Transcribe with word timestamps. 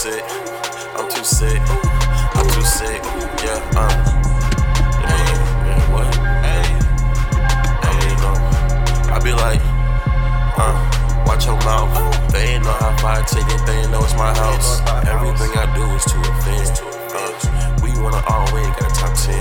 sick. 0.00 0.24
I'm 0.96 1.10
too 1.10 1.22
sick. 1.22 1.60
I'm 1.60 2.48
too 2.48 2.62
sick. 2.62 3.02
Yeah, 3.44 3.60
um. 3.76 3.92
Hey, 5.04 5.28
yeah, 5.68 5.92
what? 5.92 6.08
Hey. 6.40 6.64
Hey, 7.84 8.08
know. 8.24 8.32
I 9.12 9.20
be 9.20 9.32
like, 9.36 9.60
uh, 10.56 10.72
watch 11.28 11.44
your 11.44 11.60
mouth. 11.68 11.92
They 12.32 12.56
ain't 12.56 12.64
know 12.64 12.72
how 12.80 12.96
far 12.96 13.20
I 13.20 13.22
take 13.28 13.44
it, 13.44 13.60
they 13.66 13.76
ain't 13.76 13.90
know 13.90 14.00
it's 14.00 14.16
my 14.16 14.32
house. 14.32 14.80
Everything 15.04 15.52
I 15.52 15.68
do 15.76 15.84
is 15.92 16.04
to 16.08 16.16
offend. 16.32 16.80
Uh, 17.12 17.84
we 17.84 17.92
wanna 18.00 18.24
all 18.24 18.48
win, 18.56 18.72
got 18.80 18.88
a 18.88 18.94
top 18.96 19.12
10. 19.12 19.36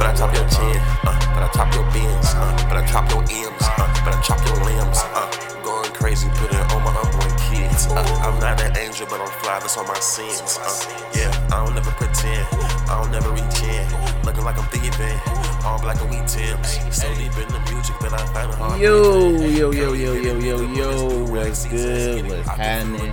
But 0.00 0.06
I 0.08 0.14
top 0.16 0.32
your 0.32 0.48
10, 0.48 0.80
uh, 1.04 1.12
but 1.36 1.42
I 1.44 1.50
top 1.52 1.74
your 1.74 1.84
bins, 1.92 2.32
uh, 2.32 2.56
but 2.72 2.78
I 2.80 2.86
chop 2.88 3.04
your 3.12 3.20
M's, 3.20 3.64
uh, 3.68 3.84
but 4.00 4.16
I 4.16 4.22
chop 4.24 4.40
your 4.48 4.64
limbs. 4.64 4.96
Uh, 5.12 5.28
going 5.62 5.92
crazy, 5.92 6.30
put 6.40 6.48
it 6.48 6.72
on 6.72 6.84
my 6.84 6.96
unborn 7.04 7.29
kids. 7.50 7.86
Uh, 7.90 8.00
I'm 8.22 8.38
not 8.40 8.60
an 8.62 8.76
angel, 8.76 9.06
but 9.10 9.20
I'm 9.20 9.28
fly, 9.42 9.58
that's 9.58 9.76
on 9.76 9.86
my 9.86 9.98
sins. 9.98 10.58
Uh, 10.62 11.10
yeah, 11.14 11.30
I 11.52 11.64
don't 11.64 11.74
never 11.74 11.90
pretend, 11.92 12.46
I 12.88 13.02
don't 13.02 13.10
never 13.10 13.30
reach 13.30 13.62
in. 13.62 13.84
Looking 14.24 14.44
like 14.44 14.58
I'm 14.58 14.68
thieving, 14.70 15.18
all 15.64 15.80
black 15.80 16.00
and 16.00 16.10
wheat 16.10 16.26
Tims. 16.28 16.78
So 16.94 17.08
deep 17.14 17.34
in 17.36 17.48
the 17.50 17.60
music 17.72 17.98
that 18.00 18.12
I 18.12 18.24
find 18.32 18.54
hard. 18.54 18.80
Yo, 18.80 19.30
yo, 19.30 19.70
yo, 19.72 19.92
yo, 19.92 20.14
yo, 20.14 20.38
yo, 20.38 20.72
yo, 20.72 21.24
what's 21.30 21.66
good? 21.66 22.26
What's 22.26 22.48
happening? 22.48 23.12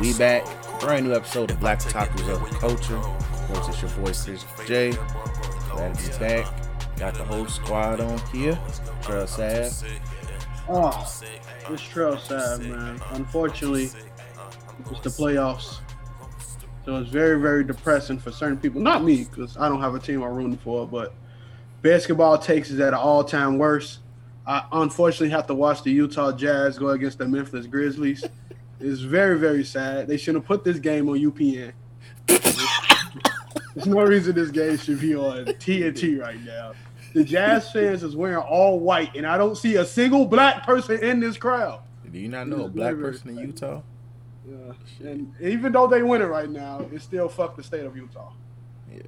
We 0.00 0.12
back. 0.14 0.44
Brand 0.80 1.08
new 1.08 1.14
episode 1.14 1.50
of 1.50 1.58
Black 1.58 1.80
Otakus 1.80 2.28
of 2.28 2.60
Culture. 2.60 2.96
Of 2.96 3.48
course, 3.48 3.68
it's 3.68 3.82
your 3.82 3.90
boy 3.92 4.12
Chris 4.12 4.44
J. 4.66 4.92
Glad 5.70 5.94
to 5.94 6.12
be 6.12 6.18
back. 6.18 6.46
Got 6.98 7.14
the 7.14 7.24
whole 7.24 7.46
squad 7.46 8.00
on 8.00 8.18
here. 8.32 8.58
Girl 9.06 9.26
Sav. 9.26 9.72
Oh, 10.68 10.90
it's 11.70 11.82
Trail 11.82 12.18
sad, 12.18 12.60
man. 12.60 13.00
Unfortunately, 13.12 13.84
it's 14.90 15.00
the 15.00 15.10
playoffs. 15.10 15.78
So 16.84 16.96
it's 16.96 17.10
very, 17.10 17.40
very 17.40 17.64
depressing 17.64 18.18
for 18.18 18.32
certain 18.32 18.56
people. 18.56 18.80
Not 18.80 19.04
me, 19.04 19.24
because 19.24 19.56
I 19.56 19.68
don't 19.68 19.80
have 19.80 19.94
a 19.94 19.98
team 19.98 20.22
I'm 20.22 20.34
rooting 20.34 20.56
for, 20.56 20.86
but 20.86 21.12
basketball 21.82 22.38
takes 22.38 22.70
is 22.70 22.80
at 22.80 22.88
an 22.88 22.94
all 22.94 23.22
time 23.22 23.58
worst. 23.58 23.98
I 24.46 24.64
unfortunately 24.72 25.28
have 25.30 25.46
to 25.48 25.54
watch 25.54 25.82
the 25.82 25.90
Utah 25.90 26.32
Jazz 26.32 26.78
go 26.78 26.88
against 26.88 27.18
the 27.18 27.28
Memphis 27.28 27.66
Grizzlies. 27.66 28.24
It's 28.80 29.00
very, 29.00 29.36
very 29.36 29.64
sad. 29.64 30.06
They 30.06 30.16
should 30.16 30.36
have 30.36 30.44
put 30.44 30.62
this 30.62 30.78
game 30.78 31.08
on 31.08 31.18
UPN. 31.18 31.72
There's 32.26 33.86
no 33.88 34.02
reason 34.02 34.36
this 34.36 34.52
game 34.52 34.76
should 34.78 35.00
be 35.00 35.16
on 35.16 35.46
TNT 35.46 36.20
right 36.20 36.40
now. 36.44 36.74
The 37.14 37.24
Jazz 37.24 37.72
fans 37.72 38.02
is 38.02 38.14
wearing 38.14 38.36
all 38.36 38.78
white, 38.80 39.16
and 39.16 39.26
I 39.26 39.38
don't 39.38 39.56
see 39.56 39.76
a 39.76 39.84
single 39.84 40.26
black 40.26 40.64
person 40.64 41.02
in 41.02 41.20
this 41.20 41.36
crowd. 41.36 41.80
Do 42.10 42.18
you 42.18 42.28
not 42.28 42.48
know 42.48 42.64
a 42.64 42.68
black 42.68 42.96
person 42.96 43.30
in 43.30 43.38
Utah? 43.38 43.82
Yeah. 44.46 44.72
And 45.00 45.34
even 45.40 45.72
though 45.72 45.86
they 45.86 46.02
win 46.02 46.22
it 46.22 46.26
right 46.26 46.48
now, 46.48 46.86
it 46.92 47.02
still 47.02 47.28
fuck 47.28 47.56
the 47.56 47.62
state 47.62 47.84
of 47.84 47.96
Utah. 47.96 48.32
Yeah. 48.90 49.02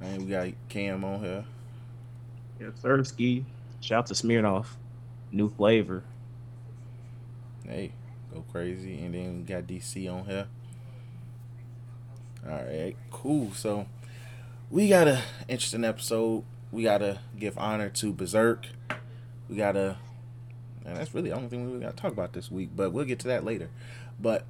And 0.00 0.22
we 0.22 0.28
got 0.28 0.48
Cam 0.68 1.04
on 1.04 1.20
here. 1.20 1.44
Yeah, 2.60 2.68
Thursky. 2.82 3.44
Shout 3.80 4.00
out 4.00 4.06
to 4.06 4.14
Smirnoff. 4.14 4.66
New 5.32 5.48
flavor. 5.48 6.02
Hey, 7.64 7.92
go 8.32 8.44
crazy. 8.52 8.98
And 9.00 9.14
then 9.14 9.38
we 9.38 9.42
got 9.42 9.64
DC 9.64 10.12
on 10.12 10.24
here. 10.26 10.46
All 12.46 12.52
right, 12.52 12.96
cool. 13.10 13.52
So 13.52 13.86
we 14.70 14.88
got 14.88 15.08
an 15.08 15.22
interesting 15.48 15.84
episode. 15.84 16.44
We 16.76 16.82
gotta 16.82 17.20
give 17.38 17.56
honor 17.56 17.88
to 17.88 18.12
Berserk. 18.12 18.66
We 19.48 19.56
gotta, 19.56 19.96
and 20.84 20.94
that's 20.94 21.14
really 21.14 21.30
the 21.30 21.36
only 21.36 21.48
thing 21.48 21.72
we 21.72 21.80
gotta 21.80 21.96
talk 21.96 22.12
about 22.12 22.34
this 22.34 22.50
week. 22.50 22.68
But 22.76 22.92
we'll 22.92 23.06
get 23.06 23.18
to 23.20 23.28
that 23.28 23.46
later. 23.46 23.70
But 24.20 24.44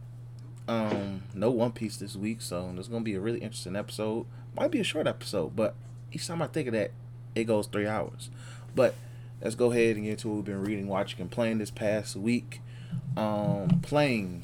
um, 0.66 1.22
no 1.34 1.52
One 1.52 1.70
Piece 1.70 1.98
this 1.98 2.16
week, 2.16 2.40
so 2.40 2.68
there's 2.74 2.88
gonna 2.88 3.04
be 3.04 3.14
a 3.14 3.20
really 3.20 3.38
interesting 3.38 3.76
episode. 3.76 4.26
Might 4.56 4.72
be 4.72 4.80
a 4.80 4.84
short 4.84 5.06
episode, 5.06 5.54
but 5.54 5.76
each 6.10 6.26
time 6.26 6.42
I 6.42 6.48
think 6.48 6.66
of 6.66 6.74
that, 6.74 6.90
it 7.36 7.44
goes 7.44 7.68
three 7.68 7.86
hours. 7.86 8.28
But 8.74 8.96
let's 9.40 9.54
go 9.54 9.70
ahead 9.70 9.94
and 9.94 10.04
get 10.04 10.18
to 10.18 10.28
what 10.28 10.34
we've 10.34 10.46
been 10.46 10.64
reading, 10.64 10.88
watching, 10.88 11.20
and 11.20 11.30
playing 11.30 11.58
this 11.58 11.70
past 11.70 12.16
week. 12.16 12.60
Um, 13.16 13.78
playing 13.82 14.42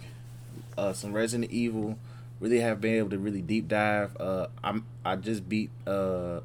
uh, 0.79 0.93
some 0.93 1.13
Resident 1.13 1.51
Evil. 1.51 1.99
Really 2.39 2.61
have 2.61 2.81
been 2.81 2.95
able 2.95 3.11
to 3.11 3.19
really 3.19 3.43
deep 3.43 3.67
dive. 3.67 4.17
Uh, 4.21 4.47
I'm 4.63 4.87
I 5.05 5.17
just 5.17 5.49
beat 5.49 5.71
uh, 5.85 6.43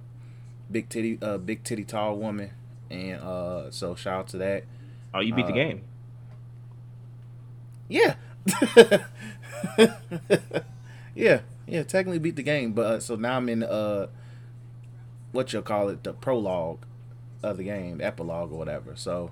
big 0.71 0.89
titty 0.89 1.17
uh, 1.21 1.37
big 1.37 1.63
titty 1.63 1.83
tall 1.83 2.17
woman, 2.17 2.51
and 2.89 3.19
uh, 3.21 3.71
so 3.71 3.95
shout 3.95 4.19
out 4.19 4.27
to 4.29 4.37
that. 4.37 4.63
Oh, 5.13 5.19
you 5.19 5.33
beat 5.33 5.45
Uh, 5.45 5.47
the 5.47 5.53
game. 5.53 5.81
Yeah. 7.89 8.15
yeah, 11.15 11.41
yeah, 11.67 11.83
technically 11.83 12.19
beat 12.19 12.35
the 12.35 12.43
game, 12.43 12.73
but 12.73 12.85
uh, 12.85 12.99
so 12.99 13.15
now 13.15 13.37
I'm 13.37 13.49
in 13.49 13.63
uh 13.63 14.07
what 15.31 15.51
you'll 15.53 15.61
call 15.61 15.89
it, 15.89 16.03
the 16.03 16.13
prologue 16.13 16.79
of 17.43 17.57
the 17.57 17.63
game, 17.63 17.97
the 17.99 18.05
epilogue 18.05 18.51
or 18.51 18.57
whatever. 18.57 18.93
So 18.95 19.31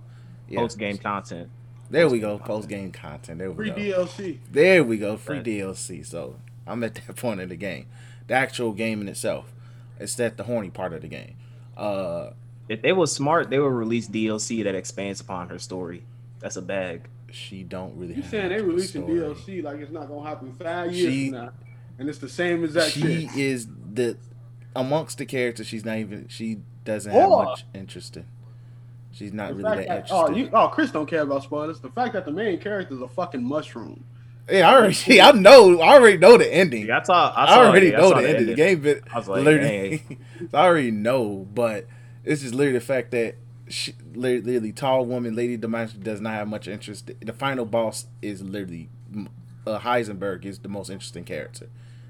yeah. 0.50 0.60
Post 0.60 0.78
game 0.78 0.98
content. 0.98 1.50
There 1.90 2.10
we 2.10 2.20
go, 2.20 2.38
post 2.40 2.68
game 2.68 2.92
content. 2.92 3.40
There 3.40 3.52
we 3.52 3.70
Free 3.72 3.90
go. 3.92 4.06
DLC. 4.06 4.40
There 4.52 4.84
we 4.84 4.98
go, 4.98 5.18
free 5.18 5.38
Right. 5.38 5.46
DLC. 5.46 6.06
So 6.06 6.36
I'm 6.68 6.84
at 6.84 6.96
that 6.96 7.16
point 7.18 7.42
of 7.42 7.50
the 7.50 7.56
game. 7.56 7.88
The 8.28 8.34
actual 8.34 8.74
game 8.74 9.02
in 9.02 9.08
itself. 9.08 9.52
It's 10.00 10.16
that 10.16 10.38
the 10.38 10.44
horny 10.44 10.70
part 10.70 10.94
of 10.94 11.02
the 11.02 11.08
game. 11.08 11.36
Uh 11.78 12.32
If 12.70 12.82
they 12.82 12.94
were 12.94 13.08
smart, 13.08 13.50
they 13.50 13.60
would 13.60 13.68
release 13.74 14.08
DLC 14.08 14.64
that 14.64 14.76
expands 14.76 15.22
upon 15.22 15.50
her 15.50 15.60
story. 15.60 16.04
That's 16.40 16.56
a 16.58 16.62
bag. 16.62 17.08
she 17.32 17.64
don't 17.64 17.96
really 17.98 18.16
You 18.16 18.22
have 18.22 18.32
saying 18.32 18.50
they 18.50 18.56
much 18.56 18.62
of 18.62 18.66
a 18.68 18.72
releasing 18.72 19.04
story. 19.04 19.20
DLC 19.20 19.64
like 19.64 19.80
it's 19.80 19.92
not 19.92 20.08
gonna 20.08 20.28
happen 20.28 20.54
five 20.54 20.94
years 20.94 21.14
She- 21.14 21.30
from 21.30 21.38
now, 21.40 21.50
and 22.00 22.10
it's 22.10 22.20
the 22.20 22.30
same 22.30 22.64
exact 22.64 22.92
she 22.92 23.02
shit. 23.28 23.36
is 23.36 23.68
the 23.94 24.18
amongst 24.76 25.18
the 25.18 25.26
characters 25.26 25.68
she's 25.68 25.86
not 25.86 25.98
even 25.98 26.28
she 26.28 26.60
doesn't 26.84 27.12
have 27.12 27.30
much 27.30 27.66
interest 27.74 28.18
in 28.18 28.26
she's 29.12 29.32
not 29.34 29.50
The 29.50 29.56
really 29.56 29.64
that 29.64 29.88
that, 29.88 29.98
interested 30.10 30.14
oh, 30.16 30.36
you, 30.36 30.50
oh, 30.54 30.68
Chris 30.68 30.92
don't 30.92 31.08
care 31.08 31.22
about 31.22 31.44
spoilers. 31.44 31.80
The 31.80 31.90
fact 31.90 32.14
that 32.14 32.26
the 32.26 32.32
main 32.32 32.60
character 32.60 32.94
is 32.96 33.02
a 33.02 33.08
fucking 33.08 33.44
mushroom. 33.44 34.04
Yeah 34.50 34.70
i 34.70 34.76
already 34.76 35.22
i 35.22 35.32
know 35.32 35.82
i 35.82 35.94
already 35.94 36.18
know 36.18 36.38
the 36.38 36.54
ending. 36.54 36.88
Yeah, 36.88 37.00
I 37.00 37.04
saw. 37.04 37.34
I, 37.36 37.44
i, 37.44 37.48
saw 37.48 37.66
already 37.68 37.88
yeah, 37.90 37.98
I 37.98 38.02
know 38.02 38.10
saw 38.10 38.22
the 38.22 38.30
ending. 38.30 38.42
of 38.42 38.48
the 38.48 38.56
game 38.56 38.82
but 38.82 39.02
I 39.12 39.18
was 39.18 39.28
like, 39.28 39.44
literally 39.44 40.04
I 40.54 40.66
already 40.66 40.92
know 40.92 41.48
but 41.54 41.86
it's 42.24 42.42
just 42.42 42.54
literally 42.54 42.80
the 42.80 42.86
fact 42.86 43.12
that 43.12 43.36
she, 43.68 43.94
literally, 44.14 44.42
literally 44.42 44.72
tall 44.72 45.06
woman 45.06 45.36
lady 45.36 45.58
Dimitrescu 45.58 46.04
does 46.04 46.22
not 46.22 46.34
have 46.34 46.48
much 46.48 46.68
interest. 46.68 47.10
The 47.20 47.34
final 47.34 47.66
boss 47.66 48.06
is 48.22 48.44
literally 48.44 48.90
uh, 49.66 49.80
heisenberg 49.80 50.46
is 50.46 50.60
the 50.60 50.70
most 50.70 50.90
interesting 50.90 51.24
character. 51.24 51.70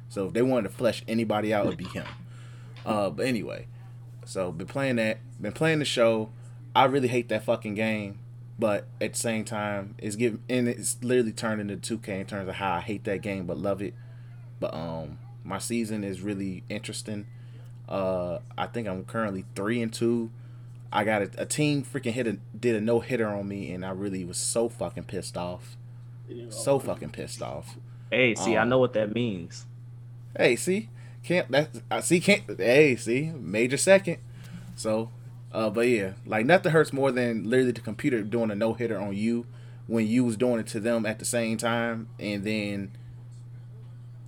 So 0.10 0.28
if 0.28 0.34
they 0.34 0.42
wanted 0.42 0.70
to 0.70 0.76
flesh 0.76 1.04
anybody 1.08 1.54
out 1.54 1.66
it'd 1.68 1.78
be 1.78 1.86
him. 1.86 2.06
Uh 2.86 3.10
but 3.10 3.26
anyway 3.26 3.68
so 4.26 4.52
been 4.52 4.68
playing 4.68 4.98
that 4.98 5.20
been 5.42 5.54
playing 5.54 5.80
the 5.80 5.86
show. 5.86 6.32
I 6.76 6.86
really 6.86 7.08
hate 7.08 7.30
that 7.30 7.46
fucking 7.46 7.76
game 7.76 8.20
but 8.58 8.88
at 9.02 9.14
the 9.14 9.20
same 9.20 9.44
time 9.44 9.96
it's 9.98 10.16
giving 10.16 10.42
and 10.50 10.68
it's 10.68 10.98
literally 11.04 11.32
turned 11.32 11.60
into 11.70 11.98
2k 11.98 12.08
in 12.22 12.26
terms 12.26 12.48
of 12.48 12.56
how 12.56 12.74
i 12.74 12.80
hate 12.80 13.04
that 13.04 13.22
game 13.22 13.46
but 13.46 13.58
love 13.58 13.82
it 13.82 13.94
but 14.60 14.74
um 14.74 15.18
my 15.44 15.58
season 15.58 16.04
is 16.04 16.22
really 16.22 16.64
interesting 16.70 17.26
uh 17.90 18.40
i 18.58 18.66
think 18.66 18.88
i'm 18.88 19.04
currently 19.04 19.46
three 19.56 19.82
and 19.82 19.94
two 19.94 20.30
i 20.92 21.04
got 21.04 21.22
a, 21.22 21.30
a 21.38 21.46
team 21.46 21.84
freaking 21.84 22.12
hit 22.14 22.28
a 22.28 22.34
did 22.58 22.76
a 22.76 22.82
no 22.82 23.00
hitter 23.00 23.28
on 23.28 23.48
me 23.48 23.72
and 23.72 23.86
i 23.86 23.90
really 23.92 24.24
was 24.26 24.38
so 24.38 24.70
fucking 24.70 25.04
pissed 25.04 25.38
off 25.38 25.76
so 26.50 26.80
fucking 26.80 27.10
pissed 27.10 27.42
off 27.42 27.78
Hey, 28.12 28.36
see, 28.36 28.56
I 28.56 28.62
Um, 28.62 28.70
know 28.70 28.78
what 28.78 28.94
that 28.94 29.14
means. 29.14 29.66
Hey, 30.38 30.56
see, 30.56 30.90
can't 31.24 31.50
that 31.52 31.70
I 31.90 32.02
see 32.02 32.20
can't. 32.20 32.44
Hey, 32.58 32.96
see, 32.96 33.32
major 33.36 33.78
second. 33.78 34.18
So, 34.76 35.10
uh, 35.56 35.70
but 35.70 35.88
yeah, 35.88 36.14
like 36.26 36.46
nothing 36.46 36.72
hurts 36.72 36.92
more 36.94 37.12
than 37.12 37.50
literally 37.50 37.72
the 37.72 37.82
computer 37.82 38.22
doing 38.22 38.52
a 38.52 38.56
no 38.56 38.74
hitter 38.74 39.00
on 39.00 39.16
you 39.16 39.46
when 39.88 40.06
you 40.08 40.24
was 40.26 40.36
doing 40.38 40.60
it 40.60 40.68
to 40.68 40.80
them 40.80 41.06
at 41.06 41.20
the 41.20 41.26
same 41.26 41.58
time, 41.58 42.08
and 42.20 42.44
then 42.44 42.92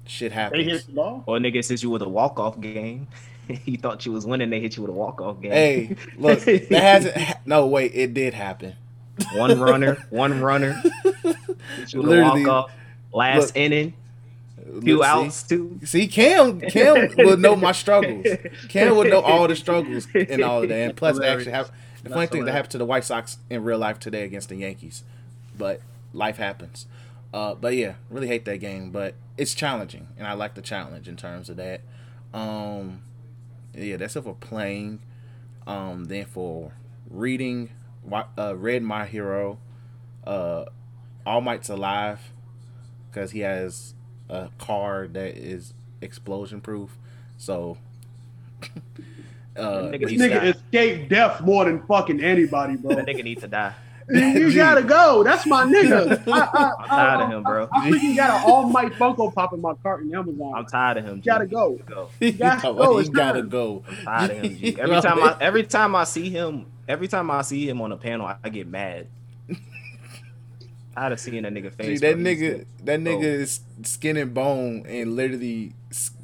shit 0.06 0.32
They 0.32 0.36
happens. 0.36 0.66
hit 0.72 0.86
the 0.88 0.92
ball. 0.94 1.24
Or 1.26 1.38
nigga 1.40 1.68
hit 1.68 1.84
you 1.84 1.90
with 1.90 2.02
a 2.02 2.10
walk 2.10 2.40
off 2.40 2.60
game. 2.60 3.08
you 3.66 3.78
thought 3.78 4.06
you 4.06 4.12
was 4.12 4.26
winning, 4.26 4.50
they 4.50 4.60
hit 4.60 4.76
you 4.78 4.84
with 4.84 4.90
a 4.90 4.94
walk 4.94 5.22
off 5.22 5.42
game. 5.42 5.52
Hey, 5.52 5.96
look, 6.18 6.40
that 6.42 6.72
hasn't. 6.72 7.18
ha- 7.18 7.40
No, 7.46 7.68
wait, 7.68 7.92
it 7.94 8.14
did 8.14 8.34
happen. 8.34 8.76
one 9.36 9.60
runner, 9.60 9.96
one 10.10 10.42
runner. 10.42 10.82
Hit 11.04 11.94
you 11.94 12.00
with 12.02 12.08
a 12.08 12.10
Literally, 12.10 12.46
walk 12.46 12.66
off. 12.66 12.72
Last 13.14 13.48
look, 13.48 13.58
inning, 13.58 13.94
few 14.82 14.98
Look, 14.98 15.06
see? 15.06 15.10
outs 15.12 15.44
too. 15.44 15.80
See, 15.84 16.08
Cam, 16.08 16.60
Cam 16.62 17.10
would 17.18 17.40
know 17.40 17.56
my 17.56 17.72
struggles. 17.72 18.26
Cam 18.70 18.96
would 18.96 19.10
know 19.10 19.22
all 19.22 19.48
the 19.48 19.56
struggles 19.56 20.08
and 20.14 20.44
all 20.44 20.64
of 20.64 20.70
that. 20.70 20.76
And 20.76 20.96
plus, 20.96 21.20
they 21.20 21.28
actually 21.28 21.52
have 21.52 21.72
the 22.04 22.10
funny 22.10 22.22
That's 22.22 22.32
thing 22.32 22.42
that 22.42 22.52
hilarious. 22.52 22.54
happened 22.56 22.72
to 22.72 22.78
the 22.78 22.86
White 22.86 23.04
Sox 23.06 23.38
in 23.50 23.64
real 23.64 23.78
life 23.80 24.00
today 24.00 24.24
against 24.24 24.50
the 24.50 24.56
Yankees. 24.56 25.04
But 25.58 25.82
life 26.14 26.38
happens. 26.38 26.86
Uh, 27.34 27.56
but 27.56 27.76
yeah, 27.76 27.96
really 28.10 28.28
hate 28.28 28.46
that 28.46 28.58
game. 28.60 28.92
But 28.92 29.16
it's 29.38 29.54
challenging, 29.54 30.08
and 30.18 30.28
I 30.28 30.34
like 30.34 30.54
the 30.56 30.62
challenge 30.62 31.08
in 31.08 31.16
terms 31.18 31.50
of 31.50 31.58
that. 31.58 31.82
Um, 32.34 33.02
yeah, 33.74 33.98
that's 33.98 34.16
it 34.16 34.24
for 34.24 34.36
playing. 34.36 35.00
Um, 35.66 36.06
then 36.06 36.26
for 36.26 36.72
reading, 37.10 37.72
uh, 38.38 38.56
read 38.56 38.84
My 38.84 39.06
Hero. 39.06 39.60
Uh, 40.26 40.66
All 41.26 41.42
Might's 41.42 41.70
alive 41.70 42.32
because 43.10 43.32
he 43.32 43.40
has 43.42 43.94
a 44.30 44.50
car 44.58 45.08
that 45.08 45.38
is 45.38 45.74
explosion 46.02 46.62
proof. 46.62 46.98
So. 47.38 47.78
Uh, 49.58 49.90
That 49.90 50.02
This 50.02 50.12
nigga 50.12 50.56
escaped 50.56 51.10
death 51.10 51.42
more 51.42 51.66
than 51.66 51.82
fucking 51.88 52.24
anybody, 52.24 52.76
bro. 52.76 52.94
That 52.94 53.08
nigga 53.08 53.24
need 53.24 53.40
to 53.40 53.48
die. 53.48 53.74
you 54.10 54.54
gotta 54.56 54.84
go. 54.84 55.22
That's 55.24 55.46
my 55.46 55.66
nigga. 55.66 56.24
I, 56.32 56.40
I, 56.40 56.72
I'm 56.80 56.88
tired 56.88 57.22
of 57.24 57.30
him, 57.32 57.44
bro. 57.44 57.68
I, 57.74 57.88
I 57.88 57.92
freaking 57.92 58.16
got 58.16 58.30
an 58.30 58.50
all 58.50 58.70
might 58.70 58.94
Funko 58.94 59.34
Pop 59.34 59.52
in 59.52 59.60
my 59.60 59.74
cart 59.84 60.02
in 60.02 60.16
Amazon. 60.16 60.54
I'm 60.56 60.66
tired 60.66 60.98
of 60.98 61.06
him. 61.06 61.22
G. 61.22 61.26
Gotta 61.26 61.46
go. 61.46 61.78
Go. 61.86 62.10
he 62.18 62.32
gotta 62.32 62.62
go, 62.74 62.96
he 62.96 63.02
it's 63.02 63.10
gotta 63.10 63.42
go. 63.42 63.84
I'm 63.90 63.96
tired 64.06 64.32
of 64.32 64.38
him. 64.38 64.58
G. 64.58 64.80
Every 64.80 65.02
time 65.02 65.24
I 65.24 65.38
every 65.42 65.64
time 65.64 65.94
I 65.94 66.06
see 66.06 66.30
him, 66.30 66.68
every 66.88 67.10
time 67.10 67.30
I 67.30 67.42
see 67.42 67.68
him 67.68 67.82
on 67.82 67.92
a 67.92 67.98
panel, 67.98 68.32
I 68.42 68.50
get 68.50 68.68
mad. 68.68 69.08
Tired 70.98 71.12
have 71.12 71.20
seen 71.20 71.44
that 71.44 71.54
nigga 71.54 71.72
face. 71.72 72.02
that 72.02 72.18
nigga, 72.18 72.66
that 72.86 73.00
nigga 73.00 73.22
is 73.22 73.60
skin 73.84 74.18
and 74.18 74.34
bone 74.34 74.84
and 74.88 75.16
literally 75.16 75.74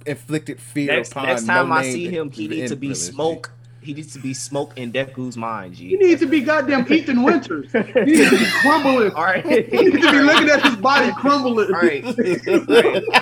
inflicted 0.04 0.60
fear 0.60 0.96
Next, 0.96 1.12
upon 1.12 1.28
next 1.28 1.46
time 1.46 1.72
I 1.72 1.82
no-name 1.82 1.94
see 1.94 2.10
him, 2.10 2.32
he 2.32 2.48
needs 2.48 2.72
to 2.72 2.76
be 2.76 2.96
smoke. 2.96 3.52
He 3.84 3.94
needs 3.94 4.14
to 4.14 4.20
be 4.20 4.34
smoke 4.34 4.78
in 4.78 4.92
Deku's 4.92 5.36
mind, 5.38 5.76
G. 5.76 5.90
He 5.90 5.96
needs 5.98 6.22
to 6.22 6.28
be 6.28 6.42
goddamn 6.42 6.92
Ethan 6.92 7.24
Winters. 7.24 7.72
He 7.74 8.02
needs 8.06 8.30
to 8.30 8.38
be 8.38 8.46
crumbling. 8.62 9.12
All 9.12 9.24
right. 9.24 9.46
He 9.46 9.78
needs 9.78 10.06
to 10.06 10.12
be 10.12 10.20
looking 10.20 10.50
at 10.50 10.62
his 10.64 10.76
body 10.78 11.12
crumbling. 11.18 11.68
All 11.74 11.82
right. 11.82 12.04
Right. 12.04 13.04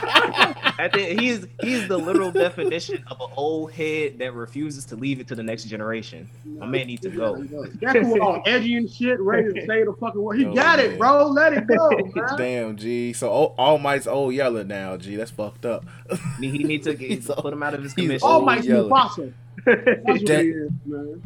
I 0.79 0.89
think 0.91 1.19
he's 1.19 1.45
he's 1.61 1.87
the 1.87 1.97
literal 1.97 2.31
definition 2.31 3.03
of 3.07 3.19
an 3.21 3.29
old 3.35 3.71
head 3.71 4.17
that 4.19 4.33
refuses 4.33 4.85
to 4.85 4.95
leave 4.95 5.19
it 5.19 5.27
to 5.27 5.35
the 5.35 5.43
next 5.43 5.65
generation. 5.65 6.27
My 6.45 6.65
man 6.65 6.87
needs 6.87 7.01
to 7.01 7.09
go. 7.09 7.35
Deku 7.35 8.19
all 8.19 8.41
edgy 8.45 8.75
and 8.77 8.89
shit, 8.89 9.19
ready 9.19 9.53
to 9.53 9.65
say 9.67 9.83
the 9.83 9.93
fucking 9.99 10.21
word. 10.21 10.39
He 10.39 10.45
Oh, 10.45 10.53
got 10.55 10.77
man. 10.79 10.91
it, 10.91 10.97
bro. 10.97 11.27
Let 11.27 11.53
it 11.53 11.67
go, 11.67 11.89
man. 12.15 12.37
Damn, 12.37 12.77
G. 12.77 13.13
So 13.13 13.29
all, 13.29 13.55
all 13.57 13.77
Might's 13.77 14.07
old 14.07 14.33
yeller 14.33 14.63
now, 14.63 14.97
G. 14.97 15.15
That's 15.15 15.31
fucked 15.31 15.65
up. 15.65 15.85
He 16.39 16.49
he 16.49 16.63
needs 16.63 16.85
to 16.87 16.93
get, 16.95 17.09
He's 17.11 17.27
put 17.27 17.53
him 17.53 17.61
out 17.63 17.73
of 17.73 17.83
his 17.83 17.93
commission. 17.93 18.27
All 18.27 18.37
old 18.37 18.45
Mike's. 18.45 18.65
Mufasa. 18.65 19.33
That's 19.65 20.05
what 20.05 20.25
That- 20.25 20.45
is, 20.45 20.71
man. 20.85 21.21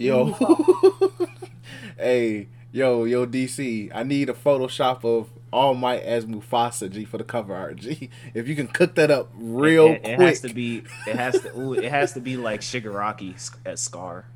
Yo, 0.00 0.32
hey, 1.98 2.46
yo, 2.70 3.02
yo, 3.04 3.26
DC. 3.26 3.90
I 3.92 4.04
need 4.04 4.28
a 4.28 4.32
Photoshop 4.32 5.04
of 5.04 5.28
All 5.52 5.74
Might 5.74 6.02
as 6.04 6.24
Mufasa, 6.24 6.88
G, 6.88 7.04
for 7.04 7.18
the 7.18 7.24
cover 7.24 7.52
art, 7.52 7.78
G. 7.78 8.08
If 8.32 8.46
you 8.46 8.54
can 8.54 8.68
cook 8.68 8.94
that 8.94 9.10
up 9.10 9.28
real 9.34 9.86
it, 9.88 10.02
it 10.04 10.14
quick, 10.14 10.20
has 10.28 10.40
to 10.42 10.54
be. 10.54 10.84
It 11.06 11.16
has 11.16 11.40
to. 11.40 11.58
Ooh, 11.58 11.72
it 11.72 11.90
has 11.90 12.12
to 12.12 12.20
be 12.20 12.36
like 12.36 12.60
Shigaraki 12.60 13.34
s- 13.34 13.50
as 13.64 13.80
Scar. 13.80 14.26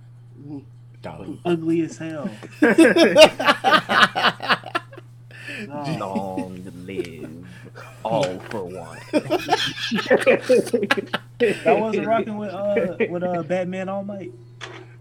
Dog. 1.00 1.38
Ugly 1.44 1.82
as 1.82 1.96
hell. 1.98 2.28
Long 5.68 6.62
live 6.86 7.21
all 8.04 8.38
for 8.50 8.64
one. 8.64 8.98
That 11.64 11.78
wasn't 11.80 12.06
rocking 12.06 12.38
with 12.38 12.50
uh 12.50 12.96
with 13.10 13.22
uh 13.24 13.42
Batman 13.42 13.88
All 13.88 14.04
Might. 14.04 14.32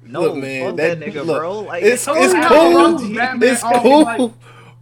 No, 0.04 0.22
Look, 0.22 0.38
man, 0.38 0.76
that, 0.78 1.00
that- 1.00 1.08
nigga, 1.14 1.24
look, 1.26 1.40
bro. 1.40 1.60
Like, 1.60 1.84
it's 1.84 2.08
it's 2.08 2.34
cool. 2.48 3.14
Batman 3.16 3.40
It's 3.44 3.62
cool. 3.64 4.06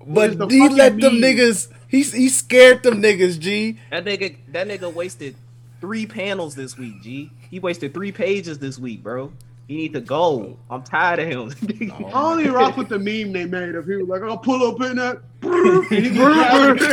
Might 0.08 0.30
is 0.32 0.36
But 0.38 0.52
he 0.52 0.70
let 0.70 1.00
them 1.00 1.20
meme. 1.20 1.36
niggas. 1.36 1.68
He 1.90 2.04
he 2.04 2.30
scared 2.30 2.84
them 2.84 3.02
niggas, 3.02 3.38
G. 3.40 3.78
that 3.92 4.06
nigga. 4.06 4.38
That 4.54 4.68
nigga 4.68 4.94
wasted 4.94 5.36
three 5.82 6.06
panels 6.06 6.56
this 6.56 6.78
week. 6.78 7.02
G. 7.04 7.32
He 7.50 7.60
wasted 7.60 7.94
three 7.94 8.12
pages 8.14 8.60
this 8.60 8.80
week, 8.80 9.04
bro. 9.04 9.34
He 9.70 9.76
need 9.76 9.94
to 9.94 10.02
go. 10.02 10.58
I'm 10.72 10.82
tired 10.82 11.20
of 11.20 11.28
him. 11.28 11.92
I 12.12 12.12
only 12.24 12.50
rock 12.50 12.76
with 12.76 12.90
the 12.90 12.98
meme 12.98 13.32
they 13.34 13.46
made 13.46 13.76
of 13.76 13.88
him. 13.88 14.08
Like, 14.08 14.24
I'll 14.24 14.36
pull 14.40 14.64
up 14.68 14.82
in 14.82 14.98
that. 14.98 15.22
and 15.44 15.86
he 15.90 16.10
grab 16.10 16.76
it. 16.82 16.90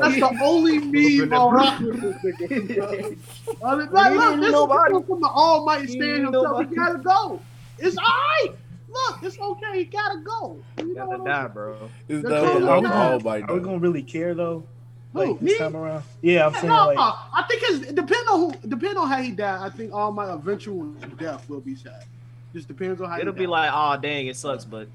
That's 0.00 0.20
the 0.20 0.38
only 0.40 0.78
meme 0.78 1.32
I'll 1.34 1.50
rock 1.50 1.80
with 1.80 2.00
this 2.00 2.16
nigga. 2.48 2.76
bro. 2.76 3.68
Other 3.68 3.86
than 3.86 4.14
look, 4.16 4.40
this 4.40 4.50
is 5.02 5.06
from 5.08 5.20
the 5.20 5.26
almighty 5.28 5.82
Might 5.82 5.90
stand 5.90 6.22
himself. 6.26 6.44
nobody. 6.44 6.68
He 6.68 6.74
gotta 6.76 6.98
go. 6.98 7.40
It's 7.80 7.96
all 7.98 8.04
right. 8.04 8.48
Look, 8.88 9.22
it's 9.24 9.36
okay. 9.40 9.78
He 9.78 9.84
gotta 9.86 10.20
go. 10.20 10.58
You 10.78 10.94
Gotta 10.94 11.24
die, 11.24 11.48
bro. 11.48 11.90
It's 12.08 12.22
The 12.22 12.28
the 12.28 12.40
color 12.40 12.70
all, 12.70 12.82
guy. 12.82 13.12
all 13.12 13.18
Might. 13.20 13.50
Are 13.50 13.54
we 13.54 13.60
gonna 13.60 13.78
really 13.80 14.02
care 14.04 14.34
though? 14.34 14.62
Who, 15.12 15.18
Like 15.32 15.42
me? 15.42 15.50
this 15.50 15.58
time 15.58 15.76
around? 15.76 16.04
Yeah, 16.22 16.46
I'm 16.46 16.52
saying 16.54 16.68
No, 16.68 16.86
like 16.86 16.98
I 16.98 17.44
think 17.48 17.62
it's 17.64 17.92
depending 17.92 18.28
on 18.28 18.40
who, 18.40 18.68
depending 18.68 18.96
on 18.98 19.08
how 19.08 19.20
he 19.20 19.30
died. 19.30 19.60
I 19.60 19.68
think 19.70 19.92
All 19.92 20.10
Might 20.12 20.30
eventual 20.32 20.84
death 21.18 21.48
will 21.48 21.60
be 21.60 21.74
sad. 21.76 22.04
Just 22.54 22.68
depends 22.68 23.00
on 23.00 23.10
how 23.10 23.18
It'll 23.18 23.32
he 23.32 23.40
be 23.40 23.44
died. 23.44 23.50
like, 23.50 23.70
oh 23.72 23.96
dang, 24.00 24.26
it 24.26 24.36
sucks, 24.36 24.64
but 24.64 24.88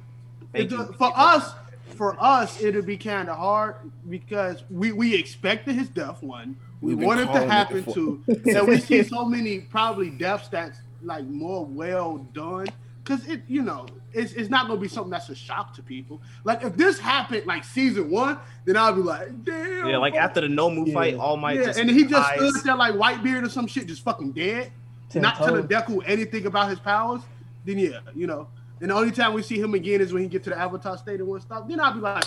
thank 0.53 0.65
It- 0.65 0.71
you. 0.71 0.85
for 0.97 1.11
us, 1.15 1.53
for 1.95 2.15
us, 2.19 2.61
it'll 2.61 2.81
be 2.81 2.97
kind 2.97 3.29
of 3.29 3.37
hard 3.37 3.75
because 4.09 4.63
we 4.71 4.91
we 4.91 5.13
expected 5.15 5.75
his 5.75 5.89
death 5.89 6.21
one. 6.23 6.55
We 6.81 6.93
We've 6.95 7.05
wanted 7.07 7.21
to 7.21 7.27
calling 7.27 7.43
it 7.43 7.49
happen 7.51 7.83
to, 7.93 8.23
and 8.45 8.67
we 8.67 8.79
see 8.79 9.01
so 9.03 9.25
many 9.25 9.59
probably 9.61 10.09
deaths 10.11 10.47
that's 10.47 10.79
like 11.03 11.25
more 11.25 11.65
well 11.65 12.17
done. 12.33 12.67
Cause 13.07 13.25
it, 13.25 13.43
you 13.47 13.61
know, 13.61 13.85
it's, 14.11 14.33
it's 14.33 14.49
not 14.49 14.67
gonna 14.67 14.81
be 14.81 14.89
something 14.89 15.09
that's 15.11 15.29
a 15.29 15.35
shock 15.35 15.73
to 15.75 15.81
people. 15.81 16.21
Like 16.43 16.61
if 16.61 16.75
this 16.75 16.99
happened 16.99 17.45
like 17.45 17.63
season 17.63 18.09
one, 18.11 18.37
then 18.65 18.75
I'll 18.75 18.91
be 18.93 19.01
like, 19.01 19.45
damn. 19.45 19.87
Yeah, 19.87 19.97
like 19.97 20.13
after 20.15 20.41
the 20.41 20.47
Nomu 20.47 20.85
Yeah. 20.85 20.93
fight, 20.93 21.15
All 21.15 21.37
Might 21.37 21.55
yeah, 21.57 21.67
just 21.67 21.79
and 21.79 21.89
he 21.89 22.03
just 22.03 22.27
dies. 22.35 22.37
stood 22.37 22.65
there 22.65 22.75
like 22.75 22.95
Whitebeard 22.95 23.45
or 23.45 23.49
some 23.49 23.65
shit, 23.65 23.87
just 23.87 24.03
fucking 24.03 24.33
dead, 24.33 24.73
ten 25.07 25.21
not 25.21 25.37
telling. 25.37 25.65
Deku 25.69 26.03
anything 26.05 26.47
about 26.47 26.69
his 26.69 26.79
powers. 26.79 27.21
Then 27.63 27.79
yeah, 27.79 27.99
you 28.13 28.27
know. 28.27 28.49
And 28.81 28.91
the 28.91 28.95
only 28.95 29.11
time 29.11 29.31
we 29.33 29.41
see 29.41 29.57
him 29.57 29.73
again 29.73 30.01
is 30.01 30.11
when 30.11 30.21
he 30.23 30.27
get 30.27 30.43
to 30.43 30.49
the 30.49 30.59
Avatar 30.59 30.97
state 30.97 31.21
and 31.21 31.29
one 31.29 31.39
stop. 31.39 31.69
Then 31.69 31.79
I'll 31.79 31.93
be 31.93 32.01
like, 32.01 32.25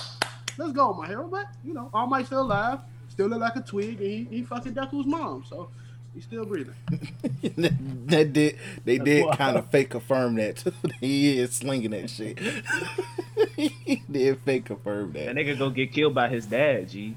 let's 0.56 0.72
go, 0.72 0.94
my 0.94 1.06
hero. 1.08 1.28
But 1.28 1.44
you 1.62 1.74
know, 1.74 1.90
All 1.92 2.06
Might 2.06 2.24
still 2.24 2.40
alive, 2.40 2.78
still 3.08 3.26
look 3.26 3.40
like 3.40 3.56
a 3.56 3.60
twig, 3.60 4.00
and 4.00 4.10
he, 4.10 4.26
he 4.30 4.42
fucking 4.44 4.72
Deku's 4.74 5.04
mom, 5.04 5.44
so 5.46 5.68
he's 6.14 6.24
still 6.24 6.44
breathing. 6.44 6.74
that, 7.56 7.72
that 8.08 8.32
did 8.32 8.58
they 8.84 8.98
That's 8.98 9.04
did 9.04 9.32
kind 9.36 9.56
of 9.56 9.70
fake 9.70 9.90
confirm 9.90 10.36
that 10.36 10.56
too. 10.58 10.72
he 11.00 11.38
is 11.38 11.52
slinging 11.54 11.90
that 11.92 12.10
shit. 12.10 12.38
he 13.56 14.02
did 14.10 14.38
fake 14.40 14.64
confirm 14.66 15.12
That 15.12 15.26
that. 15.26 15.36
nigga 15.36 15.58
go 15.58 15.70
get 15.70 15.92
killed 15.92 16.14
by 16.14 16.28
his 16.28 16.46
dad, 16.46 16.88
G. 16.88 17.16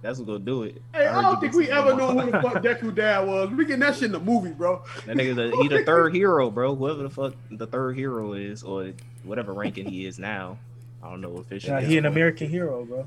That's 0.00 0.18
what's 0.18 0.28
gonna 0.28 0.38
do 0.38 0.62
it. 0.62 0.80
Hey, 0.94 1.06
I 1.06 1.12
heard 1.12 1.22
don't 1.22 1.40
think 1.40 1.54
we 1.54 1.68
ever 1.70 1.96
more. 1.96 2.14
know 2.14 2.20
who 2.20 2.30
the 2.30 2.40
fuck 2.40 2.62
Deku 2.62 2.94
dad 2.94 3.26
was. 3.26 3.50
We 3.50 3.64
getting 3.64 3.80
that 3.80 3.94
shit 3.96 4.04
in 4.04 4.12
the 4.12 4.20
movie, 4.20 4.52
bro. 4.52 4.84
That 5.06 5.16
nigga, 5.16 5.34
the, 5.34 5.56
he 5.60 5.66
the 5.68 5.82
third 5.84 6.14
hero, 6.14 6.50
bro. 6.50 6.76
Whoever 6.76 7.02
the 7.02 7.10
fuck 7.10 7.34
the 7.50 7.66
third 7.66 7.96
hero 7.96 8.34
is, 8.34 8.62
or 8.62 8.92
whatever 9.24 9.52
ranking 9.52 9.86
he 9.86 10.06
is 10.06 10.18
now. 10.20 10.58
I 11.02 11.10
don't 11.10 11.20
know 11.20 11.36
officially. 11.38 11.72
Yeah, 11.72 11.80
he 11.80 11.98
an 11.98 12.06
American 12.06 12.48
hero, 12.48 12.84
bro. 12.84 13.06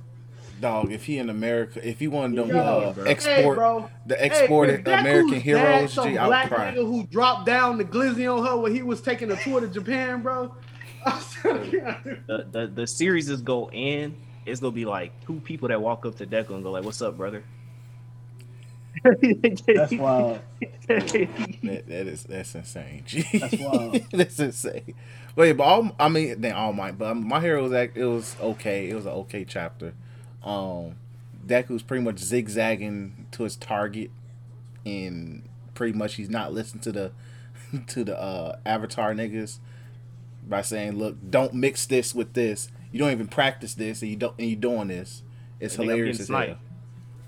Dog, 0.62 0.92
if 0.94 1.06
he 1.06 1.18
in 1.20 1.30
America, 1.30 1.88
if 1.88 2.00
he 2.00 2.08
one 2.08 2.32
of 2.32 2.36
them 2.38 2.50
Yo, 2.50 2.58
uh, 2.58 2.94
bro. 2.94 3.06
Hey, 3.06 3.12
export 3.12 3.58
bro. 3.58 3.92
the 4.06 4.26
exported 4.26 4.86
Hey, 4.88 4.94
American 4.94 5.42
dad 5.54 5.90
heroes, 5.90 5.94
some 5.94 6.10
G, 6.10 6.18
I 6.18 6.28
black 6.28 6.52
would 6.52 6.56
cry. 6.56 6.72
nigga 6.74 6.86
who 6.86 7.06
dropped 7.08 7.46
down 7.48 7.78
the 7.78 7.86
glizzy 7.86 8.32
on 8.32 8.46
her 8.46 8.58
when 8.58 8.74
he 8.76 8.84
was 8.84 9.02
taking 9.02 9.32
a 9.32 9.38
tour 9.38 9.62
to 9.62 9.68
Japan, 9.68 10.22
bro. 10.22 10.56
I 11.06 11.20
said, 11.20 11.74
yeah. 11.74 12.00
the, 12.28 12.48
the 12.52 12.68
the 12.68 12.88
series 12.88 13.30
is 13.30 13.42
go 13.42 13.70
in. 13.72 14.16
It's 14.46 14.62
gonna 14.62 14.72
be 14.72 14.86
like 14.86 15.12
two 15.26 15.40
people 15.42 15.70
that 15.70 15.82
walk 15.82 16.06
up 16.06 16.16
to 16.18 16.28
Deku 16.28 16.52
and 16.52 16.64
go 16.64 16.72
like, 16.72 16.84
"What's 16.84 17.02
up, 17.02 17.18
brother?" 17.18 17.44
That's 19.04 19.92
wild. 19.94 20.42
That, 20.88 21.88
that 21.88 22.08
is 22.08 22.24
that's 22.24 22.54
insane. 22.56 23.04
G. 23.06 23.26
That's 23.40 23.58
wild. 23.60 24.02
that's 24.12 24.40
insane. 24.40 24.94
Wait, 25.36 25.54
but 25.54 25.64
all 25.64 25.96
I 26.00 26.10
mean, 26.10 26.42
they 26.42 26.52
all 26.52 26.74
might. 26.74 26.98
but 26.98 27.16
my 27.16 27.40
hero 27.40 27.64
was 27.64 27.72
act. 27.74 27.98
It 27.98 28.06
was 28.06 28.36
okay. 28.42 28.90
It 28.90 28.96
was 28.96 29.06
an 29.06 29.14
okay 29.14 29.46
chapter. 29.46 29.94
Um, 30.44 30.96
Deku's 31.46 31.84
pretty 31.84 32.04
much 32.04 32.20
zigzagging 32.20 33.28
to 33.32 33.44
his 33.44 33.56
target, 33.56 34.12
and 34.86 35.44
pretty 35.74 35.98
much 35.98 36.16
he's 36.16 36.30
not 36.30 36.54
listening 36.54 36.82
to 36.84 36.92
the 36.92 37.12
to 37.88 38.04
the 38.04 38.20
uh, 38.20 38.58
Avatar 38.66 39.14
niggas 39.14 39.60
by 40.48 40.62
saying, 40.62 40.94
"Look, 40.98 41.18
don't 41.30 41.54
mix 41.54 41.86
this 41.86 42.14
with 42.16 42.34
this. 42.34 42.70
You 42.92 43.00
don't 43.00 43.12
even 43.12 43.28
practice 43.28 43.74
this, 43.74 44.02
and 44.02 44.10
you 44.12 44.18
don't 44.18 44.36
and 44.40 44.50
you 44.50 44.56
doing 44.56 44.88
this. 44.90 45.24
It's 45.60 45.76
Nigga, 45.76 45.80
I'm 45.80 45.84
hilarious 45.90 46.18
getting 46.18 46.36
as 46.36 46.40
hell." 46.40 46.46
sniped. 46.56 46.62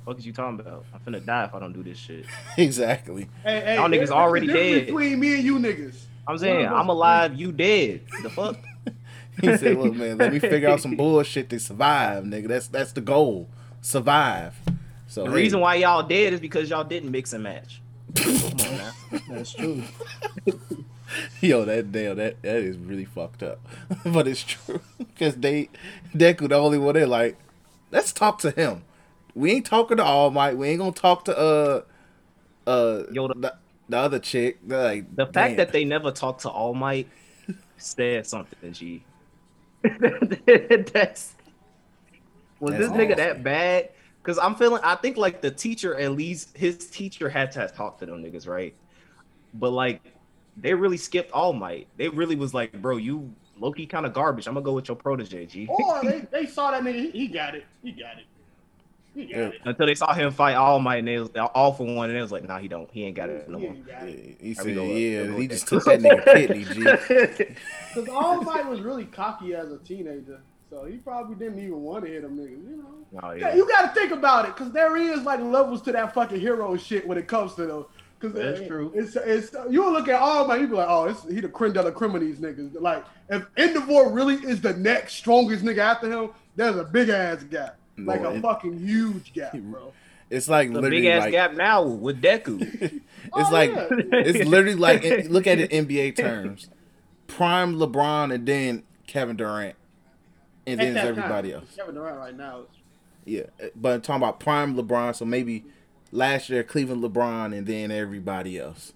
What 0.05 0.17
is 0.17 0.25
you 0.25 0.33
talking 0.33 0.59
about? 0.59 0.85
I'm 0.93 0.99
finna 0.99 1.25
die 1.25 1.45
if 1.45 1.53
I 1.55 1.59
don't 1.59 1.71
do 1.71 1.81
this 1.81 1.97
shit. 1.97 2.25
exactly. 2.57 3.29
Hey, 3.43 3.61
hey, 3.61 3.75
Y'all 3.75 3.87
niggas 3.87 4.09
already 4.09 4.47
difference 4.47 4.71
dead. 4.71 4.85
Between 4.87 5.19
me 5.19 5.35
and 5.35 5.43
you 5.43 5.59
niggas. 5.59 5.95
I'm 6.27 6.37
saying 6.37 6.55
One 6.57 6.65
of 6.65 6.71
us- 6.73 6.79
I'm 6.81 6.89
alive, 6.89 7.35
you 7.35 7.51
dead. 7.53 8.01
The 8.21 8.29
fuck? 8.29 8.57
He 9.41 9.57
said, 9.57 9.77
"Look, 9.77 9.95
man, 9.95 10.17
let 10.17 10.31
me 10.31 10.39
figure 10.39 10.69
out 10.69 10.81
some 10.81 10.95
bullshit 10.97 11.49
to 11.49 11.59
survive, 11.59 12.23
nigga. 12.23 12.47
That's 12.47 12.67
that's 12.67 12.91
the 12.91 13.01
goal. 13.01 13.49
Survive." 13.81 14.55
So 15.07 15.23
The 15.25 15.29
hey, 15.31 15.35
reason 15.35 15.59
why 15.59 15.75
y'all 15.75 16.03
dead 16.03 16.33
is 16.33 16.39
because 16.39 16.69
y'all 16.69 16.83
didn't 16.83 17.11
mix 17.11 17.33
and 17.33 17.43
match. 17.43 17.81
Come 18.15 18.35
on. 18.35 19.21
That's 19.29 19.53
true. 19.53 19.83
yo, 21.41 21.65
that 21.65 21.91
damn, 21.91 22.17
that 22.17 22.41
that 22.41 22.55
is 22.57 22.77
really 22.77 23.05
fucked 23.05 23.43
up, 23.43 23.59
but 24.05 24.27
it's 24.27 24.43
true 24.43 24.81
because 24.97 25.35
they 25.35 25.69
Deku 26.15 26.49
the 26.49 26.55
only 26.55 26.77
one. 26.77 26.93
They're 26.95 27.07
like, 27.07 27.37
let's 27.91 28.11
talk 28.11 28.39
to 28.39 28.51
him. 28.51 28.83
We 29.35 29.51
ain't 29.51 29.65
talking 29.65 29.97
to 29.97 30.03
All 30.03 30.29
Might. 30.31 30.57
We 30.57 30.69
ain't 30.69 30.79
gonna 30.79 30.91
talk 30.91 31.25
to 31.25 31.37
uh 31.37 31.81
uh 32.67 33.03
Yo, 33.11 33.27
the- 33.27 33.33
the, 33.35 33.53
the 33.89 33.97
other 33.97 34.19
chick. 34.19 34.59
Like 34.65 35.15
The 35.15 35.25
fact 35.25 35.33
damn. 35.51 35.55
that 35.57 35.71
they 35.71 35.85
never 35.85 36.11
talked 36.11 36.41
to 36.41 36.49
All 36.49 36.73
Might 36.73 37.07
said 37.77 38.25
something, 38.27 38.71
G. 38.73 39.03
That's 40.93 41.35
was 42.59 42.71
That's 42.71 42.87
this 42.87 42.91
nigga 42.91 43.13
awesome. 43.13 43.17
that 43.17 43.43
bad 43.43 43.89
Cause 44.23 44.39
I'm 44.39 44.55
feeling 44.55 44.81
I 44.85 44.95
think 44.95 45.17
like 45.17 45.41
the 45.41 45.51
teacher 45.51 45.99
at 45.99 46.13
least 46.13 46.55
his 46.55 46.89
teacher 46.89 47.27
had 47.27 47.51
to 47.51 47.59
have 47.59 47.75
talked 47.75 47.99
to 47.99 48.05
them 48.05 48.23
niggas, 48.23 48.47
right? 48.47 48.73
But 49.53 49.71
like 49.71 50.01
they 50.55 50.73
really 50.73 50.95
skipped 50.95 51.31
All 51.33 51.51
Might. 51.51 51.87
They 51.97 52.07
really 52.07 52.37
was 52.37 52.53
like, 52.53 52.81
bro, 52.81 52.95
you 52.95 53.33
Loki 53.59 53.85
kind 53.85 54.05
of 54.05 54.13
garbage. 54.13 54.47
I'm 54.47 54.53
gonna 54.53 54.63
go 54.63 54.71
with 54.71 54.87
your 54.87 54.95
protege, 54.95 55.45
G. 55.45 55.67
Or 55.69 56.01
they, 56.03 56.19
they 56.31 56.45
saw 56.45 56.71
that 56.71 56.83
nigga. 56.83 57.11
He, 57.11 57.11
he 57.11 57.27
got 57.27 57.53
it. 57.53 57.65
He 57.83 57.91
got 57.91 58.17
it. 58.17 58.25
He 59.15 59.25
got 59.25 59.37
Yeah. 59.37 59.51
Until 59.65 59.85
they 59.85 59.95
saw 59.95 60.13
him 60.13 60.31
fight 60.31 60.55
All 60.55 60.79
Might 60.79 60.97
and 60.97 61.07
they 61.07 61.19
was 61.19 61.29
all 61.53 61.73
for 61.73 61.85
one, 61.85 62.09
and 62.09 62.17
it 62.17 62.21
was 62.21 62.31
like, 62.31 62.47
nah, 62.47 62.57
he 62.59 62.67
don't. 62.67 62.89
He 62.91 63.03
ain't 63.05 63.15
got 63.15 63.29
it 63.29 63.47
no 63.49 63.57
He 63.59 63.65
more. 63.65 63.75
ain't 63.75 63.87
got. 63.87 64.07
He 64.07 64.53
said, 64.53 64.75
go, 64.75 64.83
yeah, 64.85 65.23
there 65.23 65.31
go 65.31 65.37
he 65.39 65.47
just 65.47 65.67
took 65.67 65.83
that 65.85 65.99
nigga 65.99 66.23
kidney, 66.25 66.65
G. 66.65 67.53
Because 67.93 68.09
All 68.09 68.41
Might 68.41 68.67
was 68.67 68.81
really 68.81 69.05
cocky 69.05 69.53
as 69.55 69.71
a 69.71 69.77
teenager, 69.79 70.41
so 70.69 70.85
he 70.85 70.97
probably 70.97 71.35
didn't 71.35 71.59
even 71.59 71.81
want 71.81 72.05
to 72.05 72.11
hit 72.11 72.23
them 72.23 72.37
nigga. 72.37 72.51
You 72.51 72.77
know. 72.77 73.19
Oh, 73.23 73.31
Yeah, 73.31 73.49
yeah. 73.49 73.55
you 73.55 73.67
got 73.67 73.93
to 73.93 73.99
think 73.99 74.11
about 74.11 74.45
it, 74.45 74.55
because 74.55 74.71
there 74.73 74.97
is 74.97 75.21
like 75.23 75.39
levels 75.39 75.81
to 75.83 75.91
that 75.91 76.13
fucking 76.13 76.39
hero 76.39 76.75
shit 76.77 77.07
when 77.07 77.17
it 77.17 77.27
comes 77.27 77.53
to 77.55 77.65
them. 77.65 77.85
Because 78.19 78.35
That's 78.57 78.67
true. 78.67 78.91
It's 78.95 79.17
it's 79.17 79.53
you 79.69 79.87
look 79.91 80.07
at 80.07 80.15
all 80.21 80.47
my 80.47 80.55
you 80.55 80.67
be 80.67 80.75
like, 80.75 80.87
oh, 80.89 81.05
it's, 81.05 81.23
he 81.27 81.41
the 81.41 81.49
creme 81.49 81.73
de 81.73 81.81
la 81.83 81.91
creme 81.91 82.15
of 82.15 82.21
these 82.21 82.37
niggas. 82.39 82.73
Like 82.79 83.03
if 83.29 83.45
Endeavor 83.57 84.09
really 84.11 84.35
is 84.35 84.61
the 84.61 84.73
next 84.77 85.15
strongest 85.15 85.63
nigga 85.65 85.79
after 85.79 86.09
him, 86.09 86.29
there's 86.55 86.77
a 86.77 86.85
big 86.85 87.09
ass 87.09 87.43
gap, 87.43 87.75
like 87.97 88.21
No, 88.21 88.29
a 88.29 88.33
it- 88.35 88.41
fucking 88.41 88.77
huge 88.79 89.33
gap, 89.33 89.53
bro. 89.57 89.93
It's 90.29 90.47
like 90.49 90.69
The 90.69 90.75
literally 90.81 91.01
big 91.01 91.05
ass 91.11 91.21
like 91.23 91.31
gap 91.31 91.53
now 91.53 91.83
with 91.83 92.21
Deku. 92.21 92.61
it's 92.81 92.93
Oh, 93.33 93.49
like 93.51 93.69
yeah. 93.71 93.87
it's 94.11 94.47
literally 94.49 94.75
like 94.75 95.03
look 95.29 95.45
at 95.47 95.59
it 95.59 95.71
in 95.71 95.85
NBA 95.85 96.15
terms. 96.17 96.69
Prime 97.27 97.75
LeBron 97.75 98.33
and 98.33 98.45
then 98.45 98.83
Kevin 99.05 99.35
Durant. 99.35 99.75
And 100.65 100.79
then 100.79 100.95
it's 100.97 101.05
everybody 101.05 101.51
time, 101.51 101.59
else. 101.61 101.75
Kevin 101.75 101.95
Durant 101.95 102.17
right 102.17 102.35
now. 102.37 102.61
Yeah. 103.25 103.43
Uh, 103.61 103.67
but 103.75 103.93
I'm 103.95 104.01
talking 104.01 104.23
about 104.23 104.39
prime 104.39 104.75
LeBron, 104.75 105.15
so 105.15 105.25
maybe 105.25 105.65
last 106.11 106.49
year 106.49 106.63
Cleveland 106.63 107.03
LeBron 107.03 107.55
and 107.55 107.67
then 107.67 107.91
everybody 107.91 108.57
else. 108.59 108.93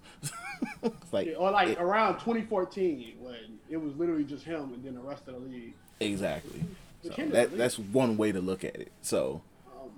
it's 0.82 1.12
like 1.12 1.34
Or 1.38 1.50
like 1.50 1.68
it- 1.68 1.78
around 1.78 2.14
2014 2.14 3.14
when 3.20 3.36
it 3.70 3.76
was 3.76 3.94
literally 3.96 4.24
just 4.24 4.44
him 4.44 4.72
and 4.74 4.82
then 4.82 4.94
the 4.94 5.00
rest 5.00 5.28
of 5.28 5.34
the 5.34 5.40
league. 5.40 5.74
exactly. 6.00 6.64
So 7.02 7.10
that 7.26 7.56
that's 7.56 7.78
one 7.78 8.16
way 8.16 8.32
to 8.32 8.40
look 8.40 8.64
at 8.64 8.76
it. 8.76 8.92
So 9.02 9.42
Um, 9.66 9.90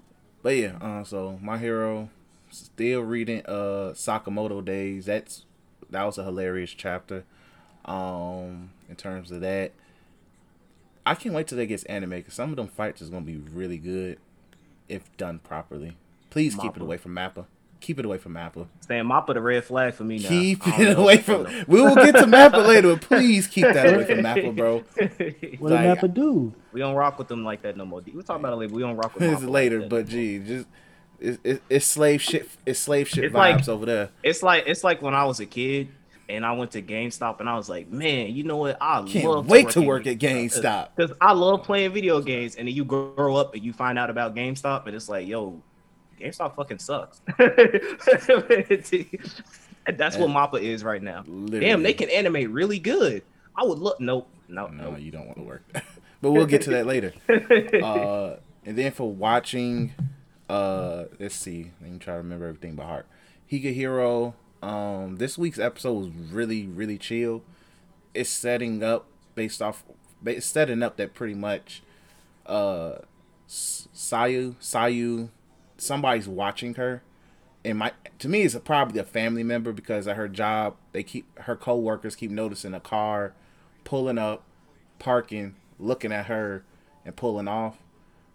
But 0.43 0.51
yeah, 0.57 0.77
uh, 0.81 1.05
so 1.05 1.39
my 1.43 1.59
hero 1.59 2.11
still 2.51 3.01
reading 3.03 3.43
uh 3.47 3.93
Sakamoto 3.95 4.65
Days. 4.65 5.07
That's 5.07 5.45
that 5.91 6.05
was 6.05 6.19
a 6.19 6.25
hilarious 6.25 6.71
chapter. 6.73 7.25
Um, 7.85 8.71
in 8.89 8.97
terms 8.97 9.31
of 9.31 9.41
that, 9.41 9.73
I 11.07 11.15
can't 11.15 11.35
wait 11.35 11.49
till 11.49 11.57
they 11.59 11.67
gets 11.67 11.85
anime 11.85 12.11
because 12.11 12.35
some 12.35 12.51
of 12.51 12.57
them 12.57 12.69
fights 12.69 13.01
is 13.01 13.09
gonna 13.11 13.25
be 13.25 13.39
really 13.39 13.79
good 13.79 14.19
if 14.89 15.15
done 15.17 15.39
properly. 15.41 15.97
Please 16.29 16.55
keep 16.55 16.77
it 16.77 16.83
away 16.83 16.97
from 16.97 17.15
Mappa. 17.15 17.47
Keep 17.81 17.99
it 18.01 18.05
away 18.05 18.19
from 18.19 18.35
Mappa. 18.35 18.67
Saying 18.87 19.05
Mappa 19.05 19.33
the 19.35 19.41
red 19.41 19.65
flag 19.65 19.95
for 19.95 20.05
me 20.05 20.19
now. 20.19 20.29
Keep 20.29 20.67
it 20.69 20.79
know. 20.97 21.03
away 21.03 21.17
from. 21.19 21.45
We 21.67 21.81
will 21.81 21.95
get 21.95 22.13
to 22.17 22.23
Mappa 22.25 22.67
later, 22.67 22.95
but 22.95 23.01
please 23.03 23.47
keep 23.47 23.65
that 23.65 23.95
away 23.95 24.05
from 24.05 24.19
Mappa, 24.19 24.55
bro. 24.55 24.79
What 25.59 25.73
Like- 25.73 26.01
did 26.01 26.11
Mappa 26.11 26.15
do? 26.15 26.53
we 26.73 26.81
don't 26.81 26.95
rock 26.95 27.19
with 27.19 27.29
them 27.29 27.45
like 27.45 27.63
that 27.63 27.77
no 27.77 27.85
more. 27.85 28.01
We 28.01 28.23
talk 28.23 28.39
about 28.39 28.53
it 28.53 28.57
later. 28.57 28.75
We 28.75 28.83
don't 28.83 28.97
rock 28.97 29.15
with 29.15 29.23
It's 29.25 29.41
Mappa 29.43 29.49
later, 29.51 29.81
like 29.81 29.89
that. 29.89 29.97
but 29.97 30.09
gee, 30.09 30.39
just 30.41 30.67
it's, 31.19 31.39
it's, 31.43 31.61
it's 31.69 31.87
slave 31.87 32.21
shit. 32.23 32.49
It's 32.67 32.79
slave 32.81 33.09
shit 33.09 33.25
It's 33.25 33.35
vibes 33.35 33.59
like- 33.59 33.69
over 33.69 33.87
there. 33.87 34.11
It's 34.23 34.43
like 34.43 34.65
it's 34.67 34.85
like 34.85 35.01
when 35.03 35.15
I 35.15 35.25
was 35.25 35.41
a 35.41 35.47
kid 35.47 35.89
and 36.29 36.47
I 36.47 36.53
went 36.53 36.71
to 36.73 36.83
GameStop 36.83 37.41
and 37.41 37.49
I 37.49 37.57
was 37.57 37.69
like, 37.69 37.91
man, 37.91 38.29
you 38.35 38.45
know 38.45 38.57
what? 38.59 38.77
I 38.81 39.03
Can't 39.03 39.25
love 39.25 39.49
wait 39.49 39.71
to 39.71 39.81
work 39.83 40.07
at 40.07 40.19
GameStop. 40.19 40.89
because 40.97 41.17
I 41.21 41.33
love 41.33 41.65
playing 41.65 41.93
video 41.93 42.21
games. 42.21 42.55
And 42.57 42.69
then 42.69 42.75
you 42.75 42.85
grow 42.85 43.35
up 43.37 43.55
and 43.55 43.65
you 43.65 43.73
find 43.73 43.99
out 43.99 44.11
about 44.11 44.37
GameStop 44.37 44.87
and 44.87 44.95
it's 44.95 45.09
like, 45.09 45.27
yo, 45.27 45.61
GameStop 46.21 46.55
fucking 46.57 46.79
sucks. 46.79 47.21
That's 49.97 50.17
what 50.17 50.29
Mappa 50.31 50.61
is 50.61 50.85
right 50.85 51.03
now. 51.03 51.25
Literally. 51.27 51.67
Damn, 51.67 51.83
they 51.83 51.93
can 51.95 52.11
animate 52.11 52.51
really 52.51 52.79
good. 52.79 53.23
I 53.57 53.65
would 53.65 53.79
look. 53.79 54.01
Nope. 54.01 54.29
No, 54.49 54.67
No, 54.69 54.91
no. 54.93 54.97
you 54.97 55.11
don't 55.11 55.27
want 55.27 55.39
to 55.39 55.45
work. 55.45 55.63
but 56.21 56.31
we'll 56.33 56.47
get 56.47 56.63
to 56.63 56.71
that 56.71 56.87
later. 56.87 57.13
Uh, 57.83 58.37
and 58.67 58.77
then 58.77 58.93
for 58.93 59.11
watching, 59.11 59.93
uh, 60.49 61.05
let's 61.19 61.35
see. 61.35 61.71
Let 61.81 61.91
me 61.91 61.99
try 61.99 62.15
to 62.15 62.19
remember 62.19 62.47
everything 62.47 62.75
by 62.75 62.85
heart. 62.85 63.07
Higehiro. 63.51 64.35
Um, 64.63 65.17
this 65.17 65.39
week's 65.39 65.59
episode 65.59 65.93
was 65.93 66.09
really, 66.31 66.67
really 66.67 66.99
chill. 66.99 67.43
It's 68.13 68.29
setting 68.29 68.83
up 68.83 69.07
based 69.35 69.63
off. 69.63 69.83
It's 70.27 70.45
setting 70.47 70.83
up 70.83 70.99
that 70.99 71.15
pretty 71.15 71.35
much, 71.35 71.83
uh, 72.45 72.97
Sayu, 73.49 74.57
Sayu, 74.57 75.31
somebody's 75.81 76.29
watching 76.29 76.75
her. 76.75 77.03
And 77.65 77.79
my 77.79 77.93
to 78.19 78.29
me, 78.29 78.43
it's 78.43 78.55
a, 78.55 78.61
probably 78.61 79.01
a 79.01 79.05
family 79.05 79.43
member 79.43 79.73
because 79.73 80.07
at 80.09 80.17
her 80.17 80.29
job, 80.29 80.77
they 80.93 81.03
keep 81.03 81.39
her 81.41 81.57
coworkers 81.57 82.17
keep 82.17 82.31
noticing 82.31 82.73
a 82.75 82.81
car 82.81 83.35
pulling 83.85 84.19
up, 84.19 84.45
parking, 84.99 85.57
looking 85.79 86.13
at 86.13 86.27
her, 86.27 86.65
and 87.05 87.15
pulling 87.17 87.49
off. 87.49 87.77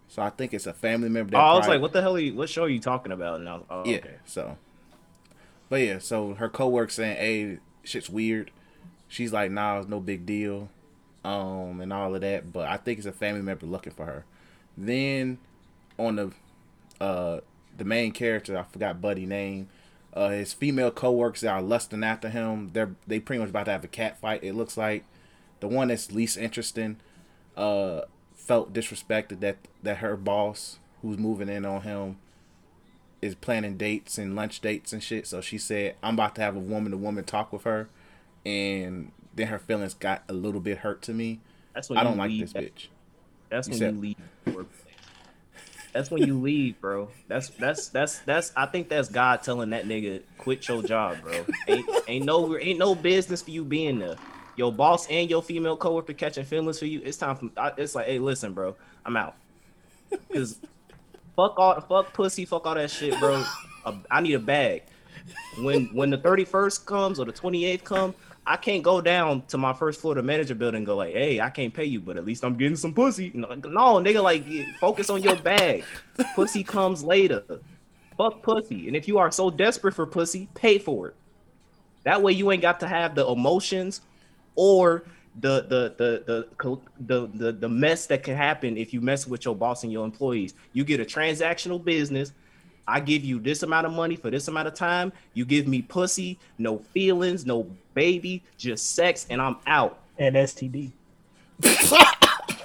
So 0.08 0.22
I 0.22 0.30
think 0.30 0.54
it's 0.54 0.66
a 0.66 0.72
family 0.72 1.08
member. 1.08 1.32
That 1.32 1.38
Oh, 1.38 1.40
I 1.40 1.52
was 1.54 1.60
probably- 1.60 1.74
like, 1.76 1.82
what 1.82 1.92
the 1.92 2.02
hell? 2.02 2.14
Are 2.16 2.20
you, 2.20 2.34
what 2.34 2.48
show 2.48 2.64
are 2.64 2.68
you 2.68 2.78
talking 2.78 3.10
about? 3.10 3.40
And 3.40 3.48
I 3.48 3.54
was, 3.54 3.64
oh, 3.68 3.84
yeah. 3.84 3.96
okay. 3.96 4.14
So, 4.24 4.56
but 5.68 5.80
yeah, 5.80 5.98
so 5.98 6.34
her 6.34 6.48
coworker 6.48 6.92
saying, 6.92 7.16
"Hey, 7.16 7.58
shit's 7.82 8.08
weird." 8.08 8.52
She's 9.08 9.32
like, 9.32 9.50
"Nah, 9.50 9.80
it's 9.80 9.88
no 9.88 9.98
big 9.98 10.24
deal," 10.24 10.68
um, 11.24 11.80
and 11.80 11.92
all 11.92 12.14
of 12.14 12.20
that. 12.20 12.52
But 12.52 12.68
I 12.68 12.76
think 12.76 12.98
it's 12.98 13.06
a 13.06 13.12
family 13.12 13.42
member 13.42 13.66
looking 13.66 13.92
for 13.92 14.04
her. 14.06 14.24
Then, 14.78 15.38
on 15.98 16.14
the, 16.16 16.30
uh, 17.00 17.40
the 17.76 17.84
main 17.84 18.12
character, 18.12 18.56
I 18.56 18.62
forgot 18.64 19.00
Buddy 19.00 19.26
name. 19.26 19.68
Uh, 20.14 20.30
his 20.30 20.52
female 20.54 20.90
coworkers 20.90 21.44
are 21.44 21.60
lusting 21.60 22.02
after 22.02 22.28
him. 22.30 22.70
They're 22.72 22.94
they 23.06 23.20
pretty 23.20 23.40
much 23.40 23.50
about 23.50 23.64
to 23.66 23.72
have 23.72 23.84
a 23.84 23.88
cat 23.88 24.18
fight. 24.18 24.42
It 24.42 24.54
looks 24.54 24.76
like 24.76 25.04
the 25.60 25.68
one 25.68 25.88
that's 25.88 26.10
least 26.12 26.36
interesting. 26.38 26.96
Uh, 27.56 28.02
felt 28.34 28.72
disrespected 28.72 29.40
that 29.40 29.56
that 29.82 29.98
her 29.98 30.16
boss, 30.16 30.78
who's 31.02 31.18
moving 31.18 31.48
in 31.48 31.64
on 31.66 31.82
him, 31.82 32.16
is 33.20 33.34
planning 33.34 33.76
dates 33.76 34.16
and 34.18 34.34
lunch 34.36 34.60
dates 34.60 34.92
and 34.92 35.02
shit. 35.02 35.26
So 35.26 35.40
she 35.40 35.58
said, 35.58 35.96
I'm 36.02 36.14
about 36.14 36.34
to 36.36 36.40
have 36.42 36.56
a 36.56 36.60
woman 36.60 36.92
to 36.92 36.96
woman 36.98 37.24
talk 37.24 37.52
with 37.52 37.64
her. 37.64 37.88
And 38.44 39.10
then 39.34 39.48
her 39.48 39.58
feelings 39.58 39.94
got 39.94 40.22
a 40.28 40.32
little 40.32 40.60
bit 40.60 40.78
hurt 40.78 41.02
to 41.02 41.12
me. 41.12 41.40
That's 41.74 41.90
when 41.90 41.98
I 41.98 42.04
don't 42.04 42.16
like 42.16 42.30
this 42.38 42.52
that- 42.52 42.62
bitch. 42.74 42.86
That's 43.50 43.68
You 43.68 43.72
when 43.72 43.78
said- 43.78 43.94
you 43.96 44.00
leave. 44.00 44.66
That's 45.96 46.10
when 46.10 46.26
you 46.26 46.38
leave, 46.38 46.78
bro. 46.78 47.08
That's 47.26 47.48
that's 47.48 47.88
that's 47.88 48.18
that's. 48.18 48.52
I 48.54 48.66
think 48.66 48.90
that's 48.90 49.08
God 49.08 49.42
telling 49.42 49.70
that 49.70 49.86
nigga 49.86 50.20
quit 50.36 50.68
your 50.68 50.82
job, 50.82 51.22
bro. 51.22 51.46
Ain't 51.68 51.88
ain't 52.06 52.24
no 52.26 52.58
ain't 52.58 52.78
no 52.78 52.94
business 52.94 53.40
for 53.40 53.50
you 53.50 53.64
being 53.64 53.98
there. 53.98 54.16
Your 54.56 54.70
boss 54.70 55.06
and 55.08 55.30
your 55.30 55.42
female 55.42 55.74
coworker 55.74 56.12
catching 56.12 56.44
feelings 56.44 56.78
for 56.78 56.84
you. 56.84 57.00
It's 57.02 57.16
time 57.16 57.36
for. 57.36 57.48
It's 57.78 57.94
like, 57.94 58.08
hey, 58.08 58.18
listen, 58.18 58.52
bro, 58.52 58.76
I'm 59.06 59.16
out. 59.16 59.36
Cause 60.30 60.58
fuck 61.34 61.58
all 61.58 61.80
fuck 61.80 62.12
pussy, 62.12 62.44
fuck 62.44 62.66
all 62.66 62.74
that 62.74 62.90
shit, 62.90 63.18
bro. 63.18 63.42
I 64.10 64.20
need 64.20 64.34
a 64.34 64.38
bag. 64.38 64.82
When 65.60 65.86
when 65.94 66.10
the 66.10 66.18
31st 66.18 66.84
comes 66.84 67.18
or 67.18 67.24
the 67.24 67.32
28th 67.32 67.84
come, 67.84 68.14
I 68.46 68.56
can't 68.56 68.82
go 68.82 69.00
down 69.00 69.42
to 69.48 69.58
my 69.58 69.72
first 69.72 70.00
floor, 70.00 70.14
the 70.14 70.22
manager 70.22 70.54
building, 70.54 70.84
go 70.84 70.96
like, 70.96 71.14
"Hey, 71.14 71.40
I 71.40 71.50
can't 71.50 71.74
pay 71.74 71.84
you, 71.84 72.00
but 72.00 72.16
at 72.16 72.24
least 72.24 72.44
I'm 72.44 72.56
getting 72.56 72.76
some 72.76 72.94
pussy." 72.94 73.32
No, 73.34 73.48
no, 73.54 73.94
nigga, 73.96 74.22
like 74.22 74.44
focus 74.78 75.10
on 75.10 75.22
your 75.22 75.36
bag. 75.36 75.84
pussy 76.36 76.62
comes 76.62 77.02
later. 77.02 77.42
Fuck 78.16 78.42
pussy, 78.42 78.86
and 78.86 78.96
if 78.96 79.08
you 79.08 79.18
are 79.18 79.30
so 79.30 79.50
desperate 79.50 79.94
for 79.94 80.06
pussy, 80.06 80.48
pay 80.54 80.78
for 80.78 81.08
it. 81.08 81.16
That 82.04 82.22
way, 82.22 82.32
you 82.32 82.50
ain't 82.52 82.62
got 82.62 82.78
to 82.80 82.86
have 82.86 83.16
the 83.16 83.26
emotions 83.26 84.00
or 84.54 85.04
the 85.40 85.62
the 85.62 85.94
the 85.98 86.46
the 86.60 86.80
the 87.00 87.28
the, 87.34 87.52
the 87.52 87.68
mess 87.68 88.06
that 88.06 88.22
can 88.22 88.36
happen 88.36 88.76
if 88.76 88.94
you 88.94 89.00
mess 89.00 89.26
with 89.26 89.44
your 89.44 89.56
boss 89.56 89.82
and 89.82 89.92
your 89.92 90.04
employees. 90.04 90.54
You 90.72 90.84
get 90.84 91.00
a 91.00 91.04
transactional 91.04 91.82
business. 91.82 92.32
I 92.88 93.00
give 93.00 93.24
you 93.24 93.40
this 93.40 93.62
amount 93.62 93.86
of 93.86 93.92
money 93.92 94.16
for 94.16 94.30
this 94.30 94.48
amount 94.48 94.68
of 94.68 94.74
time. 94.74 95.12
You 95.34 95.44
give 95.44 95.66
me 95.66 95.82
pussy, 95.82 96.38
no 96.58 96.78
feelings, 96.78 97.44
no 97.44 97.68
baby, 97.94 98.42
just 98.56 98.94
sex, 98.94 99.26
and 99.28 99.40
I'm 99.40 99.56
out. 99.66 99.98
And 100.18 100.36
STD. 100.36 100.92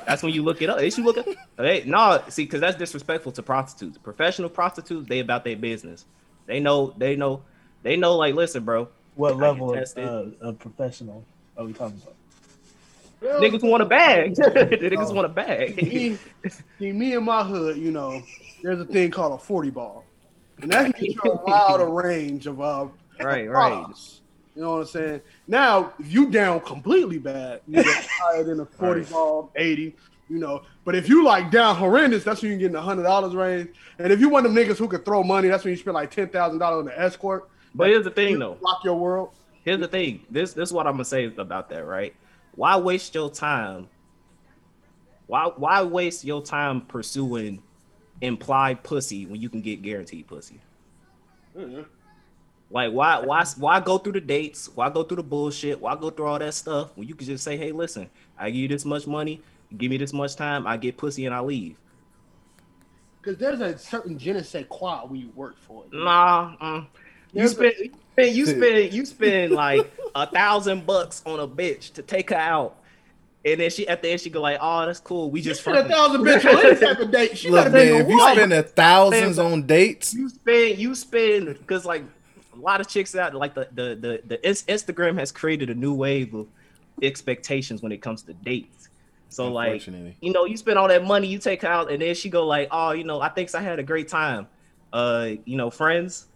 That's 0.05 0.23
when 0.23 0.33
you 0.33 0.43
look 0.43 0.61
it 0.61 0.69
up. 0.69 0.77
They 0.77 0.89
should 0.89 1.05
look 1.05 1.17
at 1.17 1.27
hey, 1.57 1.83
no, 1.85 2.21
see, 2.29 2.43
because 2.43 2.61
that's 2.61 2.77
disrespectful 2.77 3.31
to 3.33 3.43
prostitutes. 3.43 3.97
Professional 3.97 4.49
prostitutes, 4.49 5.07
they 5.07 5.19
about 5.19 5.43
their 5.43 5.55
business. 5.55 6.05
They 6.45 6.59
know, 6.59 6.93
they 6.97 7.15
know, 7.15 7.41
they 7.83 7.95
know. 7.97 8.17
Like, 8.17 8.35
listen, 8.35 8.63
bro, 8.63 8.89
What 9.15 9.33
I 9.33 9.37
level 9.37 9.73
of, 9.73 9.97
uh, 9.97 10.25
of 10.41 10.59
professional 10.59 11.23
are 11.57 11.65
we 11.65 11.73
talking 11.73 12.01
about? 12.01 12.15
niggas 13.41 13.61
want 13.61 13.83
a 13.83 13.85
bag. 13.85 14.35
the 14.35 14.43
niggas 14.81 15.13
want 15.13 15.25
a 15.25 15.29
bag. 15.29 15.77
me, 15.77 16.17
see, 16.79 16.91
me 16.91 17.13
and 17.13 17.25
my 17.25 17.43
hood, 17.43 17.77
you 17.77 17.91
know, 17.91 18.21
there's 18.63 18.79
a 18.79 18.85
thing 18.85 19.11
called 19.11 19.39
a 19.39 19.43
40 19.43 19.69
ball. 19.69 20.05
And 20.61 20.71
that 20.71 20.95
get 20.97 21.09
you 21.15 21.21
a 21.23 21.35
wider 21.43 21.89
range 21.89 22.47
of 22.47 22.61
uh, 22.61 22.87
Right, 23.19 23.49
right. 23.49 23.85
You 24.55 24.61
know 24.63 24.71
what 24.73 24.79
I'm 24.81 24.85
saying? 24.87 25.21
Now, 25.47 25.93
if 25.99 26.11
you 26.11 26.29
down 26.29 26.59
completely 26.61 27.17
bad, 27.17 27.61
you 27.67 27.83
get 27.83 28.05
higher 28.19 28.43
than 28.43 28.59
a 28.59 28.65
40 28.65 29.01
Right. 29.01 29.09
ball, 29.09 29.51
80. 29.55 29.81
You 29.81 29.93
you 30.29 30.39
know. 30.39 30.61
But 30.85 30.95
if 30.95 31.07
you 31.09 31.23
like 31.23 31.51
down 31.51 31.75
horrendous, 31.75 32.23
that's 32.23 32.41
when 32.41 32.51
you 32.51 32.57
get 32.57 32.67
in 32.67 32.71
the 32.73 32.81
hundred 32.81 33.03
dollars 33.03 33.33
range. 33.35 33.69
And 33.99 34.11
if 34.13 34.19
you 34.19 34.29
one 34.29 34.45
of 34.45 34.53
them 34.53 34.63
niggas 34.63 34.77
who 34.77 34.87
could 34.87 35.03
throw 35.05 35.23
money, 35.23 35.49
that's 35.49 35.63
when 35.63 35.71
you 35.71 35.77
spend 35.77 35.95
like 35.95 36.11
ten 36.11 36.29
thousand 36.29 36.59
dollars 36.59 36.79
on 36.79 36.85
the 36.85 36.99
escort. 36.99 37.49
But 37.75 37.89
here's 37.89 38.03
the 38.03 38.11
thing, 38.11 38.39
though. 38.39 38.57
Rock 38.61 38.79
your 38.83 38.95
world. 38.95 39.29
Here's 39.63 39.79
the 39.79 39.87
thing. 39.87 40.21
This 40.29 40.53
this 40.53 40.69
is 40.69 40.73
what 40.73 40.87
I'm 40.87 40.93
gonna 40.93 41.05
say 41.05 41.25
about 41.25 41.69
that, 41.69 41.85
right? 41.85 42.13
Why 42.55 42.75
waste 42.77 43.13
your 43.15 43.29
time? 43.29 43.87
Why 45.27 45.45
why 45.55 45.83
waste 45.83 46.23
your 46.25 46.41
time 46.41 46.81
pursuing 46.81 47.61
implied 48.21 48.83
pussy 48.83 49.25
when 49.25 49.41
you 49.41 49.49
can 49.49 49.61
get 49.61 49.81
guaranteed 49.81 50.27
pussy? 50.27 50.61
Mhm. 51.55 51.85
Like 52.69 52.93
why 52.93 53.19
why 53.19 53.45
why 53.57 53.79
go 53.81 53.97
through 53.97 54.13
the 54.13 54.21
dates? 54.21 54.69
Why 54.73 54.89
go 54.89 55.03
through 55.03 55.17
the 55.17 55.23
bullshit? 55.23 55.81
Why 55.81 55.95
go 55.95 56.09
through 56.09 56.27
all 56.27 56.39
that 56.39 56.53
stuff 56.53 56.91
when 56.95 57.07
you 57.07 57.15
can 57.15 57.27
just 57.27 57.43
say, 57.43 57.57
"Hey, 57.57 57.73
listen, 57.73 58.09
I 58.37 58.49
give 58.49 58.61
you 58.61 58.67
this 58.69 58.85
much 58.85 59.05
money, 59.05 59.41
give 59.77 59.91
me 59.91 59.97
this 59.97 60.13
much 60.13 60.35
time, 60.37 60.65
I 60.65 60.77
get 60.77 60.97
pussy 60.97 61.25
and 61.25 61.35
I 61.35 61.41
leave." 61.41 61.75
Because 63.21 63.37
there's 63.37 63.59
a 63.59 63.77
certain 63.77 64.17
je 64.17 64.33
ne 64.33 64.41
sais 64.41 64.65
quoi 64.69 65.01
when 65.05 65.19
you 65.19 65.29
work 65.35 65.57
for 65.57 65.83
it. 65.83 65.93
Nah, 65.93 66.55
mm. 66.55 66.87
you 67.33 67.41
you 67.41 67.47
spend 67.49 67.73
you 68.35 68.45
spend 68.45 68.93
you 68.93 69.05
spend 69.05 69.51
like 69.65 69.91
a 70.15 70.25
thousand 70.25 70.85
bucks 70.85 71.21
on 71.25 71.41
a 71.41 71.47
bitch 71.47 71.91
to 71.93 72.01
take 72.01 72.29
her 72.29 72.37
out, 72.37 72.77
and 73.43 73.59
then 73.59 73.69
she 73.69 73.87
at 73.87 74.01
the 74.01 74.09
end 74.09 74.21
she 74.21 74.29
go 74.29 74.41
like, 74.41 74.59
"Oh, 74.61 74.85
that's 74.85 74.99
cool. 74.99 75.31
We 75.31 75.39
You 75.39 75.45
just 75.45 75.61
spend 75.61 75.77
a 75.77 75.87
thousand 75.87 76.21
bitch 76.25 76.45
on 76.45 76.65
any 76.65 76.79
type 76.79 76.99
of 76.99 77.11
date. 77.11 77.37
She 77.37 77.49
Look, 77.49 77.71
man, 77.71 78.01
if 78.01 78.07
you 78.07 78.19
spend 78.31 78.53
a 78.53 78.63
thousands 78.63 79.39
on 79.39 79.65
dates, 79.65 80.13
you 80.13 80.29
spend 80.29 80.77
you 80.77 80.95
spend 80.95 81.47
because 81.47 81.85
like 81.85 82.03
a 82.53 82.57
lot 82.57 82.81
of 82.81 82.87
chicks 82.87 83.15
out 83.15 83.33
like 83.33 83.53
the 83.53 83.67
the 83.71 83.95
the, 83.95 84.21
the 84.25 84.47
Ins- 84.47 84.63
Instagram 84.63 85.17
has 85.17 85.31
created 85.31 85.69
a 85.69 85.75
new 85.75 85.93
wave 85.93 86.33
of 86.33 86.47
expectations 87.01 87.81
when 87.81 87.91
it 87.91 88.01
comes 88.01 88.21
to 88.23 88.33
dates. 88.33 88.89
So 89.29 89.51
like 89.51 89.87
you 89.87 90.33
know 90.33 90.45
you 90.45 90.57
spend 90.57 90.77
all 90.77 90.89
that 90.89 91.05
money 91.05 91.27
you 91.27 91.39
take 91.39 91.61
her 91.61 91.67
out 91.67 91.91
and 91.91 92.01
then 92.01 92.13
she 92.15 92.29
go 92.29 92.45
like 92.45 92.67
oh 92.69 92.91
you 92.91 93.05
know 93.05 93.21
I 93.21 93.29
think 93.29 93.53
I 93.55 93.61
had 93.61 93.79
a 93.79 93.83
great 93.83 94.07
time, 94.07 94.47
uh 94.93 95.31
you 95.45 95.57
know 95.57 95.69
friends. 95.69 96.27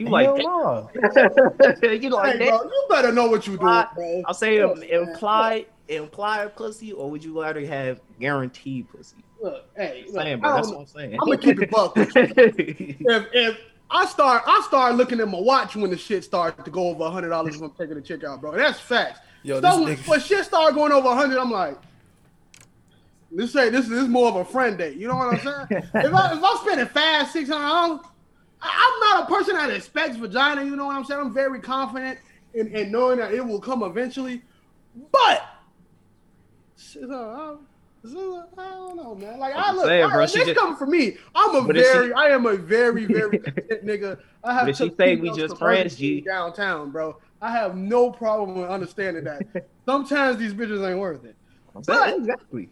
You 0.00 0.08
like 0.08 0.24
Hell 0.26 0.38
no. 0.38 0.90
you 0.94 2.08
like 2.08 2.32
Hey, 2.32 2.38
that? 2.38 2.48
bro, 2.48 2.62
you 2.62 2.86
better 2.88 3.12
know 3.12 3.26
what 3.28 3.46
you 3.46 3.58
doing, 3.58 3.84
bro. 3.94 4.22
I'll 4.26 4.32
say 4.32 4.62
Look, 4.62 4.72
um, 4.72 4.80
man, 4.80 4.88
implied 4.88 5.66
implied 5.88 6.56
pussy, 6.56 6.92
or 6.92 7.10
would 7.10 7.22
you 7.22 7.38
rather 7.42 7.60
have 7.66 8.00
guaranteed 8.18 8.88
pussy? 8.88 9.18
Look, 9.42 9.66
hey, 9.76 10.04
look, 10.06 10.22
Saying, 10.22 10.32
I 10.32 10.36
bro, 10.36 10.54
that's 10.54 10.68
what 10.68 10.78
I'm 10.78 10.86
saying. 10.86 11.18
I'm 11.20 11.26
gonna 11.26 11.36
keep 11.36 11.60
it 11.60 11.70
buck. 11.70 11.92
if 11.96 13.26
if 13.34 13.58
I 13.90 14.06
start 14.06 14.42
I 14.46 14.64
start 14.66 14.94
looking 14.94 15.20
at 15.20 15.28
my 15.28 15.38
watch 15.38 15.76
when 15.76 15.90
the 15.90 15.98
shit 15.98 16.24
starts 16.24 16.64
to 16.64 16.70
go 16.70 16.88
over 16.88 17.04
a 17.04 17.10
hundred 17.10 17.28
dollars 17.28 17.56
if 17.56 17.60
I'm 17.62 17.70
taking 17.72 17.98
a 17.98 18.00
chick 18.00 18.24
out, 18.24 18.40
bro. 18.40 18.52
That's 18.52 18.80
facts. 18.80 19.20
Yo, 19.42 19.60
so 19.60 19.82
when, 19.82 19.96
nigga- 19.96 20.08
when 20.08 20.20
shit 20.20 20.46
start 20.46 20.74
going 20.74 20.92
over 20.92 21.08
a 21.08 21.14
hundred, 21.14 21.38
I'm 21.38 21.50
like, 21.50 21.76
let's 23.30 23.52
say 23.52 23.68
this, 23.68 23.86
this 23.86 24.00
is 24.00 24.08
more 24.08 24.28
of 24.28 24.36
a 24.36 24.44
friend 24.46 24.78
date. 24.78 24.96
You 24.96 25.08
know 25.08 25.16
what 25.16 25.34
I'm 25.34 25.40
saying? 25.70 25.82
if 25.94 26.14
I 26.14 26.32
if 26.32 26.42
I'm 26.42 26.56
spending 26.58 26.86
five 26.86 27.28
six 27.28 27.50
hundred 27.50 27.68
dollars, 27.68 28.00
I'm 28.62 29.00
not 29.00 29.22
a 29.24 29.26
person 29.34 29.56
that 29.56 29.70
expects 29.70 30.16
vagina. 30.16 30.64
You 30.64 30.76
know 30.76 30.86
what 30.86 30.96
I'm 30.96 31.04
saying? 31.04 31.20
I'm 31.20 31.32
very 31.32 31.60
confident 31.60 32.18
in, 32.54 32.68
in 32.74 32.90
knowing 32.92 33.18
that 33.18 33.32
it 33.32 33.44
will 33.44 33.60
come 33.60 33.82
eventually, 33.82 34.42
but. 35.12 35.44
I- 37.02 37.56
don't 38.02 38.96
know, 38.96 39.14
man. 39.14 39.38
Like 39.38 39.54
I 39.54 39.72
look, 39.72 39.86
saying, 39.86 40.08
bro, 40.08 40.20
this 40.22 40.32
just- 40.32 40.54
coming 40.58 40.76
from 40.76 40.90
me. 40.90 41.16
I'm 41.34 41.54
a 41.54 41.62
But 41.62 41.76
if 41.76 41.86
she- 41.86 41.92
very, 41.92 42.12
I 42.14 42.28
am 42.28 42.46
a 42.46 42.56
very, 42.56 43.04
very 43.04 43.38
content 43.38 43.84
nigga. 43.84 44.18
I 44.42 44.54
have 44.54 44.66
But 44.66 44.76
she 44.76 44.92
say 44.98 45.16
we 45.16 45.30
just 45.32 45.58
friends, 45.58 45.96
G. 45.96 46.22
downtown, 46.22 46.90
bro. 46.90 47.18
I 47.42 47.50
have 47.52 47.76
no 47.76 48.10
problem 48.10 48.58
with 48.58 48.68
understanding 48.70 49.24
that. 49.24 49.66
Sometimes 49.86 50.38
these 50.38 50.54
bitches 50.54 50.86
ain't 50.88 50.98
worth 50.98 51.24
it. 51.24 51.36
I'm 51.74 51.80
exactly. 52.20 52.70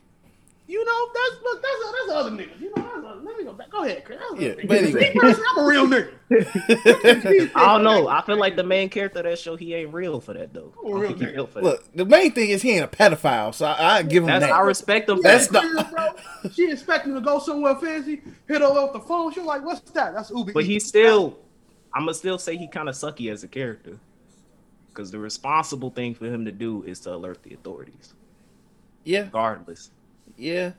You 0.71 0.85
know, 0.85 1.09
that's 1.15 1.43
look, 1.43 1.63
that's 1.63 1.93
that's 1.93 2.11
other 2.13 2.31
niggas. 2.31 2.61
You 2.61 2.69
know, 2.77 2.83
that's 2.83 2.97
other, 2.99 3.21
let 3.23 3.39
me 3.39 3.45
go 3.45 3.55
back. 3.55 3.71
Go 3.71 3.85
ahead, 3.85 4.05
Chris. 4.05 4.19
That's 4.31 4.41
Yeah, 4.43 4.53
but 4.67 4.77
anyway. 4.77 5.15
Me 5.15 5.21
personally, 5.21 5.47
I'm 5.57 5.65
a 5.65 5.67
real 5.67 5.87
nigga. 5.87 7.51
I 7.55 7.65
don't 7.73 7.85
know. 7.85 8.07
I 8.09 8.21
feel 8.23 8.37
like 8.37 8.55
the 8.55 8.63
main 8.65 8.91
character 8.91 9.21
of 9.21 9.25
that 9.25 9.39
show, 9.39 9.57
he 9.57 9.75
ain't 9.75 9.95
real 9.95 10.21
for 10.21 10.35
that 10.35 10.53
though. 10.53 10.75
Oh, 10.77 10.89
I 10.89 10.91
don't 10.91 11.01
real 11.01 11.15
nigga. 11.15 11.35
built 11.35 11.55
that. 11.55 11.63
look, 11.65 11.85
the 11.95 12.05
main 12.05 12.33
thing 12.33 12.51
is 12.51 12.61
he 12.61 12.73
ain't 12.73 12.85
a 12.85 12.89
pedophile, 12.89 13.55
so 13.55 13.65
I, 13.65 13.97
I 13.99 14.03
give 14.03 14.25
him 14.25 14.29
That's 14.29 14.45
that. 14.45 14.53
I 14.53 14.61
respect 14.61 15.09
him. 15.09 15.17
for 15.17 15.23
That's 15.23 15.49
that. 15.49 15.65
not- 15.73 15.91
bro. 15.91 16.51
She 16.53 16.71
expecting 16.71 17.15
to 17.15 17.21
go 17.23 17.39
somewhere 17.39 17.75
fancy, 17.77 18.21
hit 18.47 18.61
her 18.61 18.67
off 18.67 18.93
the 18.93 19.01
phone. 19.01 19.33
She 19.33 19.41
was 19.41 19.47
like, 19.47 19.65
"What's 19.65 19.81
that?" 19.93 20.13
That's 20.15 20.31
Uber. 20.31 20.53
But 20.53 20.65
Eats. 20.65 20.69
he 20.69 20.81
still, 20.81 21.39
I'm 21.95 22.03
gonna 22.03 22.13
still 22.15 22.39
say 22.39 22.59
he 22.59 22.69
kind 22.69 22.91
of 22.91 22.95
sucky 22.95 23.33
as 23.33 23.43
a 23.43 23.49
character, 23.49 23.99
because 24.89 25.11
the 25.11 25.19
responsible 25.19 25.89
thing 25.91 26.15
for 26.15 26.27
him 26.27 26.45
to 26.45 26.53
do 26.53 26.83
is 26.83 27.01
to 27.01 27.15
alert 27.15 27.43
the 27.43 27.55
authorities, 27.55 28.13
yeah, 29.05 29.23
regardless, 29.23 29.91
yeah, 30.39 30.73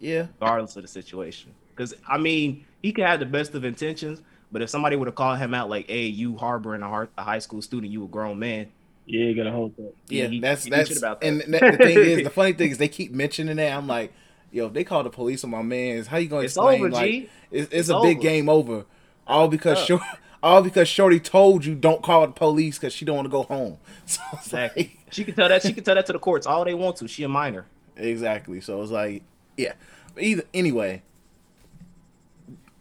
yeah. 0.00 0.26
regardless 0.40 0.76
of 0.76 0.82
the 0.82 0.88
situation. 0.88 1.52
Because 1.74 1.94
I 2.08 2.18
mean, 2.18 2.64
he 2.82 2.92
could 2.92 3.04
have 3.04 3.20
the 3.20 3.26
best 3.26 3.54
of 3.54 3.64
intentions, 3.64 4.22
but 4.50 4.62
if 4.62 4.70
somebody 4.70 4.96
would 4.96 5.06
have 5.08 5.14
called 5.14 5.38
him 5.38 5.54
out 5.54 5.68
like, 5.68 5.86
"Hey, 5.88 6.06
you 6.06 6.36
harboring 6.36 6.82
a, 6.82 6.88
heart, 6.88 7.10
a 7.18 7.22
high 7.22 7.38
school 7.38 7.60
student, 7.62 7.92
you 7.92 8.04
a 8.04 8.08
grown 8.08 8.38
man," 8.38 8.68
Yeah, 9.06 9.26
you 9.26 9.34
gotta 9.36 9.52
hold 9.52 9.76
that. 9.76 9.92
Yeah, 10.08 10.26
he- 10.26 10.40
that's 10.40 10.64
he 10.64 10.70
that's 10.70 10.96
about 10.96 11.20
that. 11.20 11.26
and 11.26 11.40
the 11.40 11.76
thing 11.78 11.98
is, 11.98 12.24
the 12.24 12.30
funny 12.34 12.52
thing 12.54 12.70
is 12.70 12.78
they 12.78 12.88
keep 12.88 13.12
mentioning 13.12 13.56
that. 13.56 13.72
I'm 13.76 13.86
like, 13.86 14.12
yo, 14.50 14.66
if 14.66 14.72
they 14.72 14.84
call 14.84 15.02
the 15.02 15.10
police 15.10 15.44
on 15.44 15.50
my 15.50 15.62
man's, 15.62 16.06
how 16.08 16.16
you 16.16 16.28
gonna 16.28 16.42
It's 16.42 16.54
explain 16.56 16.80
over, 16.80 16.90
like 16.90 17.10
G. 17.10 17.30
it's, 17.50 17.64
it's, 17.66 17.74
It's 17.74 17.88
a 17.90 18.00
big 18.00 18.20
game 18.20 18.48
over, 18.48 18.84
all 19.26 19.48
because 19.48 19.78
Yeah. 19.80 19.84
short, 19.84 20.02
all 20.42 20.62
because 20.62 20.88
Shorty 20.88 21.20
told 21.20 21.64
you 21.64 21.74
don't 21.74 22.02
call 22.02 22.26
the 22.26 22.32
police 22.32 22.78
because 22.78 22.92
she 22.92 23.04
don't 23.04 23.16
want 23.16 23.26
to 23.26 23.30
go 23.30 23.42
home. 23.42 23.78
So 24.06 24.20
exactly. 24.32 24.82
like, 24.84 25.12
She 25.12 25.24
can 25.24 25.34
tell 25.34 25.48
that. 25.48 25.62
She 25.62 25.72
can 25.72 25.84
tell 25.84 25.94
that 25.96 26.06
to 26.06 26.12
the 26.12 26.18
courts 26.18 26.46
all 26.46 26.64
they 26.64 26.74
want 26.74 26.96
to. 26.98 27.08
She 27.08 27.22
a 27.24 27.28
minor. 27.28 27.66
Exactly. 27.96 28.60
So 28.60 28.80
it's 28.82 28.90
like, 28.90 29.22
yeah. 29.56 29.72
But 30.14 30.24
either 30.24 30.44
anyway, 30.54 31.02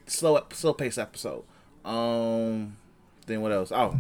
slow 0.08 0.44
slow 0.52 0.74
pace 0.74 0.98
episode. 0.98 1.44
Um, 1.84 2.78
then 3.28 3.42
what 3.42 3.52
else? 3.52 3.72
Oh, 3.72 4.00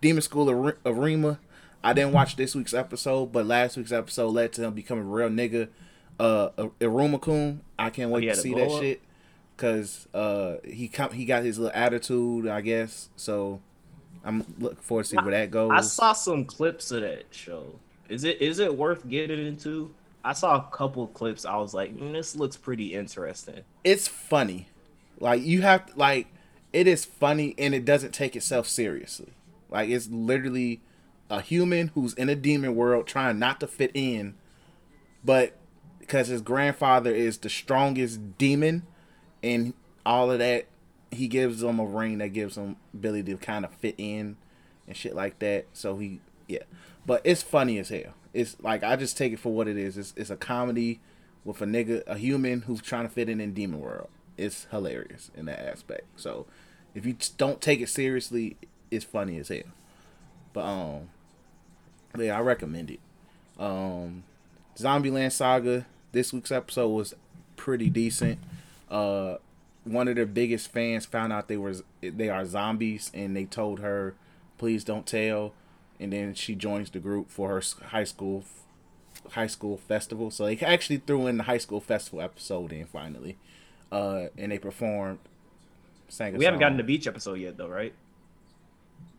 Demon 0.00 0.22
School 0.22 0.48
of, 0.48 0.76
of 0.84 0.98
Rima. 0.98 1.38
I 1.82 1.92
didn't 1.92 2.12
watch 2.12 2.36
this 2.36 2.54
week's 2.54 2.74
episode, 2.74 3.32
but 3.32 3.46
last 3.46 3.76
week's 3.76 3.92
episode 3.92 4.28
led 4.28 4.52
to 4.54 4.64
him 4.64 4.74
becoming 4.74 5.04
a 5.04 5.08
real 5.08 5.28
nigga. 5.30 5.68
Uh, 6.18 6.50
Iruma-kun. 6.80 7.62
I 7.78 7.88
can't 7.88 8.10
wait 8.10 8.24
he 8.24 8.28
to 8.28 8.36
see 8.36 8.54
that 8.54 8.70
up? 8.70 8.82
shit. 8.82 9.00
Cause 9.56 10.08
uh, 10.14 10.56
he 10.64 10.88
come, 10.88 11.12
he 11.12 11.24
got 11.24 11.44
his 11.44 11.58
little 11.58 11.74
attitude, 11.74 12.48
I 12.48 12.60
guess. 12.60 13.08
So 13.16 13.60
I'm 14.24 14.44
looking 14.58 14.78
forward 14.78 15.04
to 15.04 15.08
see 15.10 15.16
where 15.16 15.32
that 15.32 15.50
goes. 15.50 15.70
I 15.72 15.80
saw 15.80 16.12
some 16.12 16.44
clips 16.44 16.90
of 16.90 17.02
that 17.02 17.26
show. 17.30 17.78
Is 18.08 18.24
it 18.24 18.40
is 18.42 18.58
it 18.58 18.76
worth 18.76 19.08
getting 19.08 19.46
into? 19.46 19.94
I 20.24 20.32
saw 20.32 20.56
a 20.56 20.76
couple 20.76 21.06
clips. 21.08 21.44
I 21.44 21.56
was 21.56 21.72
like, 21.74 21.96
mm, 21.96 22.12
this 22.12 22.36
looks 22.36 22.56
pretty 22.56 22.94
interesting. 22.94 23.62
it's 23.84 24.08
funny. 24.08 24.68
Like 25.18 25.42
you 25.42 25.62
have 25.62 25.90
like 25.96 26.28
it 26.72 26.86
is 26.86 27.04
funny 27.04 27.54
and 27.58 27.74
it 27.74 27.84
doesn't 27.84 28.12
take 28.12 28.36
itself 28.36 28.66
seriously. 28.66 29.32
Like 29.70 29.88
it's 29.90 30.08
literally 30.08 30.80
a 31.28 31.40
human 31.40 31.88
who's 31.88 32.14
in 32.14 32.28
a 32.28 32.34
demon 32.34 32.74
world 32.74 33.06
trying 33.06 33.38
not 33.38 33.60
to 33.60 33.66
fit 33.66 33.90
in, 33.94 34.34
but 35.24 35.56
because 36.00 36.28
his 36.28 36.42
grandfather 36.42 37.14
is 37.14 37.38
the 37.38 37.50
strongest 37.50 38.38
demon 38.38 38.86
and 39.42 39.74
all 40.04 40.30
of 40.30 40.38
that, 40.38 40.66
he 41.10 41.28
gives 41.28 41.62
him 41.62 41.78
a 41.78 41.84
ring 41.84 42.18
that 42.18 42.28
gives 42.28 42.56
him 42.56 42.76
ability 42.94 43.32
to 43.32 43.38
kind 43.38 43.64
of 43.64 43.72
fit 43.74 43.94
in 43.98 44.36
and 44.86 44.96
shit 44.96 45.14
like 45.14 45.38
that. 45.40 45.66
So 45.72 45.98
he 45.98 46.20
yeah. 46.48 46.64
But 47.06 47.22
it's 47.24 47.42
funny 47.42 47.78
as 47.78 47.88
hell. 47.90 48.14
It's 48.32 48.56
like 48.60 48.82
I 48.84 48.96
just 48.96 49.16
take 49.16 49.32
it 49.32 49.38
for 49.38 49.52
what 49.52 49.68
it 49.68 49.76
is. 49.76 49.96
It's 49.98 50.14
it's 50.16 50.30
a 50.30 50.36
comedy 50.36 51.00
with 51.44 51.60
a 51.62 51.66
nigga, 51.66 52.02
a 52.06 52.16
human 52.18 52.62
who's 52.62 52.82
trying 52.82 53.04
to 53.06 53.12
fit 53.12 53.28
in 53.28 53.40
in 53.40 53.54
demon 53.54 53.80
world. 53.80 54.08
It's 54.36 54.66
hilarious 54.70 55.30
in 55.36 55.46
that 55.46 55.60
aspect. 55.60 56.04
So 56.16 56.46
if 56.94 57.04
you 57.04 57.16
don't 57.36 57.60
take 57.60 57.80
it 57.80 57.88
seriously, 57.88 58.56
it's 58.90 59.04
funny 59.04 59.38
as 59.38 59.48
hell. 59.48 59.62
But 60.52 60.64
um, 60.64 61.08
yeah, 62.18 62.36
I 62.36 62.40
recommend 62.40 62.90
it. 62.90 63.00
Um, 63.58 64.24
Zombieland 64.76 65.32
Saga. 65.32 65.86
This 66.12 66.32
week's 66.32 66.50
episode 66.50 66.88
was 66.88 67.14
pretty 67.56 67.88
decent. 67.88 68.38
Uh, 68.90 69.36
one 69.84 70.08
of 70.08 70.16
their 70.16 70.26
biggest 70.26 70.72
fans 70.72 71.06
found 71.06 71.32
out 71.32 71.48
they 71.48 71.56
were 71.56 71.74
they 72.00 72.28
are 72.28 72.44
zombies, 72.44 73.10
and 73.14 73.36
they 73.36 73.44
told 73.44 73.80
her, 73.80 74.14
"Please 74.58 74.84
don't 74.84 75.06
tell." 75.06 75.52
And 76.00 76.12
then 76.12 76.34
she 76.34 76.54
joins 76.54 76.90
the 76.90 76.98
group 76.98 77.30
for 77.30 77.48
her 77.50 77.62
high 77.88 78.04
school 78.04 78.44
high 79.32 79.46
school 79.46 79.76
festival. 79.76 80.30
So 80.30 80.46
they 80.46 80.56
actually 80.58 80.96
threw 80.98 81.26
in 81.26 81.36
the 81.36 81.44
high 81.44 81.58
school 81.58 81.80
festival 81.80 82.20
episode 82.22 82.72
in 82.72 82.86
finally, 82.86 83.36
uh, 83.92 84.26
and 84.38 84.50
they 84.50 84.58
performed. 84.58 85.18
Sang 86.08 86.34
a 86.34 86.38
We 86.38 86.44
haven't 86.44 86.60
gotten 86.60 86.76
the 86.76 86.82
beach 86.82 87.06
episode 87.06 87.34
yet, 87.34 87.56
though, 87.56 87.68
right? 87.68 87.94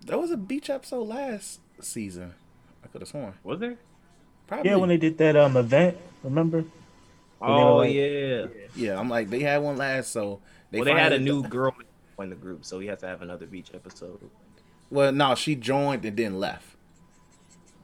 There 0.06 0.18
was 0.18 0.32
a 0.32 0.38
beach 0.38 0.70
episode 0.70 1.08
last 1.08 1.60
season. 1.80 2.34
I 2.84 2.88
could 2.88 3.02
have 3.02 3.08
sworn. 3.08 3.34
Was 3.44 3.60
there? 3.60 3.78
Probably. 4.48 4.70
Yeah, 4.70 4.76
when 4.78 4.90
they 4.90 4.98
did 4.98 5.18
that 5.20 5.38
um 5.38 5.56
event, 5.56 5.98
remember? 6.24 6.66
Oh 7.40 7.78
like- 7.78 7.94
yeah. 7.94 8.48
Yeah, 8.76 9.00
I'm 9.00 9.10
like 9.10 9.30
they 9.30 9.40
had 9.40 9.60
one 9.62 9.78
last, 9.78 10.12
so 10.12 10.42
they 10.72 10.80
well, 10.80 10.86
they 10.86 10.92
had 10.92 11.14
a 11.14 11.16
finally- 11.18 11.32
new 11.32 11.48
girl 11.48 11.76
in 12.20 12.30
the 12.30 12.36
group, 12.36 12.66
so 12.66 12.78
we 12.78 12.88
have 12.88 13.00
to 13.00 13.08
have 13.08 13.22
another 13.22 13.46
beach 13.46 13.72
episode. 13.74 14.20
Well, 14.90 15.12
no, 15.12 15.36
she 15.36 15.56
joined 15.56 16.04
and 16.04 16.18
then 16.18 16.40
left. 16.40 16.71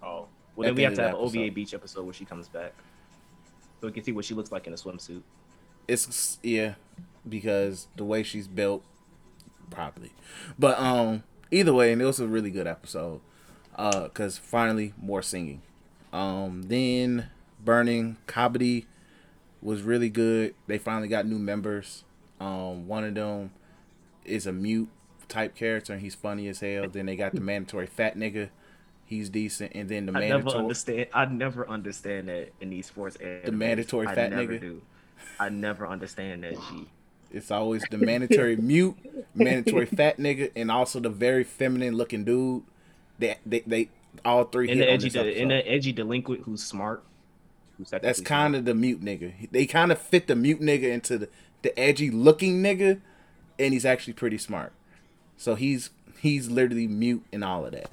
Oh. 0.01 0.27
Well, 0.55 0.67
then 0.67 0.75
we 0.75 0.83
have 0.83 0.95
to 0.95 1.01
have 1.01 1.11
an 1.11 1.17
OVA 1.17 1.51
beach 1.51 1.73
episode 1.73 2.03
where 2.03 2.13
she 2.13 2.25
comes 2.25 2.47
back. 2.47 2.73
so 3.79 3.87
we 3.87 3.93
can 3.93 4.03
see 4.03 4.11
what 4.11 4.25
she 4.25 4.33
looks 4.33 4.51
like 4.51 4.65
in 4.67 4.73
a 4.73 4.75
swimsuit. 4.75 5.21
It's 5.87 6.39
yeah, 6.41 6.75
because 7.27 7.87
the 7.95 8.03
way 8.03 8.23
she's 8.23 8.47
built, 8.47 8.83
probably. 9.69 10.11
But 10.57 10.79
um, 10.79 11.23
either 11.51 11.73
way, 11.73 11.93
and 11.93 12.01
it 12.01 12.05
was 12.05 12.19
a 12.19 12.27
really 12.27 12.51
good 12.51 12.67
episode. 12.67 13.21
Uh, 13.75 14.07
cause 14.09 14.37
finally 14.39 14.93
more 14.99 15.21
singing. 15.21 15.61
Um, 16.11 16.63
then 16.63 17.29
burning 17.63 18.17
Kabaddi 18.27 18.85
was 19.61 19.83
really 19.83 20.09
good. 20.09 20.55
They 20.65 20.79
finally 20.79 21.07
got 21.07 21.27
new 21.27 21.37
members. 21.37 22.03
Um, 22.39 22.87
one 22.87 23.03
of 23.03 23.13
them 23.13 23.51
is 24.25 24.47
a 24.47 24.51
mute 24.51 24.89
type 25.27 25.55
character, 25.55 25.93
and 25.93 26.01
he's 26.01 26.15
funny 26.15 26.47
as 26.47 26.59
hell. 26.61 26.87
Then 26.89 27.05
they 27.05 27.15
got 27.15 27.33
the 27.35 27.41
mandatory 27.41 27.85
fat 27.85 28.17
nigga. 28.17 28.49
He's 29.07 29.29
decent, 29.29 29.71
and 29.73 29.87
then 29.87 30.05
the 30.05 30.17
I 30.17 30.27
never 30.27 30.49
understand. 30.49 31.07
I 31.13 31.23
never 31.23 31.67
understand 31.69 32.27
that 32.27 32.51
in 32.59 32.71
these 32.71 32.87
sports. 32.87 33.15
The 33.17 33.53
mandatory 33.53 34.05
I 34.05 34.13
fat 34.13 34.31
never 34.31 34.53
nigga? 34.53 34.59
Do. 34.59 34.81
I 35.39 35.47
never 35.47 35.87
understand 35.87 36.43
that. 36.43 36.55
G. 36.55 36.89
It's 37.31 37.49
always 37.49 37.83
the 37.89 37.97
mandatory 37.97 38.55
mute, 38.57 38.97
mandatory 39.33 39.85
fat 39.85 40.17
nigga, 40.17 40.51
and 40.57 40.69
also 40.69 40.99
the 40.99 41.09
very 41.09 41.45
feminine 41.45 41.95
looking 41.95 42.25
dude. 42.25 42.63
They 43.17 43.37
they, 43.45 43.61
they 43.61 43.89
all 44.25 44.43
three. 44.43 44.69
And 44.69 44.81
the 44.81 44.91
edgy, 44.91 45.09
de- 45.09 45.41
and 45.41 45.51
the 45.51 45.65
edgy 45.65 45.93
delinquent 45.93 46.43
who's 46.43 46.61
smart. 46.61 47.01
Who's 47.77 47.89
That's 47.89 48.19
kind 48.19 48.57
of 48.57 48.65
the 48.65 48.73
mute 48.73 49.01
nigga. 49.01 49.49
They 49.51 49.65
kind 49.65 49.93
of 49.93 49.99
fit 50.01 50.27
the 50.27 50.35
mute 50.35 50.59
nigga 50.59 50.91
into 50.91 51.17
the, 51.17 51.29
the 51.61 51.79
edgy 51.79 52.11
looking 52.11 52.61
nigga, 52.61 52.99
and 53.57 53.73
he's 53.73 53.85
actually 53.85 54.13
pretty 54.13 54.37
smart. 54.37 54.73
So 55.37 55.55
he's 55.55 55.91
he's 56.19 56.49
literally 56.49 56.87
mute 56.87 57.23
and 57.31 57.43
all 57.43 57.65
of 57.65 57.71
that. 57.71 57.89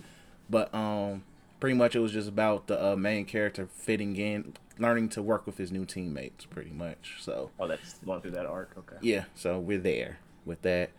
But 0.50 0.74
um, 0.74 1.24
pretty 1.60 1.74
much 1.76 1.96
it 1.96 2.00
was 2.00 2.12
just 2.12 2.28
about 2.28 2.66
the 2.66 2.92
uh, 2.92 2.96
main 2.96 3.24
character 3.24 3.66
fitting 3.72 4.16
in, 4.16 4.54
learning 4.78 5.08
to 5.10 5.22
work 5.22 5.46
with 5.46 5.56
his 5.58 5.72
new 5.72 5.84
teammates, 5.84 6.44
pretty 6.44 6.70
much. 6.70 7.16
So 7.20 7.50
Oh, 7.58 7.66
that's 7.66 7.94
going 7.98 8.20
through 8.20 8.32
that 8.32 8.46
arc. 8.46 8.72
Okay. 8.76 8.96
yeah, 9.00 9.24
so 9.34 9.58
we're 9.58 9.78
there 9.78 10.18
with 10.44 10.62
that. 10.62 10.90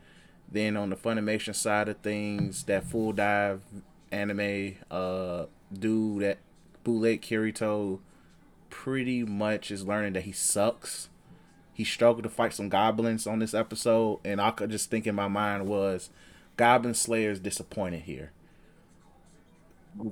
Then 0.51 0.77
on 0.77 0.89
the 0.89 0.95
Funimation 0.95 1.55
side 1.55 1.89
of 1.89 1.97
things, 1.97 2.63
that 2.65 2.83
full 2.85 3.11
dive 3.13 3.61
anime 4.11 4.75
uh 4.91 5.45
dude 5.73 6.21
that 6.21 6.37
bootleg 6.83 7.21
Kirito 7.21 7.99
pretty 8.69 9.23
much 9.23 9.71
is 9.71 9.85
learning 9.85 10.13
that 10.13 10.23
he 10.23 10.31
sucks. 10.31 11.09
He 11.73 11.83
struggled 11.83 12.23
to 12.23 12.29
fight 12.29 12.53
some 12.53 12.69
goblins 12.69 13.27
on 13.27 13.39
this 13.39 13.53
episode, 13.53 14.19
and 14.23 14.39
I 14.39 14.51
could 14.51 14.69
just 14.69 14.89
think 14.89 15.05
in 15.07 15.15
my 15.15 15.27
mind 15.27 15.67
was 15.67 16.09
Goblin 16.55 16.93
Slayer's 16.93 17.39
disappointed 17.39 18.03
here. 18.03 18.31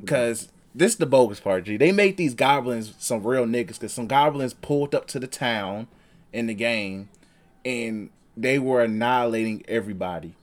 Cause 0.05 0.49
this 0.73 0.93
is 0.93 0.97
the 0.97 1.05
bogus 1.05 1.39
part, 1.39 1.65
G. 1.65 1.77
They 1.77 1.91
made 1.91 2.17
these 2.17 2.33
goblins 2.33 2.93
some 2.97 3.23
real 3.23 3.45
niggas 3.45 3.67
because 3.67 3.93
some 3.93 4.07
goblins 4.07 4.53
pulled 4.53 4.95
up 4.95 5.07
to 5.07 5.19
the 5.19 5.27
town 5.27 5.87
in 6.31 6.47
the 6.47 6.53
game 6.53 7.09
and 7.65 8.09
they 8.35 8.57
were 8.59 8.81
annihilating 8.81 9.63
everybody. 9.67 10.35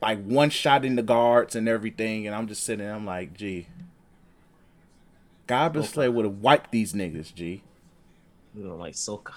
Like 0.00 0.22
one 0.24 0.50
shot 0.50 0.84
in 0.84 0.96
the 0.96 1.02
guards 1.02 1.54
and 1.54 1.68
everything, 1.68 2.26
and 2.26 2.34
I'm 2.34 2.48
just 2.48 2.64
sitting 2.64 2.84
there, 2.84 2.94
I'm 2.94 3.06
like, 3.06 3.34
gee. 3.34 3.66
Goblin 5.46 5.84
Slayer 5.84 6.10
would 6.10 6.24
have 6.24 6.38
wiped 6.38 6.70
these 6.72 6.92
niggas, 6.92 7.34
G. 7.34 7.62
You 8.54 8.64
know, 8.64 8.76
like 8.76 8.94
Soka. 8.94 9.32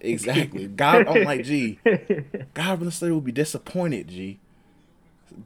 Exactly. 0.00 0.66
God 0.66 1.06
I'm 1.08 1.24
like, 1.24 1.44
gee, 1.44 1.78
Goblin 2.54 2.90
Slayer 2.90 3.14
would 3.14 3.24
be 3.24 3.32
disappointed, 3.32 4.08
G. 4.08 4.38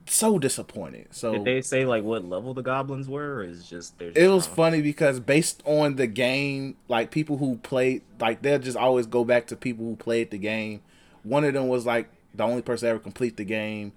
So 0.07 0.39
disappointed. 0.39 1.09
So 1.11 1.33
Did 1.33 1.45
they 1.45 1.61
say 1.61 1.85
like 1.85 2.03
what 2.05 2.25
level 2.25 2.55
the 2.55 2.63
goblins 2.63 3.09
were, 3.09 3.37
or 3.37 3.43
is 3.43 3.69
just 3.69 3.99
they're 3.99 4.13
it 4.15 4.29
was 4.29 4.47
funny 4.47 4.83
because 4.83 5.21
based 5.21 5.63
on 5.65 5.97
the 5.97 6.07
game, 6.07 6.77
like 6.89 7.11
people 7.11 7.39
who 7.39 7.57
played, 7.59 8.03
like 8.21 8.43
they'll 8.43 8.59
just 8.59 8.77
always 8.77 9.07
go 9.07 9.25
back 9.25 9.47
to 9.49 9.57
people 9.57 9.85
who 9.85 9.97
played 9.97 10.31
the 10.31 10.39
game. 10.39 10.81
One 11.23 11.45
of 11.45 11.55
them 11.55 11.69
was 11.69 11.87
like 11.87 12.11
the 12.35 12.45
only 12.45 12.63
person 12.63 12.87
to 12.87 12.91
ever 12.91 12.99
complete 12.99 13.37
the 13.37 13.45
game, 13.45 13.93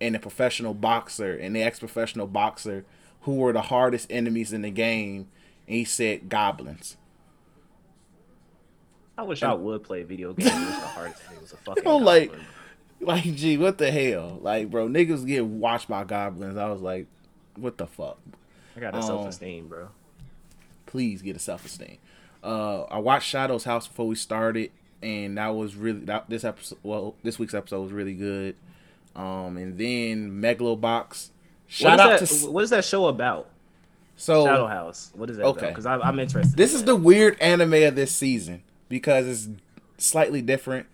and 0.00 0.14
a 0.16 0.18
professional 0.18 0.74
boxer, 0.74 1.34
and 1.36 1.54
the 1.54 1.62
ex-professional 1.62 2.26
boxer, 2.26 2.84
who 3.22 3.36
were 3.36 3.52
the 3.52 3.62
hardest 3.62 4.10
enemies 4.10 4.52
in 4.52 4.62
the 4.62 4.70
game. 4.70 5.28
And 5.68 5.76
he 5.76 5.84
said 5.84 6.28
goblins. 6.28 6.96
I 9.18 9.22
wish 9.22 9.42
I 9.42 9.52
would 9.54 9.82
play 9.82 10.02
video 10.02 10.32
games. 10.32 10.50
The 10.50 10.86
hardest 10.86 11.22
thing. 11.22 11.40
Was 11.40 11.52
a 11.52 11.56
fucking. 11.64 11.86
I'm 11.86 12.02
like- 12.02 12.30
goblin. 12.30 12.46
Like, 13.00 13.34
gee, 13.34 13.56
what 13.56 13.78
the 13.78 13.90
hell? 13.92 14.38
Like, 14.42 14.70
bro, 14.70 14.88
niggas 14.88 15.26
get 15.26 15.44
watched 15.44 15.88
by 15.88 16.04
goblins. 16.04 16.56
I 16.56 16.68
was 16.70 16.80
like, 16.80 17.06
what 17.54 17.78
the 17.78 17.86
fuck? 17.86 18.18
I 18.76 18.80
got 18.80 18.94
a 18.94 18.98
um, 18.98 19.02
self 19.02 19.28
esteem, 19.28 19.68
bro. 19.68 19.88
please 20.86 21.22
get 21.22 21.36
a 21.36 21.38
self 21.38 21.64
esteem. 21.64 21.98
Uh, 22.42 22.82
I 22.84 22.98
watched 22.98 23.28
Shadow's 23.28 23.64
House 23.64 23.86
before 23.86 24.06
we 24.08 24.14
started, 24.16 24.70
and 25.02 25.38
that 25.38 25.48
was 25.48 25.76
really 25.76 26.00
that 26.00 26.28
this 26.28 26.42
episode. 26.44 26.78
Well, 26.82 27.14
this 27.22 27.38
week's 27.38 27.54
episode 27.54 27.82
was 27.82 27.92
really 27.92 28.14
good. 28.14 28.56
Um, 29.14 29.56
and 29.56 29.78
then 29.78 30.40
Megalobox. 30.42 31.30
Shout 31.68 31.98
What 31.98 32.00
out 32.12 32.22
is 32.22 32.28
to 32.40 32.46
that, 32.46 32.52
what 32.52 32.64
is 32.64 32.70
that 32.70 32.84
show 32.84 33.06
about? 33.06 33.48
so 34.16 34.44
Shadow 34.44 34.66
House. 34.66 35.10
What 35.14 35.30
is 35.30 35.36
that? 35.36 35.44
Okay. 35.46 35.68
Because 35.68 35.86
I'm 35.86 36.18
interested. 36.18 36.56
this 36.56 36.72
in 36.72 36.76
is 36.76 36.82
that. 36.82 36.86
the 36.92 36.96
weird 36.96 37.38
anime 37.40 37.74
of 37.74 37.94
this 37.96 38.14
season 38.14 38.62
because 38.88 39.26
it's 39.26 39.48
slightly 39.98 40.42
different, 40.42 40.86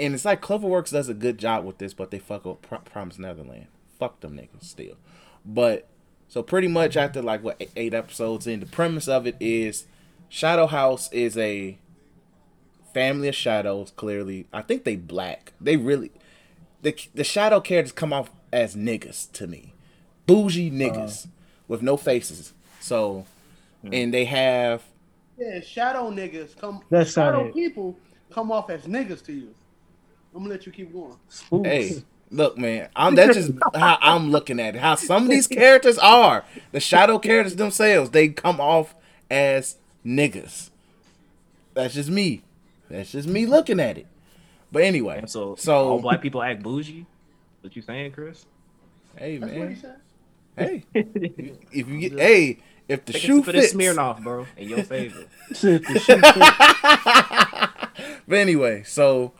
and 0.00 0.14
it's 0.14 0.24
like 0.24 0.40
Cloverworks 0.42 0.90
does 0.90 1.08
a 1.08 1.14
good 1.14 1.38
job 1.38 1.64
with 1.64 1.78
this, 1.78 1.94
but 1.94 2.10
they 2.10 2.18
fuck 2.18 2.46
up 2.46 2.62
Pro- 2.62 2.78
Promise 2.78 3.18
Neverland. 3.18 3.66
Fuck 3.98 4.20
them 4.20 4.36
niggas 4.36 4.64
still, 4.64 4.96
but 5.44 5.86
so 6.28 6.42
pretty 6.42 6.68
much 6.68 6.96
after 6.96 7.20
like 7.22 7.42
what 7.42 7.56
eight- 7.60 7.70
eight 7.76 7.94
episodes 7.94 8.46
in, 8.46 8.60
the 8.60 8.66
premise 8.66 9.08
of 9.08 9.26
it 9.26 9.36
is 9.40 9.86
Shadow 10.28 10.66
House 10.66 11.12
is 11.12 11.36
a 11.36 11.78
family 12.94 13.28
of 13.28 13.34
shadows. 13.34 13.92
Clearly, 13.96 14.46
I 14.52 14.62
think 14.62 14.84
they 14.84 14.96
black. 14.96 15.52
They 15.60 15.76
really 15.76 16.12
the 16.82 16.96
the 17.14 17.24
shadow 17.24 17.60
characters 17.60 17.92
come 17.92 18.12
off 18.12 18.30
as 18.52 18.74
niggas 18.74 19.30
to 19.32 19.46
me, 19.46 19.74
bougie 20.26 20.68
uh-huh. 20.68 20.78
niggas 21.00 21.28
with 21.68 21.82
no 21.82 21.96
faces. 21.96 22.52
So, 22.80 23.26
and 23.92 24.12
they 24.14 24.24
have 24.24 24.82
Yeah, 25.38 25.60
shadow 25.60 26.10
niggas 26.10 26.56
come. 26.56 26.82
That's 26.90 27.12
shadow 27.12 27.52
people 27.52 27.96
come 28.30 28.50
off 28.50 28.70
as 28.70 28.82
niggas 28.82 29.24
to 29.26 29.32
you. 29.32 29.54
I'm 30.34 30.42
gonna 30.42 30.50
let 30.50 30.66
you 30.66 30.72
keep 30.72 30.92
going. 30.92 31.16
Spooks. 31.28 31.68
Hey, 31.68 32.04
look, 32.30 32.56
man. 32.56 32.88
I'm 32.94 33.14
that's 33.14 33.36
just 33.36 33.52
how 33.74 33.98
I'm 34.00 34.30
looking 34.30 34.60
at 34.60 34.76
it. 34.76 34.80
How 34.80 34.94
some 34.94 35.24
of 35.24 35.28
these 35.30 35.46
characters 35.48 35.98
are 35.98 36.44
the 36.72 36.80
shadow 36.80 37.18
characters 37.18 37.56
themselves. 37.56 38.10
They 38.10 38.28
come 38.28 38.60
off 38.60 38.94
as 39.30 39.76
niggas. 40.06 40.70
That's 41.74 41.94
just 41.94 42.10
me. 42.10 42.42
That's 42.88 43.12
just 43.12 43.28
me 43.28 43.46
looking 43.46 43.80
at 43.80 43.98
it. 43.98 44.06
But 44.72 44.82
anyway, 44.84 45.18
And 45.18 45.30
so, 45.30 45.56
so 45.56 45.90
all 45.90 46.00
black 46.00 46.22
people 46.22 46.42
act 46.42 46.62
bougie. 46.62 47.06
What 47.60 47.74
you 47.74 47.82
saying, 47.82 48.12
Chris? 48.12 48.46
hey 49.16 49.38
That's 49.38 49.52
what 49.52 49.60
he 49.62 49.66
man, 49.66 49.76
said. 49.76 49.96
hey, 50.56 50.84
if 51.72 51.88
you 51.88 51.98
get 51.98 52.12
hey, 52.18 52.58
if 52.88 53.04
the 53.04 53.12
Take 53.12 53.22
shoe 53.22 53.40
a 53.40 53.44
sip 53.44 53.48
of 53.48 53.54
this 53.54 53.72
fits, 53.72 53.74
Smirnoff, 53.74 54.22
bro, 54.22 54.46
in 54.56 54.68
your 54.68 54.82
favor. 54.84 55.24
Shit, 55.52 55.86
the 55.86 55.98
shit 55.98 56.24
fit. 56.24 58.20
But 58.28 58.38
anyway, 58.38 58.82
so 58.84 59.32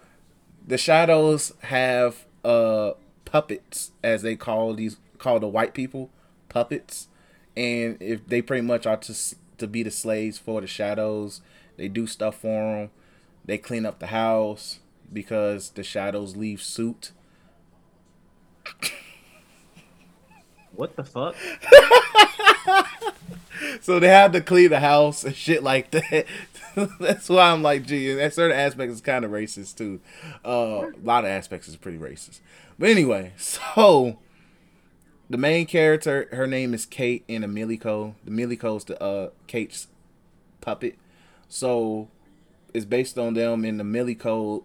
the 0.71 0.79
shadows 0.79 1.53
have 1.63 2.27
uh 2.45 2.93
puppets, 3.25 3.91
as 4.05 4.23
they 4.23 4.37
call 4.37 4.73
these 4.75 4.97
call 5.19 5.41
the 5.41 5.49
white 5.49 5.75
people 5.75 6.11
puppets, 6.49 7.09
and 7.57 7.97
if 8.01 8.27
they 8.27 8.41
pretty 8.41 8.63
much 8.63 8.87
are 8.87 8.97
to 8.97 9.15
to 9.59 9.67
be 9.67 9.83
the 9.83 9.91
slaves 9.91 10.39
for 10.39 10.61
the 10.61 10.69
shadows, 10.69 11.41
they 11.77 11.89
do 11.89 12.07
stuff 12.07 12.37
for 12.37 12.77
them. 12.77 12.91
They 13.45 13.59
clean 13.59 13.85
up 13.85 13.99
the 13.99 14.07
house 14.07 14.79
because 15.13 15.71
the 15.71 15.83
shadows 15.83 16.37
leave 16.37 16.63
suit. 16.63 17.11
What 20.73 20.95
the 20.95 21.05
fuck? 21.05 21.35
So 23.81 23.99
they 23.99 24.09
have 24.09 24.33
to 24.33 24.41
clean 24.41 24.71
the 24.71 24.81
house 24.81 25.25
and 25.25 25.35
shit 25.35 25.63
like 25.63 25.91
that. 25.91 26.27
That's 27.01 27.29
why 27.29 27.51
I'm 27.51 27.63
like, 27.63 27.87
gee, 27.87 28.11
and 28.11 28.21
that 28.21 28.35
certain 28.35 28.57
aspect 28.57 28.93
is 28.93 29.01
kind 29.01 29.25
of 29.25 29.31
racist 29.31 29.77
too. 29.77 30.01
Uh, 30.45 30.89
a 30.89 31.03
lot 31.03 31.25
of 31.25 31.31
aspects 31.31 31.69
is 31.69 31.77
pretty 31.77 31.99
racist. 31.99 32.41
But 32.79 32.91
anyway, 32.91 33.33
so 33.37 34.19
the 35.29 35.39
main 35.39 35.67
character, 35.67 36.29
her 36.33 36.47
name 36.47 36.75
is 36.75 36.87
Kate 36.87 37.25
and 37.29 37.45
Emilico. 37.45 38.15
The 38.25 38.31
Emilico's 38.31 38.85
the 38.85 39.03
uh 39.03 39.31
Kate's 39.47 39.89
puppet. 40.61 40.97
So 41.49 42.09
it's 42.73 42.85
based 42.85 43.19
on 43.19 43.35
them, 43.35 43.65
and 43.65 43.81
the 43.81 43.85
Emilico 43.85 44.63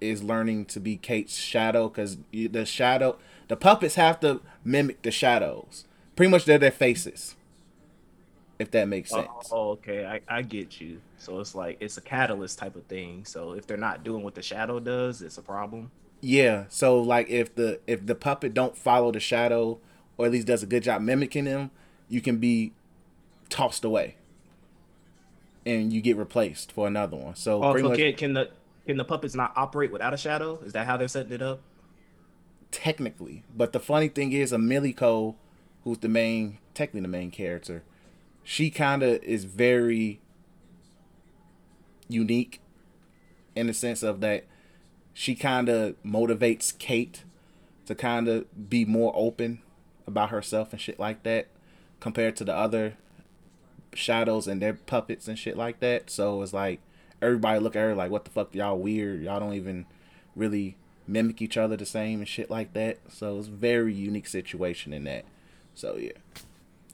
is 0.00 0.22
learning 0.22 0.66
to 0.66 0.80
be 0.80 0.96
Kate's 0.96 1.36
shadow 1.36 1.88
because 1.88 2.18
the 2.32 2.64
shadow, 2.64 3.16
the 3.48 3.56
puppets 3.56 3.94
have 3.94 4.20
to 4.20 4.40
mimic 4.64 5.02
the 5.02 5.10
shadows. 5.10 5.84
Pretty 6.16 6.30
much, 6.30 6.44
they're 6.44 6.58
their 6.58 6.70
faces 6.70 7.34
if 8.58 8.70
that 8.72 8.88
makes 8.88 9.12
oh, 9.12 9.16
sense. 9.16 9.48
Oh, 9.50 9.70
okay. 9.70 10.06
I, 10.06 10.20
I 10.28 10.42
get 10.42 10.80
you. 10.80 11.00
So 11.18 11.40
it's 11.40 11.54
like 11.54 11.78
it's 11.80 11.96
a 11.96 12.00
catalyst 12.00 12.58
type 12.58 12.76
of 12.76 12.84
thing. 12.84 13.24
So 13.24 13.52
if 13.52 13.66
they're 13.66 13.76
not 13.76 14.04
doing 14.04 14.22
what 14.22 14.34
the 14.34 14.42
shadow 14.42 14.80
does, 14.80 15.22
it's 15.22 15.38
a 15.38 15.42
problem. 15.42 15.90
Yeah. 16.20 16.64
So 16.68 17.00
like 17.00 17.28
if 17.28 17.54
the 17.54 17.80
if 17.86 18.06
the 18.06 18.14
puppet 18.14 18.54
don't 18.54 18.76
follow 18.76 19.12
the 19.12 19.20
shadow 19.20 19.78
or 20.16 20.26
at 20.26 20.32
least 20.32 20.46
does 20.46 20.62
a 20.62 20.66
good 20.66 20.82
job 20.82 21.02
mimicking 21.02 21.46
him, 21.46 21.70
you 22.08 22.20
can 22.20 22.38
be 22.38 22.72
tossed 23.48 23.84
away. 23.84 24.16
and 25.66 25.92
you 25.92 26.00
get 26.00 26.16
replaced 26.16 26.72
for 26.72 26.86
another 26.86 27.16
one. 27.16 27.34
So 27.34 27.62
Oh, 27.62 27.76
so 27.76 27.88
much, 27.88 27.98
can, 27.98 28.14
can 28.14 28.32
the 28.34 28.50
can 28.86 28.96
the 28.96 29.04
puppets 29.04 29.34
not 29.34 29.52
operate 29.56 29.90
without 29.90 30.12
a 30.12 30.16
shadow? 30.16 30.60
Is 30.64 30.72
that 30.74 30.86
how 30.86 30.96
they're 30.96 31.08
setting 31.08 31.32
it 31.32 31.42
up? 31.42 31.60
technically. 32.74 33.44
But 33.56 33.72
the 33.72 33.80
funny 33.80 34.08
thing 34.08 34.32
is, 34.32 34.52
Emilico, 34.52 35.36
who's 35.84 35.98
the 35.98 36.08
main, 36.08 36.58
technically 36.74 37.02
the 37.02 37.08
main 37.08 37.30
character, 37.30 37.84
she 38.44 38.70
kind 38.70 39.02
of 39.02 39.22
is 39.22 39.44
very 39.44 40.20
unique 42.08 42.60
in 43.56 43.66
the 43.66 43.74
sense 43.74 44.02
of 44.02 44.20
that 44.20 44.44
she 45.14 45.34
kind 45.34 45.68
of 45.68 45.94
motivates 46.04 46.76
Kate 46.76 47.24
to 47.86 47.94
kind 47.94 48.28
of 48.28 48.68
be 48.68 48.84
more 48.84 49.12
open 49.14 49.62
about 50.06 50.30
herself 50.30 50.72
and 50.72 50.80
shit 50.80 50.98
like 50.98 51.22
that 51.22 51.46
compared 52.00 52.36
to 52.36 52.44
the 52.44 52.54
other 52.54 52.94
shadows 53.94 54.46
and 54.48 54.60
their 54.60 54.74
puppets 54.74 55.28
and 55.28 55.38
shit 55.38 55.56
like 55.56 55.80
that. 55.80 56.10
So 56.10 56.42
it's 56.42 56.52
like 56.52 56.80
everybody 57.22 57.60
look 57.60 57.76
at 57.76 57.80
her 57.80 57.94
like, 57.94 58.10
what 58.10 58.24
the 58.24 58.30
fuck, 58.30 58.54
y'all 58.54 58.78
weird. 58.78 59.22
Y'all 59.22 59.40
don't 59.40 59.54
even 59.54 59.86
really 60.34 60.76
mimic 61.06 61.40
each 61.40 61.56
other 61.56 61.76
the 61.76 61.86
same 61.86 62.18
and 62.18 62.28
shit 62.28 62.50
like 62.50 62.72
that. 62.74 62.98
So 63.08 63.38
it's 63.38 63.48
very 63.48 63.94
unique 63.94 64.26
situation 64.26 64.92
in 64.92 65.04
that. 65.04 65.24
So 65.74 65.96
yeah, 65.96 66.12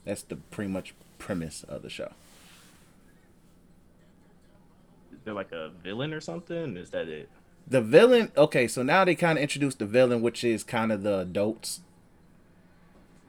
that's 0.05 0.21
the 0.21 0.35
pretty 0.35 0.71
much 0.71 0.93
premise 1.21 1.63
of 1.63 1.83
the 1.83 1.89
show. 1.89 2.11
Is 5.13 5.19
there 5.23 5.33
like 5.35 5.51
a 5.51 5.69
villain 5.83 6.13
or 6.13 6.19
something? 6.19 6.75
Is 6.75 6.89
that 6.89 7.07
it? 7.07 7.29
The 7.67 7.81
villain, 7.81 8.31
okay, 8.35 8.67
so 8.67 8.81
now 8.81 9.05
they 9.05 9.13
kind 9.13 9.37
of 9.37 9.43
introduced 9.43 9.79
the 9.79 9.85
villain, 9.85 10.21
which 10.21 10.43
is 10.43 10.63
kind 10.63 10.91
of 10.91 11.03
the 11.03 11.19
adults. 11.19 11.81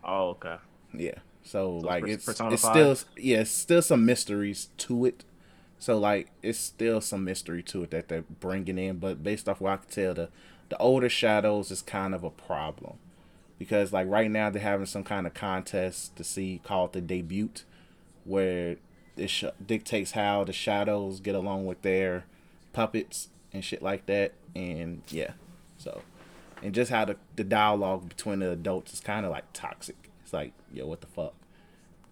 Oh, 0.03 0.31
okay. 0.31 0.57
Yeah. 0.95 1.19
So, 1.45 1.71
like 1.71 2.07
it's 2.07 2.29
it's 2.29 2.63
still 2.63 2.97
yeah, 3.17 3.41
it's 3.41 3.51
still 3.51 3.83
some 3.83 4.07
mysteries 4.07 4.69
to 4.79 5.05
it. 5.05 5.25
So 5.79 5.99
like 5.99 6.29
it's 6.43 6.59
still 6.59 7.01
some 7.01 7.25
mystery 7.25 7.63
to 7.65 7.83
it 7.83 7.91
that 7.91 8.09
they're 8.09 8.23
bringing 8.23 8.79
in, 8.79 8.99
but 8.99 9.23
based 9.23 9.49
off 9.49 9.61
what 9.61 9.73
I 9.73 9.77
can 9.79 9.91
tell, 9.91 10.15
the 10.15 10.29
the 10.71 10.79
older 10.79 11.09
shadows 11.11 11.71
is 11.71 11.83
kind 11.83 12.15
of 12.15 12.25
a 12.25 12.31
problem 12.31 12.95
because 13.59 13.93
like 13.93 14.09
right 14.09 14.31
now 14.31 14.51
they're 14.51 14.63
having 14.63 14.87
some 14.87 15.05
kind 15.05 15.27
of 15.27 15.35
contest 15.35 16.17
to 16.17 16.25
see 16.25 16.61
called 16.65 16.93
the 16.93 17.01
debut, 17.01 17.51
where 18.25 18.77
it 19.17 19.29
sh- 19.29 19.45
dictates 19.65 20.13
how 20.13 20.45
the 20.45 20.53
shadows 20.53 21.21
get 21.21 21.35
along 21.35 21.67
with 21.67 21.83
their 21.83 22.25
puppets 22.73 23.29
and 23.53 23.65
shit 23.65 23.83
like 23.83 24.07
that, 24.07 24.33
and 24.55 25.03
yeah, 25.09 25.33
so 25.79 26.03
and 26.63 26.75
just 26.75 26.91
how 26.91 27.05
the, 27.05 27.17
the 27.37 27.45
dialogue 27.45 28.09
between 28.09 28.39
the 28.39 28.51
adults 28.51 28.93
is 28.93 29.01
kind 29.01 29.27
of 29.27 29.33
like 29.33 29.53
toxic. 29.53 30.11
It's 30.23 30.33
like, 30.33 30.53
yo, 30.73 30.87
what 30.87 31.01
the 31.01 31.09
fuck? 31.09 31.35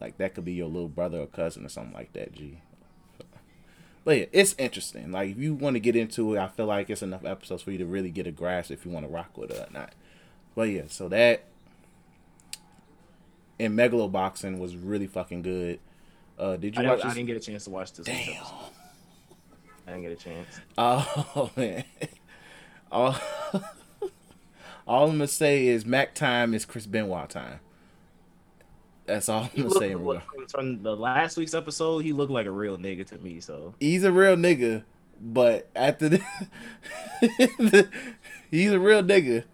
Like 0.00 0.18
that 0.18 0.34
could 0.34 0.44
be 0.44 0.52
your 0.52 0.68
little 0.68 0.88
brother 0.88 1.20
or 1.20 1.26
cousin 1.26 1.64
or 1.64 1.68
something 1.68 1.94
like 1.94 2.12
that, 2.14 2.32
G. 2.32 2.60
But 4.02 4.16
yeah, 4.16 4.26
it's 4.32 4.54
interesting. 4.58 5.12
Like 5.12 5.30
if 5.30 5.38
you 5.38 5.54
want 5.54 5.74
to 5.74 5.80
get 5.80 5.94
into 5.94 6.34
it, 6.34 6.38
I 6.38 6.48
feel 6.48 6.66
like 6.66 6.88
it's 6.90 7.02
enough 7.02 7.24
episodes 7.24 7.62
for 7.62 7.70
you 7.70 7.78
to 7.78 7.86
really 7.86 8.10
get 8.10 8.26
a 8.26 8.32
grasp 8.32 8.70
if 8.70 8.84
you 8.84 8.90
want 8.90 9.06
to 9.06 9.12
rock 9.12 9.36
with 9.36 9.50
it 9.50 9.68
or 9.68 9.72
not. 9.72 9.92
But 10.54 10.70
yeah, 10.70 10.84
so 10.88 11.08
that 11.08 11.44
and 13.58 13.78
Megaloboxing 13.78 14.58
was 14.58 14.74
really 14.74 15.06
fucking 15.06 15.42
good. 15.42 15.80
Uh, 16.40 16.56
did 16.56 16.74
you 16.74 16.82
I, 16.82 16.86
watch 16.88 16.98
didn't, 16.98 17.10
I 17.10 17.14
didn't 17.14 17.26
get 17.26 17.36
a 17.36 17.40
chance 17.40 17.64
to 17.64 17.70
watch 17.70 17.92
this. 17.92 18.06
Damn. 18.06 18.16
episode. 18.16 18.54
I 19.86 19.90
didn't 19.90 20.02
get 20.02 20.12
a 20.12 20.16
chance. 20.16 20.60
Oh 20.78 21.50
man. 21.56 21.84
All, 22.90 23.14
all 24.86 25.04
I'm 25.04 25.12
gonna 25.12 25.26
say 25.28 25.66
is 25.66 25.84
Mac 25.84 26.14
time 26.14 26.54
is 26.54 26.64
Chris 26.64 26.86
Benoit 26.86 27.28
time. 27.28 27.60
That's 29.04 29.28
all 29.28 29.50
I'm 29.54 29.68
gonna 29.68 29.70
say. 29.70 29.94
from 30.48 30.82
the 30.82 30.96
last 30.96 31.36
week's 31.36 31.52
episode, 31.52 31.98
he 31.98 32.14
looked 32.14 32.32
like 32.32 32.46
a 32.46 32.50
real 32.50 32.78
nigga 32.78 33.06
to 33.08 33.18
me. 33.18 33.40
So 33.40 33.74
He's 33.78 34.02
a 34.04 34.12
real 34.12 34.36
nigga, 34.36 34.84
but 35.20 35.68
after 35.76 36.08
the, 36.08 36.20
he's 38.50 38.72
a 38.72 38.80
real 38.80 39.02
nigga, 39.02 39.44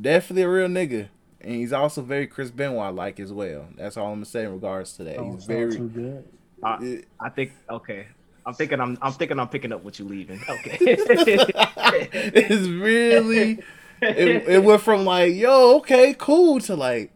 definitely 0.00 0.42
a 0.42 0.48
real 0.48 0.68
nigga, 0.68 1.08
and 1.46 1.54
he's 1.54 1.72
also 1.72 2.02
very 2.02 2.26
Chris 2.26 2.50
Benoit 2.50 2.92
like 2.92 3.20
as 3.20 3.32
well. 3.32 3.68
That's 3.76 3.96
all 3.96 4.08
I'm 4.08 4.14
gonna 4.14 4.24
say 4.24 4.44
in 4.44 4.52
regards 4.52 4.94
to 4.94 5.04
that. 5.04 5.16
Don't 5.16 5.34
He's 5.34 5.44
very. 5.44 5.76
too 5.76 5.88
good. 5.88 6.24
I, 6.60 7.02
I 7.20 7.28
think 7.28 7.52
okay. 7.70 8.08
I'm 8.44 8.52
thinking 8.52 8.80
I'm 8.80 8.98
I'm 9.00 9.12
thinking 9.12 9.38
I'm 9.38 9.48
picking 9.48 9.72
up 9.72 9.84
what 9.84 9.96
you're 9.98 10.08
leaving. 10.08 10.40
Okay. 10.48 10.76
it's 10.80 12.66
really 12.66 13.60
it, 14.02 14.48
it 14.48 14.64
went 14.64 14.80
from 14.82 15.04
like 15.04 15.34
yo 15.34 15.76
okay 15.76 16.14
cool 16.18 16.60
to 16.60 16.74
like 16.74 17.12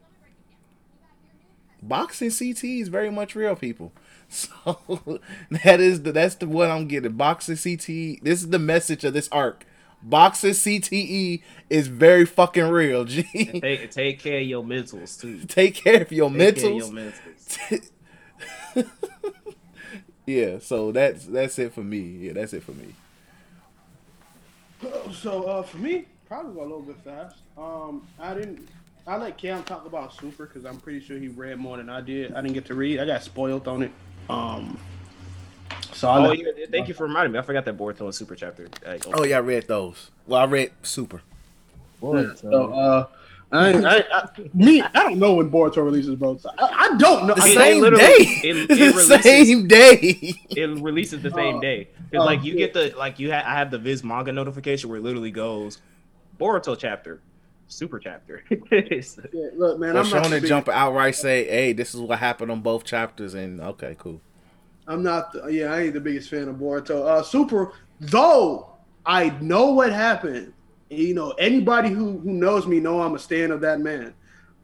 boxing 1.82 2.30
cte 2.30 2.80
is 2.80 2.88
very 2.88 3.10
much 3.10 3.34
real 3.34 3.54
people 3.54 3.92
so 4.28 5.20
that 5.50 5.80
is 5.80 6.02
the 6.02 6.12
that's 6.12 6.36
the 6.36 6.46
one 6.46 6.70
i'm 6.70 6.86
getting 6.88 7.12
boxing 7.12 7.54
CTE. 7.56 8.22
this 8.22 8.40
is 8.40 8.48
the 8.50 8.58
message 8.58 9.04
of 9.04 9.12
this 9.12 9.28
arc 9.30 9.66
boxing 10.02 10.50
cte 10.52 11.42
is 11.68 11.86
very 11.88 12.24
fucking 12.24 12.68
real 12.68 13.04
g 13.04 13.22
take 13.60 13.90
take 13.90 14.18
care 14.18 14.40
of 14.40 14.46
your 14.46 14.62
mentals 14.64 15.20
too. 15.20 15.40
take 15.46 15.74
care 15.74 16.02
of 16.02 16.10
your 16.12 16.30
Take 16.30 16.56
care 16.56 16.70
of 16.70 16.76
your 16.76 16.88
mentals 16.88 17.90
mentals. 18.74 18.86
yeah 20.26 20.58
so 20.60 20.92
that's 20.92 21.26
that's 21.26 21.58
it 21.58 21.72
for 21.72 21.82
me 21.82 21.98
yeah 22.00 22.32
that's 22.32 22.52
it 22.52 22.62
for 22.62 22.72
me 22.72 22.94
So 25.12 25.42
uh, 25.44 25.62
for 25.62 25.76
me, 25.78 26.06
probably 26.26 26.54
go 26.54 26.60
a 26.60 26.62
little 26.62 26.80
bit 26.82 26.96
fast. 27.04 27.36
Um, 27.58 28.06
I 28.18 28.32
didn't. 28.32 28.66
I 29.06 29.16
let 29.18 29.36
Cam 29.36 29.62
talk 29.64 29.84
about 29.84 30.14
Super 30.14 30.46
because 30.46 30.64
I'm 30.64 30.78
pretty 30.78 31.00
sure 31.00 31.18
he 31.18 31.28
read 31.28 31.58
more 31.58 31.76
than 31.76 31.90
I 31.90 32.00
did. 32.00 32.32
I 32.32 32.40
didn't 32.40 32.54
get 32.54 32.64
to 32.66 32.74
read. 32.74 32.98
I 33.00 33.04
got 33.04 33.22
spoiled 33.22 33.68
on 33.68 33.82
it. 33.82 33.90
Um, 34.30 34.78
so 35.92 36.09
I 36.09 36.18
Oh 36.18 36.28
let, 36.28 36.38
yeah, 36.38 36.66
thank 36.70 36.88
you 36.88 36.94
for 36.94 37.04
reminding 37.06 37.33
me. 37.33 37.38
I 37.38 37.42
forgot 37.42 37.64
that 37.64 37.76
Boruto 37.76 38.02
and 38.02 38.14
Super 38.14 38.35
chapter. 38.35 38.68
Like, 38.87 39.04
oh 39.06 39.24
yeah 39.24 39.37
i 39.37 39.40
read 39.40 39.66
those 39.68 40.11
well 40.26 40.40
i 40.40 40.44
read 40.44 40.72
super 40.83 41.22
So 42.00 42.72
uh, 42.72 43.06
I, 43.52 43.72
I, 43.74 44.04
I, 44.16 44.28
me, 44.54 44.80
I 44.80 44.88
don't 44.92 45.18
know 45.18 45.35
when 45.35 45.50
Boruto 45.50 45.78
releases, 45.85 46.14
bro. 46.14 46.37
So 46.37 46.50
I, 46.56 46.88
I 46.92 46.96
don't 46.98 47.26
know. 47.26 47.35
the 47.35 47.42
I, 47.42 47.48
it 47.48 47.54
same 47.54 47.80
literally- 47.83 48.04
day 48.04 48.40
it- 48.44 48.56
it 48.56 48.68
the 48.68 48.74
releases- 48.76 49.22
same 49.22 49.66
day 49.68 50.35
it 50.50 50.80
releases 50.80 51.22
the 51.22 51.30
same 51.33 51.56
Oh. 51.56 51.61
day. 51.61 51.88
Cause 52.12 52.20
Oh, 52.22 52.24
like 52.24 52.44
you 52.44 52.52
yeah. 52.54 52.59
get 52.66 52.74
the 52.74 52.94
like 52.96 53.18
you 53.18 53.33
ha- 53.33 53.42
I 53.44 53.54
have 53.54 53.70
the 53.70 53.78
Viz 53.78 54.02
manga 54.04 54.33
notification 54.33 54.88
where 54.88 54.98
it 54.98 55.02
literally 55.02 55.30
goes 55.33 55.78
Boruto 56.38 56.76
chapter, 56.78 57.20
Super 57.68 57.98
chapter. 57.98 58.42
Yeah, 58.50 59.48
look, 59.56 59.78
man, 59.78 59.96
Or 59.96 60.00
I'm 60.00 60.11
not. 60.11 60.22
the 60.24 60.28
Shonen 60.28 60.40
big- 60.40 60.48
Jump 60.48 60.68
outright 60.68 61.14
say, 61.16 61.44
"Hey, 61.48 61.72
this 61.72 61.92
is 61.94 62.00
what 62.00 62.18
happened 62.20 62.50
on 62.50 62.61
both 62.62 62.85
chapters," 62.85 63.35
and 63.35 63.61
okay, 63.61 63.94
cool. 63.98 64.20
I'm 64.90 65.03
not. 65.03 65.33
The, 65.33 65.46
yeah, 65.48 65.72
I 65.72 65.83
ain't 65.83 65.94
the 65.94 66.00
biggest 66.00 66.29
fan 66.31 66.48
of 66.48 66.57
Boruto. 66.57 67.07
Uh, 67.07 67.22
Super, 67.22 67.72
though, 68.00 68.70
I 69.07 69.31
know 69.40 69.66
what 69.72 69.92
happened. 69.92 70.53
You 70.90 71.14
know, 71.14 71.31
anybody 71.33 71.90
who 71.90 72.18
who 72.18 72.33
knows 72.33 72.66
me 72.66 72.81
know 72.81 73.00
I'm 73.00 73.14
a 73.14 73.18
fan 73.18 73.53
of 73.53 73.61
that 73.61 73.81
man. 73.81 74.12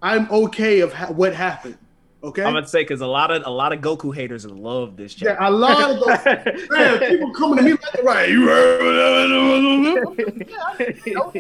I'm 0.03 0.31
okay 0.31 0.81
of 0.81 0.93
ha- 0.93 1.13
what 1.13 1.35
happened. 1.35 1.79
Okay. 2.25 2.43
I'm 2.43 2.55
gonna 2.55 2.67
say 2.67 2.81
because 2.83 3.03
a 3.03 3.07
lot 3.07 3.31
of 3.31 3.45
a 3.47 3.51
lot 3.51 3.73
of 3.73 3.81
Goku 3.81 4.13
haters 4.13 4.45
love 4.47 4.97
this 4.97 5.21
yeah, 5.21 5.31
chapter. 5.31 5.45
a 5.45 5.51
lot 5.51 5.91
of 5.91 6.01
those 6.01 6.69
man, 6.71 6.99
people 6.99 7.33
coming 7.33 7.59
to 7.59 7.63
me 7.63 7.71
like, 7.73 8.03
right, 8.03 8.29
you 8.29 8.47
heard. 8.49 8.83
Yeah, 10.47 10.63
I 10.65 11.13
know. 11.15 11.33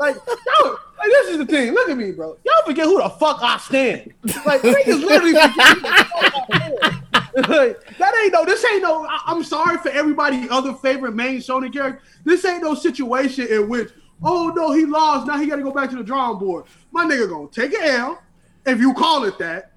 like, 0.00 0.16
yo, 0.60 0.76
like, 1.04 1.12
this 1.12 1.30
is 1.30 1.38
the 1.38 1.46
thing. 1.46 1.72
Look 1.72 1.88
at 1.90 1.96
me, 1.96 2.12
bro. 2.12 2.36
Y'all 2.44 2.64
forget 2.64 2.86
who 2.86 3.00
the 3.02 3.08
fuck 3.10 3.38
I 3.42 3.58
stand. 3.58 4.12
Like, 4.46 4.62
niggas 4.62 5.00
literally 5.00 5.32
forget 5.32 5.50
who 5.52 5.80
the 5.80 5.88
fuck 5.88 6.34
I 6.50 6.56
stand. 6.56 7.00
That 7.98 8.14
ain't 8.22 8.32
no. 8.32 8.44
This 8.44 8.64
ain't 8.64 8.82
no. 8.82 9.04
I, 9.06 9.20
I'm 9.26 9.42
sorry 9.42 9.76
for 9.78 9.88
everybody 9.88 10.48
other 10.50 10.72
favorite 10.72 11.16
main 11.16 11.38
Shonen 11.38 11.72
character. 11.72 12.00
This 12.24 12.44
ain't 12.44 12.62
no 12.62 12.74
situation 12.74 13.48
in 13.48 13.68
which, 13.68 13.90
oh 14.22 14.52
no, 14.54 14.70
he 14.70 14.86
lost. 14.86 15.26
Now 15.26 15.38
he 15.38 15.46
got 15.46 15.56
to 15.56 15.62
go 15.62 15.72
back 15.72 15.90
to 15.90 15.96
the 15.96 16.04
drawing 16.04 16.38
board. 16.38 16.66
My 16.92 17.04
nigga 17.04 17.28
gonna 17.28 17.48
take 17.48 17.74
an 17.74 17.82
L, 17.82 18.22
if 18.66 18.78
you 18.78 18.94
call 18.94 19.24
it 19.24 19.36
that. 19.40 19.72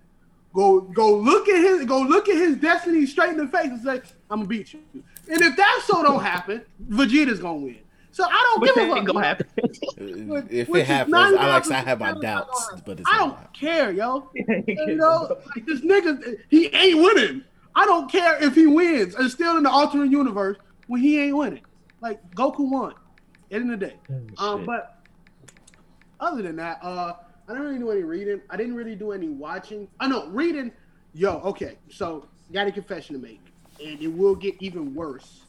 Go 0.54 0.82
go 0.82 1.16
look 1.16 1.50
at 1.50 1.60
his 1.60 1.86
go 1.86 2.00
look 2.02 2.30
at 2.30 2.36
his 2.36 2.58
destiny 2.58 3.08
straight 3.08 3.32
in 3.32 3.38
the 3.38 3.48
face 3.48 3.68
and 3.68 3.82
say, 3.82 4.02
I'm 4.30 4.40
gonna 4.40 4.46
beat 4.46 4.74
you. 4.74 4.82
And 4.94 5.42
if 5.42 5.56
that 5.56 5.84
so 5.86 6.04
don't 6.04 6.22
happen, 6.22 6.64
Vegeta's 6.90 7.40
gonna 7.40 7.58
win. 7.58 7.80
So 8.18 8.24
I 8.24 8.30
don't 8.32 8.60
But 8.62 8.66
give 8.66 8.76
that 8.78 8.84
a 8.86 8.88
fuck. 8.88 8.98
ain't 8.98 9.06
gonna 9.06 9.24
happen. 9.24 9.48
If 10.50 10.70
Which 10.70 10.80
it 10.80 10.82
is 10.82 10.88
happens, 10.88 11.14
I 11.14 11.30
like 11.30 11.64
99% 11.66 11.72
I 11.72 11.80
have 11.82 12.00
my 12.00 12.14
doubts, 12.14 12.72
but 12.84 13.00
it's 13.00 13.08
I 13.08 13.18
don't 13.20 13.30
happening. 13.30 13.50
care, 13.54 13.92
yo. 13.92 14.32
You 14.68 14.96
know, 14.96 15.38
like 15.56 15.68
this 15.68 15.82
nigga, 15.82 16.38
he 16.50 16.66
ain't 16.74 16.98
winning. 16.98 17.44
I 17.76 17.86
don't 17.86 18.12
care 18.12 18.44
if 18.44 18.56
he 18.56 18.66
wins. 18.66 19.14
It's 19.20 19.36
still 19.36 19.58
in 19.58 19.62
the 19.62 19.70
alternate 19.70 20.10
universe 20.10 20.58
when 20.88 21.00
he 21.00 21.20
ain't 21.20 21.38
winning. 21.38 21.62
Like 22.02 22.20
Goku 22.34 22.68
won. 22.68 22.96
End 23.52 23.72
of 23.72 23.80
the 23.80 23.86
day. 23.86 23.98
Um, 24.40 24.66
but 24.66 24.98
other 26.20 26.42
than 26.42 26.56
that, 26.56 26.80
uh, 26.82 27.14
I 27.48 27.52
didn't 27.54 27.68
really 27.68 27.78
do 27.78 27.92
any 27.92 28.02
reading. 28.02 28.42
I 28.50 28.58
didn't 28.58 28.74
really 28.74 28.96
do 28.96 29.12
any 29.12 29.30
watching. 29.30 29.88
I 30.00 30.08
know 30.08 30.26
reading. 30.30 30.72
Yo, 31.14 31.34
okay. 31.42 31.78
So 31.92 32.26
got 32.52 32.66
a 32.66 32.72
confession 32.72 33.16
to 33.16 33.22
make, 33.22 33.42
and 33.80 34.02
it 34.02 34.08
will 34.08 34.34
get 34.34 34.56
even 34.60 34.96
worse 34.96 35.44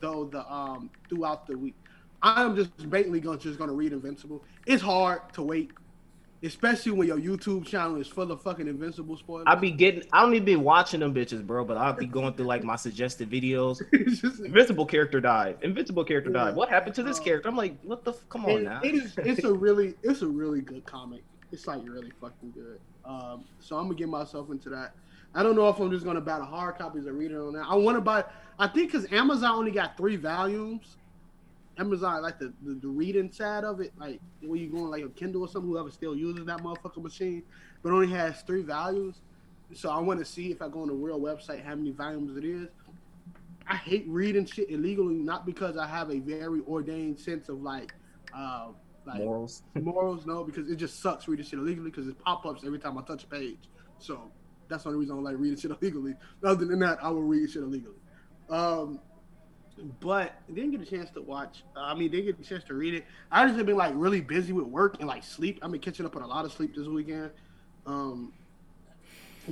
though 0.00 0.24
the 0.24 0.50
um 0.52 0.90
throughout 1.08 1.46
the 1.46 1.56
week. 1.56 1.74
I'm 2.22 2.54
just 2.54 2.90
basically 2.90 3.20
going 3.20 3.38
just 3.38 3.58
going 3.58 3.70
to 3.70 3.76
read 3.76 3.92
Invincible. 3.92 4.44
It's 4.66 4.82
hard 4.82 5.32
to 5.34 5.42
wait 5.42 5.70
especially 6.42 6.92
when 6.92 7.06
your 7.06 7.18
YouTube 7.18 7.66
channel 7.66 7.96
is 8.00 8.06
full 8.08 8.32
of 8.32 8.40
fucking 8.40 8.66
invincible 8.66 9.14
spoilers. 9.16 9.44
I 9.46 9.54
be 9.56 9.70
getting. 9.70 10.04
I 10.10 10.22
don't 10.22 10.32
even 10.32 10.46
be 10.46 10.56
watching 10.56 11.00
them 11.00 11.12
bitches, 11.14 11.46
bro. 11.46 11.64
But 11.66 11.76
I'll 11.76 11.92
be 11.92 12.06
going 12.06 12.32
through 12.32 12.46
like 12.46 12.64
my 12.64 12.76
suggested 12.76 13.30
videos. 13.30 13.78
Just- 14.20 14.40
Invincible 14.40 14.86
character 14.86 15.20
died. 15.20 15.58
Invincible 15.60 16.02
character 16.04 16.30
Yeah. 16.34 16.44
died. 16.44 16.56
What 16.56 16.70
happened 16.70 16.94
to 16.94 17.02
this 17.02 17.18
Uh, 17.20 17.24
character? 17.24 17.48
I'm 17.48 17.56
like, 17.56 17.78
what 17.82 18.04
the? 18.04 18.12
F- 18.12 18.26
come 18.30 18.46
on 18.46 18.64
now. 18.64 18.80
it 18.82 18.94
is. 18.94 19.14
It's 19.18 19.44
a 19.44 19.52
really. 19.66 19.94
It's 20.02 20.22
a 20.22 20.26
really 20.26 20.62
good 20.62 20.86
comic. 20.86 21.22
It's 21.52 21.66
like 21.66 21.82
really 21.86 22.12
fucking 22.22 22.52
good. 22.52 22.80
Um, 23.04 23.44
so 23.58 23.76
I'm 23.76 23.84
gonna 23.84 23.96
get 23.96 24.08
myself 24.08 24.50
into 24.50 24.70
that. 24.70 24.94
I 25.34 25.42
don't 25.42 25.54
know 25.54 25.68
if 25.68 25.78
I'm 25.78 25.90
just 25.90 26.04
gonna 26.04 26.20
buy 26.20 26.38
the 26.38 26.44
hard 26.44 26.76
copies 26.78 27.06
or 27.06 27.12
read 27.12 27.30
it 27.30 27.36
on 27.36 27.52
that. 27.54 27.66
I 27.68 27.74
want 27.76 27.96
to 27.96 28.00
buy. 28.00 28.24
I 28.58 28.66
think 28.66 28.92
because 28.92 29.10
Amazon 29.12 29.54
only 29.54 29.70
got 29.70 29.96
three 29.96 30.16
volumes. 30.16 30.96
Amazon 31.78 32.22
like 32.22 32.38
the, 32.38 32.52
the 32.62 32.74
the 32.74 32.88
reading 32.88 33.30
side 33.30 33.64
of 33.64 33.80
it, 33.80 33.92
like 33.98 34.20
when 34.42 34.60
you 34.60 34.68
go 34.68 34.84
on 34.84 34.90
like 34.90 35.04
a 35.04 35.08
Kindle 35.08 35.42
or 35.42 35.48
something, 35.48 35.70
whoever 35.70 35.90
still 35.90 36.16
uses 36.16 36.44
that 36.46 36.60
motherfucking 36.60 37.02
machine, 37.02 37.42
but 37.82 37.92
only 37.92 38.08
has 38.08 38.42
three 38.42 38.62
volumes. 38.62 39.22
So 39.72 39.88
I 39.88 40.00
want 40.00 40.18
to 40.18 40.24
see 40.24 40.50
if 40.50 40.60
I 40.62 40.68
go 40.68 40.82
on 40.82 40.88
the 40.88 40.94
real 40.94 41.20
website 41.20 41.64
how 41.64 41.76
many 41.76 41.92
volumes 41.92 42.36
it 42.36 42.44
is. 42.44 42.68
I 43.68 43.76
hate 43.76 44.04
reading 44.08 44.46
shit 44.46 44.68
illegally, 44.68 45.14
not 45.14 45.46
because 45.46 45.76
I 45.76 45.86
have 45.86 46.10
a 46.10 46.18
very 46.18 46.60
ordained 46.66 47.20
sense 47.20 47.48
of 47.48 47.62
like, 47.62 47.94
uh, 48.36 48.70
like 49.06 49.18
Morals. 49.18 49.62
morals, 49.80 50.26
no, 50.26 50.42
because 50.42 50.68
it 50.68 50.74
just 50.74 51.00
sucks 51.00 51.28
reading 51.28 51.44
shit 51.44 51.60
illegally 51.60 51.88
because 51.88 52.08
it 52.08 52.18
pop 52.18 52.44
ups 52.46 52.62
every 52.66 52.80
time 52.80 52.98
I 52.98 53.02
touch 53.02 53.22
a 53.22 53.26
page. 53.28 53.68
So 53.98 54.32
that's 54.70 54.84
the 54.84 54.88
only 54.88 55.00
reason 55.00 55.14
I 55.14 55.16
don't 55.16 55.24
like 55.24 55.36
reading 55.38 55.58
shit 55.58 55.70
illegally. 55.82 56.14
Other 56.42 56.64
than 56.64 56.78
that, 56.80 57.02
I 57.02 57.10
will 57.10 57.22
read 57.22 57.50
shit 57.50 57.62
illegally. 57.62 57.96
Um, 58.48 59.00
but 60.00 60.34
didn't 60.52 60.72
get 60.72 60.80
a 60.80 60.86
chance 60.86 61.10
to 61.10 61.22
watch. 61.22 61.62
I 61.76 61.94
mean, 61.94 62.10
didn't 62.10 62.26
get 62.26 62.38
a 62.38 62.48
chance 62.48 62.64
to 62.64 62.74
read 62.74 62.94
it. 62.94 63.04
I 63.30 63.44
just 63.46 63.56
have 63.56 63.66
been 63.66 63.76
like 63.76 63.92
really 63.96 64.20
busy 64.20 64.52
with 64.52 64.66
work 64.66 64.96
and 64.98 65.08
like 65.08 65.24
sleep. 65.24 65.58
I've 65.62 65.70
been 65.70 65.80
catching 65.80 66.06
up 66.06 66.16
on 66.16 66.22
a 66.22 66.26
lot 66.26 66.44
of 66.44 66.52
sleep 66.52 66.74
this 66.74 66.86
weekend. 66.86 67.30
Um, 67.86 68.32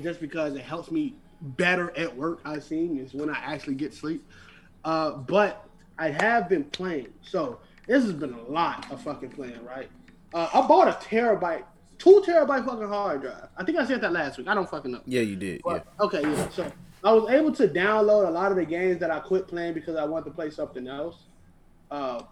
just 0.02 0.20
because 0.20 0.54
it 0.54 0.62
helps 0.62 0.90
me 0.90 1.14
better 1.40 1.96
at 1.96 2.14
work. 2.14 2.40
I've 2.44 2.64
seen 2.64 2.98
is 2.98 3.14
when 3.14 3.30
I 3.30 3.38
actually 3.38 3.74
get 3.74 3.94
sleep. 3.94 4.26
Uh, 4.84 5.12
but 5.12 5.66
I 5.98 6.10
have 6.10 6.48
been 6.48 6.64
playing, 6.64 7.08
so 7.22 7.58
this 7.86 8.04
has 8.04 8.12
been 8.12 8.32
a 8.32 8.42
lot 8.42 8.90
of 8.92 9.00
fucking 9.02 9.30
playing. 9.30 9.64
Right? 9.64 9.88
Uh, 10.34 10.48
I 10.52 10.66
bought 10.66 10.88
a 10.88 10.92
terabyte, 11.04 11.64
two 11.98 12.22
terabyte 12.26 12.64
fucking 12.64 12.88
hard 12.88 13.22
drive. 13.22 13.48
I 13.56 13.64
think 13.64 13.78
I 13.78 13.86
said 13.86 14.00
that 14.00 14.12
last 14.12 14.38
week. 14.38 14.48
I 14.48 14.54
don't 14.54 14.68
fucking 14.68 14.92
know. 14.92 15.00
Yeah, 15.06 15.22
you 15.22 15.36
did. 15.36 15.60
Yeah. 15.66 15.80
Okay, 16.00 16.22
yeah. 16.22 16.48
So 16.50 16.70
I 17.04 17.12
was 17.12 17.30
able 17.30 17.52
to 17.52 17.68
download 17.68 18.26
a 18.26 18.30
lot 18.30 18.50
of 18.50 18.56
the 18.56 18.64
games 18.64 18.98
that 19.00 19.10
I 19.10 19.20
quit 19.20 19.48
playing 19.48 19.74
because 19.74 19.96
I 19.96 20.04
wanted 20.04 20.26
to 20.26 20.30
play 20.32 20.50
something 20.50 20.86
else. 20.88 21.16
Uh, 21.90 22.22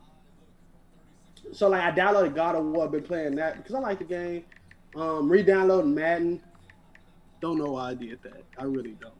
so 1.52 1.68
like 1.68 1.83
I 1.83 1.90
downloaded 1.96 2.35
God 2.35 2.57
of 2.57 2.64
War, 2.64 2.88
been 2.88 3.02
playing 3.02 3.37
that 3.37 3.57
because 3.57 3.74
I 3.74 3.79
like 3.79 3.98
the 3.98 4.05
game. 4.05 4.44
Um, 4.96 5.29
re-downloading 5.29 5.94
Madden. 5.94 6.42
Don't 7.40 7.59
know 7.59 7.72
why 7.72 7.90
I 7.90 7.94
did 7.94 8.22
that. 8.22 8.44
I 8.59 8.64
really 8.64 8.96
don't. 9.00 9.12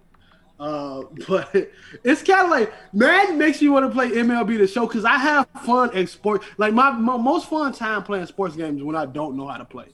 Uh, 0.59 1.03
but 1.29 1.71
it's 2.03 2.23
kind 2.23 2.45
of 2.45 2.51
like 2.51 2.73
Madden 2.93 3.39
makes 3.39 3.61
you 3.61 3.73
want 3.73 3.87
to 3.87 3.93
play 3.93 4.11
MLB 4.11 4.59
the 4.59 4.67
show 4.67 4.87
because 4.87 5.05
I 5.05 5.19
have 5.19 5.47
fun 5.65 5.95
at 5.95 6.09
sports. 6.09 6.47
Like 6.57 6.73
my, 6.73 6.91
my 6.91 7.17
most 7.17 7.49
fun 7.49 7.73
time 7.73 8.03
playing 8.03 8.27
sports 8.27 8.57
games 8.57 8.83
when 8.83 8.97
I 8.97 9.07
don't 9.07 9.37
know 9.37 9.47
how 9.47 9.59
to 9.59 9.65
play, 9.65 9.89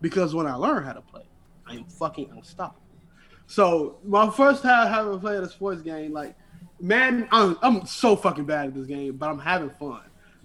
because 0.00 0.34
when 0.34 0.46
I 0.46 0.54
learn 0.54 0.84
how 0.84 0.92
to 0.92 1.00
play, 1.00 1.24
I 1.66 1.74
am 1.74 1.84
fucking 1.84 2.30
unstoppable. 2.30 2.82
So 3.46 3.98
my 4.04 4.30
first 4.30 4.62
time 4.62 4.88
having 4.88 5.18
played 5.20 5.42
a 5.42 5.48
sports 5.48 5.82
game, 5.82 6.12
like 6.12 6.36
man, 6.80 7.28
I'm, 7.30 7.56
I'm 7.62 7.86
so 7.86 8.16
fucking 8.16 8.44
bad 8.44 8.68
at 8.68 8.74
this 8.74 8.86
game, 8.86 9.16
but 9.16 9.28
I'm 9.28 9.38
having 9.38 9.70
fun. 9.70 10.02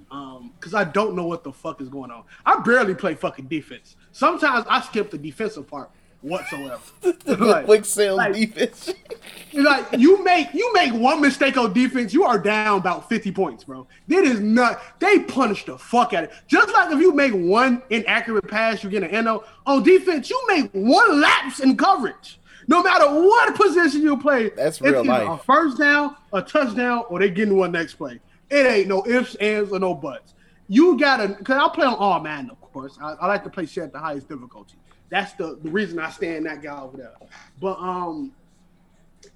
Um, 0.09 0.51
cause 0.59 0.73
I 0.73 0.83
don't 0.83 1.15
know 1.15 1.25
what 1.25 1.43
the 1.43 1.53
fuck 1.53 1.81
is 1.81 1.87
going 1.87 2.11
on. 2.11 2.23
I 2.45 2.59
barely 2.59 2.93
play 2.95 3.15
fucking 3.15 3.47
defense. 3.47 3.95
Sometimes 4.11 4.65
I 4.69 4.81
skip 4.81 5.09
the 5.09 5.17
defensive 5.17 5.67
part 5.67 5.89
whatsoever. 6.21 6.79
Like- 7.25 7.65
Quick 7.65 7.85
sales 7.85 8.17
like- 8.17 8.33
defense. 8.33 8.93
like 9.53 9.85
you 9.97 10.23
make 10.23 10.53
you 10.53 10.71
make 10.73 10.93
one 10.93 11.21
mistake 11.21 11.57
on 11.57 11.73
defense, 11.73 12.13
you 12.13 12.23
are 12.23 12.37
down 12.37 12.79
about 12.79 13.09
50 13.09 13.31
points, 13.31 13.63
bro. 13.63 13.87
That 14.07 14.23
is 14.23 14.39
not 14.39 14.81
they 14.99 15.19
punish 15.19 15.65
the 15.65 15.77
fuck 15.77 16.13
out 16.13 16.25
of 16.25 16.29
it. 16.29 16.35
Just 16.47 16.71
like 16.73 16.91
if 16.91 16.99
you 16.99 17.13
make 17.13 17.33
one 17.33 17.81
inaccurate 17.89 18.47
pass, 18.47 18.83
you 18.83 18.89
get 18.89 19.03
an 19.03 19.25
NO. 19.25 19.43
On 19.65 19.83
defense, 19.83 20.29
you 20.29 20.41
make 20.47 20.71
one 20.71 21.19
lapse 21.21 21.59
in 21.59 21.75
coverage. 21.77 22.39
No 22.67 22.83
matter 22.83 23.05
what 23.07 23.55
position 23.55 24.01
you 24.01 24.17
play, 24.17 24.49
That's 24.49 24.81
real 24.81 25.03
life. 25.03 25.27
A 25.27 25.37
first 25.43 25.77
down, 25.79 26.15
a 26.31 26.41
touchdown, 26.41 27.03
or 27.09 27.19
they 27.19 27.29
getting 27.29 27.57
one 27.57 27.71
next 27.71 27.95
play. 27.95 28.19
It 28.49 28.65
ain't 28.65 28.87
no 28.87 29.05
ifs, 29.07 29.35
ands, 29.35 29.71
or 29.71 29.79
no 29.79 29.93
buts. 29.93 30.33
You 30.67 30.97
gotta 30.97 31.29
because 31.29 31.57
I 31.57 31.73
play 31.73 31.85
on 31.85 31.95
all 31.95 32.19
man, 32.19 32.49
of 32.49 32.61
course. 32.61 32.97
I, 33.01 33.13
I 33.13 33.27
like 33.27 33.43
to 33.43 33.49
play 33.49 33.65
shit 33.65 33.83
at 33.85 33.91
the 33.91 33.99
highest 33.99 34.29
difficulty. 34.29 34.75
That's 35.11 35.33
the, 35.33 35.59
the 35.61 35.69
reason 35.69 35.99
I 35.99 36.09
stand 36.09 36.45
that 36.47 36.63
guy 36.63 36.81
over 36.81 36.97
there. 36.97 37.11
But 37.59 37.77
um 37.77 38.31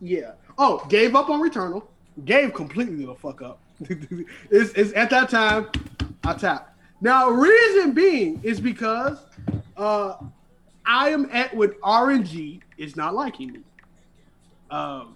yeah. 0.02 0.32
Oh, 0.58 0.84
gave 0.90 1.16
up 1.16 1.30
on 1.30 1.42
Returnal. 1.48 1.84
Gave 2.24 2.54
completely 2.54 3.06
the 3.06 3.14
fuck 3.14 3.42
up. 3.42 3.60
it's, 3.80 4.72
it's 4.74 4.94
at 4.94 5.10
that 5.12 5.30
time 5.30 5.68
I 6.24 6.34
tapped. 6.34 6.72
Now, 7.02 7.30
reason 7.30 7.92
being 7.92 8.40
is 8.42 8.60
because 8.60 9.20
uh 9.78 10.16
I 10.86 11.10
am 11.10 11.30
at 11.32 11.56
with 11.56 11.80
RNG 11.82 12.62
is 12.78 12.96
not 12.96 13.14
liking 13.14 13.52
me. 13.52 13.60
Um 14.72 15.16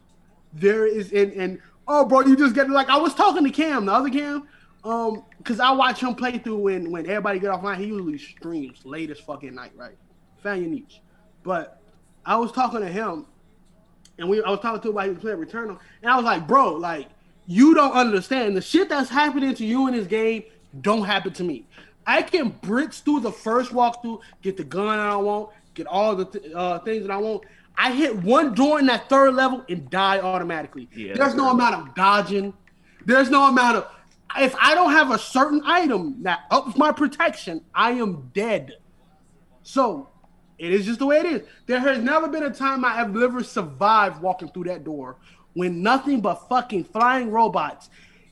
there 0.54 0.86
is 0.86 1.13
and 1.13 1.32
and 1.34 1.62
oh 1.88 2.06
bro, 2.06 2.22
you 2.22 2.36
just 2.36 2.54
get 2.54 2.69
like 2.69 2.89
I 2.89 2.98
was 2.98 3.15
talking 3.15 3.45
to 3.45 3.50
Cam, 3.50 3.86
the 3.86 3.93
other 3.93 4.10
Cam, 4.10 4.45
um, 4.84 5.24
because 5.38 5.62
I 5.62 5.72
watch 5.72 6.02
him 6.02 6.15
play 6.15 6.38
through 6.38 6.58
when 6.58 6.91
when 6.91 7.06
everybody 7.06 7.39
get 7.39 7.52
offline, 7.52 7.78
he 7.78 7.86
usually 7.86 8.17
streams 8.17 8.86
late 8.86 9.10
as 9.10 9.19
fucking 9.19 9.56
night, 9.56 9.72
right? 9.78 9.95
Fan 10.41 10.62
your 10.62 10.69
niche. 10.69 11.02
But 11.43 11.82
I 12.25 12.36
was 12.38 12.52
talking 12.52 12.82
to 12.82 12.88
him 12.88 13.25
and 14.19 14.30
we 14.30 14.43
I 14.43 14.49
was 14.49 14.60
talking 14.60 14.82
to 14.82 14.89
him 14.89 14.93
about 14.93 15.06
he 15.06 15.12
was 15.12 15.19
playing 15.19 15.38
Returnal, 15.38 15.80
and 16.02 16.12
I 16.12 16.15
was 16.15 16.25
like, 16.25 16.47
bro, 16.47 16.73
like 16.73 17.08
you 17.47 17.73
don't 17.73 17.93
understand 17.93 18.56
the 18.56 18.62
shit 18.62 18.89
that's 18.89 19.10
happening 19.10 19.56
to 19.56 19.65
you 19.65 19.88
in 19.88 19.93
this 19.93 20.06
game 20.06 20.43
don't 20.82 21.04
happen 21.04 21.34
to 21.34 21.43
me. 21.43 21.65
I 22.06 22.21
can 22.21 22.49
blitz 22.49 22.99
through 22.99 23.21
the 23.21 23.32
first 23.32 23.71
walkthrough, 23.71 24.21
get 24.43 24.56
the 24.56 24.63
gun 24.63 24.99
I 24.99 25.15
want, 25.15 25.49
get 25.73 25.88
all 25.88 26.15
the 26.15 26.25
th- 26.25 26.54
uh, 26.54 26.80
things 26.80 27.08
that 27.08 27.12
I 27.12 27.17
want. 27.17 27.43
I 27.75 27.91
hit 27.93 28.15
one 28.17 28.54
door 28.54 28.80
in 28.80 28.86
that 28.88 29.10
third 29.10 29.34
level 29.34 29.63
and 29.69 29.89
die 29.89 30.19
automatically. 30.19 30.89
Yeah, 30.93 31.13
There's 31.15 31.34
no 31.34 31.49
amount 31.49 31.75
of 31.75 31.95
dodging. 31.95 32.54
There's 33.06 33.30
no 33.30 33.47
amount 33.47 33.78
of 33.78 33.88
if 34.38 34.56
I 34.60 34.75
don't 34.75 34.91
have 34.91 35.10
a 35.10 35.17
certain 35.17 35.62
item 35.65 36.21
that 36.23 36.41
ups 36.52 36.78
my 36.78 36.91
protection, 36.91 37.62
I 37.73 37.91
am 37.91 38.30
dead. 38.34 38.75
So 39.63 40.10
it 40.60 40.72
is 40.72 40.86
just 40.86 41.00
the 41.00 41.06
way 41.06 41.19
it 41.19 41.26
is. 41.26 41.41
There 41.65 41.80
has 41.80 42.00
never 42.00 42.28
been 42.28 42.43
a 42.43 42.54
time 42.54 42.84
I 42.84 42.93
have 42.93 43.15
ever 43.15 43.43
survived 43.43 44.22
walking 44.22 44.50
through 44.50 44.65
that 44.65 44.84
door 44.84 45.15
when 45.54 45.82
nothing 45.82 46.22
but 46.22 46.48
fucking 46.50 46.84
flying 46.84 47.32
robots 47.32 47.89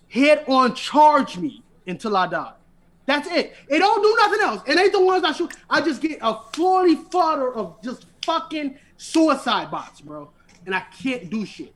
hit 0.07 0.47
on 0.47 0.75
charge 0.75 1.37
me 1.37 1.63
until 1.87 2.15
I 2.15 2.27
die. 2.27 2.53
That's 3.05 3.29
it. 3.29 3.55
It 3.69 3.79
don't 3.79 4.03
do 4.03 4.15
nothing 4.19 4.41
else. 4.41 4.61
It 4.67 4.77
ain't 4.77 4.91
the 4.91 5.03
ones 5.03 5.23
I 5.23 5.31
shoot. 5.31 5.53
I 5.69 5.79
just 5.81 6.01
get 6.01 6.19
a 6.21 6.41
fully 6.53 6.95
flutter 6.95 7.53
of 7.53 7.81
just 7.81 8.05
fucking 8.25 8.77
suicide 8.97 9.71
bots, 9.71 10.01
bro. 10.01 10.29
And 10.65 10.75
I 10.75 10.81
can't 11.01 11.29
do 11.29 11.45
shit. 11.45 11.73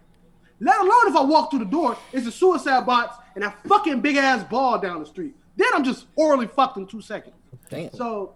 Let 0.60 0.80
alone 0.80 1.08
if 1.08 1.16
I 1.16 1.24
walk 1.24 1.50
through 1.50 1.60
the 1.60 1.66
door, 1.66 1.98
it's 2.12 2.28
a 2.28 2.32
suicide 2.32 2.86
bots 2.86 3.18
and 3.36 3.46
a 3.46 3.56
fucking 3.68 4.02
big 4.02 4.18
ass 4.18 4.44
ball 4.44 4.78
down 4.78 5.00
the 5.00 5.06
street. 5.06 5.34
Then 5.56 5.70
I'm 5.74 5.84
just 5.84 6.08
orally 6.18 6.48
fucked 6.48 6.78
in 6.78 6.86
two 6.86 7.02
seconds. 7.02 7.36
Damn. 7.70 7.92
So 7.94 8.36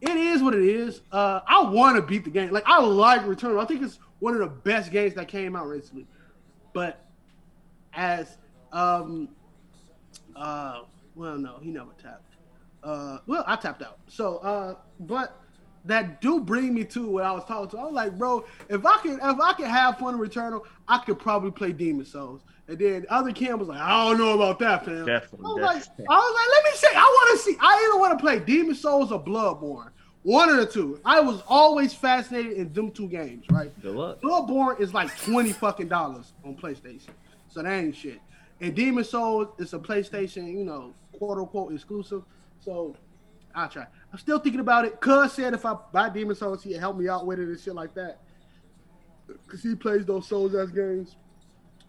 it 0.00 0.16
is 0.16 0.42
what 0.42 0.54
it 0.54 0.64
is. 0.64 1.00
Uh, 1.10 1.40
I 1.46 1.62
want 1.62 1.96
to 1.96 2.02
beat 2.02 2.24
the 2.24 2.30
game. 2.30 2.50
Like 2.50 2.64
I 2.66 2.80
like 2.80 3.22
Returnal. 3.22 3.60
I 3.60 3.64
think 3.64 3.82
it's 3.82 3.98
one 4.20 4.34
of 4.34 4.40
the 4.40 4.46
best 4.46 4.90
games 4.90 5.14
that 5.14 5.28
came 5.28 5.56
out 5.56 5.66
recently. 5.66 6.06
But 6.72 7.04
as 7.94 8.36
um 8.72 9.28
uh 10.36 10.82
well 11.14 11.36
no, 11.38 11.58
he 11.60 11.70
never 11.70 11.90
tapped. 12.00 12.34
Uh 12.82 13.18
well 13.26 13.44
I 13.46 13.56
tapped 13.56 13.82
out. 13.82 13.98
So 14.06 14.38
uh 14.38 14.74
but 15.00 15.40
that 15.84 16.20
do 16.20 16.40
bring 16.40 16.74
me 16.74 16.84
to 16.84 17.08
what 17.08 17.24
I 17.24 17.32
was 17.32 17.44
talking 17.44 17.70
to. 17.70 17.78
I 17.78 17.84
was 17.84 17.94
like, 17.94 18.18
bro, 18.18 18.44
if 18.68 18.84
I 18.84 18.98
can 18.98 19.14
if 19.14 19.40
I 19.40 19.52
can 19.54 19.66
have 19.66 19.98
fun 19.98 20.14
in 20.14 20.20
Returnal, 20.20 20.62
I 20.86 20.98
could 20.98 21.18
probably 21.18 21.50
play 21.50 21.72
Demon 21.72 22.04
Souls. 22.04 22.42
And 22.68 22.78
then 22.78 23.06
other 23.08 23.32
Cam 23.32 23.58
was 23.58 23.68
like, 23.68 23.80
I 23.80 24.08
don't 24.08 24.18
know 24.18 24.34
about 24.34 24.58
that, 24.58 24.84
fam. 24.84 25.06
Definitely, 25.06 25.46
I 25.46 25.48
was 25.48 25.62
like. 25.62 26.08
I 26.10 26.14
was 26.14 26.34
like, 26.34 26.48
let 26.54 26.64
me 26.64 26.70
see. 26.74 26.88
I 26.94 27.00
want 27.00 27.38
to 27.38 27.44
see. 27.44 27.56
I 27.60 27.88
either 27.88 27.98
want 27.98 28.18
to 28.18 28.22
play 28.22 28.38
Demon 28.40 28.74
Souls 28.74 29.10
or 29.10 29.24
Bloodborne. 29.24 29.90
One 30.22 30.50
of 30.50 30.58
the 30.58 30.66
two. 30.66 31.00
I 31.02 31.20
was 31.20 31.42
always 31.48 31.94
fascinated 31.94 32.52
in 32.52 32.72
them 32.74 32.90
two 32.90 33.08
games, 33.08 33.46
right? 33.50 33.72
Good 33.80 33.94
luck. 33.96 34.20
Bloodborne 34.20 34.78
is 34.80 34.92
like 34.92 35.16
twenty 35.22 35.52
fucking 35.52 35.88
dollars 35.88 36.34
on 36.44 36.56
PlayStation, 36.56 37.08
so 37.48 37.62
that 37.62 37.72
ain't 37.72 37.96
shit. 37.96 38.20
And 38.60 38.74
Demon 38.74 39.04
Souls 39.04 39.48
is 39.58 39.72
a 39.72 39.78
PlayStation, 39.78 40.52
you 40.52 40.64
know, 40.64 40.92
quote 41.16 41.38
unquote 41.38 41.72
exclusive. 41.72 42.22
So 42.60 42.94
I'll 43.54 43.70
try. 43.70 43.86
I'm 44.12 44.18
still 44.18 44.40
thinking 44.40 44.60
about 44.60 44.84
it. 44.84 45.00
Cuz 45.00 45.32
said 45.32 45.54
if 45.54 45.64
I 45.64 45.74
buy 45.90 46.10
Demon 46.10 46.36
Souls, 46.36 46.62
he'd 46.62 46.74
help 46.74 46.98
me 46.98 47.08
out 47.08 47.24
with 47.24 47.38
it 47.38 47.48
and 47.48 47.58
shit 47.58 47.74
like 47.74 47.94
that. 47.94 48.18
Cause 49.46 49.62
he 49.62 49.74
plays 49.74 50.04
those 50.04 50.26
Souls 50.26 50.54
as 50.54 50.70
games. 50.70 51.16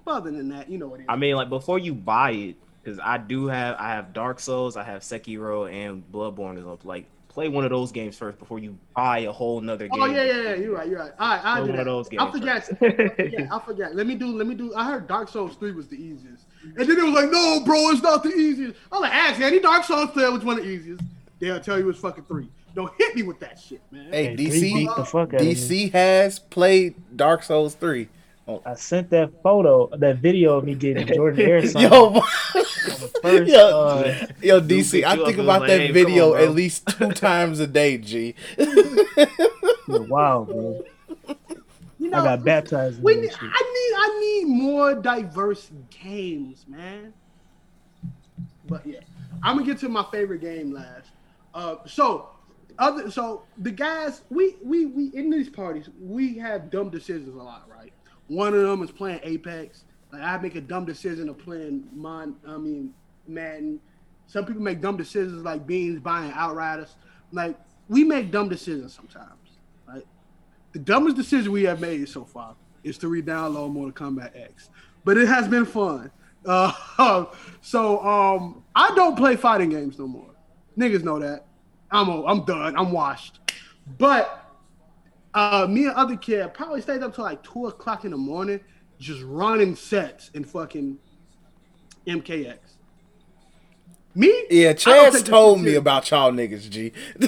But 0.05 0.11
other 0.11 0.31
than 0.31 0.49
that, 0.49 0.69
you 0.69 0.77
know 0.77 0.87
what 0.87 0.99
it 0.99 1.03
is. 1.03 1.09
I 1.09 1.15
mean, 1.15 1.35
like 1.35 1.49
before 1.49 1.79
you 1.79 1.93
buy 1.93 2.31
it, 2.31 2.55
because 2.83 2.99
I 2.99 3.17
do 3.17 3.47
have 3.47 3.75
I 3.77 3.89
have 3.89 4.13
Dark 4.13 4.39
Souls, 4.39 4.77
I 4.77 4.83
have 4.83 5.01
Sekiro, 5.01 5.71
and 5.71 6.03
Bloodborne 6.11 6.57
is 6.57 6.65
on 6.65 6.77
like 6.83 7.05
play 7.27 7.47
one 7.47 7.63
of 7.63 7.69
those 7.69 7.91
games 7.91 8.17
first 8.17 8.37
before 8.39 8.59
you 8.59 8.77
buy 8.95 9.19
a 9.19 9.31
whole 9.31 9.61
nother 9.61 9.87
oh, 9.91 9.95
game. 9.95 10.03
Oh 10.03 10.05
yeah, 10.07 10.23
yeah, 10.23 10.41
yeah. 10.41 10.55
You're 10.55 10.75
right. 10.75 10.89
You're 10.89 10.99
right. 10.99 11.11
All 11.19 11.29
right, 11.29 11.41
I'll 11.43 11.55
Play 11.57 11.65
do 11.65 11.71
one 11.71 11.79
of 11.79 11.85
that. 11.85 11.91
those 11.91 12.09
I 12.19 12.31
forget. 12.31 13.33
yeah, 13.33 13.47
I 13.51 13.59
forget. 13.59 13.95
Let 13.95 14.07
me 14.07 14.15
do. 14.15 14.27
Let 14.27 14.47
me 14.47 14.55
do. 14.55 14.73
I 14.75 14.85
heard 14.85 15.07
Dark 15.07 15.29
Souls 15.29 15.55
three 15.55 15.71
was 15.71 15.87
the 15.87 15.95
easiest, 15.95 16.45
and 16.63 16.75
then 16.77 16.97
it 16.97 17.03
was 17.03 17.13
like, 17.13 17.29
no, 17.31 17.61
bro, 17.65 17.89
it's 17.91 18.01
not 18.01 18.23
the 18.23 18.29
easiest. 18.29 18.77
I'm 18.91 19.01
like, 19.01 19.13
ask 19.13 19.39
any 19.39 19.59
Dark 19.59 19.83
Souls 19.83 20.09
player 20.11 20.31
which 20.31 20.43
one 20.43 20.57
the 20.57 20.65
easiest. 20.65 21.03
They'll 21.39 21.61
tell 21.61 21.79
you 21.79 21.89
it's 21.89 21.99
fucking 21.99 22.25
three. 22.25 22.49
Don't 22.75 22.91
hit 22.97 23.15
me 23.15 23.23
with 23.23 23.39
that 23.39 23.59
shit, 23.59 23.81
man. 23.91 24.11
Hey, 24.11 24.27
Hey, 24.27 24.35
DC, 24.35 24.61
beat 24.61 24.89
the 24.95 25.05
fuck 25.05 25.33
out 25.33 25.41
of 25.41 25.47
me. 25.47 25.55
DC 25.55 25.91
has 25.91 26.39
played 26.39 26.95
Dark 27.15 27.43
Souls 27.43 27.75
three. 27.75 28.09
I 28.65 28.75
sent 28.75 29.09
that 29.11 29.31
photo, 29.43 29.89
that 29.97 30.17
video 30.17 30.57
of 30.57 30.65
me 30.65 30.75
getting 30.75 31.07
Jordan 31.15 31.41
Air 31.41 31.65
signed 31.67 31.91
Yo, 31.91 32.21
first, 33.21 33.51
yo, 33.51 33.81
uh, 33.81 34.27
yo, 34.41 34.61
DC, 34.61 35.03
I 35.03 35.15
think 35.15 35.37
about 35.37 35.67
that 35.67 35.79
like, 35.79 35.93
video 35.93 36.35
on, 36.35 36.41
at 36.41 36.51
least 36.51 36.87
two 36.87 37.11
times 37.13 37.59
a 37.59 37.67
day, 37.67 37.97
G. 37.97 38.35
wow, 39.87 40.45
bro. 40.49 40.83
You 41.99 42.07
I 42.13 42.23
got 42.23 42.43
baptized. 42.45 42.97
In 42.97 43.03
We 43.03 43.15
that 43.15 43.21
need, 43.21 43.31
shit. 43.31 43.41
I 43.41 43.45
need 43.45 43.95
I 43.97 44.19
need 44.19 44.45
more 44.47 44.95
diverse 44.95 45.69
games, 45.89 46.65
man. 46.67 47.13
But 48.67 48.85
yeah, 48.85 48.99
I'm 49.43 49.57
gonna 49.57 49.65
get 49.65 49.79
to 49.79 49.89
my 49.89 50.05
favorite 50.11 50.41
game 50.41 50.71
last. 50.73 51.09
Uh, 51.53 51.75
so 51.85 52.29
other 52.77 53.11
so 53.11 53.43
the 53.57 53.71
guys 53.71 54.21
we 54.29 54.55
we 54.63 54.85
we 54.85 55.07
in 55.13 55.29
these 55.29 55.49
parties 55.49 55.89
we 56.01 56.37
have 56.37 56.69
dumb 56.71 56.89
decisions 56.89 57.35
a 57.35 57.37
lot, 57.37 57.67
right? 57.69 57.91
One 58.29 58.53
of 58.53 58.61
them 58.61 58.81
is 58.83 58.91
playing 58.91 59.19
Apex. 59.23 59.83
Like 60.13 60.21
I 60.21 60.37
make 60.37 60.55
a 60.55 60.61
dumb 60.61 60.85
decision 60.85 61.27
of 61.29 61.37
playing 61.37 61.87
Mon. 61.93 62.35
I 62.47 62.57
mean 62.57 62.93
Madden. 63.27 63.79
Some 64.27 64.45
people 64.45 64.61
make 64.61 64.79
dumb 64.81 64.95
decisions 64.97 65.43
like 65.43 65.67
Beans 65.67 65.99
buying 65.99 66.31
Outriders. 66.31 66.95
Like 67.31 67.59
we 67.89 68.03
make 68.03 68.31
dumb 68.31 68.47
decisions 68.47 68.93
sometimes, 68.93 69.57
right? 69.87 70.05
The 70.73 70.79
dumbest 70.79 71.15
decision 71.17 71.51
we 71.51 71.63
have 71.63 71.81
made 71.81 72.07
so 72.07 72.23
far 72.23 72.55
is 72.83 72.97
to 72.99 73.07
re-download 73.07 73.71
Mortal 73.71 73.91
Kombat 73.91 74.39
X, 74.39 74.69
but 75.03 75.17
it 75.17 75.27
has 75.27 75.47
been 75.47 75.65
fun. 75.65 76.11
Uh, 76.45 77.25
so 77.61 77.99
um, 78.01 78.63
I 78.73 78.95
don't 78.95 79.17
play 79.17 79.35
fighting 79.35 79.69
games 79.69 79.99
no 79.99 80.07
more. 80.07 80.29
Niggas 80.77 81.03
know 81.03 81.19
that. 81.19 81.45
I'm 81.91 82.07
o- 82.09 82.25
I'm 82.25 82.45
done. 82.45 82.77
I'm 82.77 82.93
washed. 82.93 83.39
But 83.97 84.48
uh, 85.33 85.67
me 85.69 85.85
and 85.85 85.95
other 85.95 86.17
kid 86.17 86.53
probably 86.53 86.81
stayed 86.81 87.03
up 87.03 87.15
till 87.15 87.23
like 87.23 87.43
two 87.43 87.67
o'clock 87.67 88.05
in 88.05 88.11
the 88.11 88.17
morning, 88.17 88.59
just 88.99 89.21
running 89.23 89.75
sets 89.75 90.29
in 90.33 90.43
fucking 90.43 90.97
MKX. 92.07 92.57
Me? 94.15 94.45
Yeah, 94.49 94.73
Chaz 94.73 95.23
told 95.23 95.61
me 95.61 95.75
about 95.75 96.09
y'all 96.09 96.31
niggas, 96.31 96.67
G. 96.69 96.91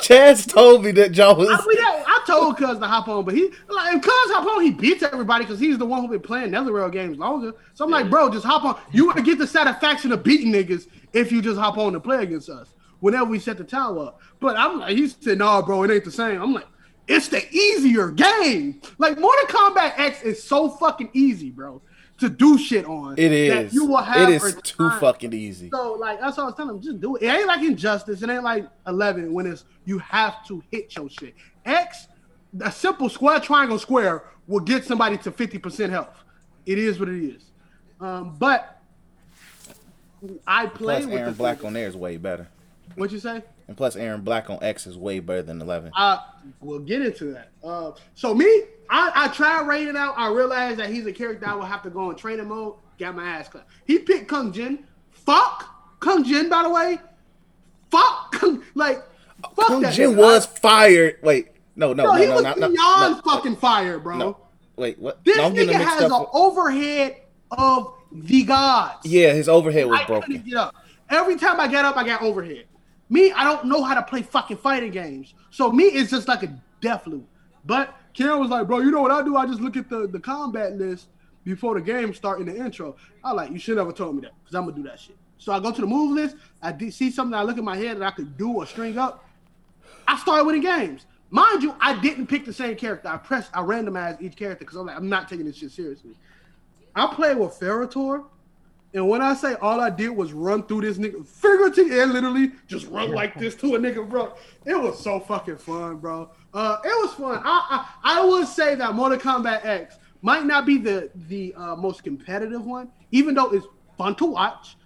Chaz 0.00 0.46
told 0.46 0.84
me 0.84 0.90
that 0.90 1.14
y'all 1.14 1.36
was. 1.36 1.48
I, 1.48 1.64
yeah, 1.72 2.04
I 2.06 2.22
told 2.26 2.56
Cuz 2.58 2.78
to 2.78 2.86
hop 2.86 3.06
on, 3.08 3.24
but 3.24 3.34
he 3.34 3.50
like 3.68 3.96
if 3.96 4.02
Cuz 4.02 4.10
hop 4.10 4.46
on, 4.46 4.62
he 4.62 4.72
beats 4.72 5.04
everybody 5.04 5.44
because 5.44 5.60
he's 5.60 5.78
the 5.78 5.86
one 5.86 6.02
who 6.02 6.08
been 6.08 6.20
playing 6.20 6.50
Netherrealm 6.50 6.90
games 6.90 7.18
longer. 7.18 7.54
So 7.74 7.84
I'm 7.84 7.90
like, 7.90 8.10
bro, 8.10 8.28
just 8.30 8.44
hop 8.44 8.64
on. 8.64 8.80
You 8.92 9.06
would 9.06 9.24
get 9.24 9.38
the 9.38 9.46
satisfaction 9.46 10.10
of 10.10 10.24
beating 10.24 10.52
niggas 10.52 10.88
if 11.12 11.30
you 11.30 11.40
just 11.40 11.58
hop 11.58 11.78
on 11.78 11.92
to 11.92 12.00
play 12.00 12.24
against 12.24 12.50
us 12.50 12.74
whenever 12.98 13.26
we 13.26 13.38
set 13.38 13.56
the 13.56 13.64
tower 13.64 14.08
up. 14.08 14.20
But 14.40 14.56
I'm 14.56 14.80
like, 14.80 14.96
he 14.96 15.08
said, 15.08 15.38
nah, 15.38 15.62
bro, 15.62 15.84
it 15.84 15.90
ain't 15.90 16.04
the 16.04 16.10
same. 16.10 16.42
I'm 16.42 16.52
like, 16.52 16.66
it's 17.10 17.28
the 17.28 17.46
easier 17.52 18.10
game. 18.10 18.80
Like 18.98 19.18
Mortal 19.18 19.46
Kombat 19.48 19.98
X 19.98 20.22
is 20.22 20.42
so 20.42 20.68
fucking 20.70 21.10
easy, 21.12 21.50
bro, 21.50 21.82
to 22.18 22.28
do 22.28 22.56
shit 22.56 22.84
on. 22.86 23.18
It 23.18 23.32
is. 23.32 23.74
You 23.74 23.86
will 23.86 23.96
have 23.98 24.28
it 24.28 24.42
is 24.42 24.54
too 24.62 24.88
fucking 25.00 25.32
easy. 25.32 25.70
So 25.70 25.94
like 25.94 26.20
that's 26.20 26.36
what 26.36 26.44
I 26.44 26.46
was 26.46 26.54
telling 26.54 26.76
him. 26.76 26.82
Just 26.82 27.00
do 27.00 27.16
it. 27.16 27.22
It 27.22 27.26
ain't 27.26 27.46
like 27.48 27.62
Injustice. 27.62 28.22
It 28.22 28.30
ain't 28.30 28.44
like 28.44 28.66
Eleven 28.86 29.32
when 29.32 29.46
it's 29.46 29.64
you 29.84 29.98
have 29.98 30.46
to 30.46 30.62
hit 30.70 30.94
your 30.94 31.10
shit. 31.10 31.34
X, 31.64 32.06
a 32.60 32.70
simple 32.70 33.08
square 33.08 33.40
triangle 33.40 33.78
square 33.78 34.24
will 34.46 34.60
get 34.60 34.84
somebody 34.84 35.16
to 35.18 35.32
fifty 35.32 35.58
percent 35.58 35.90
health. 35.90 36.24
It 36.64 36.78
is 36.78 37.00
what 37.00 37.08
it 37.08 37.24
is. 37.24 37.42
Um, 38.00 38.36
but 38.38 38.80
I 40.46 40.66
play 40.66 41.00
Plus, 41.00 41.06
with 41.06 41.20
Erron 41.20 41.24
the 41.26 41.32
Black 41.32 41.64
on 41.64 41.72
there 41.72 41.88
is 41.88 41.96
way 41.96 42.18
better. 42.18 42.46
What 42.94 43.10
you 43.10 43.18
say? 43.18 43.42
And 43.70 43.76
plus, 43.76 43.94
Erron 43.94 44.24
Black 44.24 44.50
on 44.50 44.58
X 44.62 44.88
is 44.88 44.98
way 44.98 45.20
better 45.20 45.42
than 45.42 45.60
11. 45.62 45.92
Uh, 45.96 46.18
we'll 46.60 46.80
get 46.80 47.02
into 47.02 47.26
that. 47.34 47.52
Uh, 47.62 47.92
so 48.16 48.34
me, 48.34 48.44
I, 48.90 49.12
I 49.14 49.28
tried 49.28 49.62
Raiden 49.62 49.94
out. 49.94 50.14
I 50.18 50.26
realized 50.26 50.80
that 50.80 50.90
he's 50.90 51.06
a 51.06 51.12
character 51.12 51.46
I 51.46 51.54
will 51.54 51.62
have 51.62 51.80
to 51.84 51.90
go 51.90 52.10
in 52.10 52.16
training 52.16 52.48
mode. 52.48 52.74
Got 52.98 53.14
my 53.14 53.24
ass 53.24 53.48
cut. 53.48 53.68
He 53.86 54.00
picked 54.00 54.26
Kung 54.26 54.52
Jin. 54.52 54.88
Fuck 55.12 56.00
Kung 56.00 56.24
Jin, 56.24 56.48
by 56.48 56.64
the 56.64 56.70
way. 56.70 56.98
Fuck 57.92 58.32
Kung, 58.32 58.64
like 58.74 59.04
fuck 59.54 59.68
Kung 59.68 59.82
that. 59.82 59.94
Jin 59.94 60.16
was 60.16 60.46
fired. 60.46 61.18
Wait, 61.22 61.50
no, 61.76 61.92
no, 61.92 62.06
No, 62.06 62.12
no, 62.14 62.18
he 62.20 62.26
no, 62.26 62.34
was 62.34 62.42
not, 62.42 62.56
beyond 62.56 62.74
no, 62.74 63.22
fucking 63.24 63.54
fire, 63.54 64.00
bro. 64.00 64.16
no. 64.16 64.36
Wait, 64.74 64.98
what? 64.98 65.24
This 65.24 65.36
No, 65.36 65.48
nigga 65.48 65.74
has 65.74 66.02
an 66.10 66.26
overhead 66.32 67.18
of 67.52 67.94
the 68.10 68.42
gods. 68.42 69.06
Yeah, 69.06 69.32
his 69.32 69.48
overhead 69.48 69.86
was 69.86 70.00
I 70.00 70.06
broken. 70.06 70.42
get 70.42 70.56
up. 70.56 70.74
Every 71.08 71.36
time 71.36 71.60
I 71.60 71.68
get 71.68 71.84
up, 71.84 71.96
I 71.96 72.04
got 72.04 72.20
overhead. 72.22 72.64
Me, 73.10 73.32
I 73.32 73.44
don't 73.44 73.66
know 73.66 73.82
how 73.82 73.94
to 73.94 74.02
play 74.02 74.22
fucking 74.22 74.56
fighting 74.58 74.92
games. 74.92 75.34
So 75.50 75.70
me, 75.70 75.84
it's 75.84 76.10
just 76.10 76.28
like 76.28 76.44
a 76.44 76.56
death 76.80 77.06
loop. 77.06 77.26
But 77.66 77.94
Karen 78.14 78.40
was 78.40 78.50
like, 78.50 78.66
bro, 78.66 78.78
you 78.78 78.90
know 78.90 79.02
what 79.02 79.10
I 79.10 79.22
do? 79.22 79.36
I 79.36 79.46
just 79.46 79.60
look 79.60 79.76
at 79.76 79.90
the, 79.90 80.06
the 80.06 80.20
combat 80.20 80.78
list 80.78 81.08
before 81.44 81.74
the 81.74 81.80
game 81.80 82.14
start 82.14 82.40
in 82.40 82.46
the 82.46 82.56
intro. 82.56 82.96
I 83.24 83.32
like, 83.32 83.50
you 83.50 83.58
should 83.58 83.76
never 83.76 83.92
told 83.92 84.14
me 84.14 84.22
that 84.22 84.32
because 84.42 84.54
I'm 84.54 84.64
gonna 84.64 84.76
do 84.76 84.82
that 84.84 85.00
shit. 85.00 85.16
So 85.38 85.52
I 85.52 85.58
go 85.58 85.72
to 85.72 85.80
the 85.80 85.86
move 85.86 86.12
list. 86.12 86.36
I 86.62 86.76
see 86.90 87.10
something. 87.10 87.34
I 87.34 87.42
look 87.42 87.58
at 87.58 87.64
my 87.64 87.76
head 87.76 87.98
that 87.98 88.06
I 88.06 88.10
could 88.12 88.36
do 88.36 88.52
or 88.52 88.66
string 88.66 88.96
up. 88.96 89.24
I 90.06 90.16
started 90.18 90.44
winning 90.44 90.62
games. 90.62 91.06
Mind 91.30 91.62
you, 91.62 91.74
I 91.80 91.98
didn't 92.00 92.26
pick 92.26 92.44
the 92.44 92.52
same 92.52 92.76
character. 92.76 93.08
I 93.08 93.16
pressed, 93.16 93.50
I 93.54 93.60
randomized 93.62 94.20
each 94.20 94.36
character 94.36 94.64
because 94.64 94.76
I'm 94.76 94.86
like, 94.86 94.96
I'm 94.96 95.08
not 95.08 95.28
taking 95.28 95.46
this 95.46 95.56
shit 95.56 95.70
seriously. 95.70 96.16
I 96.94 97.06
played 97.14 97.38
with 97.38 97.52
Ferra/Torr, 97.58 98.24
and 98.92 99.08
when 99.08 99.22
I 99.22 99.34
say 99.34 99.54
all 99.54 99.80
I 99.80 99.90
did 99.90 100.10
was 100.10 100.32
run 100.32 100.64
through 100.64 100.80
this 100.82 100.98
nigga, 100.98 101.24
figuratively 101.26 102.00
and 102.00 102.12
literally 102.12 102.52
just 102.66 102.86
run 102.88 103.12
like 103.12 103.38
this 103.38 103.54
to 103.56 103.74
a 103.76 103.78
nigga, 103.78 104.08
bro. 104.08 104.34
It 104.64 104.80
was 104.80 104.98
so 105.02 105.20
fucking 105.20 105.58
fun, 105.58 105.98
bro. 105.98 106.30
Uh, 106.52 106.78
it 106.84 106.88
was 107.04 107.14
fun. 107.14 107.40
I, 107.44 107.86
I 108.02 108.18
I 108.20 108.24
would 108.24 108.48
say 108.48 108.74
that 108.74 108.94
Mortal 108.94 109.18
Kombat 109.18 109.64
X 109.64 109.96
might 110.22 110.44
not 110.44 110.66
be 110.66 110.78
the 110.78 111.10
the 111.28 111.54
uh, 111.54 111.76
most 111.76 112.02
competitive 112.02 112.64
one, 112.66 112.88
even 113.12 113.34
though 113.34 113.50
it's 113.50 113.66
fun 113.96 114.14
to 114.16 114.26
watch. 114.26 114.76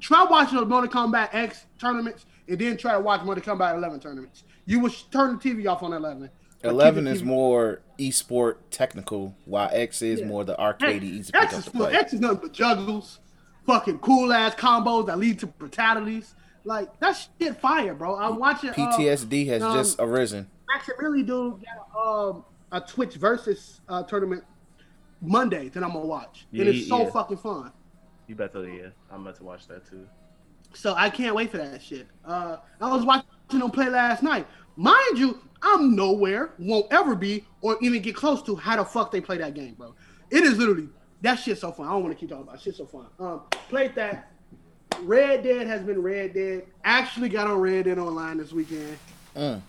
Try 0.00 0.24
watching 0.24 0.58
the 0.58 0.64
Mortal 0.66 0.90
Kombat 0.90 1.30
X 1.32 1.66
tournaments, 1.78 2.26
and 2.48 2.58
then 2.58 2.76
try 2.76 2.92
to 2.92 3.00
watch 3.00 3.22
Mortal 3.22 3.44
Kombat 3.44 3.76
11 3.76 4.00
tournaments. 4.00 4.44
You 4.64 4.80
will 4.80 4.90
turn 5.10 5.38
the 5.38 5.50
TV 5.50 5.70
off 5.70 5.82
on 5.82 5.92
11. 5.92 6.30
11 6.64 7.06
is 7.08 7.22
TV 7.22 7.26
more 7.26 7.80
esport 7.98 8.56
technical, 8.70 9.34
while 9.44 9.68
X 9.72 10.00
is 10.02 10.20
Yeah. 10.20 10.26
more 10.26 10.44
the 10.44 10.58
arcade 10.58 11.02
easy 11.04 11.32
to 11.32 11.38
X 11.42 11.58
is 11.58 11.64
to 11.66 11.86
X 11.86 12.12
is 12.14 12.20
nothing 12.20 12.38
but 12.38 12.52
juggles, 12.52 13.20
fucking 13.66 13.98
cool 13.98 14.32
ass 14.32 14.54
combos 14.54 15.06
that 15.06 15.18
lead 15.18 15.38
to 15.40 15.46
brutalities. 15.46 16.34
Like 16.64 16.98
that 17.00 17.12
shit 17.40 17.56
fire, 17.60 17.94
bro. 17.94 18.16
I'm 18.16 18.38
watching 18.38 18.70
uh, 18.70 18.74
PTSD 18.74 19.46
has 19.48 19.62
um, 19.62 19.74
just 19.76 19.96
arisen. 19.98 20.48
Max 20.68 20.88
really 20.98 21.22
do 21.22 21.60
got 21.64 22.00
um, 22.00 22.44
a 22.70 22.80
Twitch 22.80 23.14
versus 23.14 23.80
uh, 23.88 24.04
tournament 24.04 24.44
Monday 25.20 25.68
that 25.70 25.82
I'm 25.82 25.92
gonna 25.92 26.06
watch, 26.06 26.46
and 26.52 26.60
Yeah, 26.60 26.72
it's 26.72 26.88
so 26.88 27.02
yeah. 27.02 27.10
fucking 27.10 27.38
fun. 27.38 27.72
You 28.28 28.36
better, 28.36 28.68
yeah. 28.68 28.88
I'm 29.10 29.22
about 29.22 29.36
to 29.36 29.44
watch 29.44 29.66
that 29.68 29.88
too. 29.88 30.06
So 30.72 30.94
I 30.94 31.10
can't 31.10 31.34
wait 31.34 31.50
for 31.50 31.58
that 31.58 31.82
shit. 31.82 32.06
Uh, 32.24 32.58
I 32.80 32.90
was 32.90 33.04
watching 33.04 33.26
them 33.58 33.70
play 33.70 33.88
last 33.88 34.22
night. 34.22 34.46
Mind 34.76 35.18
you, 35.18 35.38
I'm 35.62 35.94
nowhere, 35.94 36.52
won't 36.58 36.86
ever 36.92 37.14
be, 37.14 37.44
or 37.60 37.76
even 37.82 38.00
get 38.00 38.14
close 38.14 38.42
to 38.44 38.56
how 38.56 38.76
the 38.76 38.84
fuck 38.84 39.10
they 39.10 39.20
play 39.20 39.36
that 39.38 39.54
game, 39.54 39.74
bro. 39.74 39.94
It 40.30 40.44
is 40.44 40.56
literally 40.58 40.88
that 41.22 41.36
shit's 41.36 41.60
so 41.60 41.72
fun. 41.72 41.86
I 41.86 41.92
don't 41.92 42.02
want 42.02 42.14
to 42.14 42.20
keep 42.20 42.28
talking 42.28 42.44
about 42.44 42.56
it. 42.56 42.60
shit's 42.60 42.78
so 42.78 42.86
fun. 42.86 43.06
Um, 43.18 43.42
played 43.68 43.94
that. 43.94 44.28
Red 45.02 45.42
Dead 45.42 45.66
has 45.66 45.82
been 45.82 46.02
Red 46.02 46.34
Dead. 46.34 46.66
Actually 46.84 47.28
got 47.28 47.46
on 47.46 47.58
Red 47.58 47.86
Dead 47.86 47.98
online 47.98 48.38
this 48.38 48.52
weekend. 48.52 48.98
Mm. 49.34 49.62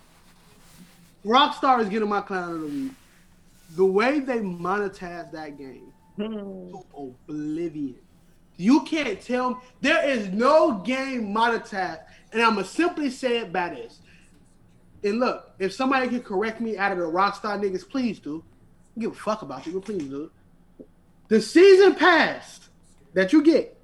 Rockstar 1.24 1.80
is 1.80 1.88
getting 1.88 2.08
my 2.08 2.20
clown 2.20 2.52
of 2.52 2.60
the 2.60 2.66
week. 2.66 2.92
The 3.70 3.84
way 3.84 4.20
they 4.20 4.38
monetize 4.38 5.32
that 5.32 5.56
game 5.56 5.92
to 6.18 6.84
oblivion. 6.96 7.96
You 8.56 8.82
can't 8.82 9.20
tell 9.20 9.50
me 9.50 9.56
there 9.80 10.08
is 10.08 10.28
no 10.28 10.78
game 10.78 11.34
monetized, 11.34 12.04
and 12.32 12.42
I'ma 12.42 12.62
simply 12.62 13.10
say 13.10 13.38
it 13.38 13.52
by 13.52 13.70
this. 13.70 13.98
And 15.02 15.18
look, 15.18 15.52
if 15.58 15.72
somebody 15.72 16.08
can 16.08 16.22
correct 16.22 16.60
me 16.60 16.76
out 16.78 16.92
of 16.92 16.98
the 16.98 17.04
Rockstar 17.04 17.58
niggas, 17.58 17.88
please 17.88 18.18
do. 18.20 18.44
I 18.96 19.00
don't 19.00 19.10
give 19.10 19.12
a 19.12 19.20
fuck 19.20 19.42
about 19.42 19.66
you, 19.66 19.72
but 19.72 19.84
please 19.84 20.04
do. 20.04 20.30
The 21.34 21.42
season 21.42 21.96
pass 21.96 22.60
that 23.14 23.32
you 23.32 23.42
get 23.42 23.76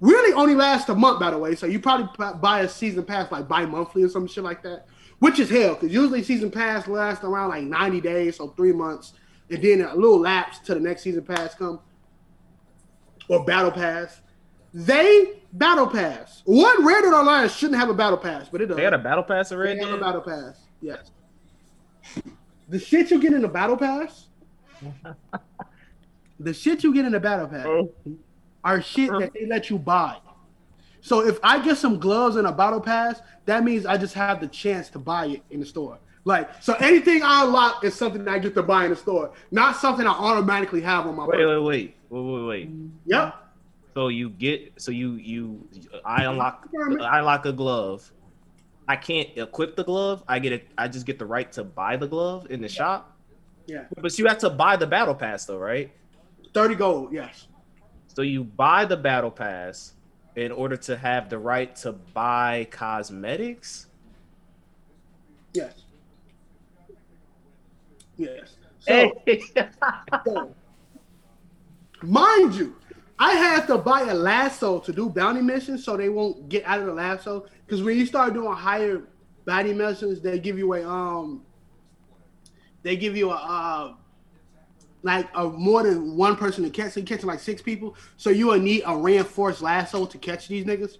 really 0.00 0.34
only 0.34 0.54
lasts 0.54 0.90
a 0.90 0.94
month, 0.94 1.20
by 1.20 1.30
the 1.30 1.38
way. 1.38 1.54
So 1.54 1.64
you 1.64 1.80
probably 1.80 2.10
buy 2.42 2.60
a 2.60 2.68
season 2.68 3.02
pass 3.02 3.32
like 3.32 3.48
bi-monthly 3.48 4.02
or 4.02 4.10
some 4.10 4.26
shit 4.26 4.44
like 4.44 4.62
that, 4.64 4.84
which 5.18 5.38
is 5.38 5.48
hell 5.48 5.72
because 5.72 5.90
usually 5.90 6.22
season 6.22 6.50
pass 6.50 6.86
lasts 6.86 7.24
around 7.24 7.48
like 7.48 7.62
90 7.64 8.02
days, 8.02 8.36
so 8.36 8.48
three 8.48 8.72
months, 8.72 9.14
and 9.48 9.62
then 9.64 9.80
a 9.80 9.94
little 9.94 10.20
lapse 10.20 10.58
to 10.66 10.74
the 10.74 10.80
next 10.80 11.00
season 11.00 11.24
pass 11.24 11.54
come 11.54 11.80
or 13.26 13.42
battle 13.46 13.70
pass. 13.70 14.20
They 14.74 15.40
battle 15.54 15.86
pass. 15.86 16.42
One 16.44 16.84
Red 16.84 17.04
Dead 17.04 17.14
Online 17.14 17.48
shouldn't 17.48 17.80
have 17.80 17.88
a 17.88 17.94
battle 17.94 18.18
pass, 18.18 18.50
but 18.50 18.60
it 18.60 18.66
does. 18.66 18.76
They 18.76 18.82
got 18.82 18.92
a 18.92 18.98
battle 18.98 19.24
pass 19.24 19.48
They 19.48 19.56
already. 19.56 19.80
have 19.80 19.94
a 19.94 19.98
battle 19.98 20.20
pass. 20.20 20.60
Yes. 20.82 21.10
The 22.68 22.78
shit 22.78 23.10
you 23.10 23.18
get 23.18 23.32
in 23.32 23.40
the 23.40 23.48
battle 23.48 23.78
pass. 23.78 24.26
the 26.42 26.54
shit 26.54 26.82
you 26.82 26.92
get 26.94 27.04
in 27.04 27.12
the 27.12 27.20
battle 27.20 27.48
pass 27.48 27.66
oh. 27.66 27.92
are 28.64 28.82
shit 28.82 29.10
that 29.10 29.32
they 29.34 29.46
let 29.46 29.70
you 29.70 29.78
buy. 29.78 30.16
So 31.00 31.26
if 31.26 31.38
I 31.42 31.62
get 31.62 31.76
some 31.76 31.98
gloves 31.98 32.36
and 32.36 32.46
a 32.46 32.52
battle 32.52 32.80
pass, 32.80 33.20
that 33.46 33.64
means 33.64 33.86
I 33.86 33.96
just 33.96 34.14
have 34.14 34.40
the 34.40 34.46
chance 34.46 34.88
to 34.90 34.98
buy 34.98 35.26
it 35.26 35.42
in 35.50 35.60
the 35.60 35.66
store. 35.66 35.98
Like 36.24 36.62
so, 36.62 36.74
anything 36.74 37.22
I 37.22 37.44
unlock 37.44 37.82
is 37.84 37.94
something 37.94 38.24
that 38.24 38.32
I 38.32 38.38
get 38.38 38.54
to 38.54 38.62
buy 38.62 38.84
in 38.84 38.90
the 38.90 38.96
store, 38.96 39.32
not 39.50 39.76
something 39.76 40.06
I 40.06 40.12
automatically 40.12 40.80
have 40.82 41.06
on 41.06 41.16
my. 41.16 41.26
Wait, 41.26 41.44
wait, 41.44 41.58
wait, 41.58 41.96
wait, 42.10 42.22
wait, 42.22 42.46
wait. 42.46 42.70
Yep. 43.06 43.34
So 43.94 44.08
you 44.08 44.30
get, 44.30 44.72
so 44.80 44.92
you 44.92 45.14
you, 45.14 45.68
I 46.04 46.24
unlock, 46.24 46.68
I 47.00 47.18
unlock 47.18 47.44
a 47.46 47.52
glove. 47.52 48.10
I 48.86 48.96
can't 48.96 49.28
equip 49.36 49.74
the 49.74 49.84
glove. 49.84 50.22
I 50.28 50.38
get 50.38 50.52
it. 50.52 50.68
I 50.78 50.86
just 50.86 51.06
get 51.06 51.18
the 51.18 51.26
right 51.26 51.50
to 51.52 51.64
buy 51.64 51.96
the 51.96 52.06
glove 52.06 52.46
in 52.50 52.60
the 52.60 52.68
shop. 52.68 53.16
Yeah. 53.66 53.84
But 54.00 54.16
you 54.18 54.26
have 54.26 54.38
to 54.38 54.50
buy 54.50 54.76
the 54.76 54.86
battle 54.86 55.14
pass 55.14 55.44
though, 55.44 55.58
right? 55.58 55.90
Thirty 56.54 56.74
gold. 56.74 57.12
Yes. 57.12 57.48
So 58.06 58.22
you 58.22 58.44
buy 58.44 58.84
the 58.84 58.96
battle 58.96 59.30
pass 59.30 59.94
in 60.36 60.52
order 60.52 60.76
to 60.76 60.96
have 60.96 61.28
the 61.28 61.38
right 61.38 61.74
to 61.76 61.92
buy 61.92 62.66
cosmetics. 62.70 63.86
Yes. 65.54 65.74
Yes. 68.16 68.56
So, 68.80 69.12
so, 70.26 70.54
mind 72.02 72.54
you, 72.54 72.76
I 73.18 73.32
had 73.32 73.66
to 73.66 73.78
buy 73.78 74.02
a 74.02 74.14
lasso 74.14 74.80
to 74.80 74.92
do 74.92 75.08
bounty 75.08 75.40
missions 75.40 75.84
so 75.84 75.96
they 75.96 76.08
won't 76.08 76.48
get 76.48 76.64
out 76.64 76.80
of 76.80 76.86
the 76.86 76.92
lasso. 76.92 77.46
Because 77.64 77.82
when 77.82 77.96
you 77.96 78.06
start 78.06 78.34
doing 78.34 78.52
higher 78.52 79.02
bounty 79.44 79.72
missions, 79.72 80.20
they 80.20 80.38
give 80.38 80.58
you 80.58 80.74
a 80.74 80.84
um, 80.88 81.42
they 82.82 82.96
give 82.96 83.16
you 83.16 83.30
a 83.30 83.34
uh, 83.34 83.94
like 85.02 85.28
a 85.34 85.48
more 85.48 85.82
than 85.82 86.16
one 86.16 86.36
person 86.36 86.64
to 86.64 86.70
catch. 86.70 86.92
So 86.92 87.00
you 87.00 87.06
catching 87.06 87.26
like 87.26 87.40
six 87.40 87.60
people, 87.60 87.96
so 88.16 88.30
you 88.30 88.48
will 88.48 88.58
need 88.60 88.82
a 88.86 88.96
reinforced 88.96 89.62
lasso 89.62 90.06
to 90.06 90.18
catch 90.18 90.48
these 90.48 90.64
niggas. 90.64 90.98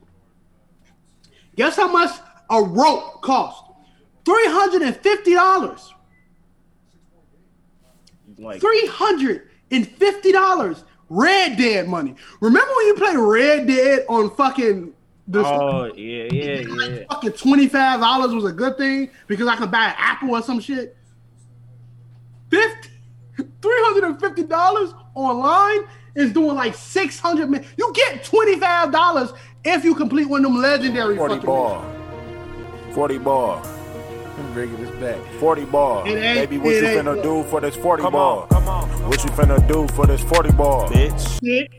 Guess 1.56 1.76
how 1.76 1.90
much 1.90 2.10
a 2.50 2.62
rope 2.62 3.22
cost? 3.22 3.64
Three 4.24 4.46
hundred 4.46 4.82
and 4.82 4.96
fifty 4.96 5.34
dollars. 5.34 5.92
like 8.38 8.60
Three 8.60 8.86
hundred 8.86 9.48
and 9.70 9.86
fifty 9.86 10.32
dollars. 10.32 10.84
Red 11.08 11.58
Dead 11.58 11.88
money. 11.88 12.14
Remember 12.40 12.72
when 12.74 12.86
you 12.86 12.94
played 12.94 13.16
Red 13.16 13.66
Dead 13.66 14.06
on 14.08 14.30
fucking 14.34 14.94
the 15.28 15.44
oh 15.44 15.92
yeah 15.94 16.28
yeah 16.32 16.60
yeah. 16.60 17.04
fucking 17.10 17.32
twenty 17.32 17.68
five 17.68 18.00
dollars 18.00 18.34
was 18.34 18.44
a 18.44 18.52
good 18.52 18.76
thing 18.76 19.10
because 19.26 19.46
I 19.46 19.56
could 19.56 19.70
buy 19.70 19.88
an 19.88 19.94
apple 19.98 20.30
or 20.30 20.42
some 20.42 20.58
shit. 20.58 20.96
Fifty. 22.50 22.88
Three 23.62 23.78
hundred 23.84 24.04
and 24.04 24.20
fifty 24.20 24.42
dollars 24.42 24.92
online 25.14 25.80
is 26.14 26.32
doing 26.32 26.54
like 26.56 26.74
six 26.74 27.18
hundred 27.18 27.48
million. 27.50 27.68
You 27.78 27.92
get 27.94 28.24
twenty 28.24 28.58
five 28.58 28.90
dollars 28.92 29.32
if 29.64 29.84
you 29.84 29.94
complete 29.94 30.28
one 30.28 30.44
of 30.44 30.52
them 30.52 30.60
legendary 30.60 31.16
40 31.16 31.34
fucking 31.34 31.46
ball. 31.46 31.84
40 32.94 33.18
ball. 33.18 33.62
I'm 34.38 34.52
bringing 34.54 34.76
this 34.84 34.90
back. 34.96 35.18
40 35.38 35.64
ball. 35.66 36.04
It 36.04 36.14
Baby, 36.20 36.58
what 36.58 36.74
you 36.74 36.82
finna 36.82 37.14
good. 37.14 37.22
do 37.22 37.42
for 37.44 37.60
this 37.60 37.76
40 37.76 38.02
Come 38.02 38.12
ball? 38.14 38.42
on, 38.42 38.48
come 38.48 38.68
on. 38.68 38.88
What 39.08 39.22
you 39.22 39.30
finna 39.30 39.66
do 39.68 39.86
for 39.94 40.06
this 40.06 40.22
40 40.24 40.52
ball? 40.52 40.88
Bitch. 40.88 41.40
shit. 41.40 41.70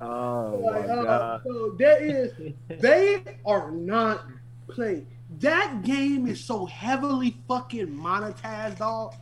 Oh 0.00 0.60
Like, 0.62 0.86
my 0.86 0.94
uh, 0.94 1.02
god. 1.04 1.40
so 1.44 1.74
there 1.78 2.00
is, 2.02 2.32
they 2.68 3.22
are 3.44 3.70
not 3.72 4.24
playing. 4.68 5.06
That 5.40 5.82
game 5.82 6.26
is 6.28 6.42
so 6.42 6.66
heavily 6.66 7.36
fucking 7.48 7.88
monetized, 7.88 8.78
dog. 8.78 9.14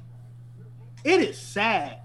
It 1.06 1.20
is 1.20 1.38
sad. 1.38 1.98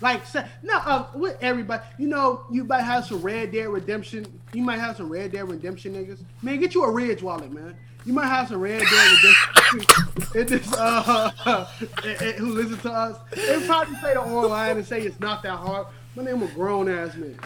Like, 0.00 0.26
sad. 0.26 0.50
no, 0.64 0.76
uh, 0.78 1.06
with 1.14 1.38
everybody, 1.40 1.84
you 1.98 2.08
know, 2.08 2.44
you 2.50 2.64
might 2.64 2.82
have 2.82 3.04
some 3.06 3.22
Red 3.22 3.52
Dead 3.52 3.68
Redemption. 3.68 4.26
You 4.52 4.62
might 4.62 4.80
have 4.80 4.96
some 4.96 5.08
Red 5.08 5.30
Dead 5.30 5.48
Redemption 5.48 5.94
niggas. 5.94 6.18
Man, 6.42 6.58
get 6.58 6.74
you 6.74 6.82
a 6.82 6.90
Ridge 6.90 7.22
wallet, 7.22 7.52
man. 7.52 7.76
You 8.04 8.12
might 8.12 8.26
have 8.26 8.48
some 8.48 8.60
Red 8.60 8.80
Dead 8.82 9.12
Redemption. 9.72 10.32
it 10.34 10.48
just, 10.48 10.74
uh, 10.76 11.30
it- 12.02 12.20
it- 12.22 12.34
who 12.36 12.48
listen 12.54 12.76
to 12.78 12.90
us? 12.92 13.18
They 13.36 13.64
probably 13.66 13.94
play 13.98 14.14
the 14.14 14.20
online 14.22 14.78
and 14.78 14.86
say 14.86 15.00
it's 15.02 15.20
not 15.20 15.44
that 15.44 15.56
hard. 15.56 15.86
My 16.16 16.24
name 16.24 16.42
a 16.42 16.48
grown 16.48 16.88
ass 16.88 17.14
man. 17.14 17.38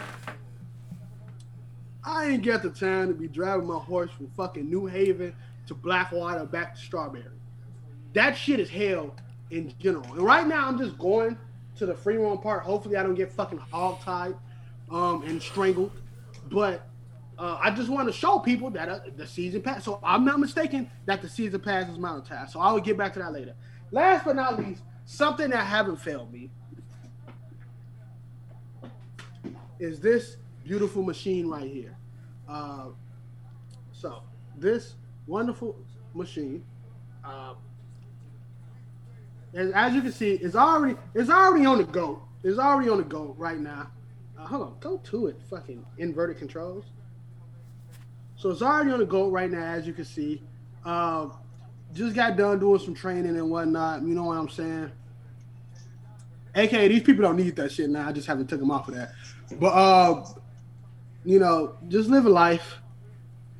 I 2.03 2.29
ain't 2.29 2.43
got 2.43 2.63
the 2.63 2.71
time 2.71 3.09
to 3.09 3.13
be 3.13 3.27
driving 3.27 3.67
my 3.67 3.77
horse 3.77 4.09
from 4.11 4.27
fucking 4.35 4.67
New 4.67 4.87
Haven 4.87 5.35
to 5.67 5.75
Blackwater 5.75 6.45
back 6.45 6.73
to 6.75 6.81
Strawberry. 6.81 7.25
That 8.13 8.35
shit 8.35 8.59
is 8.59 8.69
hell 8.71 9.13
in 9.51 9.73
general. 9.79 10.05
And 10.13 10.21
right 10.21 10.47
now, 10.47 10.67
I'm 10.67 10.77
just 10.77 10.97
going 10.97 11.37
to 11.77 11.85
the 11.85 11.95
free 11.95 12.17
roam 12.17 12.39
part. 12.39 12.63
Hopefully, 12.63 12.97
I 12.97 13.03
don't 13.03 13.15
get 13.15 13.31
fucking 13.31 13.57
hog-tied 13.57 14.35
um, 14.91 15.23
and 15.23 15.41
strangled. 15.41 15.91
But 16.51 16.87
uh, 17.37 17.57
I 17.61 17.71
just 17.71 17.89
want 17.89 18.07
to 18.07 18.13
show 18.13 18.39
people 18.39 18.69
that 18.71 18.89
uh, 18.89 18.99
the 19.15 19.25
season 19.25 19.61
pass. 19.61 19.83
So 19.83 19.99
I'm 20.03 20.25
not 20.25 20.39
mistaken 20.39 20.89
that 21.05 21.21
the 21.21 21.29
season 21.29 21.61
pass 21.61 21.89
is 21.89 21.97
monetized. 21.97 22.49
So 22.49 22.59
I 22.59 22.71
will 22.71 22.81
get 22.81 22.97
back 22.97 23.13
to 23.13 23.19
that 23.19 23.31
later. 23.31 23.53
Last 23.91 24.25
but 24.25 24.35
not 24.35 24.59
least, 24.59 24.83
something 25.05 25.49
that 25.51 25.65
haven't 25.65 25.97
failed 25.97 26.31
me 26.31 26.51
is 29.79 29.99
this 29.99 30.37
beautiful 30.63 31.01
machine 31.01 31.47
right 31.47 31.71
here. 31.71 31.95
Uh, 32.47 32.87
so 33.91 34.21
this 34.57 34.95
wonderful 35.25 35.75
machine, 36.13 36.63
uh, 37.23 37.53
as, 39.53 39.93
you 39.93 40.01
can 40.01 40.11
see, 40.11 40.33
it's 40.33 40.55
already 40.55 40.95
it's 41.13 41.29
already 41.29 41.65
on 41.65 41.79
the 41.79 41.83
go. 41.83 42.21
It's 42.43 42.59
already 42.59 42.89
on 42.89 42.97
the 42.97 43.03
go 43.03 43.35
right 43.37 43.59
now. 43.59 43.89
Uh, 44.37 44.45
hold 44.45 44.61
on, 44.61 44.75
go 44.79 44.97
to 44.97 45.27
it. 45.27 45.39
Fucking 45.49 45.85
inverted 45.97 46.37
controls. 46.37 46.85
So 48.37 48.51
it's 48.51 48.61
already 48.61 48.91
on 48.91 48.99
the 48.99 49.05
go 49.05 49.29
right 49.29 49.49
now, 49.49 49.63
as 49.63 49.85
you 49.85 49.93
can 49.93 50.05
see. 50.05 50.41
Uh, 50.85 51.29
just 51.93 52.15
got 52.15 52.37
done 52.37 52.59
doing 52.59 52.79
some 52.79 52.93
training 52.93 53.37
and 53.37 53.49
whatnot. 53.49 54.01
You 54.01 54.09
know 54.09 54.25
what 54.25 54.37
I'm 54.37 54.49
saying? 54.49 54.91
AKA, 56.55 56.87
these 56.87 57.03
people 57.03 57.23
don't 57.23 57.35
need 57.35 57.55
that 57.57 57.71
shit 57.71 57.89
now. 57.89 58.07
I 58.07 58.11
just 58.11 58.27
haven't 58.27 58.47
took 58.47 58.59
them 58.59 58.71
off 58.71 58.87
of 58.87 58.95
that. 58.95 59.11
But 59.59 59.67
uh, 59.67 60.25
you 61.25 61.39
know, 61.39 61.75
just 61.87 62.09
living 62.09 62.31
life 62.31 62.77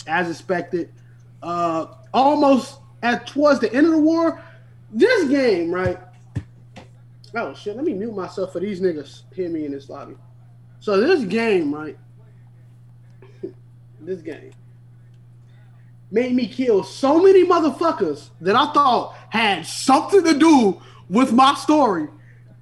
as 0.08 0.30
expected. 0.30 0.92
Uh, 1.42 1.88
almost 2.14 2.80
at 3.02 3.28
towards 3.28 3.60
the 3.60 3.74
end 3.74 3.86
of 3.86 3.94
the 3.94 4.00
war, 4.00 4.42
this 4.92 5.30
game, 5.30 5.72
right? 5.72 6.00
Oh 7.36 7.54
shit! 7.54 7.76
Let 7.76 7.86
me 7.86 7.94
mute 7.94 8.16
myself 8.16 8.54
for 8.54 8.60
these 8.60 8.82
niggas 8.82 9.22
hear 9.34 9.50
me 9.50 9.66
in 9.66 9.72
this 9.72 9.90
lobby. 9.90 10.16
So 10.80 11.00
this 11.00 11.24
game, 11.26 11.74
right? 11.74 11.98
this 14.02 14.22
game 14.22 14.52
made 16.12 16.34
me 16.34 16.48
kill 16.48 16.84
so 16.84 17.22
many 17.22 17.46
motherfuckers 17.46 18.30
that 18.42 18.56
I 18.56 18.74
thought 18.74 19.16
had 19.30 19.66
something 19.66 20.24
to 20.24 20.38
do 20.38 20.82
with 21.08 21.32
my 21.32 21.54
story. 21.54 22.08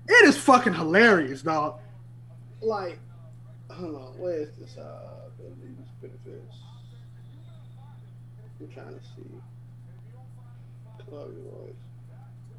It 0.08 0.28
is 0.28 0.38
fucking 0.38 0.74
hilarious, 0.74 1.42
dog. 1.42 1.80
Like, 2.62 3.00
hold 3.70 3.96
on, 3.96 4.20
where 4.20 4.42
is 4.42 4.50
this? 4.58 4.78
Uh, 4.78 5.18
benefits. 6.02 6.56
I'm 8.60 8.68
trying 8.70 8.94
to 8.94 9.00
see. 9.16 9.42
Chloe 11.08 11.36
Royce. 11.46 11.87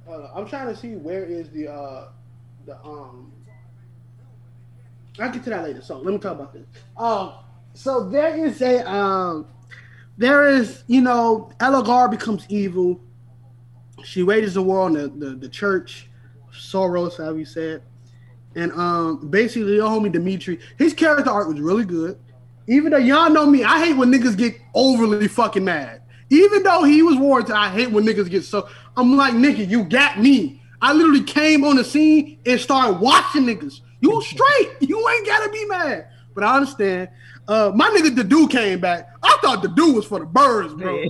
On, 0.08 0.30
I'm 0.34 0.48
trying 0.48 0.68
to 0.68 0.76
see 0.76 0.94
where 0.94 1.24
is 1.24 1.50
the 1.50 1.70
uh 1.70 2.08
the 2.66 2.76
um. 2.84 3.32
I'll 5.20 5.32
get 5.32 5.42
to 5.44 5.50
that 5.50 5.64
later. 5.64 5.82
So 5.82 5.98
let 5.98 6.12
me 6.12 6.18
talk 6.18 6.32
about 6.32 6.52
this. 6.52 6.64
Um, 6.96 7.32
so 7.74 8.08
there 8.08 8.36
is 8.36 8.62
a 8.62 8.88
um, 8.90 9.46
there 10.16 10.48
is 10.48 10.84
you 10.86 11.00
know 11.00 11.50
Elgar 11.60 12.08
becomes 12.08 12.46
evil. 12.48 13.00
She 14.04 14.22
wages 14.22 14.56
a 14.56 14.62
war 14.62 14.82
on 14.82 14.92
the, 14.92 15.08
the 15.08 15.30
the 15.30 15.48
church, 15.48 16.08
Seiros, 16.52 17.18
how 17.18 17.34
you 17.34 17.44
said, 17.44 17.82
and 18.54 18.72
um, 18.72 19.28
basically 19.28 19.74
your 19.74 19.88
homie 19.88 20.10
Dimitri, 20.12 20.60
his 20.78 20.94
character 20.94 21.30
art 21.30 21.48
was 21.48 21.60
really 21.60 21.84
good. 21.84 22.18
Even 22.66 22.92
though 22.92 22.98
y'all 22.98 23.30
know 23.30 23.46
me, 23.46 23.64
I 23.64 23.84
hate 23.84 23.96
when 23.96 24.12
niggas 24.12 24.36
get 24.36 24.60
overly 24.74 25.26
fucking 25.26 25.64
mad. 25.64 25.97
Even 26.30 26.62
though 26.62 26.84
he 26.84 27.02
was 27.02 27.16
warranted, 27.16 27.54
I 27.54 27.70
hate 27.70 27.90
when 27.90 28.04
niggas 28.04 28.28
get 28.28 28.44
so. 28.44 28.68
I'm 28.96 29.16
like, 29.16 29.34
nigga, 29.34 29.68
you 29.68 29.84
got 29.84 30.18
me. 30.20 30.62
I 30.80 30.92
literally 30.92 31.24
came 31.24 31.64
on 31.64 31.76
the 31.76 31.84
scene 31.84 32.38
and 32.46 32.60
started 32.60 33.00
watching 33.00 33.44
niggas. 33.44 33.80
You 34.00 34.22
straight. 34.22 34.70
You 34.80 35.08
ain't 35.08 35.26
gotta 35.26 35.50
be 35.50 35.64
mad. 35.66 36.08
But 36.34 36.44
I 36.44 36.56
understand. 36.56 37.08
Uh, 37.48 37.72
my 37.74 37.88
nigga, 37.88 38.14
the 38.14 38.24
dude 38.24 38.50
came 38.50 38.78
back. 38.78 39.08
I 39.22 39.38
thought 39.42 39.62
the 39.62 39.68
dude 39.68 39.96
was 39.96 40.04
for 40.04 40.20
the 40.20 40.26
birds, 40.26 40.74
bro. 40.74 41.02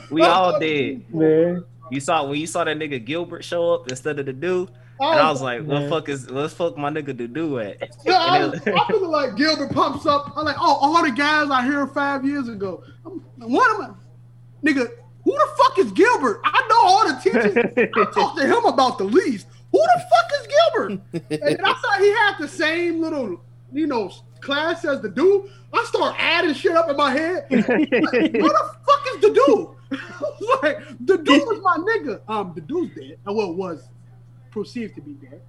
we 0.10 0.22
all 0.22 0.58
did. 0.58 1.12
Man. 1.12 1.64
You 1.90 2.00
saw 2.00 2.26
when 2.26 2.38
you 2.38 2.46
saw 2.46 2.64
that 2.64 2.78
nigga 2.78 3.04
Gilbert 3.04 3.44
show 3.44 3.74
up 3.74 3.88
instead 3.90 4.18
of 4.18 4.26
the 4.26 4.32
dude. 4.32 4.70
And 5.00 5.20
I 5.20 5.30
was 5.30 5.40
like, 5.42 5.62
what 5.64 5.82
Yeah. 5.82 5.88
fuck 5.88 6.08
is 6.08 6.30
what 6.30 6.50
fuck 6.50 6.76
my 6.76 6.90
nigga 6.90 7.16
to 7.18 7.28
do 7.28 7.58
at? 7.60 7.90
Yeah, 8.04 8.16
I, 8.18 8.38
And 8.42 8.50
was, 8.52 8.60
I'm 8.66 8.86
feeling 8.86 9.10
like 9.10 9.36
Gilbert 9.36 9.72
pumps 9.72 10.06
up. 10.06 10.32
I'm 10.36 10.44
like, 10.44 10.56
oh, 10.58 10.78
all 10.80 11.02
the 11.04 11.10
guys 11.12 11.50
I 11.50 11.62
heard 11.62 11.92
five 11.92 12.24
years 12.24 12.48
ago. 12.48 12.82
I'm, 13.06 13.20
what 13.50 13.74
am 13.74 13.82
I, 13.82 14.66
nigga? 14.68 14.88
Who 15.24 15.32
the 15.32 15.48
fuck 15.58 15.78
is 15.78 15.92
Gilbert? 15.92 16.40
I 16.44 16.66
know 16.68 16.82
all 16.82 17.08
the 17.08 17.20
teachers. 17.20 17.90
I 17.96 18.04
talked 18.12 18.38
to 18.38 18.46
him 18.46 18.64
about 18.64 18.98
the 18.98 19.04
least. 19.04 19.46
Who 19.72 19.78
the 19.78 20.02
fuck 20.10 20.30
is 20.40 20.46
Gilbert? 20.46 21.00
And 21.42 21.60
I 21.66 21.72
thought 21.74 22.00
he 22.00 22.08
had 22.10 22.38
the 22.40 22.48
same 22.48 23.00
little, 23.02 23.40
you 23.72 23.86
know, 23.86 24.10
class 24.40 24.84
as 24.86 25.00
the 25.02 25.10
dude. 25.10 25.50
I 25.74 25.84
start 25.84 26.16
adding 26.18 26.54
shit 26.54 26.74
up 26.74 26.88
in 26.88 26.96
my 26.96 27.10
head. 27.10 27.46
Like, 27.50 27.66
who 27.68 28.48
the 28.48 28.74
fuck 28.86 29.06
is 29.14 29.20
the 29.20 29.44
dude? 29.46 30.00
like, 30.62 30.78
the 31.06 31.18
dude 31.18 31.42
was 31.46 31.60
my 31.62 31.76
nigga. 31.76 32.20
Um, 32.28 32.52
the 32.54 32.62
dude's 32.62 32.94
dead. 32.94 33.18
Uh, 33.28 33.32
Well, 33.34 33.52
was 33.52 33.86
perceived 34.50 34.94
to 34.96 35.00
be 35.00 35.12
dead. 35.12 35.40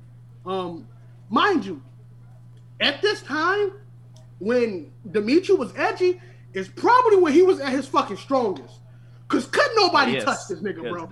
Um, 0.45 0.87
mind 1.29 1.65
you, 1.65 1.81
at 2.79 3.01
this 3.01 3.21
time, 3.21 3.71
when 4.39 4.91
Dimitri 5.11 5.55
was 5.55 5.73
edgy, 5.75 6.19
is 6.53 6.67
probably 6.67 7.17
when 7.17 7.33
he 7.33 7.41
was 7.43 7.59
at 7.59 7.69
his 7.71 7.87
fucking 7.87 8.17
strongest. 8.17 8.75
Cause 9.27 9.45
couldn't 9.45 9.75
nobody 9.75 10.13
Yes. 10.13 10.23
touch 10.23 10.37
this 10.49 10.59
nigga, 10.59 10.81
Yes, 10.81 10.91
bro. 10.91 11.09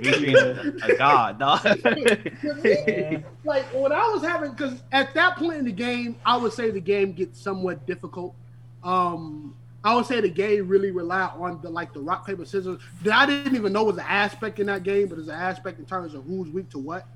yes, 0.00 0.82
a, 0.84 0.92
a 0.92 0.96
god, 0.96 1.38
dog. 1.40 1.64
like 3.44 3.64
when 3.74 3.90
I 3.92 4.06
was 4.14 4.22
having, 4.22 4.52
because 4.52 4.80
at 4.92 5.12
that 5.14 5.36
point 5.36 5.58
in 5.58 5.64
the 5.64 5.72
game, 5.72 6.14
I 6.24 6.36
would 6.36 6.52
say 6.52 6.70
the 6.70 6.80
game 6.80 7.12
gets 7.12 7.40
somewhat 7.40 7.84
difficult. 7.88 8.36
Um, 8.84 9.56
I 9.82 9.94
would 9.94 10.04
say 10.06 10.20
the 10.20 10.28
game 10.28 10.68
really 10.68 10.90
relied 10.90 11.30
on 11.36 11.60
the 11.62 11.70
like 11.70 11.94
the 11.94 12.00
rock 12.00 12.26
paper 12.26 12.44
scissors 12.44 12.80
that 13.02 13.14
I 13.14 13.26
didn't 13.26 13.56
even 13.56 13.72
know 13.72 13.84
was 13.84 13.96
an 13.96 14.04
aspect 14.06 14.58
in 14.58 14.66
that 14.66 14.82
game, 14.82 15.08
but 15.08 15.18
it's 15.18 15.28
an 15.28 15.34
aspect 15.34 15.78
in 15.78 15.86
terms 15.86 16.12
of 16.14 16.24
who's 16.24 16.50
weak 16.50 16.68
to 16.70 16.78
what. 16.78 17.06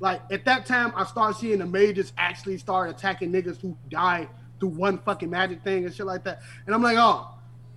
Like 0.00 0.20
at 0.30 0.44
that 0.44 0.66
time, 0.66 0.92
I 0.94 1.04
started 1.04 1.38
seeing 1.38 1.58
the 1.58 1.66
mages 1.66 2.12
actually 2.18 2.58
start 2.58 2.90
attacking 2.90 3.32
niggas 3.32 3.60
who 3.60 3.76
die 3.88 4.28
through 4.58 4.70
one 4.70 4.98
fucking 4.98 5.30
magic 5.30 5.62
thing 5.62 5.86
and 5.86 5.94
shit 5.94 6.06
like 6.06 6.24
that. 6.24 6.42
And 6.66 6.74
I'm 6.74 6.82
like, 6.82 6.98
oh, 6.98 7.28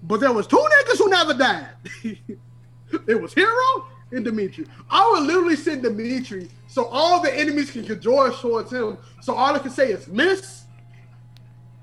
but 0.04 0.20
there 0.20 0.34
was 0.34 0.46
two 0.46 0.58
niggas 0.58 0.98
who 0.98 1.10
never 1.10 1.34
died. 1.34 1.70
it 3.08 3.22
was 3.22 3.34
Hero 3.34 3.88
and 4.12 4.26
Dimitri. 4.26 4.66
I 4.90 5.10
would 5.12 5.24
literally 5.24 5.56
send 5.56 5.84
Dimitri 5.84 6.50
so 6.68 6.86
all 6.86 7.22
the 7.22 7.34
enemies 7.34 7.72
can 7.72 7.86
conjure 7.86 8.32
towards 8.32 8.72
him. 8.72 8.98
So 9.22 9.36
all 9.36 9.56
I 9.56 9.60
can 9.60 9.72
say 9.72 9.92
is 9.92 10.08
miss 10.08 10.64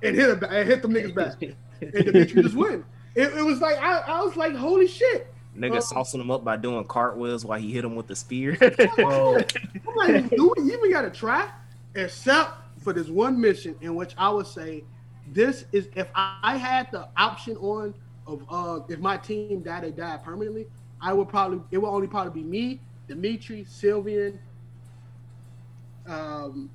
and 0.02 0.14
hit 0.14 0.30
him, 0.30 0.44
and 0.44 0.68
hit 0.68 0.82
them 0.82 0.92
niggas 0.92 1.14
back. 1.14 1.42
And 1.94 2.04
Dimitri 2.04 2.42
just 2.42 2.54
win. 2.54 2.84
It, 3.14 3.36
it 3.36 3.44
was 3.44 3.60
like 3.60 3.76
I, 3.78 3.98
I 3.98 4.22
was 4.22 4.36
like, 4.36 4.54
holy 4.54 4.86
shit. 4.86 5.32
Nigga 5.56 5.78
Uh, 5.78 5.80
saucing 5.80 6.20
him 6.20 6.30
up 6.30 6.44
by 6.44 6.56
doing 6.56 6.84
cartwheels 6.84 7.44
while 7.44 7.58
he 7.58 7.72
hit 7.72 7.84
him 7.84 7.96
with 7.96 8.06
the 8.06 8.14
spear. 8.16 8.56
Oh, 8.98 9.36
I'm 9.38 9.96
like, 9.96 10.30
do 10.30 10.52
we 10.56 10.72
even 10.72 10.90
gotta 10.90 11.10
try? 11.10 11.50
Except 11.94 12.52
for 12.78 12.92
this 12.92 13.08
one 13.08 13.40
mission 13.40 13.74
in 13.80 13.94
which 13.94 14.14
I 14.16 14.28
would 14.30 14.46
say 14.46 14.84
this 15.32 15.64
is 15.72 15.88
if 15.94 16.08
I 16.14 16.56
had 16.56 16.90
the 16.92 17.08
option 17.16 17.56
on 17.56 17.94
of 18.26 18.44
uh 18.48 18.80
if 18.88 19.00
my 19.00 19.16
team 19.16 19.62
died, 19.62 19.84
they 19.84 19.90
died 19.90 20.22
permanently, 20.22 20.66
I 21.00 21.12
would 21.12 21.28
probably 21.28 21.60
it 21.70 21.78
would 21.78 21.88
only 21.88 22.06
probably 22.06 22.42
be 22.42 22.48
me, 22.48 22.80
Dimitri, 23.08 23.64
Sylvain, 23.68 24.38
um 26.06 26.70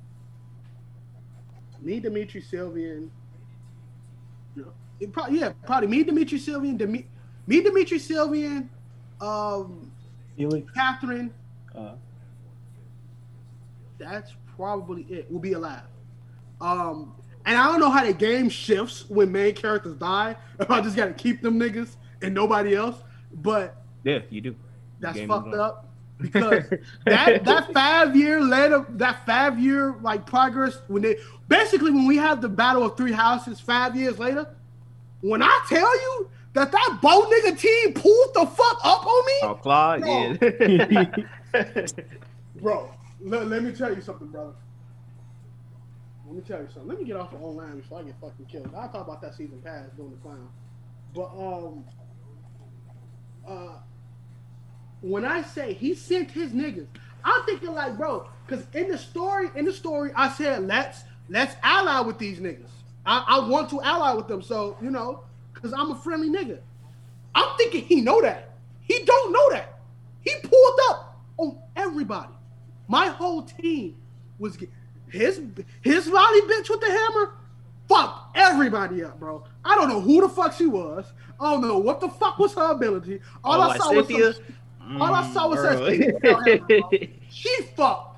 me, 1.80 2.00
Dimitri, 2.00 2.40
Sylvain. 2.40 3.10
It 5.00 5.12
probably 5.12 5.40
yeah, 5.40 5.52
probably 5.64 5.88
me, 5.88 6.04
Dimitri, 6.04 6.38
Sylvain, 6.38 6.76
Demi, 6.76 7.06
me, 7.46 7.60
Dimitri, 7.60 7.98
Sylvain, 7.98 8.70
um, 9.20 9.90
Felix. 10.36 10.70
Catherine, 10.72 11.32
Uh, 11.74 11.92
that's 13.98 14.32
probably 14.56 15.02
it. 15.04 15.26
We'll 15.30 15.40
be 15.40 15.52
alive. 15.52 15.82
Um, 16.60 17.14
and 17.44 17.56
I 17.56 17.66
don't 17.66 17.80
know 17.80 17.90
how 17.90 18.04
the 18.04 18.12
game 18.12 18.48
shifts 18.48 19.08
when 19.08 19.30
main 19.32 19.54
characters 19.54 19.94
die. 19.94 20.36
If 20.58 20.70
I 20.70 20.80
just 20.80 20.96
gotta 20.96 21.12
keep 21.12 21.42
them 21.42 21.58
niggas 21.58 21.96
and 22.22 22.34
nobody 22.34 22.74
else, 22.74 22.96
but 23.32 23.82
yeah, 24.04 24.20
you 24.30 24.40
do. 24.40 24.56
that's 25.00 25.20
fucked 25.20 25.54
up 25.54 25.88
because 26.18 26.64
that 27.04 27.44
that 27.44 27.72
five 27.72 28.16
year 28.16 28.40
later, 28.40 28.86
that 28.90 29.24
five 29.26 29.58
year 29.58 29.96
like 30.02 30.26
progress 30.26 30.78
when 30.88 31.02
they 31.02 31.16
basically 31.48 31.90
when 31.90 32.06
we 32.06 32.16
have 32.16 32.40
the 32.40 32.48
battle 32.48 32.84
of 32.84 32.96
three 32.96 33.12
houses 33.12 33.60
five 33.60 33.94
years 33.94 34.18
later, 34.18 34.48
when 35.20 35.42
I 35.42 35.64
tell 35.68 35.94
you 36.02 36.30
that 36.54 36.72
that 36.72 36.98
bow 37.02 37.22
nigga 37.30 37.58
team 37.58 37.92
pulled 37.92 38.34
the 38.34 38.46
fuck 38.46 38.80
up 38.84 39.06
on 39.06 39.26
me, 39.26 39.32
Oh, 39.42 39.54
Claude, 39.54 40.00
No. 40.00 40.36
yeah. 40.40 41.06
bro. 42.60 42.90
Let, 43.22 43.48
let 43.48 43.62
me 43.62 43.72
tell 43.72 43.94
you 43.94 44.00
something, 44.02 44.28
brother. 44.28 44.52
Let 46.26 46.34
me 46.36 46.42
tell 46.42 46.60
you 46.60 46.68
something. 46.72 46.88
Let 46.88 46.98
me 46.98 47.04
get 47.04 47.16
off 47.16 47.30
the 47.30 47.36
online 47.38 47.80
before 47.80 48.00
I 48.00 48.02
get 48.02 48.14
fucking 48.20 48.46
killed. 48.46 48.70
I'll 48.76 48.88
talk 48.88 49.06
about 49.06 49.22
that 49.22 49.34
season 49.34 49.60
pass 49.64 49.88
doing 49.96 50.10
the 50.10 50.16
clown. 50.16 50.48
But 51.14 51.30
um 51.38 51.84
uh 53.46 53.78
when 55.02 55.24
I 55.24 55.42
say 55.42 55.72
he 55.72 55.94
sent 55.94 56.30
his 56.30 56.52
niggas, 56.52 56.86
I'm 57.24 57.44
thinking 57.44 57.72
like, 57.74 57.96
bro, 57.96 58.28
because 58.46 58.66
in 58.74 58.88
the 58.88 58.98
story, 58.98 59.50
in 59.54 59.64
the 59.64 59.72
story, 59.72 60.10
I 60.16 60.28
said 60.30 60.66
let's 60.66 61.02
let's 61.28 61.54
ally 61.62 62.00
with 62.00 62.18
these 62.18 62.38
niggas. 62.40 62.70
I, 63.06 63.24
I 63.28 63.48
want 63.48 63.70
to 63.70 63.80
ally 63.82 64.12
with 64.14 64.26
them, 64.28 64.42
so 64.42 64.76
you 64.82 64.90
know, 64.90 65.22
because 65.54 65.72
I'm 65.72 65.92
a 65.92 65.96
friendly 65.96 66.28
nigga. 66.28 66.58
I'm 67.34 67.56
thinking 67.56 67.84
he 67.84 68.00
know 68.00 68.20
that. 68.22 68.50
He 68.80 69.04
don't 69.04 69.32
know 69.32 69.50
that. 69.52 69.80
He 70.20 70.34
pulled 70.42 70.80
up 70.90 71.18
on 71.36 71.58
everybody. 71.76 72.32
My 72.88 73.08
whole 73.08 73.42
team 73.42 73.96
was 74.38 74.58
his 75.08 75.40
his 75.82 76.06
lolly 76.08 76.40
bitch 76.42 76.68
with 76.68 76.80
the 76.80 76.90
hammer. 76.90 77.34
Fuck 77.88 78.30
everybody 78.34 79.04
up, 79.04 79.20
bro. 79.20 79.44
I 79.64 79.76
don't 79.76 79.88
know 79.88 80.00
who 80.00 80.20
the 80.20 80.28
fuck 80.28 80.52
she 80.52 80.66
was. 80.66 81.12
I 81.40 81.52
don't 81.52 81.60
know 81.60 81.78
what 81.78 82.00
the 82.00 82.08
fuck 82.08 82.38
was 82.38 82.52
her 82.54 82.72
ability. 82.72 83.20
All 83.44 83.60
Oh, 83.60 83.68
I 83.70 83.78
saw 83.78 83.92
was 83.92 84.08
some, 84.08 85.00
all 85.00 85.14
I 85.14 85.22
saw 85.32 85.48
was 85.48 85.60
Mm, 85.60 85.62
that 85.62 86.22
female 86.22 86.40
hammer, 86.40 86.90
she 87.30 87.62
fucked 87.76 88.15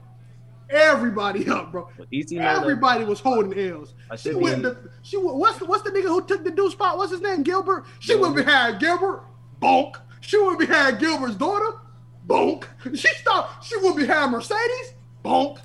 everybody 0.71 1.49
up, 1.49 1.73
bro. 1.73 1.89
But 1.97 2.11
DC 2.11 2.33
know 2.33 2.43
that- 2.43 2.63
Everybody 2.63 3.05
was 3.05 3.21
holding 3.21 3.59
L's. 3.59 3.95
She 4.17 4.31
should 4.31 4.37
went. 4.37 4.63
To, 4.63 4.77
she. 5.03 5.17
What's 5.17 5.59
the 5.59 5.65
What's 5.67 5.83
the 5.83 5.91
nigga 5.91 6.05
who 6.05 6.25
took 6.25 6.45
the 6.45 6.51
dude 6.51 6.73
spot? 6.73 6.97
What's 6.99 7.13
his 7.13 7.21
name? 7.21 7.43
Gilbert. 7.43 7.85
She 8.01 8.15
went 8.17 8.37
behind 8.37 8.79
Gilbert. 8.81 9.25
Bonk. 9.61 9.97
She 10.21 10.39
went 10.41 10.59
behind 10.59 10.99
Gilbert's 10.99 11.37
daughter. 11.37 11.79
Bonk. 12.27 12.65
She 12.95 13.09
stopped. 13.15 13.65
She 13.65 13.77
went 13.79 13.97
behind 13.97 14.33
Mercedes. 14.33 14.93
Bonk. 15.25 15.59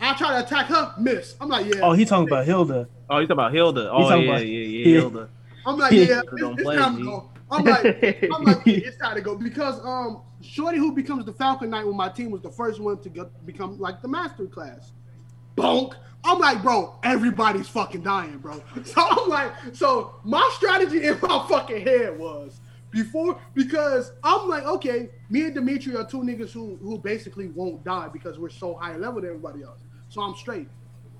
I 0.00 0.14
try 0.14 0.30
to 0.40 0.44
attack 0.46 0.66
her. 0.66 0.94
Miss. 0.98 1.36
I'm 1.40 1.48
like, 1.48 1.66
yeah. 1.66 1.80
oh, 1.82 1.92
he 1.92 2.04
talking 2.06 2.26
about 2.26 2.46
Hilda. 2.46 2.88
Oh, 3.10 3.18
you 3.18 3.26
talking 3.26 3.32
about 3.32 3.52
Hilda? 3.52 3.90
Oh, 3.90 4.08
talking 4.08 4.22
yeah, 4.24 4.30
about- 4.30 4.46
yeah, 4.46 4.58
yeah, 4.58 4.86
yeah. 4.86 5.00
Hilda. 5.00 5.28
I'm 5.66 5.76
like, 5.78 5.92
yeah. 5.92 6.22
Don't 6.38 6.52
It's, 6.52 6.60
it's 6.60 6.62
play, 6.62 6.76
time 6.76 6.96
to 6.96 7.04
go. 7.04 7.30
I'm 7.50 7.64
like, 7.64 7.84
I'm 8.32 8.44
like, 8.44 8.56
yeah, 8.66 8.74
it's 8.76 8.96
time 8.96 9.14
to 9.16 9.20
go 9.20 9.34
because 9.34 9.84
um, 9.84 10.22
Shorty 10.42 10.78
who 10.78 10.92
becomes 10.92 11.24
the 11.24 11.32
Falcon 11.32 11.70
Knight 11.70 11.86
when 11.86 11.96
my 11.96 12.08
team 12.08 12.30
was 12.30 12.40
the 12.40 12.50
first 12.50 12.80
one 12.80 12.98
to 12.98 13.08
go, 13.08 13.30
become 13.44 13.78
like 13.78 14.00
the 14.02 14.08
master 14.08 14.46
class. 14.46 14.92
Bonk. 15.56 15.94
I'm 16.22 16.38
like, 16.38 16.62
bro, 16.62 16.98
everybody's 17.02 17.68
fucking 17.68 18.02
dying, 18.02 18.38
bro. 18.38 18.62
So 18.84 19.02
I'm 19.02 19.28
like, 19.28 19.52
so 19.72 20.14
my 20.22 20.48
strategy 20.56 21.06
in 21.06 21.18
my 21.22 21.46
fucking 21.48 21.82
head 21.82 22.18
was 22.18 22.60
before 22.90 23.38
because 23.54 24.12
I'm 24.22 24.48
like, 24.48 24.64
okay, 24.64 25.08
me 25.30 25.42
and 25.42 25.54
Dimitri 25.54 25.96
are 25.96 26.04
two 26.04 26.18
niggas 26.18 26.52
who 26.52 26.76
who 26.82 26.98
basically 26.98 27.48
won't 27.48 27.84
die 27.84 28.08
because 28.08 28.38
we're 28.38 28.50
so 28.50 28.74
high 28.74 28.96
level 28.96 29.20
than 29.20 29.30
everybody 29.30 29.62
else. 29.62 29.80
So 30.08 30.20
I'm 30.20 30.34
straight. 30.34 30.68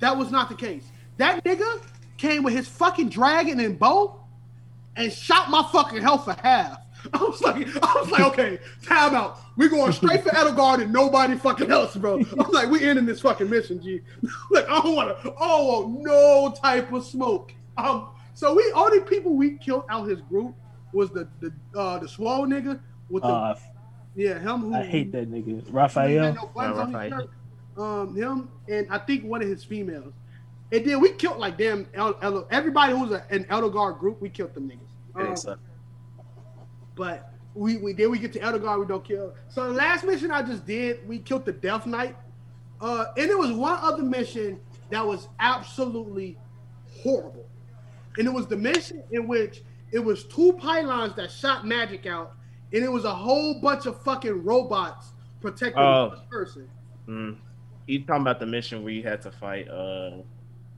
That 0.01 0.17
was 0.17 0.31
not 0.31 0.49
the 0.49 0.55
case. 0.55 0.91
That 1.17 1.45
nigga 1.45 1.83
came 2.17 2.43
with 2.43 2.55
his 2.55 2.69
fucking 2.69 3.09
dragon 3.09 3.61
and 3.61 3.79
bow 3.79 4.21
and 4.97 5.13
shot 5.13 5.51
my 5.51 5.67
fucking 5.73 6.03
health 6.03 6.25
for 6.25 6.35
half. 6.35 6.79
I 7.13 7.19
was 7.23 7.41
like, 7.43 7.57
I 7.83 7.95
was 8.01 8.11
like, 8.11 8.21
okay, 8.23 8.59
time 8.83 9.15
out. 9.15 9.39
We're 9.57 9.69
going 9.69 9.93
straight 9.93 10.23
for 10.23 10.31
Edelgard 10.31 10.83
and 10.83 10.93
nobody 10.93 11.37
fucking 11.37 11.71
else, 11.71 11.97
bro. 11.97 12.19
I'm 12.39 12.51
like, 12.51 12.71
we 12.71 12.83
ending 12.89 13.07
this 13.07 13.21
fucking 13.21 13.49
mission, 13.51 13.83
G. 13.83 14.01
like, 14.51 14.69
I 14.69 14.81
don't 14.81 14.97
want 14.97 15.23
to, 15.23 15.35
oh 15.39 15.97
no 16.01 16.55
type 16.61 16.93
of 16.93 17.05
smoke. 17.05 17.53
Um, 17.77 18.09
so 18.35 18.55
we 18.55 18.71
only 18.75 19.01
people 19.01 19.35
we 19.35 19.59
killed 19.59 19.85
out 19.91 20.09
his 20.09 20.21
group 20.23 20.55
was 20.93 21.11
the 21.11 21.29
the 21.41 21.53
uh 21.79 21.99
the 21.99 22.09
swole 22.09 22.47
nigga 22.47 22.81
with 23.11 23.23
the 23.23 23.29
Uh, 23.29 23.55
yeah 24.17 24.39
him 24.39 24.61
who 24.63 24.75
I 24.75 24.83
hate 24.83 25.13
that 25.13 25.31
nigga. 25.31 25.65
who 25.65 25.73
Raphael. 25.73 26.35
no 26.35 26.47
buttons 26.55 26.79
on 26.79 26.87
his 27.03 27.13
Raphael. 27.13 27.29
Um, 27.77 28.17
him 28.17 28.49
and 28.69 28.87
I 28.91 28.99
think 28.99 29.25
one 29.25 29.41
of 29.43 29.49
his 29.49 29.63
females. 29.65 30.13
And 30.73 30.85
then 30.87 31.01
we 31.01 31.11
killed 31.13 31.39
like 31.39 31.59
damn 31.59 31.87
El- 31.95 32.19
El- 32.23 32.47
everybody 32.51 32.93
who 32.93 33.01
was 33.03 33.13
a, 33.13 33.25
an 33.31 33.45
Edelgard 33.45 33.99
group. 33.99 34.21
We 34.21 34.29
killed 34.31 34.55
them 34.55 34.71
niggas. 34.71 35.29
Um, 35.29 35.37
so- 35.37 35.57
but 36.95 37.33
we, 37.55 37.79
we 37.79 37.93
then 37.93 38.11
we 38.11 38.19
get 38.19 38.33
to 38.35 38.39
Edelgard, 38.41 38.81
we 38.81 38.87
don't 38.87 39.05
kill. 39.05 39.35
So 39.49 39.65
the 39.65 39.75
last 39.75 40.05
mission 40.05 40.31
I 40.31 40.43
just 40.43 40.67
did, 40.67 41.07
we 41.09 41.19
killed 41.19 41.45
the 41.45 41.53
Death 41.53 41.87
Knight. 41.87 42.17
Uh, 42.81 43.07
and 43.17 43.29
there 43.29 43.39
was 43.39 43.53
one 43.53 43.79
other 43.83 44.03
mission 44.03 44.59
that 44.91 45.07
was 45.07 45.29
absolutely 45.39 46.39
horrible. 47.03 47.45
And 48.19 48.27
it 48.27 48.33
was 48.33 48.47
the 48.47 48.57
mission 48.57 49.03
in 49.11 49.29
which 49.29 49.63
it 49.93 49.99
was 49.99 50.25
two 50.25 50.53
pylons 50.55 51.15
that 51.17 51.31
shot 51.31 51.67
magic 51.67 52.07
out, 52.07 52.33
and 52.73 52.83
it 52.85 52.91
was 52.91 53.05
a 53.05 53.15
whole 53.15 53.61
bunch 53.61 53.87
of 53.87 54.01
fucking 54.03 54.45
robots 54.45 55.13
protecting 55.41 55.83
Oh. 55.83 56.09
one 56.09 56.19
person. 56.31 56.69
mm. 57.09 57.37
You 57.87 58.05
talking 58.05 58.23
about 58.23 58.39
the 58.39 58.47
mission 58.47 58.85
where 58.85 58.93
you 58.93 59.03
had 59.03 59.21
to 59.23 59.33
fight 59.33 59.69
uh 59.69 60.19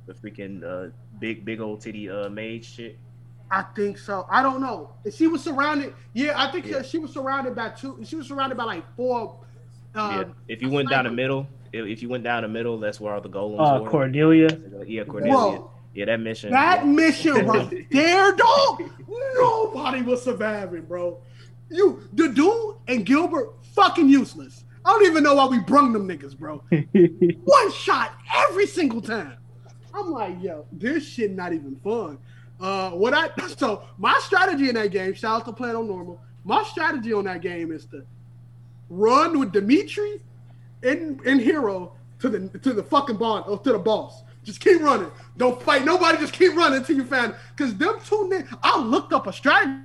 the 0.07 0.15
freaking 0.15 0.65
uh 0.65 0.91
big 1.21 1.45
big 1.45 1.61
old 1.61 1.81
titty 1.83 2.09
uh 2.09 2.31
mage 2.31 2.65
shit? 2.65 2.97
I 3.53 3.63
think 3.77 3.99
so. 3.99 4.27
I 4.31 4.43
don't 4.43 4.63
know. 4.63 4.91
She 5.15 5.27
was 5.27 5.43
surrounded. 5.45 5.93
Yeah, 6.15 6.33
I 6.37 6.51
think 6.51 6.65
Yeah. 6.67 6.81
she 6.81 6.97
was 6.99 7.13
surrounded 7.13 7.55
by 7.55 7.69
two. 7.69 8.01
She 8.03 8.17
was 8.17 8.27
surrounded 8.27 8.57
by 8.57 8.65
like 8.65 8.85
four. 8.97 9.39
yeah. 9.95 10.21
Um, 10.21 10.35
If 10.49 10.63
you 10.63 10.71
went 10.71 10.89
down 10.89 11.05
the 11.05 11.11
middle, 11.11 11.47
if, 11.71 11.85
if 11.87 12.03
you 12.03 12.09
went 12.09 12.25
down 12.25 12.43
the 12.45 12.49
middle, 12.49 12.79
that's 12.79 12.99
where 12.99 13.13
all 13.13 13.21
the 13.21 13.29
golems 13.29 13.61
Uh, 13.61 13.83
were. 13.83 13.91
Cordelia. 13.91 14.49
Yeah, 14.87 15.05
Cordelia. 15.05 15.33
Bro. 15.35 15.71
Yeah, 15.95 16.07
that 16.07 16.21
mission. 16.21 16.51
That 16.51 16.87
mission 16.87 17.47
right 17.47 17.87
there, 17.91 18.33
dog. 18.35 18.83
Nobody 19.35 20.01
was 20.01 20.23
surviving, 20.23 20.83
bro. 20.87 21.19
You, 21.69 22.09
the 22.15 22.31
dude 22.31 22.77
and 22.89 23.05
Gilbert, 23.05 23.53
fucking 23.75 24.09
useless. 24.09 24.65
I 24.85 24.91
don't 24.93 25.05
even 25.07 25.23
know 25.23 25.35
why 25.35 25.47
we 25.47 25.59
brung 25.59 25.93
them 25.93 26.09
niggas, 26.09 26.37
bro. 26.39 26.65
One 27.45 27.73
shot 27.73 28.13
every 28.49 28.67
single 28.67 29.03
time. 29.03 29.35
I'm 29.95 30.11
like, 30.11 30.43
yo, 30.43 30.65
this 30.73 31.07
shit 31.07 31.33
not 31.33 31.53
even 31.53 31.77
fun. 31.85 32.17
Uh, 32.63 32.91
what 32.93 33.13
I 33.13 33.29
so 33.57 33.83
my 33.99 34.19
strategy 34.23 34.69
in 34.69 34.77
that 34.77 34.93
game, 34.93 35.13
shout 35.15 35.41
out 35.41 35.47
to 35.47 35.53
playing 35.53 35.77
on 35.77 35.89
normal. 35.89 36.21
My 36.45 36.63
strategy 36.63 37.13
on 37.13 37.25
that 37.25 37.43
game 37.43 37.73
is 37.73 37.87
to 37.87 38.05
run 38.89 39.39
with 39.39 39.53
Dimitri 39.53 40.21
and, 40.83 41.21
and 41.23 41.41
Hero 41.41 41.93
to 42.21 42.29
the 42.29 42.59
to 42.61 42.73
the 42.73 42.83
fucking 42.83 43.17
bond 43.17 43.45
or 43.49 43.59
to 43.59 43.73
the 43.73 43.79
boss. 43.79 44.23
Just 44.45 44.61
keep 44.61 44.81
running. 44.81 45.11
Don't 45.37 45.61
fight 45.63 45.85
nobody. 45.85 46.19
Just 46.19 46.33
keep 46.33 46.55
running 46.57 46.79
until 46.79 46.97
you 46.97 47.05
find. 47.05 47.35
Cause 47.57 47.77
them 47.77 47.99
two 48.05 48.29
niggas. 48.33 48.59
I 48.63 48.81
looked 48.81 49.13
up 49.13 49.27
a 49.27 49.33
strategy. 49.33 49.83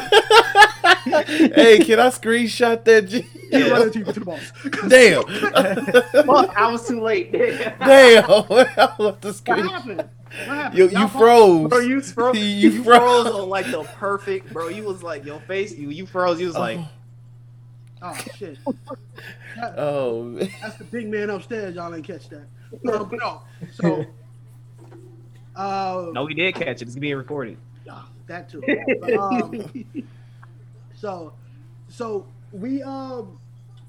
Yo. 1.33 1.51
hey, 1.55 1.79
can 1.79 1.99
I 1.99 2.07
screenshot 2.07 2.83
that? 2.85 3.07
G? 3.07 3.21
Keep 3.23 3.31
Yeah. 3.51 3.67
running 3.69 3.87
until 3.87 3.99
you 3.99 4.05
get 4.05 4.13
to 4.13 4.19
the 4.21 4.25
boss. 4.25 4.51
Damn. 4.87 5.23
Fuck, 6.25 6.57
I 6.57 6.71
was 6.71 6.87
too 6.87 7.01
late. 7.01 7.31
Damn. 7.33 8.23
I 8.29 8.95
left 8.99 9.21
the 9.21 9.41
What 9.45 9.59
happened? 9.59 9.97
What 9.97 10.07
happened? 10.47 10.77
You, 10.77 10.87
Y'all 10.89 11.01
you 11.01 11.07
fought- 11.09 11.19
froze. 11.19 11.69
Bro, 11.69 11.79
you 11.79 12.01
froze. 12.01 12.37
You 12.37 12.43
You, 12.43 12.83
froze. 12.83 13.23
froze 13.23 13.27
on 13.35 13.49
like 13.49 13.65
the 13.69 13.83
perfect, 13.83 14.53
bro. 14.53 14.69
You 14.69 14.83
was 14.83 15.03
like 15.03 15.25
your 15.25 15.39
face. 15.41 15.73
You 15.75 15.89
you 15.89 16.05
froze. 16.05 16.39
You 16.39 16.47
was 16.47 16.55
like, 16.57 16.79
Oh, 18.03 18.09
oh 18.17 18.25
shit. 18.37 18.57
Oh. 19.77 20.33
That's 20.61 20.77
the 20.77 20.85
big 20.85 21.07
man 21.09 21.29
upstairs. 21.29 21.75
Y'all 21.75 21.93
ain't 21.93 22.05
catch 22.07 22.29
that. 22.29 22.45
No, 22.83 23.03
but 23.05 23.19
no. 23.19 23.41
So, 23.73 24.05
uh, 25.55 26.09
no, 26.13 26.25
we 26.25 26.33
did 26.33 26.55
catch 26.55 26.81
it. 26.81 26.83
It's 26.83 26.95
being 26.95 27.15
recorded. 27.17 27.57
yeah, 27.85 28.01
that 28.27 28.49
too. 28.49 28.63
But, 29.01 29.13
um, 29.13 29.85
so, 30.95 31.33
so 31.89 32.25
we 32.51 32.83
um 32.83 33.39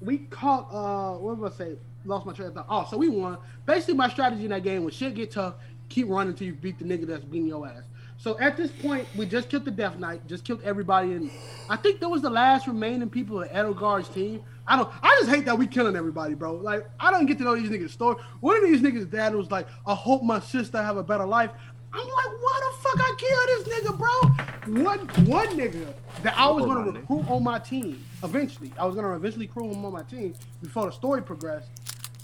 we 0.01 0.19
caught 0.29 0.69
uh 0.71 1.17
what 1.17 1.37
was 1.37 1.53
I 1.53 1.57
say? 1.57 1.77
Lost 2.05 2.25
my 2.25 2.33
train 2.33 2.49
of 2.49 2.55
thought. 2.55 2.65
Oh, 2.69 2.87
so 2.89 2.97
we 2.97 3.07
won. 3.07 3.37
Basically, 3.65 3.93
my 3.93 4.09
strategy 4.09 4.43
in 4.43 4.49
that 4.49 4.63
game 4.63 4.83
was 4.83 4.93
shit 4.93 5.15
get 5.15 5.31
tough, 5.31 5.55
keep 5.87 6.09
running 6.09 6.31
until 6.31 6.47
you 6.47 6.53
beat 6.53 6.79
the 6.79 6.85
nigga 6.85 7.07
that's 7.07 7.23
beating 7.23 7.47
your 7.47 7.65
ass. 7.65 7.83
So 8.17 8.39
at 8.39 8.55
this 8.57 8.71
point, 8.71 9.07
we 9.15 9.25
just 9.25 9.49
killed 9.49 9.65
the 9.65 9.71
Death 9.71 9.97
Knight, 9.97 10.25
just 10.27 10.45
killed 10.45 10.61
everybody, 10.63 11.13
and 11.13 11.31
I 11.69 11.75
think 11.77 11.99
that 11.99 12.09
was 12.09 12.21
the 12.21 12.29
last 12.29 12.67
remaining 12.67 13.09
people 13.09 13.41
of 13.41 13.49
Edelgard's 13.49 14.09
team. 14.09 14.41
I 14.67 14.77
don't. 14.77 14.89
I 15.01 15.17
just 15.19 15.29
hate 15.29 15.45
that 15.45 15.57
we 15.57 15.67
killing 15.67 15.95
everybody, 15.95 16.35
bro. 16.35 16.55
Like 16.55 16.87
I 16.99 17.11
don't 17.11 17.25
get 17.25 17.37
to 17.39 17.43
know 17.43 17.55
these 17.55 17.69
niggas' 17.69 17.89
story. 17.89 18.21
One 18.39 18.55
of 18.57 18.63
these 18.63 18.81
niggas' 18.81 19.09
dad 19.09 19.35
was 19.35 19.51
like, 19.51 19.67
"I 19.85 19.93
hope 19.93 20.23
my 20.23 20.39
sister 20.39 20.81
have 20.81 20.97
a 20.97 21.03
better 21.03 21.25
life." 21.25 21.51
I'm 21.91 22.07
like, 22.07 22.41
"Why 22.41 22.61
the 22.61 22.77
fuck 22.81 22.99
I 22.99 23.15
kill 23.17 23.45
this 23.47 23.67
nigga, 23.67 23.97
bro?" 23.97 24.83
One 24.83 24.99
one 25.27 25.47
nigga 25.57 25.93
that 26.23 26.37
I 26.37 26.49
was 26.49 26.65
gonna 26.65 26.91
recruit 26.91 27.29
on 27.29 27.43
my 27.43 27.59
team 27.59 28.03
eventually. 28.23 28.71
I 28.77 28.85
was 28.85 28.95
gonna 28.95 29.13
eventually 29.13 29.47
recruit 29.47 29.73
him 29.73 29.85
on 29.85 29.91
my 29.93 30.03
team 30.03 30.33
before 30.61 30.85
the 30.85 30.91
story 30.91 31.21
progressed. 31.21 31.69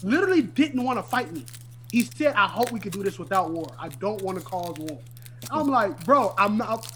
Literally 0.02 0.42
didn't 0.42 0.84
want 0.84 0.98
to 0.98 1.04
fight 1.04 1.34
me. 1.34 1.46
He 1.92 2.04
said, 2.04 2.36
"I 2.36 2.48
hope 2.48 2.72
we 2.72 2.80
could 2.80 2.94
do 2.94 3.04
this 3.04 3.20
without 3.20 3.52
war. 3.52 3.68
I 3.78 3.90
don't 3.90 4.22
want 4.22 4.38
to 4.40 4.44
cause 4.44 4.78
war." 4.78 5.00
I'm 5.52 5.68
like, 5.68 6.06
bro, 6.06 6.34
I'm 6.38 6.58
not. 6.58 6.88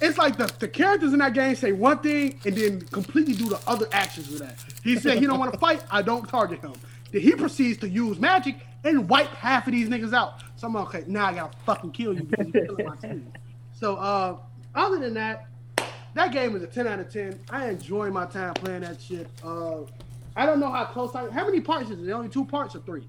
It's 0.00 0.16
like 0.18 0.36
the, 0.36 0.46
the 0.58 0.68
characters 0.68 1.12
in 1.12 1.18
that 1.18 1.34
game 1.34 1.56
say 1.56 1.72
one 1.72 1.98
thing 1.98 2.38
and 2.44 2.56
then 2.56 2.80
completely 2.82 3.34
do 3.34 3.48
the 3.48 3.60
other 3.66 3.88
actions 3.92 4.28
with 4.30 4.40
that. 4.40 4.56
He 4.84 4.96
said 4.96 5.18
he 5.18 5.26
don't 5.26 5.38
want 5.38 5.52
to 5.52 5.58
fight. 5.66 5.82
I 5.90 6.02
don't 6.02 6.28
target 6.28 6.60
him. 6.60 6.74
Then 7.10 7.22
he 7.22 7.32
proceeds 7.32 7.78
to 7.80 7.88
use 7.88 8.18
magic 8.18 8.56
and 8.84 9.08
wipe 9.08 9.28
half 9.28 9.66
of 9.66 9.72
these 9.72 9.88
niggas 9.88 10.12
out. 10.12 10.40
So 10.56 10.66
I'm 10.66 10.74
like, 10.74 10.94
okay, 10.94 11.04
now 11.08 11.26
I 11.26 11.34
gotta 11.34 11.56
fucking 11.64 11.90
kill 11.92 12.14
you 12.14 12.22
because 12.24 12.46
you're 12.52 12.66
killing 12.66 12.86
my 12.86 12.96
team. 13.08 13.32
So 13.72 13.96
uh, 13.96 14.38
other 14.74 14.98
than 14.98 15.14
that, 15.14 15.46
that 16.14 16.32
game 16.32 16.54
is 16.56 16.62
a 16.62 16.66
10 16.66 16.86
out 16.86 17.00
of 17.00 17.12
10. 17.12 17.38
I 17.50 17.68
enjoy 17.68 18.10
my 18.10 18.26
time 18.26 18.54
playing 18.54 18.80
that 18.82 19.00
shit. 19.00 19.28
Uh, 19.44 19.80
I 20.36 20.46
don't 20.46 20.60
know 20.60 20.70
how 20.70 20.84
close 20.84 21.14
I. 21.14 21.28
How 21.30 21.44
many 21.44 21.60
parts 21.60 21.90
is 21.90 22.06
it? 22.06 22.10
Only 22.12 22.28
two 22.28 22.44
parts 22.44 22.76
or 22.76 22.80
three? 22.80 23.08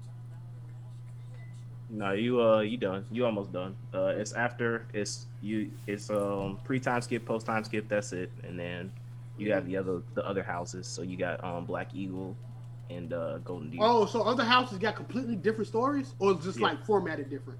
No, 1.90 2.12
you 2.12 2.40
uh, 2.40 2.60
you 2.60 2.76
done. 2.76 3.04
You 3.10 3.26
almost 3.26 3.52
done. 3.52 3.74
Uh, 3.92 4.12
it's 4.16 4.32
after. 4.32 4.86
It's 4.94 5.26
you. 5.42 5.70
It's 5.86 6.08
um 6.08 6.58
pre 6.64 6.78
time 6.78 7.02
skip, 7.02 7.26
post 7.26 7.46
time 7.46 7.64
skip. 7.64 7.88
That's 7.88 8.12
it. 8.12 8.30
And 8.44 8.58
then 8.58 8.92
you 9.36 9.52
have 9.52 9.66
the 9.66 9.76
other 9.76 10.02
the 10.14 10.24
other 10.26 10.42
houses. 10.42 10.86
So 10.86 11.02
you 11.02 11.16
got 11.16 11.42
um 11.42 11.64
Black 11.66 11.94
Eagle 11.94 12.36
and 12.90 13.12
uh 13.12 13.38
Golden 13.38 13.70
Deer. 13.70 13.80
Oh, 13.82 14.06
so 14.06 14.22
other 14.22 14.44
houses 14.44 14.78
got 14.78 14.94
completely 14.94 15.34
different 15.36 15.66
stories, 15.66 16.14
or 16.20 16.34
just 16.34 16.58
Yeah. 16.58 16.66
like 16.68 16.84
formatted 16.86 17.28
different? 17.28 17.58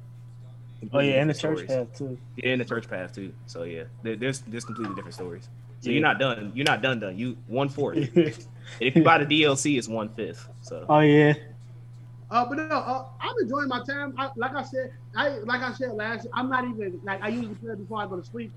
Oh 0.92 1.00
yeah, 1.00 1.20
and 1.20 1.28
the 1.28 1.34
Completely 1.34 1.62
church 1.62 1.68
different 1.68 1.90
path 1.90 1.98
too. 1.98 2.18
Yeah, 2.36 2.52
and 2.52 2.60
the 2.60 2.64
church 2.64 2.88
path 2.88 3.12
too. 3.14 3.32
So 3.46 3.64
yeah, 3.64 3.84
there, 4.02 4.16
there's 4.16 4.40
there's 4.40 4.64
completely 4.64 4.94
different 4.94 5.14
stories. 5.14 5.48
So 5.80 5.90
Yeah. 5.90 5.94
you're 5.94 6.02
not 6.02 6.18
done. 6.20 6.52
You're 6.54 6.64
not 6.66 6.82
done. 6.82 7.00
Done. 7.00 7.18
You 7.18 7.36
one 7.48 7.68
fourth. 7.68 7.96
and 7.96 8.08
if 8.80 8.94
you 8.96 9.02
buy 9.02 9.18
the 9.22 9.26
DLC, 9.42 9.76
it's 9.76 9.88
one 9.88 10.08
fifth. 10.14 10.48
So 10.62 10.86
oh 10.88 11.00
yeah. 11.00 11.34
Uh, 12.30 12.44
but 12.46 12.58
no, 12.58 12.64
uh, 12.68 13.06
I'm 13.20 13.34
enjoying 13.42 13.68
my 13.68 13.82
time. 13.84 14.14
I, 14.16 14.30
like 14.36 14.54
I 14.54 14.62
said, 14.62 14.92
I 15.16 15.38
like 15.38 15.62
I 15.62 15.72
said 15.72 15.92
last. 15.92 16.26
I'm 16.32 16.48
not 16.48 16.64
even 16.64 17.00
like 17.02 17.22
I 17.22 17.28
usually 17.28 17.54
play 17.56 17.74
before 17.74 18.00
I 18.00 18.06
go 18.06 18.16
to 18.20 18.24
sleep. 18.24 18.52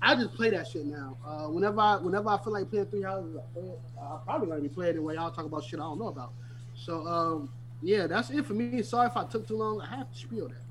I 0.00 0.14
just 0.14 0.34
play 0.34 0.50
that 0.50 0.66
shit 0.68 0.86
now. 0.86 1.16
Uh, 1.26 1.46
whenever 1.48 1.80
I 1.80 1.96
whenever 1.96 2.28
I 2.28 2.38
feel 2.38 2.52
like 2.52 2.70
playing 2.70 2.86
three 2.86 3.02
houses, 3.02 3.36
I 3.36 3.52
play 3.58 3.68
it. 3.68 3.80
Uh, 4.00 4.14
I'm 4.14 4.20
probably 4.24 4.48
gonna 4.48 4.60
be 4.62 4.68
playing 4.68 4.96
it 4.96 5.02
where 5.02 5.14
y'all 5.14 5.30
talk 5.30 5.44
about 5.46 5.64
shit 5.64 5.80
I 5.80 5.82
don't 5.82 5.98
know 5.98 6.08
about. 6.08 6.32
So 6.74 7.06
um, 7.06 7.50
yeah, 7.82 8.06
that's 8.06 8.30
it 8.30 8.46
for 8.46 8.54
me. 8.54 8.82
Sorry 8.82 9.08
if 9.08 9.16
I 9.16 9.24
took 9.24 9.48
too 9.48 9.56
long. 9.56 9.80
I 9.80 9.96
have 9.96 10.10
to 10.12 10.18
spiel 10.18 10.48
that, 10.48 10.62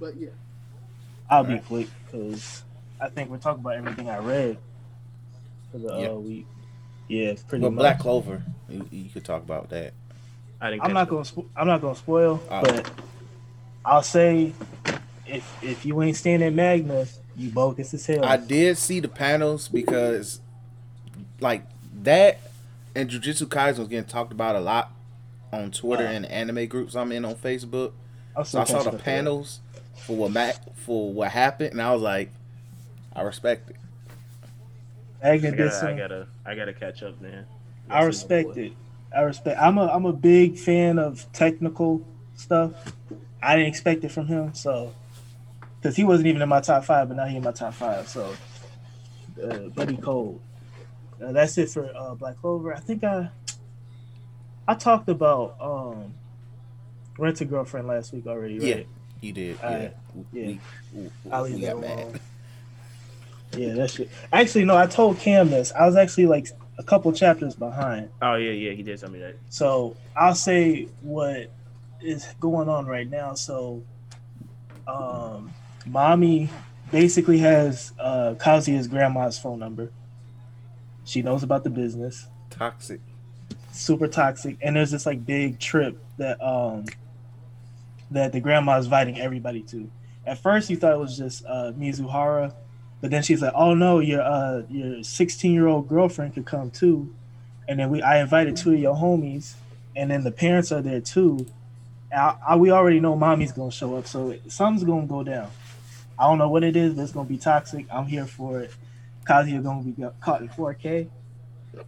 but 0.00 0.16
yeah. 0.16 0.30
I'll 1.28 1.44
be 1.44 1.58
quick 1.60 1.88
because 2.04 2.64
I 3.00 3.08
think 3.08 3.30
we're 3.30 3.38
talking 3.38 3.60
about 3.60 3.76
everything 3.76 4.08
I 4.10 4.18
read 4.18 4.58
for 5.70 5.78
the 5.78 5.88
Yeah. 5.94 6.08
uh, 6.08 6.14
week. 6.14 6.46
Yeah, 7.08 7.28
it's 7.28 7.42
pretty 7.42 7.64
But 7.64 7.70
much. 7.70 7.80
Black 7.80 7.98
Clover, 8.00 8.42
you, 8.68 8.86
you 8.90 9.10
could 9.10 9.24
talk 9.24 9.42
about 9.42 9.68
that. 9.70 9.92
I 10.60 10.70
didn't. 10.70 10.82
I'm 10.84 10.92
not 10.92 11.08
gonna. 11.08 11.22
Spo- 11.22 11.46
I'm 11.56 11.66
not 11.66 11.80
gonna 11.80 11.94
spoil, 11.96 12.40
Oh. 12.50 12.60
but 12.62 12.90
I'll 13.84 14.02
say 14.02 14.52
if 15.26 15.62
if 15.62 15.86
you 15.86 16.00
ain't 16.02 16.16
standing 16.16 16.46
at 16.48 16.54
Magna, 16.54 17.06
you 17.36 17.50
bogus 17.50 17.94
as 17.94 18.04
hell. 18.06 18.24
I 18.24 18.36
did 18.36 18.76
see 18.76 19.00
the 19.00 19.08
panels 19.08 19.68
because, 19.68 20.40
like 21.40 21.64
that, 22.02 22.40
and 22.94 23.08
Jujutsu 23.08 23.46
Kaisen 23.46 23.78
was 23.78 23.88
getting 23.88 24.04
talked 24.04 24.32
about 24.32 24.56
a 24.56 24.60
lot 24.60 24.90
on 25.52 25.70
Twitter 25.70 26.04
Uh. 26.06 26.10
and 26.12 26.26
anime 26.26 26.66
groups 26.66 26.94
I'm 26.94 27.10
in 27.12 27.24
on 27.24 27.34
Facebook. 27.36 27.92
I'll 28.36 28.44
So 28.44 28.60
I 28.60 28.64
saw 28.64 28.74
the 28.82 28.88
up 28.88 28.90
to 28.92 28.96
that. 28.98 29.04
panels 29.04 29.60
for 29.96 30.14
what 30.16 30.30
Mac 30.30 30.56
for 30.76 31.12
what 31.12 31.30
happened, 31.30 31.72
and 31.72 31.80
I 31.82 31.92
was 31.92 32.02
like, 32.02 32.30
I 33.14 33.22
respect 33.22 33.70
it. 33.70 33.76
Magna 35.22 35.48
I 35.48 35.50
gotta. 35.52 35.86
I 35.86 35.96
gotta, 35.96 36.26
I 36.46 36.54
gotta 36.54 36.72
catch 36.72 37.02
up, 37.02 37.20
man. 37.20 37.46
I 37.88 38.04
respect 38.04 38.56
it. 38.56 38.72
I 39.16 39.22
respect. 39.22 39.58
I'm 39.60 39.78
a 39.78 39.86
I'm 39.86 40.06
a 40.06 40.12
big 40.12 40.58
fan 40.58 40.98
of 40.98 41.26
technical 41.32 42.06
stuff. 42.34 42.72
I 43.42 43.56
didn't 43.56 43.68
expect 43.68 44.04
it 44.04 44.12
from 44.12 44.26
him, 44.26 44.54
so 44.54 44.94
because 45.80 45.96
he 45.96 46.04
wasn't 46.04 46.28
even 46.28 46.42
in 46.42 46.48
my 46.48 46.60
top 46.60 46.84
five, 46.84 47.08
but 47.08 47.16
now 47.16 47.26
he 47.26 47.36
in 47.36 47.42
my 47.42 47.52
top 47.52 47.74
five. 47.74 48.08
So, 48.08 48.34
uh, 49.42 49.58
Buddy 49.68 49.96
Cold. 49.96 50.40
Uh, 51.22 51.32
that's 51.32 51.58
it 51.58 51.70
for 51.70 51.90
uh, 51.94 52.14
Black 52.14 52.40
Clover. 52.40 52.74
I 52.74 52.80
think 52.80 53.04
I 53.04 53.30
I 54.68 54.74
talked 54.74 55.08
about 55.08 55.56
um 55.60 56.14
Rent 57.18 57.40
a 57.40 57.44
Girlfriend 57.44 57.86
last 57.88 58.12
week 58.12 58.26
already, 58.26 58.54
Yeah. 58.54 58.82
You 59.20 59.32
did, 59.32 59.56
yeah. 59.60 59.66
Alright, 59.68 59.96
We, 60.32 60.40
we, 60.42 60.60
we, 60.94 61.10
we 61.24 61.38
leave 61.40 61.60
that 61.62 61.78
mad. 61.78 62.20
Yeah, 63.56 63.74
that 63.74 63.90
shit. 63.90 64.08
Actually, 64.32 64.64
no, 64.64 64.76
I 64.76 64.86
told 64.86 65.18
Cam 65.18 65.50
this. 65.50 65.72
I 65.72 65.84
was 65.84 65.96
actually 65.96 66.26
like 66.26 66.46
a 66.80 66.82
couple 66.82 67.12
chapters 67.12 67.54
behind. 67.54 68.08
Oh 68.22 68.36
yeah, 68.36 68.52
yeah, 68.52 68.72
he 68.72 68.82
did 68.82 68.98
tell 68.98 69.10
me 69.10 69.18
that. 69.20 69.36
So 69.50 69.96
I'll 70.16 70.34
say 70.34 70.88
what 71.02 71.50
is 72.00 72.26
going 72.40 72.70
on 72.70 72.86
right 72.86 73.08
now. 73.08 73.34
So, 73.34 73.82
um, 74.88 75.52
mommy 75.84 76.48
basically 76.90 77.36
has 77.38 77.92
uh, 78.00 78.34
Kazuya's 78.38 78.88
grandma's 78.88 79.38
phone 79.38 79.58
number. 79.58 79.92
She 81.04 81.20
knows 81.20 81.42
about 81.42 81.64
the 81.64 81.70
business. 81.70 82.26
Toxic. 82.48 83.00
Super 83.72 84.08
toxic, 84.08 84.56
and 84.62 84.74
there's 84.74 84.90
this 84.90 85.04
like 85.04 85.24
big 85.24 85.58
trip 85.58 86.02
that 86.16 86.42
um 86.42 86.86
that 88.10 88.32
the 88.32 88.40
grandma 88.40 88.78
is 88.78 88.86
inviting 88.86 89.20
everybody 89.20 89.62
to. 89.64 89.90
At 90.26 90.38
first, 90.38 90.70
you 90.70 90.76
thought 90.76 90.94
it 90.94 90.98
was 90.98 91.16
just 91.16 91.44
uh, 91.44 91.72
Mizuhara 91.78 92.54
But 93.00 93.10
then 93.10 93.22
she's 93.22 93.40
like, 93.40 93.52
"Oh 93.54 93.74
no, 93.74 93.98
your 93.98 94.22
uh 94.22 94.62
your 94.68 95.02
16 95.02 95.52
year 95.52 95.66
old 95.66 95.88
girlfriend 95.88 96.34
could 96.34 96.46
come 96.46 96.70
too." 96.70 97.14
And 97.68 97.78
then 97.78 97.90
we 97.90 98.02
I 98.02 98.20
invited 98.20 98.56
two 98.56 98.72
of 98.72 98.78
your 98.78 98.94
homies, 98.94 99.54
and 99.96 100.10
then 100.10 100.24
the 100.24 100.30
parents 100.30 100.72
are 100.72 100.82
there 100.82 101.00
too. 101.00 101.46
I, 102.12 102.36
I, 102.48 102.56
we 102.56 102.70
already 102.70 103.00
know 103.00 103.16
mommy's 103.16 103.52
gonna 103.52 103.70
show 103.70 103.96
up, 103.96 104.06
so 104.06 104.36
something's 104.48 104.84
gonna 104.84 105.06
go 105.06 105.22
down. 105.22 105.50
I 106.18 106.24
don't 106.24 106.38
know 106.38 106.48
what 106.48 106.64
it 106.64 106.76
is, 106.76 106.94
but 106.94 107.02
it's 107.02 107.12
gonna 107.12 107.28
be 107.28 107.38
toxic. 107.38 107.86
I'm 107.90 108.06
here 108.06 108.26
for 108.26 108.60
it. 108.60 108.74
Kazuya 109.24 109.62
gonna 109.62 109.82
be 109.82 110.04
caught 110.20 110.42
in 110.42 110.48
4K. 110.48 111.08
Yeah. 111.74 111.82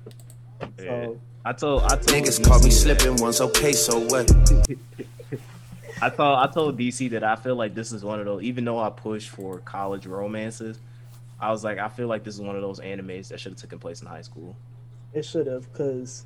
So 0.78 1.20
I 1.44 1.52
told 1.52 1.82
I 1.82 1.88
told 1.88 2.06
Niggas 2.06 2.44
caught 2.44 2.62
me 2.62 2.70
DC 2.70 2.72
slipping 2.72 3.16
once, 3.16 3.40
okay, 3.40 3.72
so 3.72 3.98
what? 3.98 4.30
I 6.02 6.08
told 6.08 6.38
I 6.38 6.46
told 6.46 6.78
DC 6.78 7.10
that 7.10 7.24
I 7.24 7.36
feel 7.36 7.56
like 7.56 7.74
this 7.74 7.92
is 7.92 8.04
one 8.04 8.20
of 8.20 8.26
those. 8.26 8.42
Even 8.42 8.64
though 8.64 8.78
I 8.78 8.90
push 8.90 9.28
for 9.28 9.58
college 9.58 10.06
romances, 10.06 10.78
I 11.42 11.50
was 11.50 11.64
like, 11.64 11.78
I 11.78 11.88
feel 11.88 12.06
like 12.06 12.24
this 12.24 12.34
is 12.36 12.40
one 12.40 12.54
of 12.56 12.62
those 12.62 12.80
animes 12.80 13.28
that 13.28 13.40
should 13.40 13.52
have 13.52 13.60
taken 13.60 13.78
place 13.78 14.00
in 14.00 14.06
high 14.06 14.22
school. 14.22 14.56
it 15.12 15.24
should 15.24 15.46
have, 15.46 15.70
because 15.72 16.24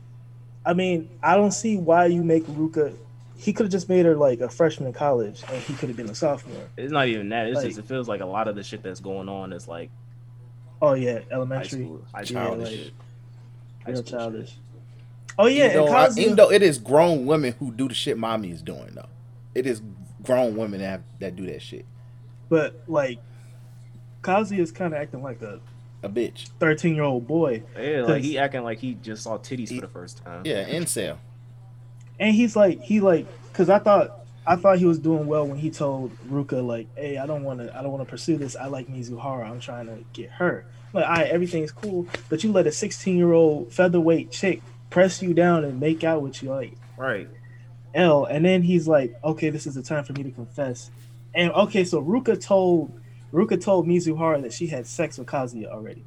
I 0.64 0.75
mean, 0.75 1.09
I 1.23 1.37
don't 1.37 1.53
see 1.53 1.79
why 1.79 2.07
you 2.07 2.23
make 2.23 2.45
Ruka. 2.47 2.95
He 3.39 3.53
could 3.53 3.64
have 3.64 3.71
just 3.73 3.89
made 3.89 4.05
her 4.07 4.14
like 4.14 4.41
a 4.41 4.49
freshman 4.49 4.87
in 4.89 4.93
college, 4.95 5.43
and 5.49 5.57
he 5.62 5.75
could 5.75 5.89
have 5.89 5.97
been 5.97 6.09
a 6.11 6.14
sophomore. 6.14 6.69
It's 6.77 6.93
not 6.93 7.09
even 7.09 7.29
that. 7.31 7.47
It's 7.49 7.57
Like- 7.57 7.67
just 7.67 7.79
it 7.79 7.85
feels 7.87 8.09
like 8.09 8.21
a 8.21 8.27
lot 8.27 8.47
of 8.49 8.55
the 8.57 8.62
shit 8.62 8.83
that's 8.83 9.01
going 9.01 9.29
on 9.29 9.53
is 9.53 9.67
like 9.67 9.91
Oh 10.83 10.93
yeah, 10.95 11.21
high 11.21 11.25
elementary, 11.33 11.85
school, 11.85 12.03
high 12.12 12.21
Yeah, 12.21 12.25
school 12.27 12.43
Childish. 12.43 12.71
shit. 12.71 12.93
High 13.85 13.91
real 13.91 13.97
school 13.97 14.05
shit. 14.07 14.19
childish. 14.19 14.57
Oh 15.39 15.47
yeah, 15.47 15.64
even, 15.67 15.79
and 15.81 15.89
though, 15.89 15.93
I- 15.93 16.11
even 16.19 16.37
though 16.37 16.51
it 16.51 16.62
is 16.62 16.79
grown 16.79 17.27
women 17.27 17.55
who 17.59 17.71
do 17.73 17.89
the 17.89 17.95
shit 17.95 18.19
mommy 18.19 18.51
is 18.51 18.62
doing 18.62 18.91
though. 18.95 19.09
It 19.55 19.67
is 19.67 19.81
grown 20.23 20.57
women 20.57 20.81
that 20.81 20.87
have, 20.89 21.03
that 21.21 21.37
do 21.37 21.47
that 21.47 21.62
shit. 21.62 21.85
but 22.49 22.83
like 22.87 23.19
Kazuya 24.27 24.59
is 24.61 24.72
kind 24.72 24.93
of 24.95 25.01
acting 25.01 25.22
like 25.22 25.41
a 25.43 25.61
A 26.03 26.09
bitch. 26.09 26.49
13 26.61 26.95
year 26.95 27.05
old 27.05 27.27
boy, 27.27 27.62
Yeah, 27.79 28.03
like 28.03 28.22
he 28.22 28.39
acting 28.39 28.62
like 28.64 28.79
he 28.79 28.95
just 28.95 29.22
saw 29.22 29.39
titties 29.39 29.68
He- 29.70 29.77
for 29.77 29.87
the 29.87 29.93
first 29.93 30.22
time. 30.24 30.43
Yeah, 30.45 30.68
incel. 30.68 31.16
and 32.20 32.35
he's 32.35 32.57
like 32.57 32.81
he 32.83 33.01
like 33.01 33.27
because 33.53 33.68
I 33.70 33.79
thought 33.79 34.20
I 34.47 34.55
thought 34.57 34.79
he 34.79 34.85
was 34.85 34.99
doing 35.01 35.27
well 35.27 35.47
when 35.47 35.59
he 35.59 35.70
told 35.70 36.12
Ruka 36.29 36.64
like, 36.64 36.87
"Hey, 36.97 37.18
I 37.18 37.27
don't 37.27 37.43
want 37.43 37.61
to 37.61 37.77
I 37.77 37.83
don't 37.83 37.91
want 37.93 38.05
to 38.05 38.11
pursue 38.11 38.37
this. 38.37 38.55
I 38.57 38.66
like 38.66 38.87
Mizuhara. 38.89 39.49
I'm 39.51 39.59
trying 39.61 39.87
to 39.87 40.05
get 40.12 40.31
her." 40.33 40.66
Like, 40.93 41.05
all 41.05 41.12
right, 41.14 41.27
everything's 41.27 41.72
cool, 41.72 42.07
but 42.31 42.43
you 42.45 42.53
let 42.53 42.66
a 42.66 42.72
16 42.72 43.16
year 43.16 43.33
old 43.33 43.72
featherweight 43.72 44.31
chick 44.31 44.62
press 44.89 45.20
you 45.20 45.35
down 45.35 45.64
and 45.64 45.81
make 45.81 46.05
out 46.05 46.22
with 46.22 46.43
you 46.43 46.51
like 46.51 46.74
Right. 46.97 47.29
L, 47.95 48.24
and 48.24 48.45
then 48.45 48.62
he's 48.62 48.87
like, 48.87 49.14
"Okay, 49.24 49.51
this 49.51 49.66
is 49.66 49.74
the 49.74 49.83
time 49.83 50.05
for 50.05 50.12
me 50.12 50.22
to 50.22 50.31
confess." 50.31 50.91
And 51.35 51.51
okay, 51.53 51.83
so 51.85 52.01
Ruka 52.03 52.41
told 52.41 52.93
Ruka 53.33 53.61
told 53.61 53.87
Mizuhara 53.87 54.43
that 54.43 54.53
she 54.53 54.68
had 54.68 54.87
sex 54.87 55.18
with 55.18 55.27
Kazuya 55.27 55.66
already. 55.66 56.05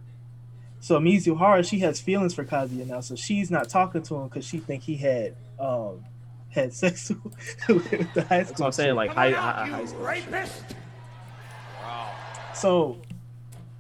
So 0.79 0.99
Mizuhara, 0.99 1.67
she 1.67 1.79
has 1.79 1.99
feelings 1.99 2.33
for 2.33 2.45
Kazuya 2.45 2.87
now, 2.87 3.01
so 3.01 3.15
she's 3.15 3.51
not 3.51 3.69
talking 3.69 4.01
to 4.03 4.15
him 4.15 4.27
because 4.27 4.45
she 4.45 4.59
think 4.59 4.83
he 4.83 4.95
had 4.95 5.35
um 5.59 6.03
had 6.49 6.73
sex 6.73 7.11
with 7.67 8.13
the 8.13 8.23
high 8.23 8.43
school. 8.43 8.47
That's 8.47 8.59
what 8.59 8.65
I'm 8.67 8.71
saying. 8.71 8.95
Like 8.95 9.11
high, 9.11 9.31
high, 9.31 9.67
high 9.67 9.85
school. 9.85 10.03
shit. 10.45 10.75
So, 12.55 12.97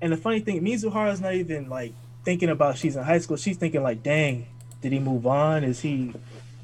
and 0.01 0.13
the 0.13 0.17
funny 0.17 0.39
thing, 0.39 0.61
Mizuhara's 0.61 1.19
not 1.19 1.33
even 1.33 1.67
like 1.69 1.93
thinking 2.23 2.49
about 2.49 2.77
she's 2.77 2.95
in 2.95 3.03
high 3.03 3.17
school. 3.19 3.37
She's 3.37 3.57
thinking 3.57 3.83
like, 3.83 4.03
dang, 4.03 4.47
did 4.81 4.91
he 4.91 4.99
move 4.99 5.27
on? 5.27 5.63
Is 5.63 5.81
he, 5.81 6.13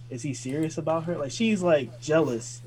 is 0.10 0.22
he 0.22 0.34
serious 0.34 0.78
about 0.78 1.06
her? 1.06 1.18
Like 1.18 1.32
she's 1.32 1.62
like 1.62 2.00
jealous 2.00 2.62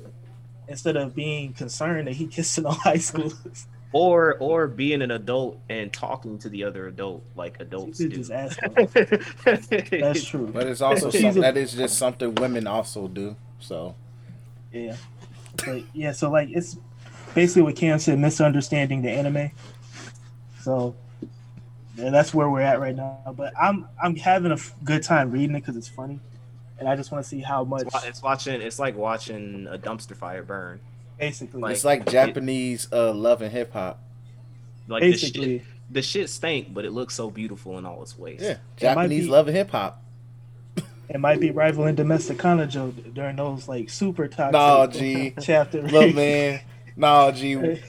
instead 0.67 0.97
of 0.97 1.15
being 1.15 1.53
concerned 1.53 2.07
that 2.07 2.15
he 2.15 2.27
kissing 2.37 2.65
on 2.65 2.75
high 2.75 2.97
schoolers. 2.97 3.65
Or 3.91 4.35
or 4.39 4.67
being 4.67 5.01
an 5.01 5.11
adult 5.11 5.59
and 5.69 5.91
talking 5.91 6.37
to 6.39 6.49
the 6.49 6.63
other 6.63 6.87
adult 6.87 7.23
like 7.35 7.59
adults 7.59 7.97
do. 7.97 8.09
just 8.09 8.31
ask 8.31 8.59
him. 8.61 8.73
That's 9.43 10.25
true. 10.25 10.47
But 10.47 10.67
it's 10.67 10.81
also 10.81 11.09
She's 11.09 11.21
some, 11.21 11.41
that 11.41 11.57
is 11.57 11.73
just 11.73 11.97
something 11.97 12.35
women 12.35 12.67
also 12.67 13.07
do. 13.07 13.35
So 13.59 13.95
Yeah. 14.71 14.95
But 15.65 15.83
yeah, 15.93 16.11
so 16.11 16.29
like 16.29 16.49
it's 16.51 16.77
basically 17.33 17.63
what 17.63 17.75
Cam 17.75 17.97
said, 17.97 18.19
misunderstanding 18.19 19.01
the 19.01 19.09
anime. 19.09 19.51
So 20.61 20.95
yeah, 21.99 22.09
that's 22.11 22.33
where 22.33 22.49
we're 22.49 22.61
at 22.61 22.79
right 22.79 22.95
now. 22.95 23.33
But 23.35 23.53
I'm 23.59 23.87
I'm 24.01 24.15
having 24.15 24.51
a 24.51 24.55
f- 24.55 24.73
good 24.83 25.03
time 25.03 25.31
reading 25.31 25.55
it 25.55 25.61
because 25.61 25.75
it's 25.75 25.87
funny, 25.87 26.19
and 26.79 26.87
I 26.87 26.95
just 26.95 27.11
want 27.11 27.23
to 27.23 27.29
see 27.29 27.41
how 27.41 27.63
much 27.63 27.87
it's 28.05 28.21
watching. 28.21 28.61
It's 28.61 28.79
like 28.79 28.95
watching 28.95 29.67
a 29.69 29.77
dumpster 29.77 30.15
fire 30.15 30.43
burn. 30.43 30.79
Basically 31.19 31.61
like- 31.61 31.73
it's 31.75 31.83
like 31.85 32.09
Japanese 32.09 32.87
uh, 32.91 33.13
love 33.13 33.41
and 33.41 33.51
hip 33.51 33.73
hop. 33.73 34.01
Like 34.87 35.01
the 35.03 35.11
basically 35.11 35.59
shit, 35.59 35.67
the 35.91 36.01
shit 36.01 36.29
stank, 36.29 36.73
but 36.73 36.85
it 36.85 36.91
looks 36.91 37.13
so 37.13 37.29
beautiful 37.29 37.77
in 37.77 37.85
all 37.85 38.01
its 38.01 38.17
ways. 38.17 38.39
Yeah, 38.41 38.57
Japanese 38.77 39.25
be- 39.25 39.29
love 39.31 39.47
and 39.47 39.55
hip 39.57 39.69
hop. 39.71 40.01
it 41.09 41.19
might 41.19 41.39
be 41.39 41.51
rivaling 41.51 41.95
domestic 41.95 42.37
Kanojo 42.37 43.13
during 43.13 43.35
those 43.35 43.67
like 43.67 43.89
super 43.89 44.27
toxic 44.27 44.53
Nah, 44.53 44.87
G. 44.87 45.33
chapter. 45.41 45.81
Look, 45.83 46.15
man. 46.15 46.61
Nah, 46.95 47.31
G. 47.31 47.55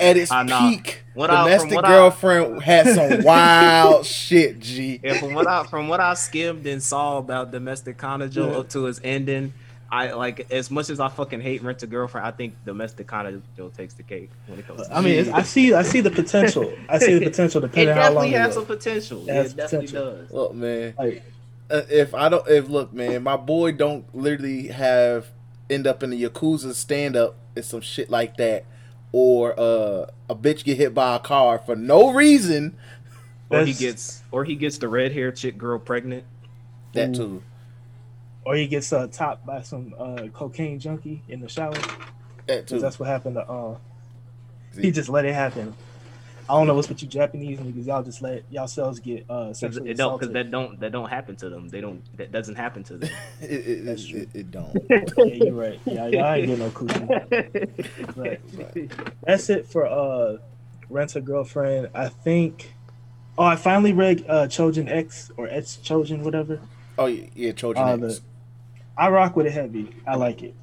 At 0.00 0.16
its 0.16 0.30
nah. 0.30 0.46
peak, 0.70 1.02
What 1.14 1.30
I- 1.30 1.42
from 1.42 1.44
domestic 1.50 1.84
I- 1.84 1.88
girlfriend 1.88 2.62
had 2.62 2.86
some 2.94 3.22
wild 3.24 4.06
shit, 4.06 4.58
G. 4.60 5.00
Yeah, 5.02 5.18
from 5.20 5.34
what 5.34 5.46
I 5.46 5.64
from 5.64 5.88
what 5.88 6.00
I 6.00 6.14
skimmed 6.14 6.66
and 6.66 6.82
saw 6.82 7.18
about 7.18 7.50
domestic 7.50 7.98
Kanojo 7.98 8.50
Yeah. 8.52 8.58
up 8.58 8.68
to 8.70 8.86
its 8.86 9.00
ending, 9.04 9.52
I 9.92 10.12
like 10.12 10.50
as 10.50 10.70
much 10.70 10.88
as 10.88 11.00
I 11.00 11.08
fucking 11.08 11.42
hate 11.42 11.62
Rent 11.62 11.82
a 11.82 11.86
Girlfriend, 11.86 12.26
I 12.26 12.30
think 12.30 12.54
domestic 12.64 13.06
Kanojo 13.06 13.76
takes 13.76 13.92
the 13.92 14.02
cake 14.02 14.30
when 14.46 14.58
it 14.58 14.66
comes. 14.66 14.88
to 14.88 14.94
I 14.96 15.02
mean, 15.02 15.28
I 15.34 15.42
see 15.42 15.74
I 15.74 15.82
see 15.82 16.00
the 16.00 16.10
potential. 16.10 16.72
I 16.88 16.98
see 16.98 17.18
the 17.18 17.20
potential 17.30 17.60
it 17.64 17.66
depending 17.68 17.90
on 17.90 17.96
how 17.96 18.12
long 18.12 18.24
definitely 18.24 18.34
it 18.34 18.38
has 18.38 18.46
goes. 18.48 18.54
some 18.54 18.66
potential. 18.66 19.18
It 19.18 19.26
Yeah, 19.26 19.34
has 19.34 19.52
it 19.52 19.56
definitely 19.56 19.86
potential. 19.88 20.16
does. 20.16 20.32
Look, 20.32 20.54
man. 20.54 20.94
Like 20.98 21.22
if 21.70 22.14
I 22.14 22.28
don't, 22.30 22.48
if 22.48 22.68
look, 22.68 22.92
man, 22.94 23.22
my 23.22 23.36
boy 23.36 23.72
don't 23.72 24.14
literally 24.14 24.68
have 24.68 25.26
end 25.68 25.86
up 25.86 26.02
in 26.02 26.10
the 26.10 26.22
yakuza 26.22 26.72
stand 26.74 27.14
up 27.14 27.36
and 27.54 27.64
some 27.64 27.82
shit 27.82 28.08
like 28.08 28.36
that, 28.38 28.64
or 29.12 29.52
uh, 29.60 30.06
a 30.28 30.34
bitch 30.34 30.64
get 30.64 30.78
hit 30.78 30.94
by 30.94 31.16
a 31.16 31.18
car 31.18 31.58
for 31.58 31.76
no 31.76 32.12
reason. 32.12 32.76
Or 33.50 33.64
he 33.64 33.74
gets 33.74 34.22
or 34.32 34.44
he 34.44 34.54
gets 34.54 34.78
the 34.78 34.88
red 34.88 35.12
hair 35.12 35.30
chick 35.30 35.58
girl 35.58 35.78
pregnant. 35.78 36.24
That 36.94 37.10
Ooh. 37.10 37.14
too. 37.14 37.42
Or 38.44 38.54
he 38.56 38.66
gets 38.66 38.92
uh, 38.92 39.06
topped 39.06 39.46
by 39.46 39.62
some 39.62 39.94
uh, 39.98 40.26
cocaine 40.32 40.78
junkie 40.78 41.22
in 41.28 41.40
the 41.40 41.48
shower. 41.48 41.74
That 42.46 42.60
'Cause 42.66 42.68
too. 42.70 42.78
that's 42.80 42.98
what 42.98 43.08
happened 43.08 43.36
to 43.36 43.42
uh 43.48 43.76
he 44.80 44.90
just 44.90 45.08
let 45.08 45.24
it 45.24 45.34
happen. 45.34 45.74
I 46.48 46.54
don't 46.54 46.66
know 46.66 46.74
what's 46.74 46.88
with 46.88 47.00
you 47.02 47.08
Japanese 47.08 47.58
niggas. 47.60 47.86
Y'all 47.86 48.02
just 48.02 48.20
let 48.20 48.42
y'all 48.50 48.66
selves 48.66 48.98
get 48.98 49.24
uh 49.30 49.46
'Cause 49.46 49.58
sexually 49.60 49.90
It 49.90 49.96
don't 49.96 50.18
because 50.18 50.30
assaulted. 50.30 50.32
that 50.46 50.50
don't 50.50 50.80
that 50.80 50.92
don't 50.92 51.08
happen 51.08 51.36
to 51.36 51.48
them. 51.48 51.68
They 51.68 51.80
don't 51.80 52.02
that 52.16 52.32
doesn't 52.32 52.56
happen 52.56 52.82
to 52.84 52.96
them. 52.98 53.10
It, 53.40 53.50
it, 53.50 53.84
That's 53.84 54.06
true. 54.06 54.20
it, 54.20 54.28
it 54.34 54.50
don't. 54.50 54.76
yeah, 55.18 55.24
you're 55.34 55.52
right. 55.54 55.78
Yeah, 55.84 56.06
y'all 56.08 56.32
ain't 56.32 56.46
getting 56.46 56.58
no 56.58 56.70
coochie. 56.70 58.16
But 58.16 58.40
that's 59.24 59.50
it 59.50 59.66
for 59.66 59.86
uh 59.86 60.38
Rent 60.90 61.14
a 61.16 61.20
Girlfriend. 61.20 61.88
I 61.94 62.08
think 62.08 62.74
Oh, 63.38 63.44
I 63.44 63.56
finally 63.56 63.92
read 63.92 64.24
uh 64.28 64.46
Chojin 64.46 64.90
X 64.90 65.30
or 65.36 65.48
X 65.48 65.78
Chojin, 65.82 66.22
whatever. 66.22 66.60
Oh 66.98 67.06
yeah, 67.06 67.26
yeah 67.34 67.52
Trojan 67.52 67.82
Uh, 67.82 67.92
X. 67.92 68.00
the- 68.00 68.20
I 69.02 69.08
rock 69.10 69.34
with 69.34 69.46
it 69.46 69.52
heavy. 69.52 69.88
I 70.06 70.14
like 70.14 70.44
it. 70.44 70.54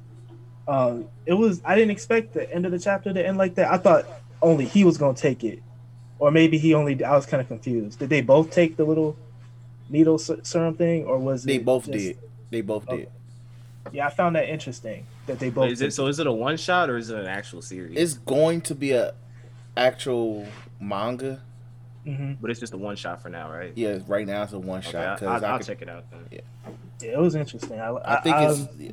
Um, 0.66 1.06
it 1.26 1.34
was. 1.34 1.60
I 1.62 1.74
didn't 1.74 1.90
expect 1.90 2.32
the 2.32 2.50
end 2.50 2.64
of 2.64 2.72
the 2.72 2.78
chapter 2.78 3.12
to 3.12 3.26
end 3.26 3.36
like 3.36 3.54
that. 3.56 3.70
I 3.70 3.76
thought 3.76 4.06
only 4.40 4.64
he 4.64 4.82
was 4.82 4.96
gonna 4.96 5.12
take 5.16 5.44
it, 5.44 5.62
or 6.18 6.30
maybe 6.30 6.56
he 6.56 6.72
only. 6.72 7.04
I 7.04 7.14
was 7.14 7.26
kind 7.26 7.40
of 7.42 7.48
confused. 7.48 7.98
Did 7.98 8.08
they 8.08 8.22
both 8.22 8.50
take 8.50 8.76
the 8.78 8.84
little 8.84 9.14
needle 9.90 10.16
ser- 10.18 10.40
serum 10.42 10.74
thing, 10.74 11.04
or 11.04 11.18
was 11.18 11.44
They 11.44 11.56
it 11.56 11.64
both 11.66 11.84
just- 11.84 11.98
did. 11.98 12.18
They 12.48 12.62
both 12.62 12.88
Okay. 12.88 12.96
did. 13.00 13.08
Yeah, 13.92 14.06
I 14.06 14.10
found 14.10 14.36
that 14.36 14.48
interesting 14.48 15.04
that 15.26 15.38
they 15.38 15.50
both. 15.50 15.70
is 15.70 15.82
it 15.82 15.92
so? 15.92 16.06
Is 16.06 16.18
it 16.18 16.26
a 16.26 16.32
one 16.32 16.56
shot 16.56 16.88
or 16.88 16.96
is 16.96 17.10
it 17.10 17.18
an 17.18 17.26
actual 17.26 17.60
series? 17.60 17.98
It's 17.98 18.14
going 18.14 18.62
to 18.62 18.74
be 18.74 18.92
a 18.92 19.12
actual 19.76 20.46
manga. 20.80 21.40
Mhm. 22.06 22.38
but 22.40 22.50
it's 22.50 22.58
just 22.58 22.72
a 22.72 22.78
one 22.78 22.96
shot 22.96 23.20
for 23.20 23.28
now, 23.28 23.50
right? 23.52 23.72
Yeah, 23.76 23.98
right 24.06 24.26
now 24.26 24.42
it's 24.44 24.54
a 24.54 24.58
one 24.58 24.78
Okay, 24.78 24.92
shot 24.92 25.06
I, 25.06 25.14
because 25.16 25.42
I'll, 25.42 25.44
I, 25.44 25.52
I'll 25.52 25.58
could- 25.58 25.66
check 25.66 25.82
it 25.82 25.88
out. 25.90 26.04
Then. 26.10 26.20
Yeah, 26.30 26.40
it 27.02 27.18
was 27.18 27.34
interesting. 27.34 27.80
I, 27.80 27.88
I, 27.90 28.14
I 28.16 28.20
think 28.20 28.36
I- 28.36 28.50
it's 28.50 28.68
yeah, 28.78 28.90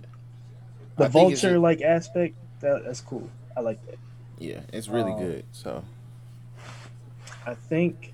the 0.97 1.05
I 1.05 1.07
vulture 1.07 1.59
like 1.59 1.81
aspect. 1.81 2.35
That, 2.61 2.83
that's 2.85 3.01
cool. 3.01 3.29
I 3.55 3.59
like 3.61 3.83
that. 3.87 3.97
yeah, 4.39 4.61
it's 4.73 4.87
really 4.87 5.11
Um, 5.13 5.19
good. 5.19 5.45
So 5.51 5.83
I 7.45 7.53
think, 7.53 8.13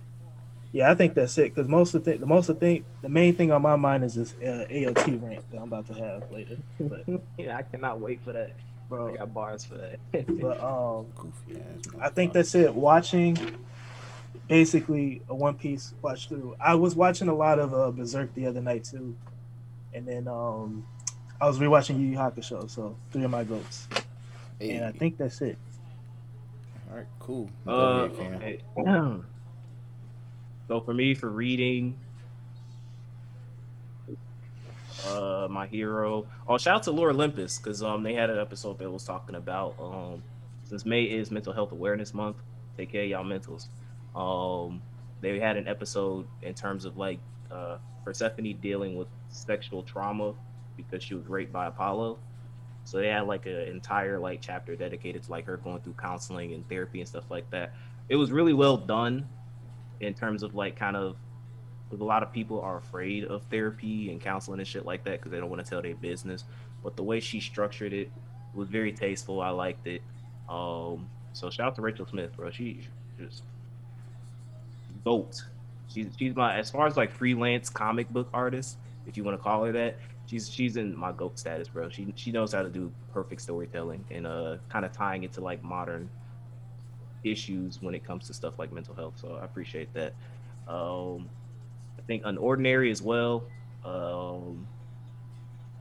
yeah, 0.71 0.91
I 0.91 0.95
think 0.95 1.13
that's 1.13 1.37
it. 1.37 1.53
Because 1.55 1.67
most 1.67 1.93
of 1.95 2.03
the 2.03 2.17
the 2.17 2.25
most 2.25 2.49
of 2.49 2.59
the 2.59 2.59
thing, 2.59 2.85
the 3.01 3.09
main 3.09 3.35
thing 3.35 3.51
on 3.51 3.61
my 3.61 3.75
mind 3.75 4.03
is 4.03 4.15
this 4.15 4.33
uh, 4.41 4.65
AOT 4.69 5.21
rant 5.21 5.49
that 5.51 5.57
I'm 5.57 5.63
about 5.63 5.87
to 5.87 5.93
have 5.93 6.31
later. 6.31 6.57
But 6.79 7.05
Yeah, 7.37 7.57
I 7.57 7.61
cannot 7.63 7.99
wait 7.99 8.21
for 8.21 8.33
that. 8.33 8.51
I 8.91 9.15
got 9.17 9.33
bars 9.33 9.65
for 9.65 9.75
that. 9.75 9.99
but 10.39 10.61
um, 10.61 11.07
goofy 11.15 11.59
ass. 11.59 11.93
I 11.99 12.09
think 12.09 12.31
that's 12.33 12.53
it. 12.53 12.73
Watching 12.75 13.37
basically 14.47 15.21
a 15.29 15.35
One 15.35 15.55
Piece 15.55 15.93
watch 16.01 16.27
through. 16.27 16.55
I 16.59 16.75
was 16.75 16.95
watching 16.95 17.27
a 17.27 17.33
lot 17.33 17.57
of 17.59 17.73
uh, 17.73 17.89
Berserk 17.91 18.33
the 18.35 18.45
other 18.45 18.61
night 18.61 18.83
too, 18.83 19.15
and 19.93 20.07
then 20.07 20.27
um, 20.27 20.85
I 21.39 21.47
was 21.47 21.59
rewatching 21.59 21.99
Yu 21.99 22.07
Yu 22.07 22.17
Hakusho. 22.17 22.69
So 22.69 22.95
three 23.11 23.23
of 23.23 23.31
my 23.31 23.43
goats, 23.43 23.87
Hey, 24.59 24.71
and 24.71 24.85
I 24.85 24.91
think 24.91 25.17
that's 25.17 25.41
it. 25.41 25.57
All 26.89 26.97
right, 26.97 27.07
cool. 27.19 27.49
Uh, 27.67 28.07
okay. 28.11 28.61
so 30.67 30.81
for 30.81 30.93
me, 30.93 31.13
for 31.15 31.29
reading, 31.29 31.97
uh, 35.07 35.47
my 35.49 35.67
hero. 35.67 36.25
Oh, 36.47 36.57
shout 36.57 36.77
out 36.77 36.83
to 36.83 36.91
Lore 36.91 37.09
Olympus 37.09 37.57
because 37.57 37.83
um 37.83 38.03
they 38.03 38.13
had 38.13 38.29
an 38.29 38.39
episode 38.39 38.77
that 38.79 38.89
was 38.89 39.03
talking 39.03 39.35
about 39.35 39.75
um 39.79 40.23
since 40.63 40.85
May 40.85 41.03
is 41.03 41.31
Mental 41.31 41.53
Health 41.53 41.71
Awareness 41.71 42.13
Month. 42.13 42.37
Take 42.77 42.91
care 42.91 43.03
of 43.03 43.09
y'all 43.09 43.25
mentals. 43.25 43.67
Um, 44.15 44.81
they 45.21 45.39
had 45.39 45.57
an 45.57 45.67
episode 45.67 46.27
in 46.41 46.53
terms 46.53 46.85
of 46.85 46.97
like 46.97 47.19
uh 47.51 47.77
Persephone 48.03 48.57
dealing 48.61 48.95
with 48.95 49.07
sexual 49.33 49.83
trauma 49.83 50.33
because 50.77 51.03
she 51.03 51.15
was 51.15 51.27
raped 51.27 51.51
by 51.51 51.67
Apollo. 51.67 52.19
So 52.85 52.97
they 52.97 53.07
had 53.07 53.27
like 53.27 53.45
an 53.45 53.55
entire 53.67 54.19
like 54.19 54.41
chapter 54.41 54.75
dedicated 54.75 55.23
to 55.23 55.31
like 55.31 55.45
her 55.45 55.57
going 55.57 55.81
through 55.81 55.93
counseling 55.93 56.53
and 56.53 56.67
therapy 56.67 56.99
and 56.99 57.07
stuff 57.07 57.29
like 57.29 57.49
that. 57.51 57.73
It 58.09 58.15
was 58.15 58.31
really 58.31 58.53
well 58.53 58.77
done 58.77 59.27
in 59.99 60.13
terms 60.13 60.43
of 60.43 60.55
like 60.55 60.75
kind 60.75 60.95
of 60.95 61.15
a 61.91 62.03
lot 62.03 62.23
of 62.23 62.33
people 62.33 62.59
are 62.61 62.77
afraid 62.77 63.25
of 63.25 63.43
therapy 63.43 64.11
and 64.11 64.19
counseling 64.19 64.59
and 64.59 64.67
shit 64.67 64.85
like 64.85 65.03
that 65.03 65.19
because 65.19 65.31
they 65.31 65.39
don't 65.39 65.49
want 65.49 65.63
to 65.63 65.69
tell 65.69 65.81
their 65.81 65.95
business. 65.95 66.43
But 66.83 66.95
the 66.95 67.03
way 67.03 67.19
she 67.19 67.39
structured 67.39 67.93
it 67.93 68.11
was 68.53 68.67
very 68.67 68.91
tasteful. 68.91 69.41
I 69.41 69.49
liked 69.49 69.87
it. 69.87 70.01
Um, 70.49 71.07
so 71.33 71.49
shout 71.49 71.67
out 71.67 71.75
to 71.75 71.81
Rachel 71.81 72.05
Smith, 72.05 72.35
bro. 72.35 72.51
She 72.51 72.81
just 73.19 73.43
goat. 75.03 75.43
She's 75.87 76.07
she's 76.17 76.35
my 76.35 76.57
as 76.57 76.71
far 76.71 76.87
as 76.87 76.97
like 76.97 77.11
freelance 77.11 77.69
comic 77.69 78.09
book 78.09 78.29
artist, 78.33 78.77
if 79.07 79.17
you 79.17 79.23
want 79.23 79.37
to 79.37 79.43
call 79.43 79.63
her 79.65 79.71
that. 79.71 79.97
She's 80.25 80.49
she's 80.49 80.77
in 80.77 80.95
my 80.97 81.11
goat 81.11 81.37
status, 81.37 81.67
bro. 81.67 81.89
She 81.89 82.13
she 82.15 82.31
knows 82.31 82.53
how 82.53 82.63
to 82.63 82.69
do 82.69 82.91
perfect 83.13 83.41
storytelling 83.41 84.05
and 84.09 84.25
uh 84.25 84.57
kind 84.69 84.85
of 84.85 84.91
tying 84.93 85.23
it 85.23 85.33
to 85.33 85.41
like 85.41 85.63
modern 85.63 86.09
issues 87.23 87.81
when 87.81 87.93
it 87.95 88.03
comes 88.03 88.27
to 88.27 88.33
stuff 88.33 88.59
like 88.59 88.71
mental 88.71 88.95
health. 88.95 89.13
So 89.17 89.37
I 89.41 89.45
appreciate 89.45 89.93
that. 89.93 90.13
Um, 90.67 91.29
I 91.97 92.01
think 92.07 92.23
Unordinary 92.23 92.91
as 92.91 93.01
well. 93.01 93.43
Um, 93.83 94.67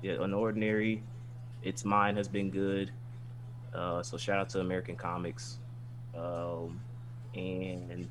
yeah, 0.02 0.14
Unordinary. 0.14 1.00
Its 1.62 1.84
mine 1.84 2.16
has 2.16 2.28
been 2.28 2.50
good. 2.50 2.90
Uh, 3.72 4.02
so 4.02 4.16
shout 4.16 4.38
out 4.38 4.48
to 4.50 4.60
American 4.60 4.96
Comics. 4.96 5.58
Um, 6.16 6.80
and 7.34 8.08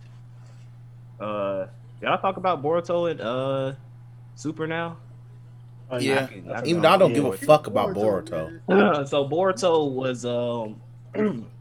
uh, 1.19 1.67
y'all 2.01 2.17
talk 2.17 2.37
about 2.37 2.63
Boruto 2.63 3.11
and 3.11 3.21
uh, 3.21 3.73
Super 4.41 4.65
now? 4.65 4.97
Oh, 5.91 5.97
Yeah, 5.99 6.23
I 6.23 6.25
can- 6.25 6.51
I 6.51 6.63
even 6.65 6.81
though 6.81 6.89
I 6.89 6.97
don't 6.97 7.11
on 7.11 7.13
give 7.13 7.25
a 7.25 7.37
fuck 7.37 7.67
about 7.67 7.89
Boruto. 7.93 9.07
so 9.07 9.29
Boruto 9.29 9.91
was 9.91 10.25
um 10.25 10.81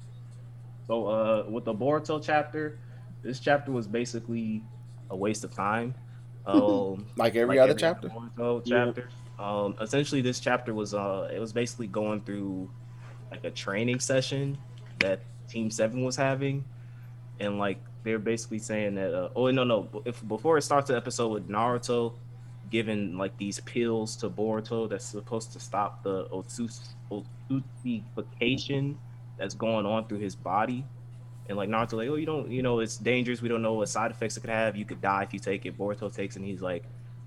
so 0.86 1.06
uh 1.06 1.44
with 1.50 1.66
the 1.66 1.74
Boruto 1.74 2.22
chapter, 2.22 2.78
this 3.20 3.38
chapter 3.38 3.70
was 3.70 3.86
basically 3.86 4.62
a 5.10 5.16
waste 5.16 5.44
of 5.44 5.54
time. 5.54 5.94
Um 6.46 7.04
Like 7.16 7.36
every 7.36 7.58
like 7.58 7.64
other 7.68 7.78
chapter. 7.78 8.08
Boruto 8.08 8.62
Yeah. 8.64 8.86
chapter. 8.86 9.08
Um 9.38 9.74
essentially 9.78 10.22
this 10.22 10.40
chapter 10.40 10.72
was 10.72 10.94
uh 10.94 11.28
it 11.30 11.38
was 11.38 11.52
basically 11.52 11.86
going 11.86 12.22
through 12.22 12.70
like 13.30 13.44
a 13.44 13.50
training 13.50 14.00
session 14.00 14.56
that 15.00 15.20
Team 15.48 15.70
7 15.70 16.02
was 16.02 16.16
having 16.16 16.64
and 17.40 17.58
like 17.58 17.78
they're 18.04 18.18
basically 18.18 18.58
saying 18.58 18.94
that 18.94 19.12
uh, 19.12 19.28
oh 19.36 19.50
no 19.50 19.64
no 19.64 19.86
if 20.06 20.26
before 20.26 20.56
it 20.56 20.62
starts 20.62 20.88
the 20.88 20.96
episode 20.96 21.28
with 21.28 21.46
Naruto 21.46 22.14
giving 22.70 23.16
like 23.18 23.36
these 23.36 23.60
pills 23.60 24.16
to 24.16 24.30
Boruto 24.30 24.88
that's 24.88 25.04
supposed 25.04 25.52
to 25.52 25.60
stop 25.60 26.02
the 26.02 26.26
Otsus 26.26 26.94
Otsutsukification 27.10 28.96
that's 29.38 29.54
going 29.54 29.86
on 29.86 30.06
through 30.06 30.18
his 30.18 30.36
body. 30.36 30.84
And 31.48 31.56
like 31.56 31.68
Naruto, 31.68 31.94
like, 31.94 32.08
oh, 32.08 32.14
you 32.14 32.26
don't, 32.26 32.50
you 32.50 32.62
know, 32.62 32.78
it's 32.78 32.96
dangerous. 32.96 33.42
We 33.42 33.48
don't 33.48 33.62
know 33.62 33.74
what 33.74 33.88
side 33.88 34.12
effects 34.12 34.36
it 34.36 34.40
could 34.40 34.50
have. 34.50 34.76
You 34.76 34.84
could 34.84 35.00
die 35.00 35.24
if 35.24 35.34
you 35.34 35.40
take 35.40 35.66
it. 35.66 35.76
Boruto 35.76 36.14
takes, 36.14 36.36
it 36.36 36.40
and 36.40 36.48
he's 36.48 36.62
like, 36.62 36.84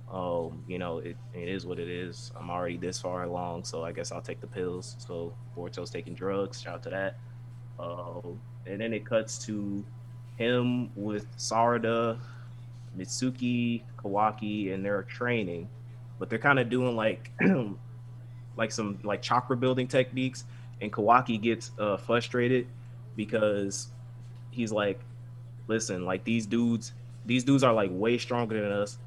oh, 0.09 0.53
you 0.67 0.79
know, 0.79 0.99
it, 0.99 1.17
it 1.33 1.49
is 1.49 1.65
what 1.65 1.79
it 1.79 1.89
is. 1.89 2.31
I'm 2.39 2.49
already 2.49 2.77
this 2.77 3.01
far 3.01 3.23
along, 3.23 3.65
so 3.65 3.83
I 3.83 3.91
guess 3.91 4.11
I'll 4.11 4.21
take 4.21 4.39
the 4.39 4.47
pills. 4.47 4.95
So 4.99 5.33
Boruto's 5.57 5.89
taking 5.89 6.13
drugs. 6.13 6.61
Shout 6.61 6.75
out 6.75 6.83
to 6.83 6.89
that. 6.91 7.17
Uh, 7.77 8.21
and 8.65 8.79
then 8.79 8.93
it 8.93 9.05
cuts 9.05 9.43
to 9.45 9.83
him 10.37 10.91
with 10.95 11.25
Sarada, 11.37 12.17
Mitsuki, 12.97 13.83
Kawaki, 13.97 14.73
and 14.73 14.83
they're 14.83 15.03
training, 15.03 15.69
but 16.19 16.29
they're 16.29 16.39
kind 16.39 16.59
of 16.59 16.69
doing 16.69 16.95
like 16.95 17.31
like 18.57 18.71
some 18.71 18.99
like 19.03 19.21
chakra 19.21 19.57
building 19.57 19.87
techniques. 19.87 20.45
And 20.81 20.91
Kawaki 20.91 21.41
gets 21.41 21.71
uh, 21.79 21.97
frustrated 21.97 22.67
because 23.15 23.87
he's 24.51 24.71
like, 24.71 24.99
"Listen, 25.67 26.05
like 26.05 26.23
these 26.23 26.45
dudes, 26.45 26.93
these 27.25 27.43
dudes 27.43 27.63
are 27.63 27.73
like 27.73 27.89
way 27.93 28.17
stronger 28.17 28.61
than 28.61 28.71
us. 28.71 28.97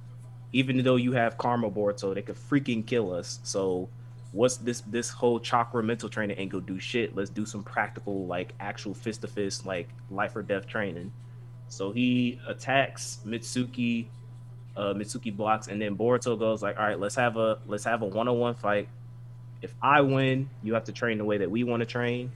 Even 0.53 0.83
though 0.83 0.97
you 0.97 1.13
have 1.13 1.37
karma 1.37 1.69
board, 1.69 2.01
so 2.01 2.15
they 2.15 2.23
could 2.23 2.37
freaking 2.37 2.85
kill 2.87 3.13
us. 3.13 3.41
So." 3.43 3.89
What's 4.33 4.59
this? 4.59 4.83
This 4.83 5.09
whole 5.09 5.41
chakra 5.41 5.83
mental 5.83 6.11
training 6.11 6.37
ain't 6.39 6.51
gonna 6.51 6.67
do 6.67 6.79
shit. 6.79 7.17
Let's 7.17 7.31
do 7.31 7.47
some 7.47 7.63
practical, 7.63 8.27
like 8.27 8.53
actual 8.61 8.93
fist 8.93 9.23
to 9.23 9.29
fist, 9.29 9.65
like 9.65 9.89
life 10.11 10.37
or 10.37 10.43
death 10.43 10.67
training. 10.67 11.11
So 11.69 11.93
he 11.93 12.41
attacks 12.47 13.19
Mitsuki. 13.27 14.07
Uh, 14.77 14.93
Mitsuki 14.93 15.35
blocks, 15.35 15.69
and 15.69 15.81
then 15.81 15.97
Boruto 15.97 16.39
goes 16.39 16.63
like, 16.63 16.79
"All 16.79 16.85
right, 16.85 17.01
let's 17.01 17.15
have 17.15 17.39
a 17.39 17.59
let's 17.67 17.85
have 17.85 18.03
a 18.03 18.07
one 18.07 18.29
on 18.29 18.39
one 18.39 18.55
fight. 18.55 18.89
If 19.63 19.75
I 19.81 20.03
win, 20.03 20.51
you 20.63 20.75
have 20.75 20.85
to 20.85 20.93
train 20.93 21.17
the 21.17 21.25
way 21.25 21.39
that 21.39 21.51
we 21.51 21.65
want 21.65 21.81
to 21.81 21.87
train. 21.87 22.31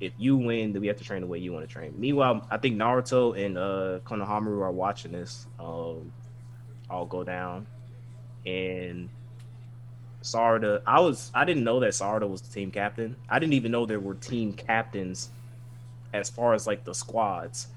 If 0.00 0.12
you 0.18 0.36
win, 0.36 0.72
then 0.72 0.82
we 0.82 0.88
have 0.88 0.96
to 0.96 1.04
train 1.04 1.20
the 1.20 1.28
way 1.28 1.38
you 1.38 1.52
want 1.52 1.68
to 1.68 1.72
train." 1.72 1.94
Meanwhile, 1.96 2.44
I 2.50 2.56
think 2.56 2.76
Naruto 2.76 3.38
and 3.38 3.56
uh, 3.56 4.00
Konohamaru 4.04 4.62
are 4.62 4.72
watching 4.72 5.12
this 5.12 5.46
um, 5.60 6.12
all 6.90 7.06
go 7.06 7.22
down, 7.22 7.68
and 8.44 9.08
Sarada. 10.22 10.82
I 10.86 10.98
was 11.00 11.30
I 11.34 11.44
didn't 11.44 11.64
know 11.64 11.78
that 11.80 11.90
Sarada 11.90 12.28
was 12.28 12.42
the 12.42 12.52
team 12.52 12.70
captain. 12.70 13.14
I 13.28 13.38
didn't 13.38 13.54
even 13.54 13.70
know 13.70 13.86
there 13.86 14.00
were 14.00 14.14
team 14.14 14.52
captains 14.52 15.30
as 16.12 16.28
far 16.28 16.54
as 16.54 16.66
like 16.66 16.84
the 16.84 16.94
squads. 16.94 17.68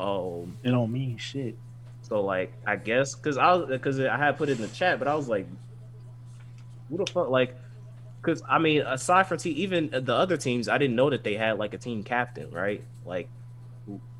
Um, 0.00 0.56
It 0.62 0.70
don't 0.70 0.90
mean 0.90 1.18
shit. 1.18 1.56
so 2.02 2.22
like 2.22 2.52
I 2.66 2.76
guess 2.76 3.14
because 3.14 3.36
I 3.36 3.52
was 3.54 3.68
because 3.68 4.00
I 4.00 4.16
had 4.16 4.38
put 4.38 4.48
it 4.48 4.52
in 4.52 4.62
the 4.62 4.68
chat, 4.68 4.98
but 4.98 5.06
I 5.08 5.14
was 5.14 5.28
like, 5.28 5.46
who 6.88 6.96
the 6.98 7.06
fuck 7.06 7.28
like. 7.28 7.54
Because 8.22 8.42
I 8.48 8.58
mean, 8.58 8.82
aside 8.82 9.26
from 9.28 9.38
te- 9.38 9.50
even 9.50 9.88
the 9.90 10.14
other 10.14 10.36
teams, 10.36 10.68
I 10.68 10.76
didn't 10.76 10.94
know 10.96 11.08
that 11.08 11.24
they 11.24 11.34
had 11.34 11.58
like 11.58 11.72
a 11.72 11.78
team 11.78 12.02
captain, 12.02 12.50
right? 12.50 12.82
Like, 13.06 13.28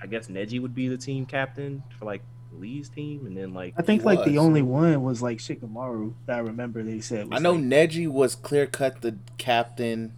I 0.01 0.07
guess 0.07 0.29
Neji 0.29 0.61
would 0.61 0.75
be 0.75 0.89
the 0.89 0.97
team 0.97 1.27
captain 1.27 1.83
for 1.99 2.07
like 2.07 2.23
Lee's 2.53 2.89
team, 2.89 3.27
and 3.27 3.37
then 3.37 3.53
like 3.53 3.75
I 3.77 3.83
think 3.83 4.01
He 4.01 4.07
like 4.07 4.25
the 4.25 4.39
only 4.39 4.63
one 4.63 5.03
was 5.03 5.21
like 5.21 5.39
Shikamaru 5.39 6.15
that 6.27 6.37
I 6.37 6.41
remember 6.41 6.83
they 6.83 7.01
said. 7.01 7.29
Was 7.29 7.39
I 7.39 7.43
know 7.43 7.53
like, 7.53 7.65
Neji 7.65 8.09
was 8.09 8.35
clear 8.35 8.67
cut 8.67 9.03
the 9.03 9.17
captain 9.37 10.15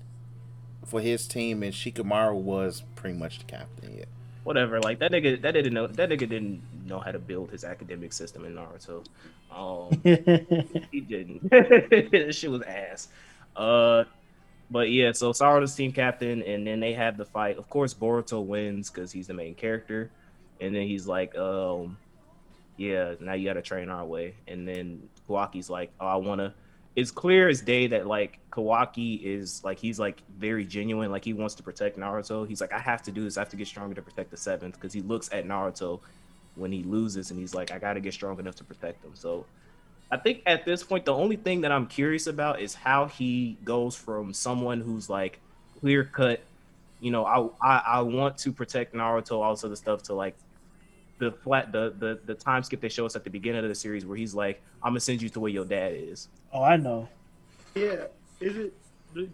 for 0.86 1.00
his 1.00 1.26
team, 1.26 1.62
and 1.62 1.72
Shikamaru 1.72 2.34
was 2.34 2.84
pretty 2.94 3.18
much 3.18 3.38
the 3.38 3.44
captain. 3.44 3.96
Yeah. 3.98 4.04
Whatever. 4.44 4.80
Like 4.80 4.98
that 5.00 5.12
nigga, 5.12 5.40
that 5.42 5.52
didn't 5.52 5.74
know 5.74 5.86
that 5.86 6.08
nigga 6.08 6.28
didn't 6.28 6.62
know 6.86 6.98
how 6.98 7.12
to 7.12 7.18
build 7.18 7.50
his 7.50 7.64
academic 7.64 8.12
system 8.12 8.44
in 8.44 8.54
Naruto. 8.54 9.04
Um, 9.50 10.00
he 10.90 11.00
didn't. 11.00 11.50
this 12.10 12.36
shit 12.36 12.50
was 12.50 12.62
ass. 12.62 13.08
Uh, 13.56 14.04
but 14.70 14.90
yeah, 14.90 15.12
so 15.12 15.32
Sarada's 15.32 15.74
team 15.74 15.92
captain, 15.92 16.42
and 16.42 16.66
then 16.66 16.80
they 16.80 16.94
have 16.94 17.16
the 17.16 17.26
fight. 17.26 17.58
Of 17.58 17.68
course, 17.68 17.92
Boruto 17.92 18.44
wins 18.44 18.90
because 18.90 19.12
he's 19.12 19.26
the 19.26 19.34
main 19.34 19.54
character, 19.54 20.10
and 20.60 20.74
then 20.74 20.86
he's 20.86 21.06
like, 21.06 21.36
um, 21.36 21.98
yeah, 22.78 23.14
now 23.20 23.34
you 23.34 23.46
got 23.46 23.54
to 23.54 23.62
train 23.62 23.90
our 23.90 24.04
way. 24.04 24.34
And 24.48 24.66
then 24.66 25.08
Kawaki's 25.28 25.68
like, 25.68 25.92
oh, 26.00 26.06
I 26.06 26.16
want 26.16 26.40
to. 26.40 26.54
It's 26.94 27.10
clear 27.10 27.48
as 27.48 27.62
day 27.62 27.86
that 27.88 28.06
like 28.06 28.38
Kawaki 28.50 29.22
is 29.22 29.64
like 29.64 29.78
he's 29.78 29.98
like 29.98 30.22
very 30.36 30.64
genuine, 30.64 31.10
like 31.10 31.24
he 31.24 31.32
wants 31.32 31.54
to 31.54 31.62
protect 31.62 31.98
Naruto. 31.98 32.46
He's 32.46 32.60
like, 32.60 32.72
I 32.72 32.78
have 32.78 33.02
to 33.04 33.12
do 33.12 33.24
this. 33.24 33.38
I 33.38 33.40
have 33.40 33.48
to 33.50 33.56
get 33.56 33.66
stronger 33.66 33.94
to 33.94 34.02
protect 34.02 34.30
the 34.30 34.36
seventh 34.36 34.74
because 34.74 34.92
he 34.92 35.00
looks 35.00 35.32
at 35.32 35.46
Naruto 35.46 36.00
when 36.54 36.70
he 36.70 36.82
loses, 36.82 37.30
and 37.30 37.40
he's 37.40 37.54
like, 37.54 37.72
I 37.72 37.78
got 37.78 37.94
to 37.94 38.00
get 38.00 38.12
strong 38.12 38.38
enough 38.38 38.56
to 38.56 38.64
protect 38.64 39.02
him. 39.04 39.12
So 39.14 39.46
I 40.10 40.18
think 40.18 40.42
at 40.44 40.66
this 40.66 40.82
point, 40.82 41.06
the 41.06 41.14
only 41.14 41.36
thing 41.36 41.62
that 41.62 41.72
I'm 41.72 41.86
curious 41.86 42.26
about 42.26 42.60
is 42.60 42.74
how 42.74 43.06
he 43.06 43.56
goes 43.64 43.96
from 43.96 44.34
someone 44.34 44.82
who's 44.82 45.08
like 45.08 45.40
clear 45.80 46.04
cut, 46.04 46.40
you 47.00 47.10
know, 47.10 47.24
I, 47.24 47.48
I 47.66 47.82
I 47.86 48.00
want 48.02 48.36
to 48.38 48.52
protect 48.52 48.94
Naruto, 48.94 49.40
all 49.40 49.54
this 49.54 49.64
other 49.64 49.76
stuff, 49.76 50.02
to 50.04 50.14
like 50.14 50.36
the 51.22 51.30
flat 51.30 51.70
the 51.70 51.94
the 51.98 52.18
the 52.26 52.34
time 52.34 52.62
skip 52.64 52.80
they 52.80 52.88
show 52.88 53.06
us 53.06 53.14
at 53.14 53.22
the 53.24 53.30
beginning 53.30 53.62
of 53.62 53.68
the 53.68 53.74
series 53.74 54.04
where 54.04 54.16
he's 54.16 54.34
like, 54.34 54.60
I'm 54.82 54.90
gonna 54.90 55.00
send 55.00 55.22
you 55.22 55.28
to 55.30 55.40
where 55.40 55.50
your 55.50 55.64
dad 55.64 55.92
is. 55.94 56.28
oh, 56.52 56.62
I 56.62 56.76
know. 56.76 57.08
Yeah, 57.74 58.06
is 58.40 58.56
it? 58.56 58.74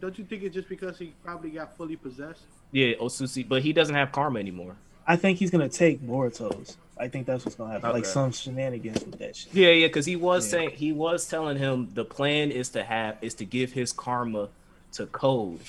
Don't 0.01 0.19
you 0.19 0.25
think 0.25 0.43
it's 0.43 0.55
just 0.55 0.69
because 0.69 0.99
he 0.99 1.15
probably 1.25 1.51
got 1.51 1.77
fully 1.77 1.97
possessed? 1.97 2.43
Yeah, 2.73 2.95
Osusi, 2.95 3.49
but 3.49 3.63
he 3.63 3.73
doesn't 3.73 3.95
have 3.95 4.13
karma 4.13 4.39
anymore. 4.41 4.77
I 5.07 5.17
think 5.17 5.39
he's 5.39 5.51
gonna 5.51 5.69
take 5.71 6.03
Boruto's. 6.03 6.77
I 7.01 7.09
think 7.09 7.27
that's 7.27 7.45
what's 7.45 7.57
gonna 7.57 7.73
happen. 7.73 7.91
Like 7.93 8.05
some 8.05 8.31
shenanigans 8.33 9.05
with 9.05 9.19
that 9.21 9.35
shit. 9.37 9.55
Yeah, 9.55 9.71
yeah, 9.71 9.87
because 9.87 10.05
he 10.05 10.17
was 10.17 10.45
Yeah. 10.47 10.51
saying 10.59 10.71
he 10.71 10.93
was 10.93 11.27
telling 11.27 11.57
him 11.57 11.89
the 11.95 12.05
plan 12.05 12.51
is 12.51 12.69
to 12.71 12.85
have 12.85 13.17
is 13.23 13.35
to 13.35 13.45
give 13.47 13.73
his 13.73 13.93
karma 13.93 14.49
to 14.93 15.07
Code, 15.07 15.61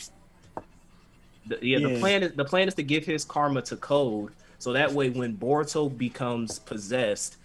The, 1.45 1.57
yeah, 1.61 1.79
the 1.79 1.99
plan 1.99 2.23
is 2.23 2.33
the 2.33 2.45
plan 2.45 2.67
is 2.67 2.73
to 2.75 2.83
give 2.83 3.05
his 3.05 3.23
karma 3.25 3.61
to 3.63 3.75
Code, 3.77 4.31
so 4.59 4.73
that 4.73 4.91
way 4.93 5.09
when 5.09 5.35
Boruto 5.35 5.95
becomes 5.97 6.59
possessed, 6.59 7.37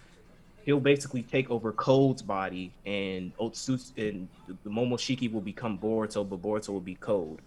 he'll 0.64 0.80
basically 0.80 1.22
take 1.22 1.50
over 1.50 1.72
Code's 1.72 2.22
body, 2.22 2.72
and 2.84 3.34
Otsutsu 3.38 3.96
and 3.96 4.28
the 4.46 4.70
Momoshiki 4.70 5.32
will 5.32 5.40
become 5.40 5.78
Boruto, 5.78 6.28
but 6.28 6.42
Boruto 6.42 6.68
will 6.68 6.80
be 6.80 6.94
Code, 6.96 7.40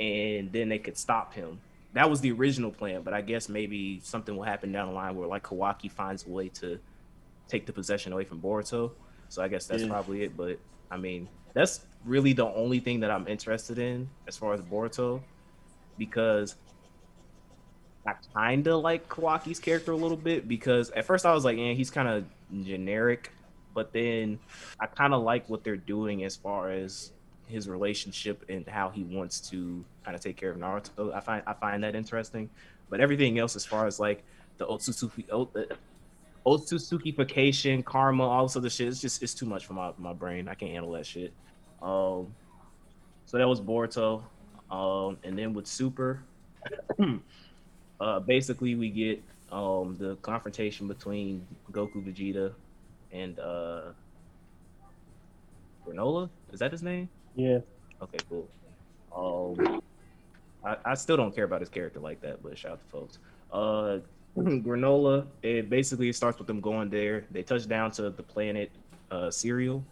and 0.00 0.50
then 0.52 0.68
they 0.68 0.78
could 0.78 0.96
stop 0.96 1.34
him. 1.34 1.60
That 1.92 2.10
was 2.10 2.20
the 2.20 2.32
original 2.32 2.70
plan, 2.72 3.02
but 3.02 3.14
I 3.14 3.20
guess 3.20 3.48
maybe 3.48 4.00
something 4.02 4.34
will 4.36 4.42
happen 4.42 4.72
down 4.72 4.88
the 4.88 4.94
line 4.94 5.14
where 5.14 5.28
like 5.28 5.44
Kawaki 5.44 5.90
finds 5.90 6.26
a 6.26 6.30
way 6.30 6.48
to 6.60 6.78
take 7.46 7.66
the 7.66 7.72
possession 7.72 8.12
away 8.12 8.24
from 8.24 8.40
Boruto. 8.40 8.90
So 9.28 9.42
I 9.42 9.48
guess 9.48 9.66
that's 9.66 9.82
Yeah. 9.82 9.90
probably 9.90 10.24
it. 10.24 10.36
But 10.36 10.58
I 10.90 10.96
mean, 10.96 11.28
that's 11.52 11.86
really 12.04 12.32
the 12.32 12.46
only 12.46 12.80
thing 12.80 13.00
that 13.00 13.10
I'm 13.12 13.28
interested 13.28 13.78
in 13.78 14.08
as 14.26 14.36
far 14.36 14.54
as 14.54 14.60
Boruto, 14.60 15.22
because 15.96 16.56
I 18.06 18.14
kind 18.34 18.66
of 18.66 18.82
like 18.82 19.08
Kawaki's 19.08 19.58
character 19.58 19.92
a 19.92 19.96
little 19.96 20.16
bit. 20.16 20.46
Because 20.46 20.90
at 20.90 21.04
first 21.04 21.26
I 21.26 21.32
was 21.32 21.44
like, 21.44 21.58
"Yeah, 21.58 21.72
he's 21.72 21.90
kind 21.90 22.08
of 22.08 22.24
generic," 22.64 23.32
but 23.74 23.92
then 23.92 24.38
I 24.78 24.86
kind 24.86 25.14
of 25.14 25.22
like 25.22 25.48
what 25.48 25.64
they're 25.64 25.76
doing 25.76 26.24
as 26.24 26.36
far 26.36 26.70
as 26.70 27.12
his 27.46 27.68
relationship 27.68 28.44
and 28.48 28.66
how 28.66 28.88
he 28.88 29.02
wants 29.04 29.40
to 29.50 29.84
kind 30.04 30.14
of 30.14 30.20
take 30.20 30.36
care 30.36 30.50
of 30.50 30.56
Naruto. 30.56 31.14
I 31.14 31.20
find 31.20 31.42
I 31.46 31.52
find 31.54 31.82
that 31.84 31.94
interesting. 31.94 32.50
But 32.90 33.00
everything 33.00 33.38
else, 33.38 33.56
as 33.56 33.64
far 33.64 33.86
as 33.86 33.98
like 33.98 34.22
the 34.58 34.66
Otsutsuki, 34.66 35.24
O- 35.30 35.50
uh, 35.56 35.74
Otsutsukification, 36.46 37.84
karma, 37.84 38.24
all 38.24 38.46
this 38.46 38.56
other 38.56 38.70
shit, 38.70 38.88
it's 38.88 39.00
just 39.00 39.22
it's 39.22 39.34
too 39.34 39.46
much 39.46 39.66
for 39.66 39.72
my, 39.72 39.92
my 39.98 40.12
brain. 40.12 40.48
I 40.48 40.54
can't 40.54 40.72
handle 40.72 40.92
that 40.92 41.06
shit. 41.06 41.32
Um, 41.82 42.34
so 43.26 43.38
that 43.38 43.48
was 43.48 43.60
Boruto. 43.60 44.22
Um, 44.70 45.18
and 45.24 45.38
then 45.38 45.54
with 45.54 45.66
Super, 45.66 46.22
uh, 48.00 48.20
basically 48.20 48.74
we 48.74 48.90
get 48.90 49.22
um 49.52 49.96
the 49.98 50.16
confrontation 50.16 50.88
between 50.88 51.46
Goku, 51.70 52.04
Vegeta, 52.04 52.52
and 53.12 53.38
uh, 53.38 53.82
Granola. 55.86 56.28
Is 56.52 56.60
that 56.60 56.72
his 56.72 56.82
name? 56.82 57.08
Yeah. 57.36 57.58
Okay, 58.02 58.18
cool. 58.28 58.48
Um, 59.14 59.82
I, 60.64 60.76
I 60.84 60.94
still 60.94 61.16
don't 61.16 61.34
care 61.34 61.44
about 61.44 61.60
his 61.60 61.68
character 61.68 62.00
like 62.00 62.20
that, 62.22 62.42
but 62.42 62.58
shout 62.58 62.72
out 62.72 62.80
to 62.80 62.86
folks. 62.86 63.18
Uh, 63.52 63.98
Granola. 64.36 65.26
It 65.42 65.70
basically 65.70 66.12
starts 66.12 66.38
with 66.38 66.46
them 66.46 66.60
going 66.60 66.90
there. 66.90 67.24
They 67.30 67.42
touch 67.42 67.68
down 67.68 67.92
to 67.92 68.10
the 68.10 68.22
planet 68.22 68.70
uh, 69.10 69.30
Cereal, 69.30 69.84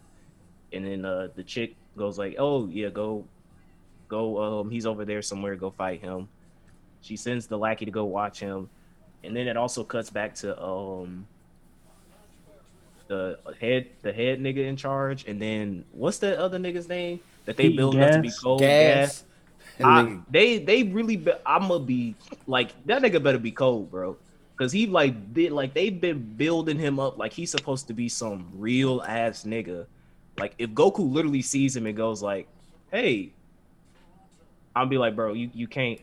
and 0.73 0.85
then 0.85 1.05
uh, 1.05 1.29
the 1.35 1.43
chick 1.43 1.75
goes 1.95 2.17
like, 2.17 2.35
"Oh 2.37 2.67
yeah, 2.67 2.89
go, 2.89 3.25
go. 4.09 4.59
Um, 4.59 4.69
he's 4.69 4.85
over 4.85 5.05
there 5.05 5.21
somewhere. 5.21 5.55
Go 5.55 5.69
fight 5.69 6.01
him." 6.01 6.27
She 7.03 7.17
sends 7.17 7.47
the 7.47 7.57
lackey 7.57 7.85
to 7.85 7.91
go 7.91 8.05
watch 8.05 8.39
him, 8.39 8.69
and 9.23 9.35
then 9.35 9.47
it 9.47 9.57
also 9.57 9.83
cuts 9.83 10.09
back 10.09 10.33
to 10.35 10.61
um 10.63 11.27
the 13.07 13.37
head 13.59 13.87
the 14.01 14.11
head 14.13 14.39
nigga 14.39 14.65
in 14.65 14.75
charge, 14.77 15.25
and 15.27 15.39
then 15.39 15.83
what's 15.91 16.17
that 16.19 16.39
other 16.39 16.57
nigga's 16.57 16.87
name 16.87 17.19
that 17.45 17.57
they 17.57 17.67
Heat 17.67 17.77
build 17.77 17.95
up 18.01 18.11
to 18.13 18.19
be 18.19 18.29
Gas. 18.29 18.39
cold 18.41 18.61
Gas. 18.61 19.23
I, 19.83 20.17
they 20.29 20.59
they 20.59 20.83
really 20.83 21.17
be, 21.17 21.33
I'm 21.45 21.67
gonna 21.67 21.83
be 21.83 22.15
like 22.47 22.71
that 22.85 23.01
nigga 23.01 23.21
better 23.21 23.37
be 23.37 23.51
cold, 23.51 23.91
bro. 23.91 24.17
Cause 24.57 24.71
he 24.71 24.87
like 24.87 25.33
did 25.33 25.51
like 25.51 25.73
they've 25.73 25.99
been 25.99 26.35
building 26.37 26.77
him 26.77 26.99
up 26.99 27.17
like 27.17 27.33
he's 27.33 27.51
supposed 27.51 27.87
to 27.87 27.93
be 27.93 28.07
some 28.07 28.47
real 28.55 29.01
ass 29.01 29.43
nigga. 29.43 29.87
Like 30.37 30.53
if 30.57 30.69
Goku 30.69 31.11
literally 31.11 31.41
sees 31.41 31.75
him 31.75 31.85
and 31.85 31.97
goes 31.97 32.21
like, 32.21 32.47
"Hey," 32.91 33.33
I'll 34.75 34.85
be 34.85 34.97
like, 34.97 35.15
"Bro, 35.15 35.33
you 35.33 35.49
you 35.53 35.67
can't 35.67 35.99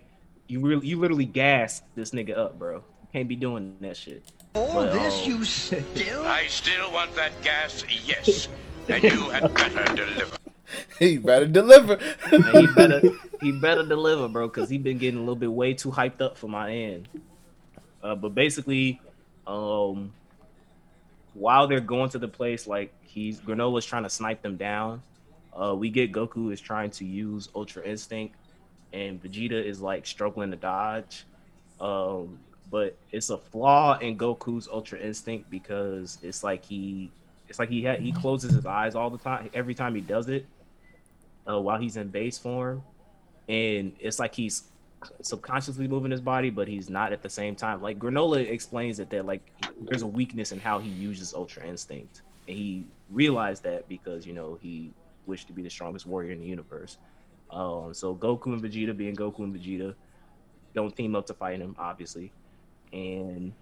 you 0.51 0.61
really 0.61 0.87
you 0.87 0.99
literally 0.99 1.25
gas 1.25 1.83
this 1.95 2.11
nigga 2.11 2.37
up, 2.37 2.59
bro. 2.59 2.77
You 2.77 3.09
can't 3.13 3.29
be 3.29 3.37
doing 3.37 3.77
that 3.81 3.97
shit." 3.97 4.25
All 4.55 4.75
But, 4.75 4.93
this 4.93 5.25
um, 5.25 5.31
you 5.31 5.45
still 5.45 6.27
I 6.27 6.47
still 6.49 6.93
want 6.93 7.15
that 7.15 7.33
gas, 7.43 7.85
yes. 8.05 8.49
And 8.89 9.05
you 9.05 9.29
had 9.29 9.55
better 9.55 9.95
deliver. 9.95 10.37
he 10.99 11.19
better 11.19 11.47
deliver. 11.47 11.99
He 12.31 12.67
better 12.75 13.01
he 13.41 13.53
better 13.53 13.87
deliver, 13.87 14.27
bro, 14.27 14.49
because 14.49 14.69
he 14.69 14.79
been 14.79 14.99
getting 14.99 15.19
a 15.19 15.21
little 15.21 15.37
bit 15.37 15.53
way 15.53 15.75
too 15.75 15.93
hyped 15.93 16.21
up 16.21 16.37
for 16.37 16.49
my 16.49 16.73
end. 16.73 17.09
Uh, 18.03 18.17
but 18.17 18.35
basically, 18.35 19.01
um, 19.47 20.13
while 21.35 21.69
they're 21.69 21.81
going 21.81 22.11
to 22.11 22.19
the 22.19 22.27
place, 22.27 22.67
like 22.67 22.93
he's 23.03 23.39
Granola's 23.41 23.85
trying 23.85 24.03
to 24.03 24.11
snipe 24.11 24.43
them 24.43 24.57
down. 24.57 25.03
Uh, 25.53 25.75
we 25.75 25.91
get 25.91 26.11
Goku 26.11 26.53
is 26.53 26.61
trying 26.61 26.91
to 26.93 27.05
use 27.05 27.49
Ultra 27.55 27.85
Instinct, 27.85 28.35
and 28.93 29.23
Vegeta 29.23 29.63
is 29.65 29.81
like 29.81 30.07
struggling 30.07 30.51
to 30.51 30.57
dodge. 30.57 31.25
Um, 31.81 32.39
but 32.71 32.97
it's 33.11 33.31
a 33.31 33.39
flaw 33.39 33.99
in 33.99 34.17
Goku's 34.17 34.69
Ultra 34.69 34.99
Instinct 35.01 35.51
because 35.51 36.19
it's 36.23 36.45
like 36.45 36.65
he, 36.65 37.11
it's 37.49 37.59
like 37.59 37.69
he 37.69 37.85
ha- 37.85 37.97
he 37.97 38.13
closes 38.13 38.53
his 38.53 38.67
eyes 38.67 38.95
all 38.95 39.11
the 39.11 39.19
time. 39.19 39.51
Every 39.55 39.75
time 39.75 39.95
he 39.95 40.01
does 40.01 40.29
it, 40.29 40.47
uh, 41.49 41.61
while 41.61 41.79
he's 41.81 41.97
in 41.97 42.09
base 42.09 42.39
form, 42.39 42.83
and 43.49 43.93
it's 43.99 44.19
like 44.21 44.35
he's 44.35 44.65
subconsciously 45.23 45.89
moving 45.89 46.11
his 46.11 46.21
body, 46.21 46.51
but 46.51 46.69
he's 46.69 46.91
not 46.91 47.13
at 47.13 47.23
the 47.23 47.29
same 47.29 47.57
time. 47.57 47.83
Like 47.83 47.99
Granola 47.99 48.49
explains 48.49 48.99
that 48.99 49.11
that 49.11 49.27
like 49.27 49.43
there's 49.83 50.03
a 50.03 50.07
weakness 50.07 50.53
in 50.53 50.61
how 50.61 50.79
he 50.79 50.91
uses 50.91 51.35
Ultra 51.35 51.67
Instinct, 51.67 52.23
and 52.47 52.57
he 52.57 52.85
realized 53.11 53.65
that 53.65 53.89
because 53.89 54.27
you 54.27 54.33
know 54.33 54.59
he 54.61 54.93
wished 55.27 55.47
to 55.49 55.53
be 55.53 55.63
the 55.63 55.71
strongest 55.71 56.07
warrior 56.07 56.33
in 56.33 56.41
the 56.41 56.47
universe. 56.47 56.99
Um, 57.53 57.93
so 57.95 58.15
Goku 58.15 58.47
and 58.47 58.63
Vegeta, 58.63 58.97
being 58.97 59.17
Goku 59.17 59.41
and 59.41 59.55
Vegeta, 59.55 59.95
don't 60.75 60.95
team 60.95 61.15
up 61.17 61.27
to 61.27 61.35
fight 61.35 61.61
him, 61.61 61.75
obviously, 61.79 62.33
and 62.93 63.53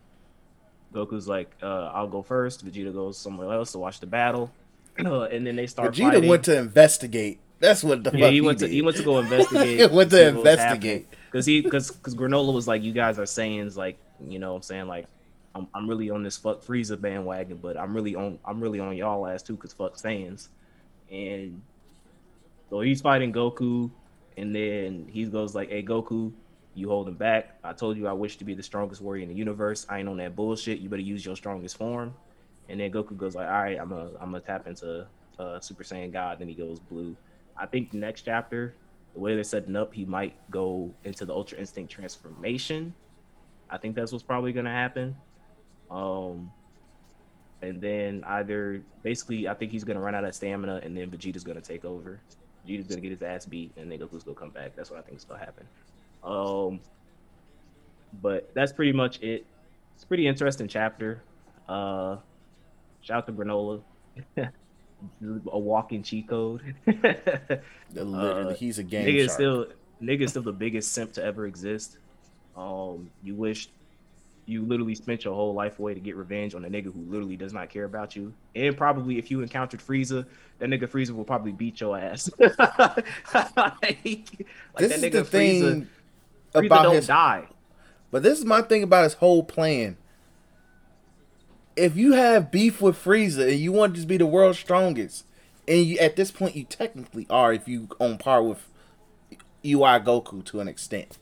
Goku's 0.93 1.26
like, 1.28 1.51
uh, 1.62 1.91
"I'll 1.95 2.09
go 2.09 2.22
first. 2.22 2.66
Vegeta 2.66 2.93
goes 2.93 3.16
somewhere 3.18 3.53
else 3.53 3.72
to 3.72 3.78
watch 3.78 4.01
the 4.01 4.07
battle, 4.07 4.51
and 4.97 5.47
then 5.47 5.57
they 5.57 5.66
start. 5.66 5.95
Vegeta 5.95 6.12
fighting. 6.12 6.28
went 6.28 6.45
to 6.45 6.59
investigate. 6.59 7.41
That's 7.61 7.82
what 7.82 8.05
the 8.05 8.11
Yeah, 8.16 8.26
fuck 8.26 8.32
he 8.32 8.41
went 8.41 8.59
to 8.61 8.66
did. 8.66 8.74
he 8.74 8.82
went 8.82 8.97
to 8.99 9.03
go 9.03 9.18
investigate. 9.20 9.80
He 9.80 9.86
went 9.86 10.11
to 10.11 10.28
investigate. 10.28 11.07
because 11.30 11.45
he 11.47 11.61
because 11.61 11.91
because 11.91 12.14
Granola 12.14 12.53
was 12.53 12.68
like, 12.68 12.82
you 12.82 12.93
guys 12.93 13.18
are 13.18 13.26
saying 13.26 13.72
like 13.74 13.99
you 14.20 14.39
know 14.39 14.51
what 14.51 14.57
I'm 14.57 14.62
saying 14.62 14.86
like 14.86 15.07
I'm 15.55 15.66
I'm 15.74 15.89
really 15.89 16.11
on 16.11 16.22
this 16.22 16.36
fuck 16.36 16.62
Frieza 16.62 17.01
bandwagon, 17.01 17.57
but 17.57 17.76
I'm 17.76 17.95
really 17.95 18.14
on 18.14 18.39
I'm 18.45 18.61
really 18.61 18.80
on 18.80 18.97
y'all 18.97 19.26
ass 19.26 19.43
too 19.43 19.55
because 19.55 19.72
fuck 19.72 19.97
Saiyans, 19.97 20.49
and 21.11 21.61
so 22.70 22.80
he's 22.80 23.00
fighting 23.00 23.32
Goku, 23.32 23.90
and 24.36 24.54
then 24.54 25.06
he 25.10 25.24
goes 25.24 25.54
like, 25.54 25.70
hey 25.70 25.82
Goku. 25.82 26.32
You 26.74 26.88
holding 26.88 27.14
back. 27.14 27.58
I 27.64 27.72
told 27.72 27.96
you 27.96 28.06
I 28.06 28.12
wish 28.12 28.36
to 28.36 28.44
be 28.44 28.54
the 28.54 28.62
strongest 28.62 29.00
warrior 29.00 29.24
in 29.24 29.28
the 29.28 29.34
universe. 29.34 29.84
I 29.88 29.98
ain't 29.98 30.08
on 30.08 30.18
that 30.18 30.36
bullshit. 30.36 30.78
You 30.78 30.88
better 30.88 31.02
use 31.02 31.26
your 31.26 31.34
strongest 31.34 31.76
form. 31.76 32.14
And 32.68 32.78
then 32.78 32.92
Goku 32.92 33.16
goes 33.16 33.34
like, 33.34 33.48
"All 33.48 33.62
right, 33.62 33.76
I'm 33.80 33.88
gonna 33.88 34.10
I'm 34.20 34.30
gonna 34.30 34.40
tap 34.40 34.68
into 34.68 35.04
uh, 35.40 35.58
Super 35.58 35.82
Saiyan 35.82 36.12
God." 36.12 36.38
Then 36.38 36.46
he 36.46 36.54
goes 36.54 36.78
blue. 36.78 37.16
I 37.56 37.66
think 37.66 37.90
the 37.90 37.96
next 37.96 38.22
chapter, 38.22 38.74
the 39.14 39.18
way 39.18 39.34
they're 39.34 39.42
setting 39.42 39.74
up, 39.74 39.92
he 39.92 40.04
might 40.04 40.36
go 40.52 40.94
into 41.02 41.24
the 41.24 41.32
Ultra 41.32 41.58
Instinct 41.58 41.90
transformation. 41.90 42.95
I 43.68 43.78
think 43.78 43.96
that's 43.96 44.12
what's 44.12 44.22
probably 44.22 44.53
gonna 44.53 44.70
happen. 44.70 45.16
Um, 45.90 46.53
and 47.61 47.80
then 47.80 48.22
either 48.24 48.82
basically, 49.03 49.49
I 49.49 49.54
think 49.54 49.72
he's 49.72 49.82
gonna 49.82 50.00
run 50.00 50.14
out 50.14 50.22
of 50.22 50.32
stamina, 50.32 50.80
and 50.84 50.96
then 50.96 51.11
Vegeta's 51.11 51.42
gonna 51.42 51.61
take 51.61 51.84
over. 51.84 52.20
Vegeta's 52.67 52.87
gonna 52.87 53.01
get 53.01 53.11
his 53.11 53.22
ass 53.22 53.47
beat, 53.47 53.72
and 53.76 53.91
then 53.91 53.99
Goku's 53.99 54.25
gonna 54.25 54.37
come 54.37 54.51
back. 54.51 54.75
That's 54.76 54.91
what 54.91 54.99
I 54.99 55.03
think 55.03 55.18
is 55.18 55.25
gonna 55.25 55.41
happen. 55.41 55.67
Um, 56.25 56.80
but 58.22 58.53
that's 58.55 58.72
pretty 58.72 58.93
much 58.93 59.21
it. 59.22 59.47
It's 59.95 60.05
a 60.05 60.07
pretty 60.07 60.26
interesting 60.26 60.68
chapter. 60.68 61.22
Uh, 61.68 62.17
shout 63.03 63.18
out 63.18 63.26
to 63.26 63.33
Granola. 63.33 63.83
a 64.37 65.59
walking 65.59 66.03
cheat 66.03 66.29
code. 66.29 66.75
Uh, 67.99 68.53
he's 68.53 68.79
a 68.79 68.83
game 68.83 69.07
nigga 69.07 69.30
still 69.30 69.67
nigga 70.03 70.29
still 70.29 70.43
the 70.43 70.53
biggest 70.53 70.93
simp 70.93 71.11
to 71.11 71.25
ever 71.25 71.47
exist. 71.47 71.97
Um, 72.55 73.11
you 73.22 73.35
wish 73.35 73.71
you 74.49 74.62
literally 74.62 74.95
spent 74.95 75.25
your 75.25 75.34
whole 75.34 75.53
life 75.53 75.79
away 75.79 75.92
to 75.92 76.00
get 76.00 76.16
revenge 76.16 76.54
on 76.54 76.64
a 76.64 76.68
nigga 76.68 76.84
who 76.84 77.04
literally 77.07 77.37
does 77.37 77.53
not 77.53 77.68
care 77.68 77.84
about 77.84 78.16
you. 78.16 78.33
And 78.54 78.76
probably 78.76 79.18
if 79.18 79.30
you 79.30 79.42
encountered 79.42 79.80
Frieza, 79.80 80.26
that 80.58 80.70
nigga 80.70 80.88
Frieza 80.88 81.11
will 81.11 81.25
probably 81.25 81.53
beat 81.53 81.80
your 81.80 81.99
ass. 81.99 82.30
like, 82.38 82.57
like 83.54 84.04
this 84.79 84.91
that 84.91 84.99
is 84.99 85.03
nigga 85.03 85.12
the 85.12 85.18
Frieza, 85.22 85.29
thing 85.30 85.88
Frieza 86.54 86.66
about 86.66 86.83
don't 86.84 86.95
his. 86.95 87.07
die. 87.07 87.46
But 88.11 88.22
this 88.22 88.38
is 88.38 88.46
my 88.46 88.62
thing 88.62 88.83
about 88.83 89.04
his 89.04 89.14
whole 89.14 89.42
plan. 89.42 89.99
If 91.76 91.96
you 91.96 92.12
have 92.12 92.50
beef 92.50 92.80
with 92.80 92.96
Frieza 92.96 93.50
and 93.50 93.61
you 93.61 93.70
want 93.70 93.92
to 93.92 93.96
just 93.96 94.08
be 94.08 94.16
the 94.16 94.26
world's 94.26 94.58
strongest, 94.58 95.26
and 95.68 95.84
you 95.84 95.99
at 95.99 96.16
this 96.16 96.30
point 96.30 96.57
you 96.57 96.64
technically 96.64 97.26
are, 97.29 97.53
if 97.53 97.68
you 97.68 97.88
on 98.00 98.16
par 98.16 98.42
with 98.42 98.66
UI 99.64 100.00
Goku 100.00 100.42
to 100.46 100.61
an 100.61 100.68
extent, 100.68 101.18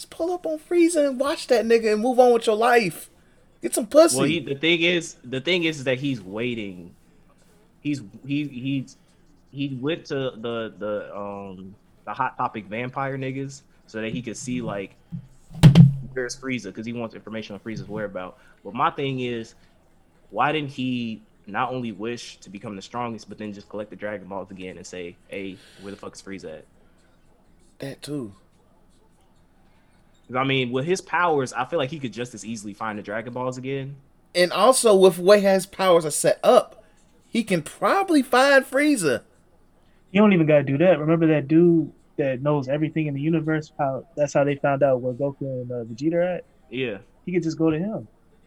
just 0.00 0.08
pull 0.08 0.32
up 0.32 0.46
on 0.46 0.58
Frieza 0.58 1.06
and 1.06 1.20
watch 1.20 1.46
that 1.48 1.66
nigga 1.66 1.92
and 1.92 2.00
move 2.00 2.18
on 2.18 2.32
with 2.32 2.46
your 2.46 2.56
life. 2.56 3.10
Get 3.60 3.74
some 3.74 3.86
pussy. 3.86 4.16
Well, 4.16 4.26
he, 4.26 4.40
the 4.40 4.54
thing 4.54 4.80
is, 4.80 5.16
the 5.22 5.42
thing 5.42 5.64
is, 5.64 5.78
is 5.78 5.84
that 5.84 5.98
he's 5.98 6.22
waiting. 6.22 6.94
He's 7.82 8.00
he 8.26 8.44
he's 8.48 8.96
he 9.50 9.78
went 9.80 10.06
to 10.06 10.14
the 10.36 10.72
the 10.78 11.14
um 11.14 11.74
the 12.06 12.14
hot 12.14 12.38
topic 12.38 12.64
vampire 12.64 13.18
niggas 13.18 13.60
so 13.86 14.00
that 14.00 14.10
he 14.10 14.22
could 14.22 14.38
see 14.38 14.62
like 14.62 14.96
where's 16.14 16.34
Frieza 16.34 16.64
because 16.64 16.86
he 16.86 16.94
wants 16.94 17.14
information 17.14 17.54
on 17.54 17.60
Frieza's 17.60 17.88
whereabout. 17.88 18.38
But 18.64 18.72
my 18.72 18.90
thing 18.90 19.20
is, 19.20 19.54
why 20.30 20.52
didn't 20.52 20.70
he 20.70 21.20
not 21.46 21.70
only 21.70 21.92
wish 21.92 22.38
to 22.38 22.48
become 22.48 22.74
the 22.74 22.82
strongest, 22.82 23.28
but 23.28 23.36
then 23.36 23.52
just 23.52 23.68
collect 23.68 23.90
the 23.90 23.96
Dragon 23.96 24.28
Balls 24.28 24.50
again 24.50 24.78
and 24.78 24.86
say, 24.86 25.16
"Hey, 25.28 25.58
where 25.82 25.90
the 25.90 25.98
fuck 25.98 26.14
is 26.14 26.22
Frieza 26.22 26.58
at?" 26.58 26.64
That 27.80 28.00
too. 28.00 28.32
'Cause, 30.30 30.36
I 30.36 30.44
mean, 30.44 30.70
with 30.70 30.84
his 30.84 31.00
powers, 31.00 31.52
I 31.52 31.64
feel 31.64 31.78
like 31.80 31.90
he 31.90 31.98
could 31.98 32.12
just 32.12 32.34
as 32.34 32.44
easily 32.46 32.72
find 32.72 32.96
the 32.96 33.02
Dragon 33.02 33.32
Balls 33.32 33.58
again. 33.58 33.96
And 34.32 34.52
also 34.52 34.94
with 34.94 35.16
the 35.16 35.22
way 35.22 35.40
his 35.40 35.66
powers 35.66 36.06
are 36.06 36.10
set 36.12 36.38
up, 36.44 36.84
he 37.26 37.42
can 37.42 37.62
probably 37.62 38.22
find 38.22 38.64
Frieza. 38.64 39.22
You 40.12 40.20
don't 40.20 40.32
even 40.32 40.46
gotta 40.46 40.62
do 40.62 40.78
that. 40.78 41.00
Remember 41.00 41.26
that 41.28 41.48
dude 41.48 41.92
that 42.16 42.42
knows 42.42 42.68
everything 42.68 43.06
in 43.08 43.14
the 43.14 43.20
universe? 43.20 43.72
How 43.76 44.04
that's 44.16 44.32
how 44.32 44.44
they 44.44 44.54
found 44.54 44.84
out 44.84 45.00
where 45.00 45.14
Goku 45.14 45.40
and 45.42 45.72
uh, 45.72 45.84
Vegeta 45.84 46.14
are 46.14 46.22
at. 46.22 46.44
Yeah, 46.70 46.98
He 47.26 47.32
could 47.32 47.42
just 47.42 47.58
go 47.58 47.70
to 47.70 47.78
him. 47.78 48.06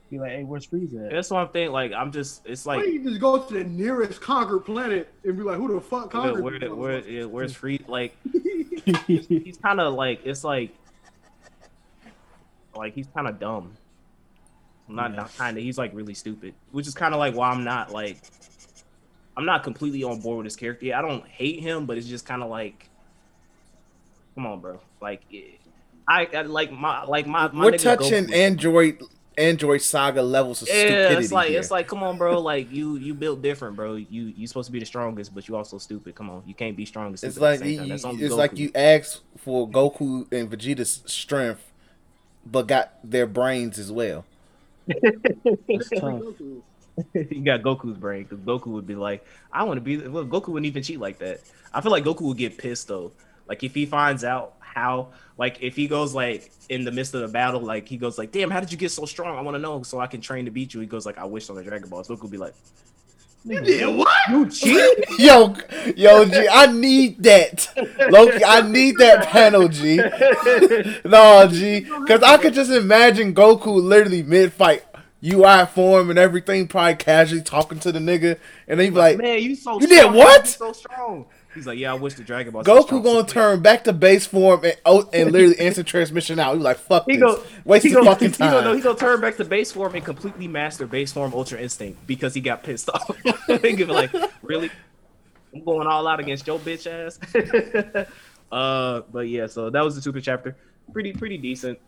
Be 0.09 0.19
like, 0.19 0.31
hey, 0.31 0.43
where's 0.43 0.65
Frieza? 0.67 1.07
At? 1.07 1.11
that's 1.11 1.29
what 1.31 1.39
I'm 1.39 1.49
thinking. 1.49 1.73
Like, 1.73 1.91
I'm 1.91 2.11
just, 2.13 2.45
it's 2.45 2.65
like, 2.65 2.81
don't 2.81 2.93
you 2.93 3.03
just 3.03 3.19
go 3.19 3.39
to 3.39 3.53
the 3.53 3.63
nearest 3.65 4.21
conquered 4.21 4.59
planet 4.63 5.11
and 5.25 5.35
be 5.35 5.43
like, 5.43 5.57
who 5.57 5.73
the 5.73 5.81
fuck 5.81 6.13
where, 6.13 6.21
conquered? 6.23 6.43
where, 6.43 6.59
these 6.59 6.69
where, 6.69 7.01
motherfuckers? 7.01 7.11
yeah, 7.11 7.25
where's 7.25 7.53
Free? 7.53 7.81
Like, 7.87 8.15
he's 9.07 9.57
kind 9.57 9.81
of 9.81 9.93
like, 9.95 10.21
it's 10.25 10.43
like, 10.43 10.71
like 12.75 12.93
he's 12.95 13.07
kind 13.13 13.27
of 13.27 13.39
dumb. 13.39 13.73
Not, 14.87 15.11
Yeah. 15.11 15.15
not 15.17 15.35
kind 15.37 15.57
of. 15.57 15.63
He's 15.63 15.77
like 15.77 15.91
really 15.93 16.13
stupid, 16.13 16.53
which 16.71 16.87
is 16.87 16.93
kind 16.93 17.13
of 17.13 17.19
like 17.19 17.35
why 17.35 17.49
I'm 17.49 17.63
not 17.63 17.91
like, 17.91 18.17
I'm 19.37 19.45
not 19.45 19.63
completely 19.63 20.03
on 20.03 20.19
board 20.19 20.37
with 20.39 20.45
his 20.45 20.55
character. 20.55 20.93
I 20.93 21.01
don't 21.01 21.25
hate 21.27 21.59
him, 21.61 21.85
but 21.85 21.97
it's 21.97 22.07
just 22.07 22.25
kind 22.25 22.43
of 22.43 22.49
like, 22.49 22.89
come 24.35 24.45
on, 24.45 24.59
bro. 24.59 24.79
Like, 25.01 25.21
eh, 25.33 25.41
I, 26.07 26.27
I 26.33 26.41
like 26.41 26.71
my 26.71 27.03
like 27.05 27.25
my. 27.27 27.49
my 27.51 27.65
We're 27.65 27.77
touching 27.77 28.25
Goku- 28.25 28.33
Android 28.35 29.01
Android 29.37 29.81
Saga 29.81 30.21
levels 30.21 30.61
of 30.61 30.67
Yeah, 30.67 30.73
stupidity. 30.75 31.23
it's 31.23 31.31
like 31.31 31.49
here. 31.49 31.59
it's 31.59 31.71
like, 31.71 31.87
come 31.87 32.03
on, 32.03 32.17
bro. 32.17 32.39
Like 32.41 32.71
you 32.71 32.97
you 32.97 33.13
built 33.13 33.41
different, 33.41 33.75
bro. 33.77 33.95
You 33.95 34.25
you 34.35 34.45
supposed 34.47 34.67
to 34.67 34.71
be 34.73 34.79
the 34.79 34.85
strongest, 34.85 35.33
but 35.33 35.47
you 35.47 35.55
also 35.55 35.77
stupid. 35.77 36.13
Come 36.15 36.29
on, 36.29 36.43
you 36.45 36.53
can't 36.53 36.75
be 36.75 36.85
strong 36.85 37.07
and 37.07 37.17
stupid 37.17 37.31
It's 37.31 37.39
like 37.41 37.63
you, 37.63 37.77
time. 37.79 37.89
That's 37.89 38.03
you- 38.03 38.09
only 38.09 38.23
it's 38.25 38.33
Goku. 38.33 38.37
like 38.37 38.57
you 38.57 38.71
asked 38.75 39.21
for 39.37 39.67
Goku 39.69 40.31
and 40.33 40.51
Vegeta's 40.51 41.01
strength, 41.05 41.63
but 42.45 42.67
got 42.67 42.93
their 43.03 43.27
brains 43.27 43.79
as 43.79 43.91
well. 43.91 44.25
It's 44.87 45.89
tough. 45.89 46.21
you 47.13 47.43
got 47.43 47.61
Goku's 47.61 47.97
brain 47.97 48.23
because 48.23 48.39
Goku 48.39 48.67
would 48.67 48.85
be 48.85 48.95
like, 48.95 49.25
I 49.51 49.63
want 49.63 49.77
to 49.77 49.81
be. 49.81 49.97
Well, 50.07 50.25
Goku 50.25 50.49
wouldn't 50.49 50.67
even 50.67 50.83
cheat 50.83 50.99
like 50.99 51.17
that. 51.19 51.41
I 51.73 51.81
feel 51.81 51.91
like 51.91 52.03
Goku 52.03 52.21
would 52.21 52.37
get 52.37 52.57
pissed 52.57 52.87
though. 52.87 53.11
Like 53.47 53.63
if 53.63 53.73
he 53.73 53.85
finds 53.85 54.23
out 54.23 54.53
how, 54.59 55.09
like 55.37 55.57
if 55.61 55.75
he 55.75 55.87
goes 55.87 56.13
like 56.13 56.51
in 56.69 56.83
the 56.83 56.91
midst 56.91 57.13
of 57.13 57.21
the 57.21 57.27
battle, 57.27 57.61
like 57.61 57.87
he 57.87 57.97
goes 57.97 58.17
like, 58.17 58.31
damn, 58.31 58.51
how 58.51 58.59
did 58.59 58.71
you 58.71 58.77
get 58.77 58.91
so 58.91 59.05
strong? 59.05 59.37
I 59.37 59.41
want 59.41 59.55
to 59.55 59.59
know 59.59 59.83
so 59.83 59.99
I 59.99 60.07
can 60.07 60.21
train 60.21 60.45
to 60.45 60.51
beat 60.51 60.73
you. 60.73 60.79
He 60.81 60.87
goes 60.87 61.05
like, 61.05 61.17
I 61.17 61.25
wish 61.25 61.49
on 61.49 61.55
the 61.55 61.63
Dragon 61.63 61.89
Balls. 61.89 62.07
Goku 62.07 62.23
would 62.23 62.31
be 62.31 62.37
like, 62.37 62.53
Yeah, 63.45 63.87
what? 63.87 64.09
you 64.29 64.49
cheat? 64.49 65.05
Yo, 65.19 65.55
yo, 65.95 66.25
G, 66.25 66.47
I 66.51 66.67
need 66.67 67.21
that. 67.23 67.67
Loki, 68.09 68.43
I 68.43 68.61
need 68.61 68.95
that 68.99 69.27
panel, 69.27 69.67
G. 69.67 69.97
no, 71.05 71.47
G, 71.47 71.81
because 71.81 72.23
I 72.23 72.37
could 72.37 72.53
just 72.53 72.71
imagine 72.71 73.33
Goku 73.35 73.81
literally 73.83 74.23
mid 74.23 74.53
fight, 74.53 74.83
UI 75.23 75.65
form 75.65 76.09
and 76.09 76.19
everything, 76.19 76.67
probably 76.67 76.95
casually 76.95 77.41
talking 77.41 77.79
to 77.79 77.91
the 77.91 77.99
nigga, 77.99 78.37
and 78.67 78.79
he 78.79 78.89
be 78.89 78.95
like, 78.95 79.17
Man, 79.17 79.41
you 79.41 79.55
so 79.55 79.79
You 79.79 79.87
did 79.87 80.13
what? 80.13 80.43
You 80.43 80.51
so 80.51 80.73
strong. 80.73 81.25
He's 81.53 81.67
like, 81.67 81.77
yeah, 81.77 81.91
I 81.91 81.95
wish 81.95 82.15
the 82.15 82.23
Dragon 82.23 82.51
Ball." 82.51 82.63
Goku 82.63 82.85
strong." 82.85 83.03
gonna 83.03 83.27
turn 83.27 83.61
back 83.61 83.83
to 83.83 83.93
base 83.93 84.25
form 84.25 84.63
and 84.63 84.75
oh, 84.85 85.07
and 85.13 85.31
literally 85.31 85.55
instant 85.59 85.87
transmission 85.87 86.39
out. 86.39 86.55
He 86.55 86.61
like, 86.61 86.77
fuck 86.77 87.05
He 87.05 87.17
this, 87.17 87.21
go, 87.21 87.43
waste 87.63 87.85
he 87.85 87.93
of 87.93 88.03
go, 88.03 88.05
fucking 88.05 88.31
He 88.31 88.37
gonna, 88.37 88.51
no, 88.53 88.61
time. 88.61 88.75
he 88.75 88.81
gonna 88.81 88.97
turn 88.97 89.21
back 89.21 89.37
to 89.37 89.45
base 89.45 89.71
form 89.71 89.93
and 89.95 90.03
completely 90.03 90.47
master 90.47 90.87
base 90.87 91.13
form 91.13 91.33
Ultra 91.33 91.59
Instinct 91.59 92.05
because 92.07 92.33
he 92.33 92.41
got 92.41 92.63
pissed 92.63 92.89
off. 92.89 93.15
could 93.47 93.61
be 93.61 93.85
like, 93.85 94.11
really? 94.41 94.71
I'm 95.53 95.63
going 95.63 95.87
all 95.87 96.07
out 96.07 96.19
against 96.19 96.47
your 96.47 96.57
bitch 96.57 96.87
ass. 96.87 97.19
uh, 98.51 99.01
but 99.11 99.27
yeah, 99.27 99.45
so 99.45 99.69
that 99.69 99.83
was 99.83 99.95
the 99.95 100.01
super 100.01 100.21
chapter. 100.21 100.55
Pretty, 100.91 101.13
pretty 101.13 101.37
decent. 101.37 101.79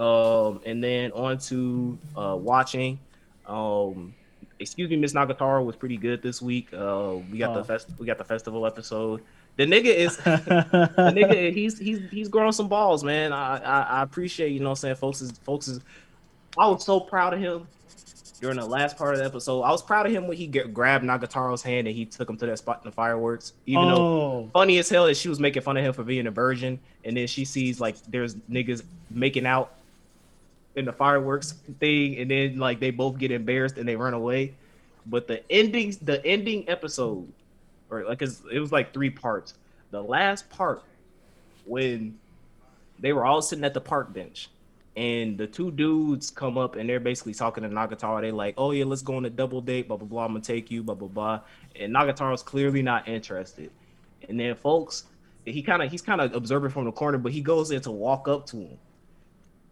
Um, 0.00 0.60
and 0.64 0.82
then 0.82 1.12
on 1.12 1.38
to 1.38 1.98
uh 2.16 2.36
watching. 2.38 2.98
Um, 3.46 4.14
excuse 4.58 4.88
me, 4.88 4.96
Miss 4.96 5.12
Nagatoro 5.12 5.64
was 5.64 5.76
pretty 5.76 5.96
good 5.96 6.22
this 6.22 6.40
week. 6.40 6.72
Uh, 6.72 7.16
we 7.30 7.38
got 7.38 7.54
the 7.54 7.60
Oh. 7.60 7.64
fest, 7.64 7.88
we 7.98 8.06
got 8.06 8.18
the 8.18 8.24
festival 8.24 8.66
episode. 8.66 9.22
The 9.56 9.66
nigga 9.66 9.86
is 9.94 10.16
the 10.16 10.32
nigga, 11.14 11.52
he's 11.52 11.78
he's 11.78 12.08
he's 12.10 12.28
growing 12.28 12.52
some 12.52 12.68
balls, 12.68 13.04
man. 13.04 13.32
I, 13.32 13.58
I 13.58 13.80
I 13.82 14.02
appreciate 14.02 14.52
you 14.52 14.60
know 14.60 14.66
what 14.66 14.70
I'm 14.72 14.76
saying, 14.76 14.94
folks 14.96 15.20
is 15.20 15.32
folks 15.32 15.68
is. 15.68 15.80
I 16.58 16.66
was 16.66 16.84
so 16.84 16.98
proud 17.00 17.34
of 17.34 17.40
him 17.40 17.66
during 18.40 18.56
the 18.56 18.64
last 18.66 18.96
part 18.96 19.12
of 19.14 19.18
the 19.20 19.26
episode. 19.26 19.60
I 19.62 19.70
was 19.70 19.82
proud 19.82 20.06
of 20.06 20.12
him 20.12 20.26
when 20.26 20.36
he 20.36 20.46
get, 20.46 20.72
grabbed 20.72 21.04
Nagatoro's 21.04 21.62
hand 21.62 21.86
and 21.86 21.94
he 21.96 22.06
took 22.06 22.28
him 22.28 22.36
to 22.38 22.46
that 22.46 22.58
spot 22.58 22.80
in 22.82 22.88
the 22.88 22.94
fireworks. 22.94 23.52
Even 23.66 23.88
though 23.88 23.96
oh, 23.96 24.50
funny 24.52 24.78
as 24.78 24.88
hell 24.88 25.06
that 25.06 25.16
she 25.16 25.28
was 25.28 25.38
making 25.38 25.62
fun 25.62 25.76
of 25.76 25.84
him 25.84 25.92
for 25.92 26.02
being 26.04 26.26
a 26.26 26.30
virgin, 26.30 26.78
and 27.04 27.16
then 27.16 27.26
she 27.26 27.44
sees 27.44 27.80
like 27.80 27.96
there's 28.08 28.34
niggas 28.50 28.82
making 29.10 29.46
out 29.46 29.74
in 30.76 30.84
the 30.84 30.92
fireworks 30.92 31.54
thing, 31.78 32.16
and 32.18 32.30
then 32.30 32.58
like 32.58 32.80
they 32.80 32.90
both 32.90 33.18
get 33.18 33.30
embarrassed 33.30 33.78
and 33.78 33.88
they 33.88 33.96
run 33.96 34.14
away. 34.14 34.54
But 35.06 35.26
the 35.26 35.42
endings, 35.50 35.96
the 35.98 36.24
ending 36.24 36.68
episode, 36.68 37.32
or 37.90 38.04
like 38.04 38.22
it 38.22 38.60
was 38.60 38.72
like 38.72 38.92
three 38.92 39.10
parts. 39.10 39.54
The 39.90 40.02
last 40.02 40.48
part 40.50 40.82
when 41.64 42.18
they 42.98 43.12
were 43.12 43.24
all 43.24 43.42
sitting 43.42 43.64
at 43.64 43.74
the 43.74 43.80
park 43.80 44.12
bench. 44.12 44.50
And 44.96 45.38
the 45.38 45.46
two 45.46 45.70
dudes 45.70 46.30
come 46.30 46.58
up 46.58 46.74
and 46.74 46.88
they're 46.88 47.00
basically 47.00 47.32
talking 47.32 47.62
to 47.62 47.68
Nagatoro. 47.68 48.20
They 48.20 48.32
like, 48.32 48.54
oh 48.58 48.72
yeah, 48.72 48.84
let's 48.84 49.02
go 49.02 49.16
on 49.16 49.24
a 49.24 49.30
double 49.30 49.60
date, 49.60 49.88
blah 49.88 49.96
blah 49.96 50.06
blah. 50.06 50.24
I'm 50.24 50.32
gonna 50.32 50.40
take 50.40 50.70
you, 50.70 50.82
blah 50.82 50.96
blah 50.96 51.08
blah. 51.08 51.40
And 51.76 51.94
Nagatoro's 51.94 52.42
clearly 52.42 52.82
not 52.82 53.08
interested. 53.08 53.70
And 54.28 54.38
then 54.38 54.54
folks, 54.56 55.04
he 55.44 55.62
kind 55.62 55.80
of 55.82 55.90
he's 55.90 56.02
kind 56.02 56.20
of 56.20 56.34
observing 56.34 56.70
from 56.70 56.84
the 56.84 56.92
corner, 56.92 57.18
but 57.18 57.32
he 57.32 57.40
goes 57.40 57.70
in 57.70 57.80
to 57.82 57.90
walk 57.90 58.28
up 58.28 58.46
to 58.46 58.56
him. 58.58 58.78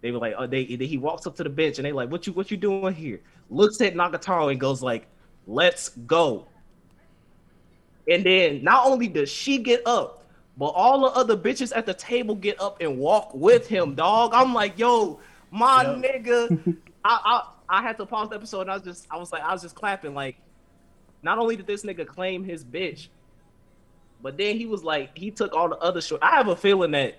They 0.01 0.11
were 0.11 0.19
like, 0.19 0.35
oh, 0.39 0.47
they 0.47 0.65
he 0.65 0.97
walks 0.97 1.27
up 1.27 1.35
to 1.37 1.45
the 1.45 1.51
bench 1.51 1.79
and 1.79 1.87
they 1.87 1.93
like, 1.93 2.11
what 2.11 2.27
you 2.27 2.33
what 2.33 2.51
you 2.51 2.57
doing 2.57 2.95
here? 2.95 3.21
Looks 3.51 3.81
at 3.81 3.95
Nagatoro 3.95 4.51
and 4.51 4.61
goes 4.61 4.83
like, 4.83 5.07
let's 5.47 5.91
go. 5.91 6.47
And 8.09 8.25
then 8.25 8.63
not 8.63 8.87
only 8.87 9.09
does 9.09 9.31
she 9.31 9.59
get 9.59 9.83
up, 9.87 10.25
but 10.57 10.67
all 10.67 11.01
the 11.01 11.19
other 11.19 11.37
bitches 11.37 11.77
at 11.77 11.85
the 11.85 11.95
table 11.95 12.35
get 12.35 12.61
up 12.61 12.81
and 12.81 12.99
walk 12.99 13.35
with 13.35 13.67
him, 13.67 13.95
dog. 13.95 14.31
I'm 14.35 14.55
like, 14.55 14.79
yo, 14.79 15.21
my 15.51 15.85
nigga. 15.85 16.77
I, 17.05 17.21
I 17.25 17.79
I 17.79 17.83
had 17.83 17.99
to 17.99 18.07
pause 18.07 18.31
the 18.31 18.37
episode 18.37 18.63
and 18.63 18.71
I 18.71 18.75
was 18.75 18.83
just 18.83 19.07
I 19.11 19.17
was 19.17 19.33
like, 19.33 19.43
I 19.43 19.53
was 19.53 19.63
just 19.63 19.75
clapping. 19.75 20.15
Like, 20.15 20.37
not 21.23 21.39
only 21.39 21.57
did 21.57 21.67
this 21.67 21.85
nigga 21.85 22.07
claim 22.07 22.45
his 22.45 22.65
bitch, 22.65 23.09
but 24.23 24.37
then 24.37 24.57
he 24.57 24.67
was 24.67 24.83
like, 24.83 25.17
he 25.17 25.31
took 25.31 25.55
all 25.55 25.69
the 25.69 25.79
other 25.79 26.01
short. 26.01 26.23
I 26.23 26.31
have 26.31 26.49
a 26.49 26.57
feeling 26.57 26.93
that 26.93 27.19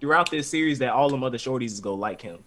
throughout 0.00 0.30
this 0.30 0.48
series 0.48 0.78
that 0.80 0.92
all 0.92 1.08
them 1.08 1.24
other 1.24 1.38
shorties 1.38 1.66
is 1.66 1.80
gonna 1.80 1.96
like 1.96 2.20
him. 2.20 2.38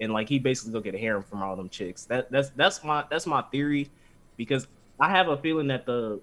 And 0.00 0.12
like 0.12 0.28
he 0.28 0.38
basically 0.38 0.72
gonna 0.72 0.84
get 0.84 0.94
a 0.94 0.98
harem 0.98 1.22
from 1.22 1.42
all 1.42 1.56
them 1.56 1.68
chicks. 1.68 2.04
That 2.04 2.30
that's 2.30 2.50
that's 2.50 2.82
my 2.82 3.04
that's 3.10 3.26
my 3.26 3.42
theory 3.42 3.90
because 4.36 4.66
I 4.98 5.08
have 5.10 5.28
a 5.28 5.36
feeling 5.36 5.68
that 5.68 5.86
the 5.86 6.20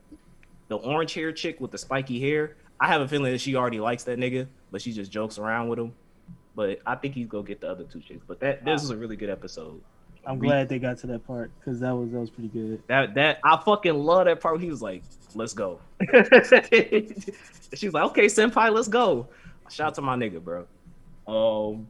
the 0.68 0.78
orange 0.78 1.14
hair 1.14 1.32
chick 1.32 1.60
with 1.60 1.72
the 1.72 1.78
spiky 1.78 2.20
hair, 2.20 2.56
I 2.80 2.88
have 2.88 3.02
a 3.02 3.08
feeling 3.08 3.32
that 3.32 3.42
she 3.42 3.56
already 3.56 3.80
likes 3.80 4.04
that 4.04 4.20
nigga, 4.20 4.48
but 4.72 4.82
she 4.82 4.94
just 4.94 5.12
jokes 5.12 5.38
around 5.38 5.68
with 5.70 5.80
him. 5.80 5.94
But 6.56 6.80
I 6.86 6.96
think 6.96 7.14
he's 7.14 7.28
gonna 7.28 7.44
get 7.44 7.62
the 7.62 7.70
other 7.70 7.84
two 7.84 8.02
chicks. 8.02 8.24
But 8.28 8.40
that 8.42 8.66
this 8.66 8.84
is 8.84 8.90
a 8.90 8.98
really 8.98 9.16
good 9.16 9.30
episode. 9.30 9.82
I'm 10.26 10.38
glad 10.38 10.70
they 10.70 10.80
got 10.80 10.98
to 11.00 11.08
that 11.08 11.26
part 11.26 11.52
because 11.60 11.80
that 11.80 11.92
was 11.92 12.12
that 12.12 12.20
was 12.20 12.30
pretty 12.30 12.50
good. 12.50 12.82
That 12.88 13.16
that 13.16 13.40
I 13.44 13.58
fucking 13.58 13.94
love 13.94 14.26
that 14.26 14.42
part. 14.42 14.62
He 14.62 14.70
was 14.70 14.82
like, 14.82 15.04
"Let's 15.34 15.54
go." 15.54 15.80
she 17.74 17.88
was 17.88 17.94
like, 17.94 18.04
"Okay, 18.06 18.26
senpai, 18.26 18.72
let's 18.72 18.88
go." 18.88 19.28
Shout 19.72 19.88
out 19.88 19.96
to 19.96 20.02
my 20.02 20.16
nigga, 20.16 20.44
bro. 20.44 20.68
Um, 21.28 21.88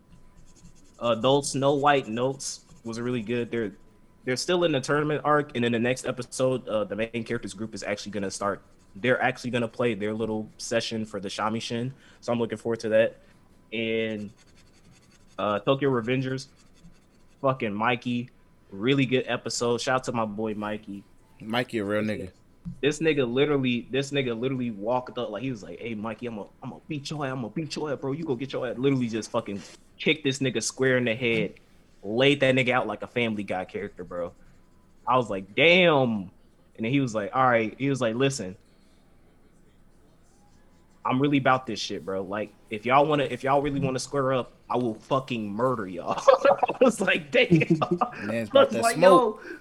those 1.22 1.52
Snow 1.52 1.76
White 1.76 2.08
notes 2.08 2.62
was 2.84 3.00
really 3.00 3.22
good. 3.22 3.52
They're 3.52 3.72
they're 4.26 4.36
still 4.36 4.64
in 4.66 4.72
the 4.72 4.82
tournament 4.82 5.22
arc, 5.24 5.56
and 5.56 5.64
in 5.64 5.72
the 5.72 5.80
next 5.80 6.06
episode, 6.06 6.68
uh, 6.68 6.84
the 6.84 6.96
main 6.96 7.24
characters 7.24 7.54
group 7.54 7.74
is 7.74 7.84
actually 7.84 8.12
gonna 8.12 8.32
start. 8.32 8.62
They're 8.96 9.22
actually 9.22 9.52
gonna 9.52 9.68
play 9.68 9.94
their 9.94 10.14
little 10.14 10.50
session 10.58 11.06
for 11.06 11.20
the 11.20 11.30
shamisen, 11.30 11.92
so 12.22 12.34
I'm 12.34 12.40
looking 12.40 12.58
forward 12.58 12.82
to 12.82 12.90
that. 12.90 13.18
And 13.72 14.30
uh, 15.38 15.60
Tokyo 15.60 15.90
Revengers, 15.90 16.48
fucking 17.42 17.74
Mikey, 17.74 18.30
really 18.72 19.06
good 19.06 19.26
episode. 19.28 19.80
Shout 19.80 19.96
out 19.96 20.04
to 20.06 20.12
my 20.12 20.26
boy 20.26 20.54
Mikey 20.54 21.04
Mikey, 21.42 21.80
a 21.80 21.86
real 21.86 22.02
nigga. 22.02 22.32
This 22.82 23.00
nigga 23.00 23.32
literally, 23.32 23.88
this 23.92 24.12
nigga 24.12 24.40
literally 24.40 24.72
walked 24.72 25.18
up 25.18 25.30
like 25.30 25.44
he 25.44 25.52
was 25.52 25.64
like, 25.64 25.80
"Hey, 25.80 25.96
Mikey, 25.96 26.28
I'm 26.28 26.36
gonna, 26.36 26.50
I'm 26.64 26.70
gonna 26.72 26.82
beat 26.88 27.10
your 27.10 27.26
ass. 27.26 27.32
I'm 27.32 27.42
gonna 27.42 27.50
beat 27.50 27.76
your 27.76 27.92
ass, 27.92 28.00
bro. 28.00 28.12
You 28.12 28.24
go 28.24 28.36
get 28.36 28.54
your 28.54 28.68
ass." 28.68 28.78
Literally 28.78 29.08
just 29.08 29.32
fucking 29.32 29.62
kicked 29.98 30.24
this 30.24 30.40
nigga 30.40 30.62
square 30.62 30.98
in 30.98 31.06
the 31.06 31.16
head, 31.16 31.54
laid 32.04 32.40
that 32.42 32.56
nigga 32.56 32.70
out 32.70 32.88
like 32.88 33.02
a 33.02 33.08
Family 33.08 33.44
Guy 33.44 33.66
character, 33.66 34.04
bro. 34.04 34.32
I 35.08 35.18
was 35.18 35.30
like, 35.30 35.56
"Damn," 35.56 36.32
and 36.78 36.86
then 36.86 36.92
he 36.92 37.00
was 37.00 37.16
like, 37.16 37.32
"All 37.36 37.48
right." 37.48 37.76
He 37.78 37.90
was 37.90 38.02
like, 38.02 38.16
"Listen, 38.16 38.56
I'm 41.06 41.22
really 41.22 41.38
about 41.38 41.66
this 41.66 41.80
shit, 41.80 42.06
bro. 42.06 42.22
Like, 42.22 42.54
if 42.70 42.86
y'all 42.86 43.06
wanna, 43.06 43.24
if 43.24 43.44
y'all 43.44 43.62
really 43.62 43.80
wanna 43.80 44.00
square 44.00 44.34
up, 44.34 44.52
I 44.70 44.78
will 44.78 44.94
fucking 44.94 45.52
murder 45.52 45.88
y'all. 45.88 46.22
I 46.72 46.78
was 46.82 47.02
like, 47.02 47.32
damn. 47.32 47.50
Man's 48.24 48.50
about 48.50 48.72
like, 48.74 48.96
smoke. 48.96 49.42
yo. 49.44 49.60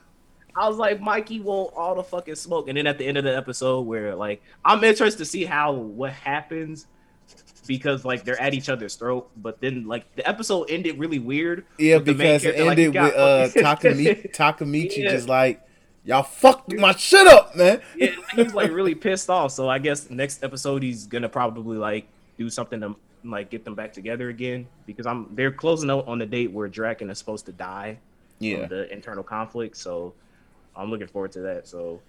I 0.59 0.69
was 0.69 0.77
like, 0.77 1.01
Mikey 1.01 1.41
want 1.41 1.73
all 1.77 1.95
the 1.95 2.03
fucking 2.03 2.35
smoke. 2.35 2.69
And 2.69 2.77
then 2.77 2.87
at 2.87 2.99
the 2.99 3.07
end 3.07 3.17
of 3.17 3.25
the 3.25 3.37
episode, 3.37 3.83
where 3.83 4.15
like 4.15 4.43
I'm 4.65 4.83
interested 4.83 5.19
to 5.19 5.25
see 5.25 5.45
how 5.45 5.73
what 5.73 6.13
happens 6.13 6.87
because 7.67 8.05
like 8.05 8.25
they're 8.25 8.41
at 8.41 8.55
each 8.55 8.69
other's 8.69 8.95
throat. 8.97 9.31
But 9.37 9.61
then 9.61 9.87
like 9.87 10.15
the 10.17 10.27
episode 10.29 10.71
ended 10.71 10.99
really 10.99 11.19
weird. 11.19 11.65
Yeah, 11.79 11.97
with 11.97 12.07
the 12.07 12.15
main 12.15 12.39
because 12.39 12.45
it 12.45 12.57
character, 12.57 12.65
like, 12.65 12.79
ended 12.79 13.03
with 13.03 13.15
uh 13.15 13.49
Takami 13.77 14.33
Takemichi 14.35 14.97
Yeah. 15.05 15.11
just 15.11 15.29
like 15.29 15.63
y'all 16.05 16.23
fucked 16.23 16.73
my 16.75 16.93
shit 16.93 17.27
up, 17.27 17.55
man. 17.55 17.81
yeah, 17.97 18.13
he 18.35 18.43
was 18.43 18.55
like 18.55 18.71
really 18.71 18.95
pissed 18.95 19.29
off. 19.29 19.53
So 19.53 19.69
I 19.69 19.79
guess 19.79 20.09
next 20.11 20.43
episode 20.43 20.83
he's 20.83 21.07
gonna 21.07 21.29
probably 21.29 21.77
like 21.77 22.09
do 22.39 22.49
something 22.49 22.81
to 22.81 22.97
like 23.25 23.51
get 23.51 23.65
them 23.65 23.75
back 23.75 23.93
together 23.93 24.29
again 24.31 24.67
because 24.87 25.05
I'm 25.07 25.35
they're 25.35 25.51
closing 25.53 25.91
out 25.91 26.07
on 26.09 26.19
the 26.19 26.27
date 26.27 26.51
where 26.53 26.69
Draken 26.69 27.11
is 27.11 27.19
supposed 27.19 27.47
to 27.47 27.53
die 27.53 27.99
Yeah. 28.39 28.61
from 28.61 28.69
the 28.71 28.93
internal 28.93 29.25
conflict. 29.25 29.77
So 29.77 30.15
I'm 30.79 30.91
looking 30.91 31.09
forward 31.09 31.33
to 31.33 31.41
that. 31.41 31.67
So 31.67 32.01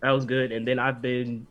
that 0.00 0.10
was 0.10 0.24
good. 0.24 0.52
And 0.52 0.66
then 0.66 0.78
I've 0.78 1.00
been 1.00 1.46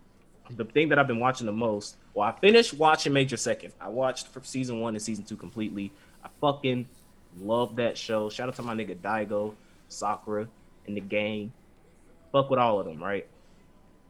the 0.52 0.66
thing 0.66 0.90
that 0.90 1.00
I've 1.00 1.08
been 1.08 1.20
watching 1.20 1.46
the 1.46 1.52
most. 1.52 1.98
Well, 2.14 2.28
I 2.28 2.38
finished 2.40 2.74
watching 2.74 3.14
Major 3.14 3.38
Second. 3.38 3.74
I 3.80 3.90
watched 3.90 4.28
season 4.46 4.80
one 4.80 4.96
and 4.96 5.02
season 5.02 5.24
two 5.24 5.38
completely. 5.38 5.92
I 6.24 6.30
fucking 6.42 6.88
love 7.40 7.78
that 7.78 7.98
show. 7.98 8.30
Shout 8.30 8.50
out 8.50 8.56
to 8.56 8.62
my 8.62 8.76
nigga 8.76 8.96
Daigo, 8.98 9.54
Sakura, 9.88 10.48
and 10.88 10.96
the 10.96 11.02
gang. 11.02 11.52
Fuck 12.32 12.50
with 12.50 12.60
all 12.60 12.80
of 12.80 12.86
them, 12.86 13.02
right? 13.02 13.28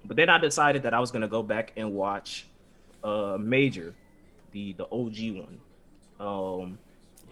But 0.03 0.17
then 0.17 0.29
I 0.29 0.37
decided 0.37 0.83
that 0.83 0.93
I 0.93 0.99
was 0.99 1.11
gonna 1.11 1.27
go 1.27 1.41
back 1.41 1.73
and 1.75 1.93
watch 1.93 2.47
uh 3.03 3.37
Major, 3.39 3.93
the 4.51 4.73
the 4.73 4.85
OG 4.91 5.37
one. 5.37 5.59
Um 6.19 6.79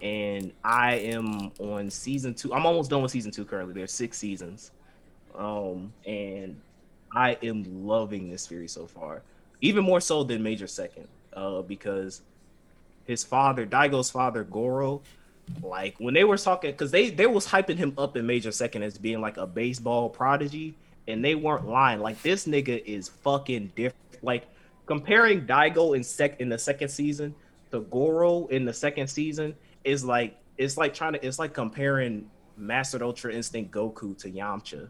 and 0.02 0.52
I 0.62 0.96
am 0.96 1.52
on 1.58 1.88
season 1.90 2.34
two. 2.34 2.52
I'm 2.52 2.66
almost 2.66 2.90
done 2.90 3.02
with 3.02 3.10
season 3.10 3.30
two 3.30 3.44
currently. 3.44 3.74
There's 3.74 3.92
six 3.92 4.18
seasons. 4.18 4.70
Um 5.34 5.92
and 6.06 6.60
I 7.12 7.38
am 7.42 7.86
loving 7.86 8.30
this 8.30 8.42
series 8.42 8.72
so 8.72 8.86
far. 8.86 9.22
Even 9.60 9.84
more 9.84 10.00
so 10.00 10.24
than 10.24 10.42
Major 10.42 10.66
Second. 10.66 11.08
Uh 11.32 11.62
because 11.62 12.22
his 13.04 13.22
father, 13.24 13.66
Daigo's 13.66 14.10
father, 14.10 14.44
Goro, 14.44 15.02
like 15.62 15.94
when 15.98 16.14
they 16.14 16.24
were 16.24 16.38
talking 16.38 16.70
because 16.70 16.90
they 16.90 17.10
they 17.10 17.26
was 17.26 17.46
hyping 17.46 17.76
him 17.76 17.94
up 17.98 18.16
in 18.16 18.26
Major 18.26 18.52
Second 18.52 18.82
as 18.82 18.98
being 18.98 19.20
like 19.20 19.36
a 19.36 19.46
baseball 19.46 20.08
prodigy, 20.08 20.74
and 21.06 21.24
they 21.24 21.34
weren't 21.34 21.68
lying. 21.68 22.00
Like 22.00 22.20
this 22.22 22.46
nigga 22.46 22.82
is 22.84 23.08
fucking 23.08 23.72
different. 23.76 24.22
Like 24.22 24.46
comparing 24.86 25.46
Daigo 25.46 25.96
in 25.96 26.02
sec 26.02 26.40
in 26.40 26.48
the 26.48 26.58
second 26.58 26.88
season 26.88 27.34
to 27.70 27.80
Goro 27.80 28.46
in 28.46 28.64
the 28.64 28.72
second 28.72 29.08
season 29.08 29.54
is 29.84 30.04
like 30.04 30.36
it's 30.56 30.76
like 30.76 30.94
trying 30.94 31.14
to 31.14 31.26
it's 31.26 31.38
like 31.38 31.52
comparing 31.52 32.30
Master 32.56 33.02
Ultra 33.02 33.32
Instinct 33.32 33.70
Goku 33.70 34.16
to 34.18 34.30
Yamcha. 34.30 34.88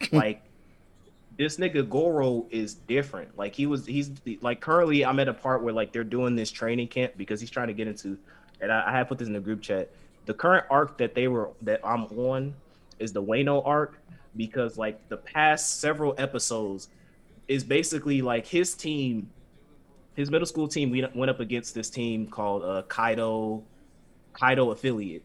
Like 0.12 0.42
this 1.36 1.56
nigga 1.56 1.88
Goro 1.88 2.46
is 2.50 2.74
different. 2.74 3.36
Like 3.38 3.54
he 3.54 3.66
was, 3.66 3.86
he's 3.86 4.10
like 4.42 4.60
currently 4.60 5.04
I'm 5.04 5.18
at 5.20 5.28
a 5.28 5.34
part 5.34 5.62
where 5.62 5.72
like 5.72 5.92
they're 5.92 6.04
doing 6.04 6.36
this 6.36 6.50
training 6.50 6.88
camp 6.88 7.14
because 7.16 7.40
he's 7.40 7.50
trying 7.50 7.68
to 7.68 7.74
get 7.74 7.88
into, 7.88 8.18
and 8.60 8.70
I, 8.70 8.88
I 8.88 8.92
have 8.92 9.08
put 9.08 9.18
this 9.18 9.26
in 9.26 9.32
the 9.32 9.40
group 9.40 9.62
chat. 9.62 9.90
The 10.26 10.34
current 10.34 10.66
arc 10.70 10.98
that 10.98 11.14
they 11.14 11.28
were 11.28 11.50
that 11.62 11.80
I'm 11.84 12.04
on 12.04 12.54
is 12.98 13.12
the 13.12 13.22
Wano 13.22 13.66
arc 13.66 13.98
because 14.36 14.76
like 14.78 15.08
the 15.08 15.16
past 15.16 15.80
several 15.80 16.14
episodes 16.18 16.88
is 17.48 17.64
basically 17.64 18.22
like 18.22 18.46
his 18.46 18.74
team, 18.74 19.28
his 20.14 20.30
middle 20.30 20.46
school 20.46 20.68
team 20.68 20.90
we 20.90 21.04
went 21.14 21.30
up 21.30 21.40
against 21.40 21.74
this 21.74 21.90
team 21.90 22.26
called 22.26 22.62
uh, 22.62 22.82
Kaido, 22.88 23.62
Kaido 24.34 24.70
affiliate, 24.70 25.24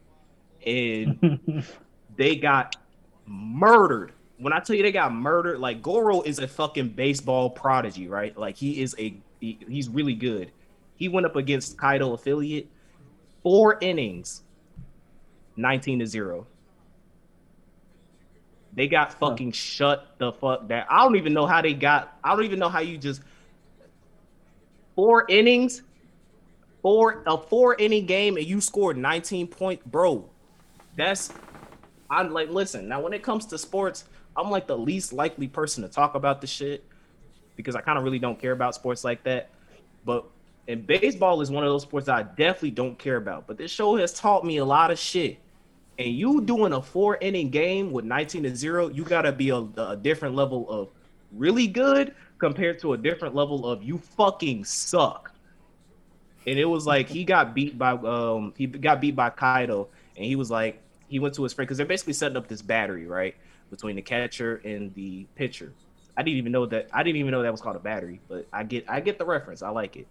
and 0.65 1.63
they 2.15 2.35
got 2.35 2.77
murdered. 3.25 4.13
When 4.37 4.53
I 4.53 4.59
tell 4.59 4.75
you 4.75 4.83
they 4.83 4.91
got 4.91 5.13
murdered, 5.13 5.59
like 5.59 5.81
Goro 5.81 6.21
is 6.21 6.39
a 6.39 6.47
fucking 6.47 6.89
baseball 6.89 7.49
prodigy, 7.49 8.07
right? 8.07 8.37
Like 8.37 8.57
he 8.57 8.81
is 8.81 8.95
a 8.99 9.17
he, 9.39 9.59
he's 9.67 9.87
really 9.89 10.13
good. 10.13 10.51
He 10.95 11.07
went 11.07 11.25
up 11.25 11.35
against 11.35 11.77
Kaido 11.77 12.13
affiliate, 12.13 12.67
four 13.43 13.77
innings, 13.81 14.43
nineteen 15.55 15.99
to 15.99 16.05
zero. 16.05 16.47
They 18.73 18.87
got 18.87 19.17
fucking 19.17 19.53
shut 19.53 20.15
the 20.17 20.33
fuck 20.33 20.67
down. 20.67 20.85
I 20.89 21.03
don't 21.03 21.15
even 21.15 21.33
know 21.33 21.45
how 21.45 21.61
they 21.61 21.73
got. 21.73 22.17
I 22.21 22.35
don't 22.35 22.43
even 22.43 22.59
know 22.59 22.67
how 22.67 22.81
you 22.81 22.97
just 22.97 23.21
four 24.95 25.25
innings, 25.29 25.81
four 26.81 27.23
a 27.25 27.37
four 27.37 27.75
inning 27.75 28.05
game, 28.05 28.35
and 28.35 28.45
you 28.45 28.59
scored 28.59 28.97
nineteen 28.97 29.47
point, 29.47 29.83
bro. 29.89 30.29
That's 30.97 31.31
I'm 32.09 32.31
like, 32.31 32.49
listen, 32.49 32.87
now 32.87 33.01
when 33.01 33.13
it 33.13 33.23
comes 33.23 33.45
to 33.47 33.57
sports, 33.57 34.05
I'm 34.37 34.49
like 34.49 34.67
the 34.67 34.77
least 34.77 35.13
likely 35.13 35.47
person 35.47 35.83
to 35.83 35.89
talk 35.89 36.15
about 36.15 36.41
the 36.41 36.47
shit 36.47 36.83
because 37.55 37.75
I 37.75 37.81
kind 37.81 37.97
of 37.97 38.03
really 38.03 38.19
don't 38.19 38.39
care 38.39 38.51
about 38.51 38.75
sports 38.75 39.03
like 39.03 39.23
that. 39.23 39.49
But 40.03 40.25
and 40.67 40.85
baseball 40.85 41.41
is 41.41 41.51
one 41.51 41.63
of 41.63 41.69
those 41.69 41.83
sports 41.83 42.09
I 42.09 42.23
definitely 42.23 42.71
don't 42.71 42.97
care 42.97 43.17
about. 43.17 43.47
But 43.47 43.57
this 43.57 43.71
show 43.71 43.95
has 43.97 44.13
taught 44.13 44.45
me 44.45 44.57
a 44.57 44.65
lot 44.65 44.91
of 44.91 44.99
shit. 44.99 45.39
And 45.97 46.09
you 46.09 46.41
doing 46.41 46.73
a 46.73 46.81
four 46.81 47.17
inning 47.21 47.49
game 47.49 47.91
with 47.91 48.03
19 48.03 48.43
to 48.43 48.55
0, 48.55 48.89
you 48.89 49.03
gotta 49.03 49.31
be 49.31 49.49
a, 49.49 49.57
a 49.77 49.95
different 49.95 50.35
level 50.35 50.69
of 50.69 50.89
really 51.31 51.67
good 51.67 52.13
compared 52.37 52.79
to 52.79 52.93
a 52.93 52.97
different 52.97 53.35
level 53.35 53.65
of 53.65 53.81
you 53.83 53.97
fucking 53.97 54.65
suck. 54.65 55.31
And 56.47 56.59
it 56.59 56.65
was 56.65 56.85
like 56.85 57.07
he 57.07 57.23
got 57.23 57.55
beat 57.55 57.77
by 57.77 57.91
um 57.91 58.53
he 58.57 58.67
got 58.67 58.99
beat 58.99 59.15
by 59.15 59.29
Kaido 59.29 59.87
and 60.15 60.25
he 60.25 60.35
was 60.35 60.51
like 60.51 60.81
he 61.07 61.19
went 61.19 61.35
to 61.35 61.43
his 61.43 61.53
friend 61.53 61.67
because 61.67 61.77
they're 61.77 61.85
basically 61.85 62.13
setting 62.13 62.37
up 62.37 62.47
this 62.47 62.61
battery, 62.61 63.07
right? 63.07 63.35
Between 63.75 63.97
the 63.97 64.01
catcher 64.01 64.61
and 64.63 64.93
the 64.93 65.27
pitcher. 65.35 65.73
I 66.15 66.23
didn't 66.23 66.37
even 66.37 66.51
know 66.53 66.65
that 66.67 66.87
I 66.93 67.03
didn't 67.03 67.17
even 67.17 67.31
know 67.31 67.43
that 67.43 67.51
was 67.51 67.59
called 67.59 67.75
a 67.75 67.79
battery, 67.79 68.21
but 68.29 68.47
I 68.53 68.63
get 68.63 68.89
I 68.89 69.01
get 69.01 69.19
the 69.19 69.25
reference. 69.25 69.61
I 69.61 69.69
like 69.69 69.97
it. 69.97 70.07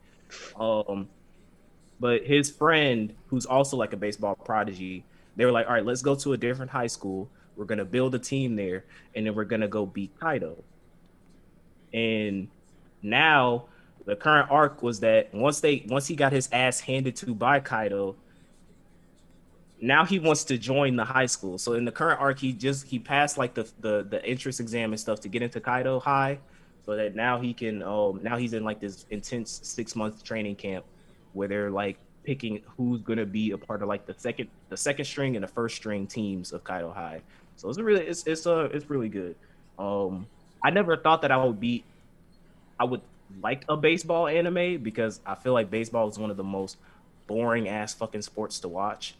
Um 0.58 1.08
but 1.98 2.24
his 2.26 2.50
friend, 2.50 3.14
who's 3.28 3.46
also 3.46 3.78
like 3.78 3.94
a 3.94 3.96
baseball 3.96 4.34
prodigy, 4.34 5.04
they 5.36 5.46
were 5.46 5.52
like, 5.52 5.66
all 5.66 5.72
right, 5.72 5.84
let's 5.84 6.02
go 6.02 6.14
to 6.14 6.34
a 6.34 6.36
different 6.36 6.70
high 6.70 6.88
school. 6.88 7.30
We're 7.56 7.64
gonna 7.64 7.86
build 7.86 8.14
a 8.14 8.18
team 8.18 8.54
there, 8.56 8.84
and 9.14 9.24
then 9.26 9.34
we're 9.34 9.44
gonna 9.44 9.68
go 9.68 9.86
beat 9.86 10.18
Kaido. 10.20 10.62
And 11.94 12.48
now 13.02 13.66
the 14.04 14.16
current 14.16 14.50
arc 14.50 14.82
was 14.82 15.00
that 15.00 15.32
once 15.32 15.60
they 15.60 15.86
once 15.88 16.06
he 16.06 16.16
got 16.16 16.32
his 16.32 16.50
ass 16.52 16.80
handed 16.80 17.16
to 17.16 17.34
by 17.34 17.60
Kaido, 17.60 18.16
now 19.84 20.04
he 20.04 20.18
wants 20.18 20.44
to 20.44 20.56
join 20.56 20.96
the 20.96 21.04
high 21.04 21.26
school. 21.26 21.58
So 21.58 21.74
in 21.74 21.84
the 21.84 21.92
current 21.92 22.20
arc, 22.20 22.38
he 22.38 22.52
just 22.52 22.86
he 22.86 22.98
passed 22.98 23.36
like 23.36 23.54
the 23.54 23.68
the 23.80 24.06
the 24.08 24.24
entrance 24.24 24.60
exam 24.60 24.92
and 24.92 25.00
stuff 25.00 25.20
to 25.20 25.28
get 25.28 25.42
into 25.42 25.60
Kaido 25.60 26.00
High, 26.00 26.38
so 26.86 26.96
that 26.96 27.14
now 27.14 27.38
he 27.40 27.52
can 27.52 27.82
um 27.82 28.20
now 28.22 28.36
he's 28.36 28.54
in 28.54 28.64
like 28.64 28.80
this 28.80 29.06
intense 29.10 29.60
six 29.62 29.94
month 29.94 30.24
training 30.24 30.56
camp 30.56 30.84
where 31.34 31.48
they're 31.48 31.70
like 31.70 31.98
picking 32.24 32.62
who's 32.76 33.02
gonna 33.02 33.26
be 33.26 33.50
a 33.50 33.58
part 33.58 33.82
of 33.82 33.88
like 33.88 34.06
the 34.06 34.14
second 34.16 34.48
the 34.70 34.76
second 34.76 35.04
string 35.04 35.36
and 35.36 35.42
the 35.42 35.48
first 35.48 35.76
string 35.76 36.06
teams 36.06 36.52
of 36.52 36.64
Kaido 36.64 36.90
High. 36.90 37.20
So 37.56 37.68
it's 37.68 37.78
really 37.78 38.06
it's 38.06 38.26
it's 38.26 38.46
uh 38.46 38.68
it's 38.72 38.88
really 38.88 39.08
good. 39.08 39.36
Um, 39.78 40.26
I 40.62 40.70
never 40.70 40.96
thought 40.96 41.20
that 41.22 41.30
I 41.30 41.44
would 41.44 41.60
be 41.60 41.84
I 42.80 42.84
would 42.84 43.02
like 43.42 43.64
a 43.68 43.76
baseball 43.76 44.28
anime 44.28 44.82
because 44.82 45.20
I 45.26 45.34
feel 45.34 45.52
like 45.52 45.70
baseball 45.70 46.08
is 46.08 46.18
one 46.18 46.30
of 46.30 46.36
the 46.36 46.44
most 46.44 46.78
boring 47.26 47.68
ass 47.68 47.92
fucking 47.94 48.22
sports 48.22 48.60
to 48.60 48.68
watch. 48.68 49.14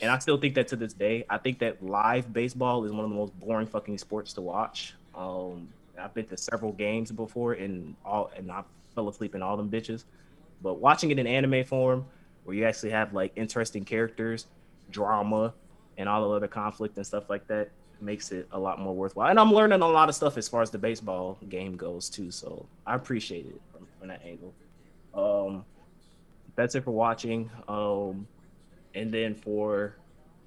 And 0.00 0.10
I 0.10 0.18
still 0.18 0.38
think 0.38 0.54
that 0.54 0.68
to 0.68 0.76
this 0.76 0.92
day. 0.92 1.24
I 1.28 1.38
think 1.38 1.58
that 1.60 1.82
live 1.82 2.32
baseball 2.32 2.84
is 2.84 2.92
one 2.92 3.04
of 3.04 3.10
the 3.10 3.16
most 3.16 3.38
boring 3.40 3.66
fucking 3.66 3.98
sports 3.98 4.32
to 4.34 4.40
watch. 4.40 4.94
Um, 5.14 5.68
I've 5.98 6.14
been 6.14 6.26
to 6.26 6.36
several 6.36 6.72
games 6.72 7.10
before, 7.10 7.54
and 7.54 7.96
all, 8.04 8.30
and 8.36 8.50
I 8.50 8.62
fell 8.94 9.08
asleep 9.08 9.34
in 9.34 9.42
all 9.42 9.56
them 9.56 9.70
bitches. 9.70 10.04
But 10.62 10.74
watching 10.74 11.10
it 11.10 11.18
in 11.18 11.26
anime 11.26 11.64
form, 11.64 12.04
where 12.44 12.56
you 12.56 12.64
actually 12.64 12.90
have 12.90 13.12
like 13.12 13.32
interesting 13.36 13.84
characters, 13.84 14.46
drama, 14.90 15.52
and 15.96 16.08
all 16.08 16.28
the 16.28 16.36
other 16.36 16.48
conflict 16.48 16.96
and 16.96 17.06
stuff 17.06 17.28
like 17.28 17.46
that, 17.48 17.70
makes 18.00 18.30
it 18.30 18.46
a 18.52 18.58
lot 18.58 18.78
more 18.80 18.94
worthwhile. 18.94 19.30
And 19.30 19.40
I'm 19.40 19.52
learning 19.52 19.80
a 19.80 19.88
lot 19.88 20.08
of 20.08 20.14
stuff 20.14 20.36
as 20.36 20.48
far 20.48 20.62
as 20.62 20.70
the 20.70 20.78
baseball 20.78 21.38
game 21.48 21.76
goes 21.76 22.08
too. 22.08 22.30
So 22.30 22.66
I 22.86 22.94
appreciate 22.94 23.46
it 23.46 23.60
from, 23.72 23.86
from 23.98 24.08
that 24.08 24.22
angle. 24.24 24.54
Um, 25.14 25.64
that's 26.54 26.74
it 26.76 26.84
for 26.84 26.92
watching. 26.92 27.50
Um, 27.66 28.26
and 28.94 29.12
then 29.12 29.34
for 29.34 29.96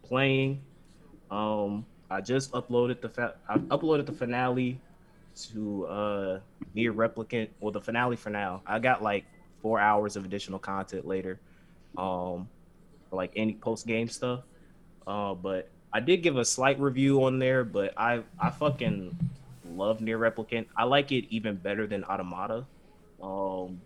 playing, 0.03 0.61
um, 1.29 1.85
I 2.09 2.21
just 2.21 2.51
uploaded 2.51 3.01
the 3.01 3.09
fa- 3.09 3.35
I 3.47 3.57
uploaded 3.57 4.05
the 4.05 4.11
finale 4.11 4.79
to 5.53 5.85
uh 5.85 6.39
NieR 6.75 6.93
Replicant. 6.93 7.49
Well, 7.59 7.71
the 7.71 7.81
finale 7.81 8.15
for 8.15 8.29
now. 8.29 8.61
I 8.65 8.79
got 8.79 9.01
like 9.01 9.25
four 9.61 9.79
hours 9.79 10.15
of 10.15 10.25
additional 10.25 10.59
content 10.59 11.07
later, 11.07 11.39
um, 11.97 12.49
like 13.11 13.31
any 13.35 13.53
post 13.53 13.87
game 13.87 14.07
stuff. 14.07 14.41
Uh, 15.07 15.33
but 15.33 15.69
I 15.93 15.99
did 15.99 16.17
give 16.23 16.37
a 16.37 16.45
slight 16.45 16.79
review 16.79 17.23
on 17.23 17.39
there, 17.39 17.63
but 17.63 17.93
I 17.97 18.23
I 18.39 18.49
fucking 18.49 19.17
love 19.75 19.99
NieR 19.99 20.19
Replicant. 20.19 20.67
I 20.75 20.83
like 20.83 21.11
it 21.11 21.25
even 21.29 21.55
better 21.55 21.87
than 21.87 22.03
Automata. 22.03 22.65
Um, 23.21 23.81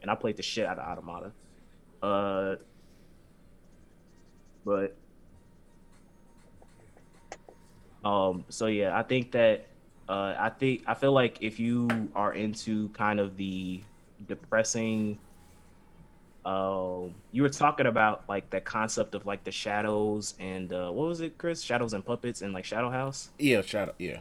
and 0.00 0.10
I 0.10 0.14
played 0.14 0.36
the 0.36 0.42
shit 0.42 0.66
out 0.66 0.78
of 0.78 0.86
Automata. 0.86 1.32
Uh, 2.02 2.56
but 4.64 4.96
um, 8.04 8.44
so 8.48 8.66
yeah, 8.66 8.96
I 8.98 9.02
think 9.02 9.32
that 9.32 9.66
uh, 10.08 10.34
I 10.38 10.50
think 10.50 10.84
I 10.86 10.94
feel 10.94 11.12
like 11.12 11.38
if 11.40 11.58
you 11.58 12.10
are 12.14 12.32
into 12.32 12.88
kind 12.90 13.20
of 13.20 13.36
the 13.36 13.82
depressing 14.26 15.18
um 16.44 17.14
you 17.32 17.42
were 17.42 17.48
talking 17.48 17.86
about 17.86 18.28
like 18.28 18.50
that 18.50 18.64
concept 18.64 19.14
of 19.14 19.24
like 19.24 19.44
the 19.44 19.50
shadows 19.50 20.34
and 20.38 20.72
uh 20.72 20.90
what 20.90 21.08
was 21.08 21.20
it 21.20 21.38
chris 21.38 21.62
shadows 21.62 21.94
and 21.94 22.04
puppets 22.04 22.42
and 22.42 22.52
like 22.52 22.64
shadow 22.64 22.90
house 22.90 23.30
Yeah, 23.38 23.62
shadow. 23.62 23.94
Yeah. 23.98 24.20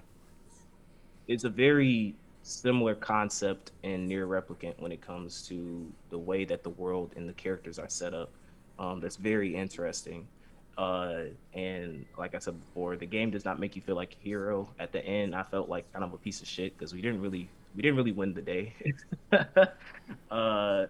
it's 1.27 1.43
a 1.43 1.49
very 1.49 2.15
similar 2.43 2.95
concept 2.95 3.71
and 3.83 4.09
NieR 4.09 4.27
Replicant 4.27 4.79
when 4.79 4.91
it 4.91 5.01
comes 5.01 5.47
to 5.47 5.91
the 6.09 6.17
way 6.17 6.45
that 6.45 6.63
the 6.63 6.69
world 6.69 7.13
and 7.15 7.27
the 7.27 7.33
characters 7.33 7.79
are 7.79 7.89
set 7.89 8.13
up 8.13 8.31
um 8.79 8.99
that's 8.99 9.15
very 9.15 9.55
interesting. 9.55 10.27
Uh 10.77 11.25
and 11.53 12.03
like 12.17 12.33
i 12.33 12.39
said 12.39 12.59
before 12.59 12.95
the 12.95 13.05
game 13.05 13.29
does 13.29 13.45
not 13.45 13.59
make 13.59 13.75
you 13.75 13.81
feel 13.81 13.95
like 13.95 14.15
a 14.19 14.23
hero 14.23 14.67
at 14.79 14.91
the 14.91 15.05
end. 15.05 15.35
I 15.35 15.43
felt 15.43 15.69
like 15.69 15.91
kind 15.93 16.03
of 16.03 16.13
a 16.13 16.17
piece 16.17 16.41
of 16.41 16.47
shit 16.47 16.75
because 16.77 16.93
we 16.93 17.01
didn't 17.01 17.21
really 17.21 17.47
we 17.75 17.81
didn't 17.81 17.97
really 17.97 18.11
win 18.11 18.33
the 18.33 18.41
day. 18.41 18.73
Uh 20.31 20.87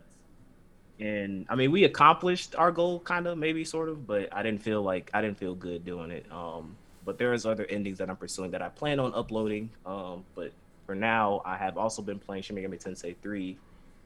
and 0.99 1.45
I 1.49 1.55
mean 1.55 1.71
we 1.71 1.83
accomplished 1.85 2.55
our 2.55 2.71
goal 2.71 2.99
kind 2.99 3.27
of 3.27 3.37
maybe 3.37 3.63
sort 3.65 3.89
of 3.89 4.07
but 4.07 4.29
I 4.33 4.43
didn't 4.43 4.61
feel 4.61 4.81
like 4.81 5.09
I 5.13 5.21
didn't 5.21 5.37
feel 5.37 5.55
good 5.55 5.83
doing 5.85 6.11
it. 6.11 6.25
Um 6.31 6.75
but 7.05 7.17
there's 7.17 7.45
other 7.45 7.65
endings 7.65 7.97
that 7.97 8.09
I'm 8.09 8.15
pursuing 8.15 8.51
that 8.51 8.61
I 8.61 8.69
plan 8.69 8.99
on 8.99 9.13
uploading. 9.13 9.69
Um 9.85 10.23
but 10.35 10.51
for 10.85 10.95
now 10.95 11.41
I 11.45 11.57
have 11.57 11.77
also 11.77 12.01
been 12.01 12.19
playing 12.19 12.43
Shin 12.43 12.55
Megami 12.55 12.81
Tensei 12.81 13.15
3 13.21 13.57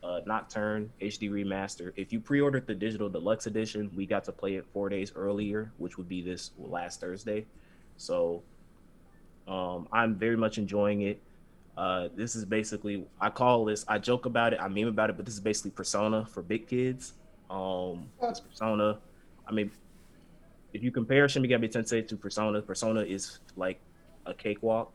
uh 0.04 0.22
Nocturne 0.26 0.92
HD 1.02 1.30
remaster 1.30 1.92
if 1.96 2.14
you 2.14 2.20
pre-ordered 2.20 2.68
the 2.68 2.76
digital 2.76 3.10
deluxe 3.10 3.48
edition 3.48 3.92
we 3.96 4.06
got 4.06 4.24
to 4.26 4.32
play 4.32 4.56
it 4.56 4.66
4 4.74 4.90
days 4.90 5.12
earlier 5.16 5.72
which 5.78 5.98
would 5.98 6.08
be 6.08 6.22
this 6.22 6.52
last 6.58 7.02
Thursday 7.02 7.46
so 7.98 8.44
um 9.48 9.88
I'm 9.92 10.16
very 10.16 10.38
much 10.38 10.58
enjoying 10.58 11.02
it 11.02 11.22
uh, 11.78 12.10
this 12.16 12.36
is 12.36 12.44
basically 12.44 13.06
I 13.22 13.30
call 13.30 13.64
this 13.64 13.86
I 13.88 14.00
joke 14.00 14.26
about 14.26 14.52
it, 14.52 14.60
I 14.60 14.68
meme 14.68 14.88
about 14.88 15.12
it, 15.12 15.16
but 15.16 15.26
this 15.26 15.36
is 15.36 15.40
basically 15.40 15.72
Persona 15.72 16.26
for 16.26 16.42
big 16.42 16.68
kids. 16.68 17.14
Um, 17.52 18.10
it's 18.24 18.40
Persona. 18.40 18.98
I 19.48 19.52
mean, 19.52 19.70
if 20.74 20.84
you 20.84 20.92
compare 20.92 21.30
Shin 21.30 21.44
Megami 21.44 21.72
Tensei 21.72 22.06
to 22.08 22.18
Persona, 22.18 22.62
Persona 22.64 23.02
is 23.02 23.40
like 23.56 23.80
a 24.26 24.34
cakewalk. 24.34 24.92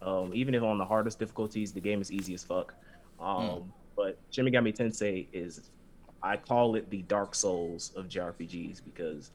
Um, 0.00 0.32
even 0.34 0.54
if 0.54 0.62
on 0.62 0.78
the 0.78 0.84
hardest 0.86 1.18
difficulties, 1.18 1.70
the 1.70 1.80
game 1.80 2.00
is 2.00 2.10
easy 2.10 2.32
as 2.32 2.42
fuck. 2.42 2.74
Um, 3.20 3.72
But 4.02 4.18
Shin 4.30 4.44
Megami 4.44 4.76
Tensei 4.76 5.28
is, 5.32 5.70
I 6.24 6.36
call 6.36 6.74
it 6.74 6.90
the 6.90 7.02
Dark 7.02 7.36
Souls 7.36 7.92
of 7.94 8.08
JRPGs 8.08 8.80
because 8.84 9.30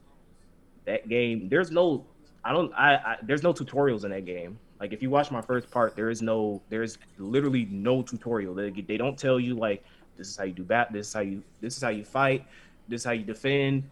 that 0.84 1.08
game 1.08 1.48
there's 1.48 1.70
no 1.70 2.04
I 2.44 2.52
don't 2.52 2.70
I, 2.74 2.96
I 2.96 3.16
there's 3.22 3.42
no 3.42 3.54
tutorials 3.54 4.04
in 4.04 4.10
that 4.10 4.26
game. 4.26 4.58
Like 4.78 4.92
if 4.92 5.00
you 5.00 5.08
watch 5.08 5.30
my 5.30 5.40
first 5.40 5.70
part, 5.70 5.96
there 5.96 6.10
is 6.10 6.20
no 6.20 6.60
there's 6.68 6.98
literally 7.16 7.66
no 7.70 8.02
tutorial. 8.02 8.54
They 8.54 8.68
they 8.68 8.98
don't 8.98 9.16
tell 9.16 9.40
you 9.40 9.54
like 9.54 9.82
this 10.18 10.28
is 10.28 10.36
how 10.36 10.44
you 10.44 10.52
do 10.52 10.64
bat, 10.64 10.92
this 10.92 11.06
is 11.08 11.14
how 11.14 11.20
you 11.20 11.42
this 11.62 11.74
is 11.78 11.82
how 11.82 11.88
you 11.88 12.04
fight, 12.04 12.44
this 12.88 13.00
is 13.00 13.04
how 13.06 13.12
you 13.12 13.24
defend, 13.24 13.84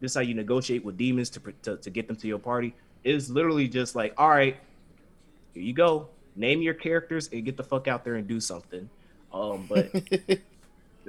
this 0.00 0.12
is 0.12 0.14
how 0.14 0.22
you 0.22 0.34
negotiate 0.34 0.82
with 0.82 0.96
demons 0.96 1.28
to 1.28 1.40
to, 1.64 1.76
to 1.76 1.90
get 1.90 2.06
them 2.08 2.16
to 2.16 2.26
your 2.26 2.38
party. 2.38 2.74
It's 3.04 3.28
literally 3.28 3.68
just 3.68 3.94
like, 3.94 4.14
all 4.16 4.30
right, 4.30 4.56
here 5.52 5.62
you 5.62 5.74
go. 5.74 6.08
Name 6.36 6.62
your 6.62 6.72
characters 6.72 7.28
and 7.30 7.44
get 7.44 7.58
the 7.58 7.64
fuck 7.64 7.86
out 7.86 8.02
there 8.02 8.14
and 8.14 8.26
do 8.26 8.40
something. 8.40 8.88
Um, 9.32 9.66
but 9.68 9.90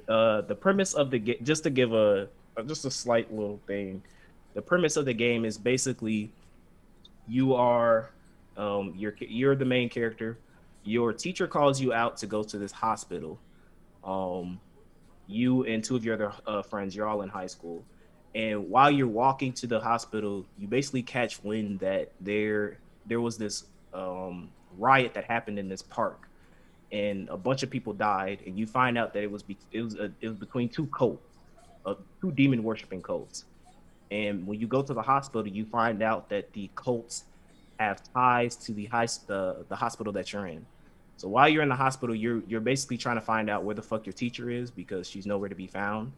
uh, 0.07 0.41
the 0.41 0.55
premise 0.55 0.93
of 0.93 1.11
the 1.11 1.19
game, 1.19 1.37
just 1.43 1.63
to 1.63 1.69
give 1.69 1.93
a 1.93 2.27
just 2.65 2.85
a 2.85 2.91
slight 2.91 3.31
little 3.33 3.59
thing, 3.67 4.03
the 4.53 4.61
premise 4.61 4.97
of 4.97 5.05
the 5.05 5.13
game 5.13 5.45
is 5.45 5.57
basically 5.57 6.31
you 7.27 7.53
are 7.53 8.11
um, 8.57 8.93
you're 8.95 9.15
you're 9.19 9.55
the 9.55 9.65
main 9.65 9.89
character. 9.89 10.37
Your 10.83 11.13
teacher 11.13 11.47
calls 11.47 11.79
you 11.79 11.93
out 11.93 12.17
to 12.17 12.27
go 12.27 12.43
to 12.43 12.57
this 12.57 12.71
hospital. 12.71 13.39
Um, 14.03 14.59
you 15.27 15.63
and 15.63 15.83
two 15.83 15.95
of 15.95 16.03
your 16.03 16.15
other 16.15 16.33
uh, 16.45 16.61
friends, 16.61 16.95
you're 16.95 17.07
all 17.07 17.21
in 17.21 17.29
high 17.29 17.47
school, 17.47 17.83
and 18.35 18.69
while 18.69 18.91
you're 18.91 19.07
walking 19.07 19.53
to 19.53 19.67
the 19.67 19.79
hospital, 19.79 20.45
you 20.57 20.67
basically 20.67 21.01
catch 21.01 21.41
wind 21.43 21.79
that 21.79 22.11
there 22.19 22.79
there 23.05 23.21
was 23.21 23.37
this 23.37 23.65
um, 23.93 24.49
riot 24.77 25.13
that 25.13 25.25
happened 25.25 25.57
in 25.59 25.69
this 25.69 25.81
park, 25.81 26.27
and 26.93 27.27
a 27.29 27.37
bunch 27.37 27.63
of 27.63 27.71
people 27.71 27.91
died, 27.91 28.39
and 28.45 28.57
you 28.57 28.67
find 28.67 28.97
out 28.97 29.13
that 29.13 29.23
it 29.23 29.31
was 29.31 29.41
be- 29.41 29.57
it 29.71 29.81
was 29.81 29.95
a, 29.95 30.11
it 30.21 30.29
was 30.29 30.37
between 30.37 30.69
two 30.69 30.85
cults, 30.87 31.37
uh, 31.85 31.95
two 32.21 32.31
demon 32.31 32.63
worshiping 32.63 33.01
cults, 33.01 33.45
and 34.11 34.45
when 34.45 34.59
you 34.59 34.67
go 34.67 34.83
to 34.83 34.93
the 34.93 35.01
hospital, 35.01 35.45
you 35.45 35.65
find 35.65 36.03
out 36.03 36.29
that 36.29 36.53
the 36.53 36.69
cults 36.75 37.23
have 37.79 38.01
ties 38.13 38.55
to 38.55 38.73
the 38.73 38.85
high 38.85 39.07
the, 39.25 39.65
the 39.67 39.75
hospital 39.75 40.13
that 40.13 40.31
you're 40.31 40.45
in. 40.45 40.63
So 41.17 41.27
while 41.27 41.49
you're 41.49 41.63
in 41.63 41.69
the 41.69 41.75
hospital, 41.75 42.15
you're 42.15 42.43
you're 42.47 42.61
basically 42.61 42.97
trying 42.97 43.15
to 43.15 43.21
find 43.21 43.49
out 43.49 43.63
where 43.63 43.75
the 43.75 43.81
fuck 43.81 44.05
your 44.05 44.13
teacher 44.13 44.51
is 44.51 44.69
because 44.69 45.09
she's 45.09 45.25
nowhere 45.25 45.49
to 45.49 45.55
be 45.55 45.67
found. 45.67 46.11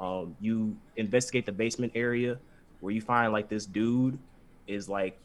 Um, 0.00 0.36
you 0.40 0.76
investigate 0.96 1.46
the 1.46 1.52
basement 1.52 1.92
area 1.94 2.36
where 2.80 2.92
you 2.92 3.00
find 3.00 3.32
like 3.32 3.48
this 3.48 3.64
dude 3.64 4.18
is 4.66 4.88
like 4.88 5.16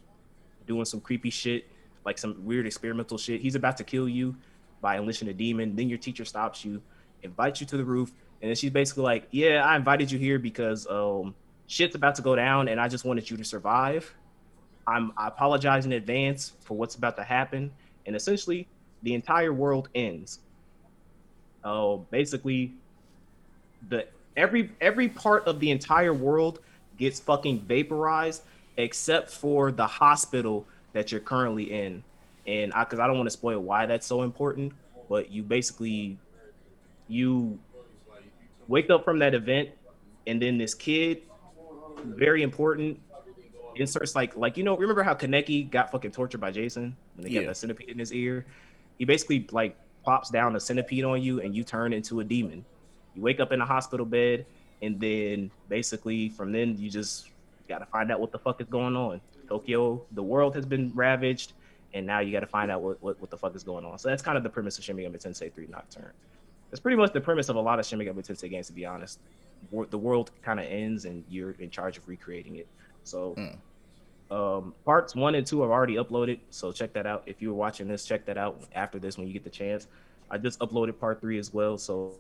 doing 0.67 0.85
some 0.85 1.01
creepy 1.01 1.31
shit, 1.31 1.67
like 2.05 2.19
some 2.19 2.45
weird 2.45 2.67
experimental 2.67 3.17
shit. 3.17 3.41
He's 3.41 3.55
about 3.55 3.77
to 3.77 3.83
kill 3.83 4.07
you 4.07 4.35
by 4.81 4.97
unleashing 4.97 5.29
a 5.29 5.33
demon. 5.33 5.75
Then 5.75 5.87
your 5.87 5.97
teacher 5.97 6.25
stops 6.25 6.65
you, 6.65 6.81
invites 7.23 7.61
you 7.61 7.67
to 7.67 7.77
the 7.77 7.85
roof, 7.85 8.11
and 8.41 8.49
then 8.49 8.55
she's 8.55 8.71
basically 8.71 9.03
like, 9.03 9.27
"Yeah, 9.31 9.65
I 9.65 9.75
invited 9.75 10.11
you 10.11 10.19
here 10.19 10.39
because 10.39 10.87
um, 10.87 11.35
shit's 11.67 11.95
about 11.95 12.15
to 12.15 12.21
go 12.21 12.35
down, 12.35 12.67
and 12.67 12.79
I 12.79 12.87
just 12.87 13.05
wanted 13.05 13.29
you 13.29 13.37
to 13.37 13.43
survive. 13.43 14.13
I'm 14.87 15.13
I 15.15 15.27
apologize 15.27 15.85
in 15.85 15.93
advance 15.93 16.53
for 16.61 16.75
what's 16.75 16.95
about 16.95 17.15
to 17.17 17.23
happen." 17.23 17.71
And 18.05 18.15
essentially, 18.15 18.67
the 19.03 19.13
entire 19.13 19.53
world 19.53 19.89
ends. 19.93 20.39
Oh, 21.63 22.05
basically, 22.09 22.73
the 23.89 24.07
every 24.35 24.71
every 24.81 25.09
part 25.09 25.45
of 25.45 25.59
the 25.59 25.71
entire 25.71 26.13
world 26.13 26.59
gets 26.97 27.19
fucking 27.19 27.61
vaporized 27.61 28.43
except 28.77 29.29
for 29.29 29.71
the 29.71 29.85
hospital 29.85 30.65
that 30.93 31.11
you're 31.11 31.21
currently 31.21 31.71
in. 31.71 32.03
And 32.51 32.73
I, 32.73 32.83
because 32.83 32.99
I 32.99 33.07
don't 33.07 33.15
want 33.15 33.27
to 33.27 33.31
spoil 33.31 33.59
why 33.59 33.85
that's 33.85 34.05
so 34.05 34.23
important, 34.23 34.73
but 35.07 35.31
you 35.31 35.41
basically 35.41 36.17
you 37.07 37.57
wake 38.67 38.89
up 38.89 39.05
from 39.05 39.19
that 39.19 39.33
event, 39.33 39.69
and 40.27 40.41
then 40.41 40.57
this 40.57 40.73
kid, 40.73 41.21
very 42.03 42.43
important, 42.43 42.99
inserts 43.75 44.15
like 44.15 44.35
like 44.35 44.57
you 44.57 44.65
know 44.65 44.75
remember 44.75 45.01
how 45.01 45.13
Kaneki 45.13 45.69
got 45.71 45.91
fucking 45.91 46.11
tortured 46.11 46.41
by 46.41 46.51
Jason 46.51 46.95
when 47.15 47.23
they 47.23 47.33
got 47.33 47.41
Yeah. 47.41 47.47
that 47.47 47.57
centipede 47.57 47.89
in 47.89 47.99
his 47.99 48.11
ear? 48.11 48.45
He 48.97 49.05
basically 49.05 49.47
like 49.51 49.77
pops 50.03 50.29
down 50.29 50.55
a 50.55 50.59
centipede 50.59 51.05
on 51.05 51.21
you, 51.21 51.39
and 51.41 51.55
you 51.55 51.63
turn 51.63 51.93
into 51.93 52.19
a 52.19 52.23
demon. 52.25 52.65
You 53.15 53.21
wake 53.21 53.39
up 53.39 53.53
in 53.53 53.61
a 53.61 53.65
hospital 53.65 54.05
bed, 54.05 54.45
and 54.81 54.99
then 54.99 55.51
basically 55.69 56.27
from 56.29 56.51
then 56.51 56.77
you 56.77 56.89
just 56.89 57.29
got 57.69 57.79
to 57.79 57.85
find 57.85 58.11
out 58.11 58.19
what 58.19 58.33
the 58.33 58.39
fuck 58.39 58.59
is 58.59 58.67
going 58.67 58.97
on. 58.97 59.21
Tokyo, 59.47 60.01
the 60.11 60.23
world 60.23 60.53
has 60.55 60.65
been 60.65 60.91
ravaged, 60.93 61.53
and 61.93 62.05
now 62.05 62.19
you 62.19 62.31
got 62.31 62.41
to 62.41 62.47
find 62.47 62.72
out 62.72 62.81
what, 62.81 63.01
what, 63.01 63.19
what 63.19 63.30
the 63.30 63.38
fuck 63.38 63.55
is 63.55 63.63
going 63.63 63.85
on. 63.85 63.97
So 63.97 64.09
that's 64.09 64.22
kind 64.22 64.38
of 64.38 64.43
the 64.43 64.49
premise 64.49 64.77
of 64.77 64.84
Shin 64.84 64.95
Megami 64.95 65.22
Tensei 65.22 65.53
3 65.53 65.68
Nocturne. 65.68 66.11
That's 66.69 66.80
pretty 66.80 66.97
much 66.97 67.11
the 67.13 67.22
premise 67.22 67.49
of 67.49 67.55
a 67.57 67.59
lot 67.59 67.80
of 67.80 67.85
Shin 67.85 67.99
Megami 67.99 68.26
Tensei 68.26 68.49
games, 68.49 68.68
to 68.68 68.73
be 68.73 68.85
honest. 68.85 69.19
The 69.89 69.97
world 69.97 70.31
kind 70.41 70.59
of 70.59 70.65
ends, 70.65 71.05
and 71.05 71.23
you're 71.30 71.51
in 71.59 71.69
charge 71.69 71.97
of 71.97 72.07
recreating 72.07 72.55
it. 72.55 72.68
So, 73.03 73.35
um, 74.31 74.73
parts 74.85 75.15
one 75.15 75.35
and 75.35 75.45
two 75.45 75.61
are 75.63 75.72
already 75.72 75.95
uploaded, 75.95 76.39
so 76.49 76.72
check 76.72 76.93
that 76.93 77.05
out. 77.05 77.23
If 77.26 77.41
you 77.41 77.49
were 77.49 77.55
watching 77.55 77.88
this, 77.88 78.05
check 78.05 78.26
that 78.26 78.38
out 78.38 78.61
after 78.73 78.97
this 78.97 79.18
when 79.18 79.27
you 79.27 79.34
get 79.34 79.43
the 79.43 79.49
chance. 79.49 79.88
I 80.31 80.38
just 80.38 80.59
uploaded 80.59 80.97
part 80.99 81.19
three 81.19 81.38
as 81.38 81.53
well, 81.53 81.77
so 81.77 82.13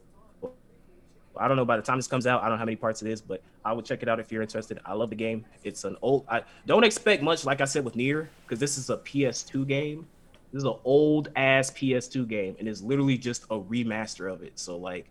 I 1.37 1.47
don't 1.47 1.57
know 1.57 1.65
by 1.65 1.77
the 1.77 1.81
time 1.83 1.97
this 1.97 2.07
comes 2.07 2.27
out, 2.27 2.41
I 2.41 2.45
don't 2.45 2.55
know 2.55 2.59
how 2.59 2.65
many 2.65 2.75
parts 2.75 3.01
it 3.01 3.07
is, 3.09 3.21
but 3.21 3.41
I 3.63 3.73
would 3.73 3.85
check 3.85 4.01
it 4.03 4.09
out 4.09 4.19
if 4.19 4.31
you're 4.31 4.41
interested. 4.41 4.79
I 4.85 4.93
love 4.93 5.09
the 5.09 5.15
game. 5.15 5.45
It's 5.63 5.83
an 5.83 5.95
old. 6.01 6.25
I 6.29 6.43
don't 6.65 6.83
expect 6.83 7.23
much, 7.23 7.45
like 7.45 7.61
I 7.61 7.65
said 7.65 7.85
with 7.85 7.95
NieR, 7.95 8.27
because 8.45 8.59
this 8.59 8.77
is 8.77 8.89
a 8.89 8.97
PS2 8.97 9.67
game. 9.67 10.07
This 10.51 10.59
is 10.59 10.65
an 10.65 10.75
old 10.83 11.29
ass 11.37 11.71
PS2 11.71 12.27
game, 12.27 12.55
and 12.59 12.67
it's 12.67 12.81
literally 12.81 13.17
just 13.17 13.43
a 13.45 13.57
remaster 13.59 14.31
of 14.31 14.43
it. 14.43 14.59
So 14.59 14.75
like, 14.77 15.09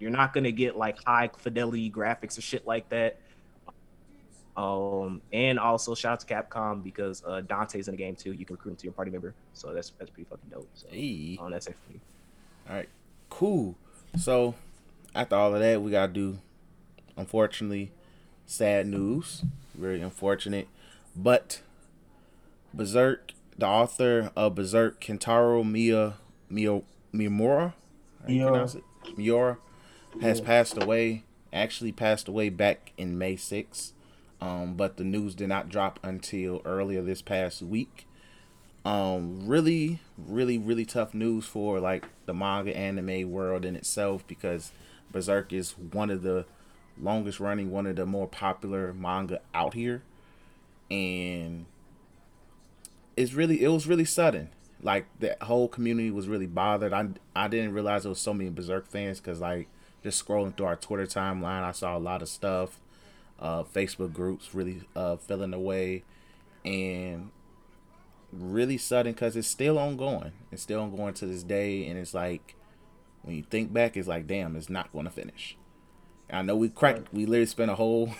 you're 0.00 0.10
not 0.10 0.32
gonna 0.32 0.50
get 0.52 0.76
like 0.76 1.02
high 1.04 1.30
fidelity 1.38 1.90
graphics 1.90 2.36
or 2.36 2.40
shit 2.40 2.66
like 2.66 2.88
that. 2.88 3.18
Um, 4.56 5.20
and 5.34 5.58
also 5.58 5.94
shout 5.94 6.12
out 6.14 6.20
to 6.20 6.26
Capcom 6.26 6.82
because 6.82 7.22
uh, 7.26 7.42
Dante's 7.42 7.88
in 7.88 7.92
the 7.92 7.98
game 7.98 8.16
too. 8.16 8.32
You 8.32 8.46
can 8.46 8.56
recruit 8.56 8.72
him 8.72 8.76
to 8.78 8.84
your 8.84 8.92
party 8.94 9.10
member, 9.10 9.34
so 9.52 9.72
that's 9.74 9.90
that's 9.98 10.10
pretty 10.10 10.28
fucking 10.28 10.48
dope. 10.50 10.68
So, 10.74 10.86
Hey. 10.90 11.38
um, 11.40 11.50
that's 11.50 11.66
it 11.66 11.76
for 11.86 11.92
me. 11.92 12.00
All 12.68 12.74
right, 12.76 12.88
cool. 13.28 13.76
So 14.16 14.54
after 15.16 15.34
all 15.36 15.54
of 15.54 15.60
that, 15.60 15.82
we 15.82 15.90
gotta 15.90 16.12
do, 16.12 16.38
unfortunately, 17.16 17.90
sad 18.46 18.86
news. 18.86 19.42
Very 19.74 20.00
unfortunate, 20.00 20.68
but 21.14 21.60
Berserk, 22.74 23.32
the 23.58 23.66
author 23.66 24.30
of 24.36 24.54
Berserk, 24.54 25.00
Kentaro 25.00 25.68
Miya 25.68 26.14
Miya 26.48 26.82
Miyamura, 27.12 27.72
how 28.22 28.28
you 28.28 28.36
Miura. 28.40 28.50
pronounce 28.52 28.74
it? 28.74 28.84
Miura, 29.16 29.58
has 30.20 30.38
Yeah. 30.40 30.44
passed 30.46 30.82
away. 30.82 31.24
Actually, 31.52 31.92
passed 31.92 32.28
away 32.28 32.48
back 32.50 32.92
in 32.98 33.16
May 33.16 33.36
6th. 33.36 33.92
Um, 34.40 34.74
but 34.74 34.98
the 34.98 35.04
news 35.04 35.34
did 35.34 35.48
not 35.48 35.70
drop 35.70 35.98
until 36.02 36.60
earlier 36.66 37.00
this 37.00 37.22
past 37.22 37.62
week. 37.62 38.06
Um, 38.84 39.46
really, 39.46 40.00
really, 40.18 40.58
really 40.58 40.84
tough 40.84 41.14
news 41.14 41.46
for 41.46 41.80
like 41.80 42.06
the 42.26 42.34
manga 42.34 42.76
anime 42.76 43.30
world 43.30 43.64
in 43.64 43.74
itself 43.74 44.26
because 44.26 44.72
Berserk 45.12 45.52
is 45.52 45.72
one 45.72 46.10
of 46.10 46.22
the 46.22 46.44
longest 47.00 47.40
running, 47.40 47.70
one 47.70 47.86
of 47.86 47.96
the 47.96 48.06
more 48.06 48.26
popular 48.26 48.92
manga 48.92 49.40
out 49.54 49.74
here, 49.74 50.02
and 50.90 51.66
it's 53.16 53.32
really 53.32 53.62
it 53.62 53.68
was 53.68 53.86
really 53.86 54.04
sudden. 54.04 54.50
Like 54.82 55.06
the 55.18 55.36
whole 55.40 55.68
community 55.68 56.10
was 56.10 56.28
really 56.28 56.46
bothered. 56.46 56.92
I 56.92 57.08
I 57.34 57.48
didn't 57.48 57.72
realize 57.72 58.02
there 58.02 58.10
was 58.10 58.20
so 58.20 58.34
many 58.34 58.50
Berserk 58.50 58.86
fans 58.86 59.20
because 59.20 59.40
like 59.40 59.68
just 60.02 60.24
scrolling 60.24 60.56
through 60.56 60.66
our 60.66 60.76
Twitter 60.76 61.06
timeline, 61.06 61.62
I 61.62 61.72
saw 61.72 61.96
a 61.96 61.98
lot 61.98 62.22
of 62.22 62.28
stuff. 62.28 62.78
Uh, 63.38 63.62
Facebook 63.64 64.12
groups 64.14 64.54
really 64.54 64.82
uh, 64.94 65.16
feeling 65.16 65.52
away, 65.52 66.04
and 66.64 67.30
really 68.32 68.78
sudden 68.78 69.12
because 69.12 69.36
it's 69.36 69.48
still 69.48 69.78
ongoing. 69.78 70.32
It's 70.50 70.62
still 70.62 70.80
ongoing 70.80 71.14
to 71.14 71.26
this 71.26 71.42
day, 71.42 71.86
and 71.86 71.98
it's 71.98 72.14
like 72.14 72.54
when 73.26 73.34
you 73.34 73.42
think 73.42 73.72
back, 73.72 73.96
it's 73.96 74.08
like 74.08 74.26
damn, 74.26 74.54
it's 74.56 74.70
not 74.70 74.92
going 74.92 75.04
to 75.04 75.10
finish. 75.10 75.56
I 76.30 76.42
know 76.42 76.56
we 76.56 76.68
cracked. 76.68 77.12
We 77.12 77.26
literally 77.26 77.46
spent 77.46 77.70
a 77.70 77.74
whole 77.74 78.10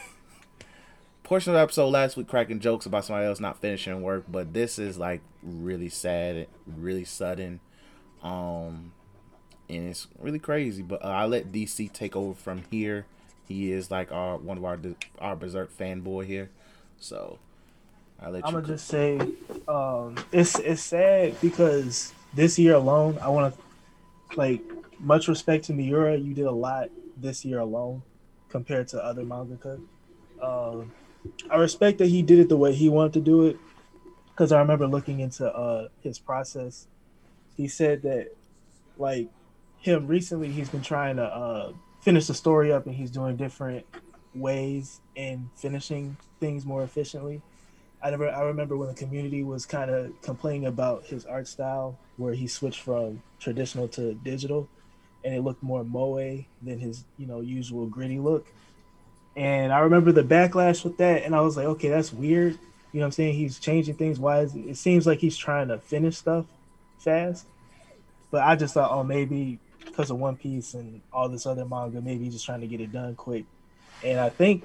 portion 1.23 1.53
of 1.53 1.55
the 1.55 1.63
episode 1.63 1.89
last 1.89 2.17
week 2.17 2.27
cracking 2.27 2.59
jokes 2.59 2.87
about 2.87 3.05
somebody 3.05 3.27
else 3.27 3.39
not 3.39 3.61
finishing 3.61 4.03
work, 4.03 4.25
but 4.29 4.53
this 4.53 4.79
is 4.79 4.99
like 4.99 5.21
really 5.43 5.89
sad, 5.89 6.49
really 6.67 7.05
sudden, 7.05 7.61
um, 8.23 8.93
and 9.69 9.89
it's 9.89 10.09
really 10.19 10.41
crazy. 10.41 10.83
But 10.83 11.05
uh, 11.05 11.09
I 11.09 11.27
let 11.27 11.53
DC 11.53 11.93
take 11.93 12.17
over 12.17 12.35
from 12.35 12.65
here. 12.71 13.07
He 13.47 13.71
is 13.71 13.93
like 13.93 14.11
our 14.11 14.37
one 14.37 14.59
of 14.59 14.65
our 14.65 14.79
our 15.21 15.37
Berserk 15.37 15.77
fanboy 15.77 16.27
here, 16.27 16.51
so 16.99 17.39
I 18.21 18.31
let 18.31 18.45
I'm 18.45 18.55
gonna 18.55 18.67
just 18.67 18.89
say, 18.89 19.21
um, 19.69 20.17
it's 20.33 20.59
it's 20.59 20.83
sad 20.83 21.41
because 21.41 22.13
this 22.35 22.59
year 22.59 22.75
alone, 22.75 23.19
I 23.23 23.29
want 23.29 23.55
to 23.55 23.61
like 24.37 24.63
much 24.99 25.29
respect 25.29 25.65
to 25.67 25.73
Miura. 25.73 26.17
You 26.17 26.35
did 26.35 26.47
a 26.47 26.53
lot 26.53 26.89
this 27.17 27.45
year 27.45 27.61
alone 27.61 28.03
compared 28.49 28.89
to 28.89 29.03
other 29.03 29.23
mangaka. 29.23 29.81
Um, 30.41 30.93
I 31.51 31.57
respect 31.57 31.99
that 31.99 32.07
he 32.07 32.23
did 32.23 32.39
it 32.39 32.49
the 32.49 32.57
way 32.57 32.75
he 32.75 32.89
wanted 32.89 33.15
to 33.15 33.21
do 33.21 33.47
it 33.47 33.57
because 34.31 34.53
I 34.53 34.61
remember 34.61 34.87
looking 34.87 35.21
into 35.21 35.47
uh, 35.47 35.89
his 36.03 36.19
process. 36.19 36.87
He 37.57 37.69
said 37.69 38.03
that 38.03 38.29
like 38.99 39.29
him 39.79 40.07
recently, 40.07 40.51
he's 40.51 40.69
been 40.69 40.83
trying 40.83 41.17
to 41.17 41.25
uh, 41.25 41.73
finish 42.01 42.27
the 42.27 42.35
story 42.35 42.73
up, 42.73 42.87
and 42.87 42.95
he's 42.95 43.11
doing 43.11 43.37
different 43.37 43.87
ways 44.35 45.01
in 45.15 45.49
finishing 45.57 46.17
things 46.41 46.65
more 46.67 46.83
efficiently. 46.83 47.43
I 48.03 48.11
never 48.11 48.29
I 48.29 48.43
remember 48.43 48.77
when 48.77 48.89
the 48.89 48.95
community 48.95 49.43
was 49.43 49.65
kind 49.65 49.91
of 49.91 50.21
complaining 50.23 50.67
about 50.67 51.07
his 51.07 51.25
art 51.25 51.49
style 51.49 51.99
where 52.19 52.35
he 52.35 52.47
switched 52.47 52.83
from 52.83 53.23
traditional 53.41 53.89
to 53.89 54.15
digital 54.15 54.69
and 55.27 55.35
it 55.35 55.43
looked 55.43 55.61
more 55.61 55.83
moe 55.83 56.45
than 56.63 56.79
his, 56.79 57.03
you 57.19 57.27
know, 57.27 57.41
usual 57.41 57.87
gritty 57.87 58.21
look. 58.21 58.47
And 59.35 59.73
I 59.73 59.81
remember 59.81 60.13
the 60.13 60.23
backlash 60.23 60.85
with 60.85 60.99
that 60.99 61.25
and 61.25 61.35
I 61.35 61.41
was 61.41 61.57
like, 61.57 61.67
okay, 61.67 61.89
that's 61.89 62.13
weird. 62.13 62.53
You 62.93 63.01
know 63.01 63.01
what 63.01 63.07
I'm 63.07 63.13
saying? 63.13 63.35
He's 63.35 63.59
changing 63.59 63.97
things. 63.97 64.21
Why 64.21 64.43
is 64.43 64.55
it, 64.55 64.61
it 64.61 64.77
seems 64.77 65.05
like 65.05 65.19
he's 65.19 65.37
trying 65.37 65.67
to 65.69 65.79
finish 65.79 66.17
stuff 66.19 66.47
fast. 66.99 67.45
But 68.31 68.45
I 68.45 68.55
just 68.55 68.73
thought, 68.73 68.93
oh, 68.93 69.03
maybe 69.03 69.59
because 69.85 70.11
of 70.11 70.19
One 70.19 70.37
Piece 70.37 70.75
and 70.75 71.03
all 71.13 71.29
this 71.29 71.45
other 71.45 71.65
manga, 71.65 72.01
maybe 72.01 72.25
he's 72.25 72.35
just 72.35 72.47
trying 72.47 72.61
to 72.61 72.69
get 72.69 72.81
it 72.81 72.93
done 72.93 73.17
quick. 73.17 73.47
And 74.05 74.21
I 74.21 74.29
think 74.29 74.65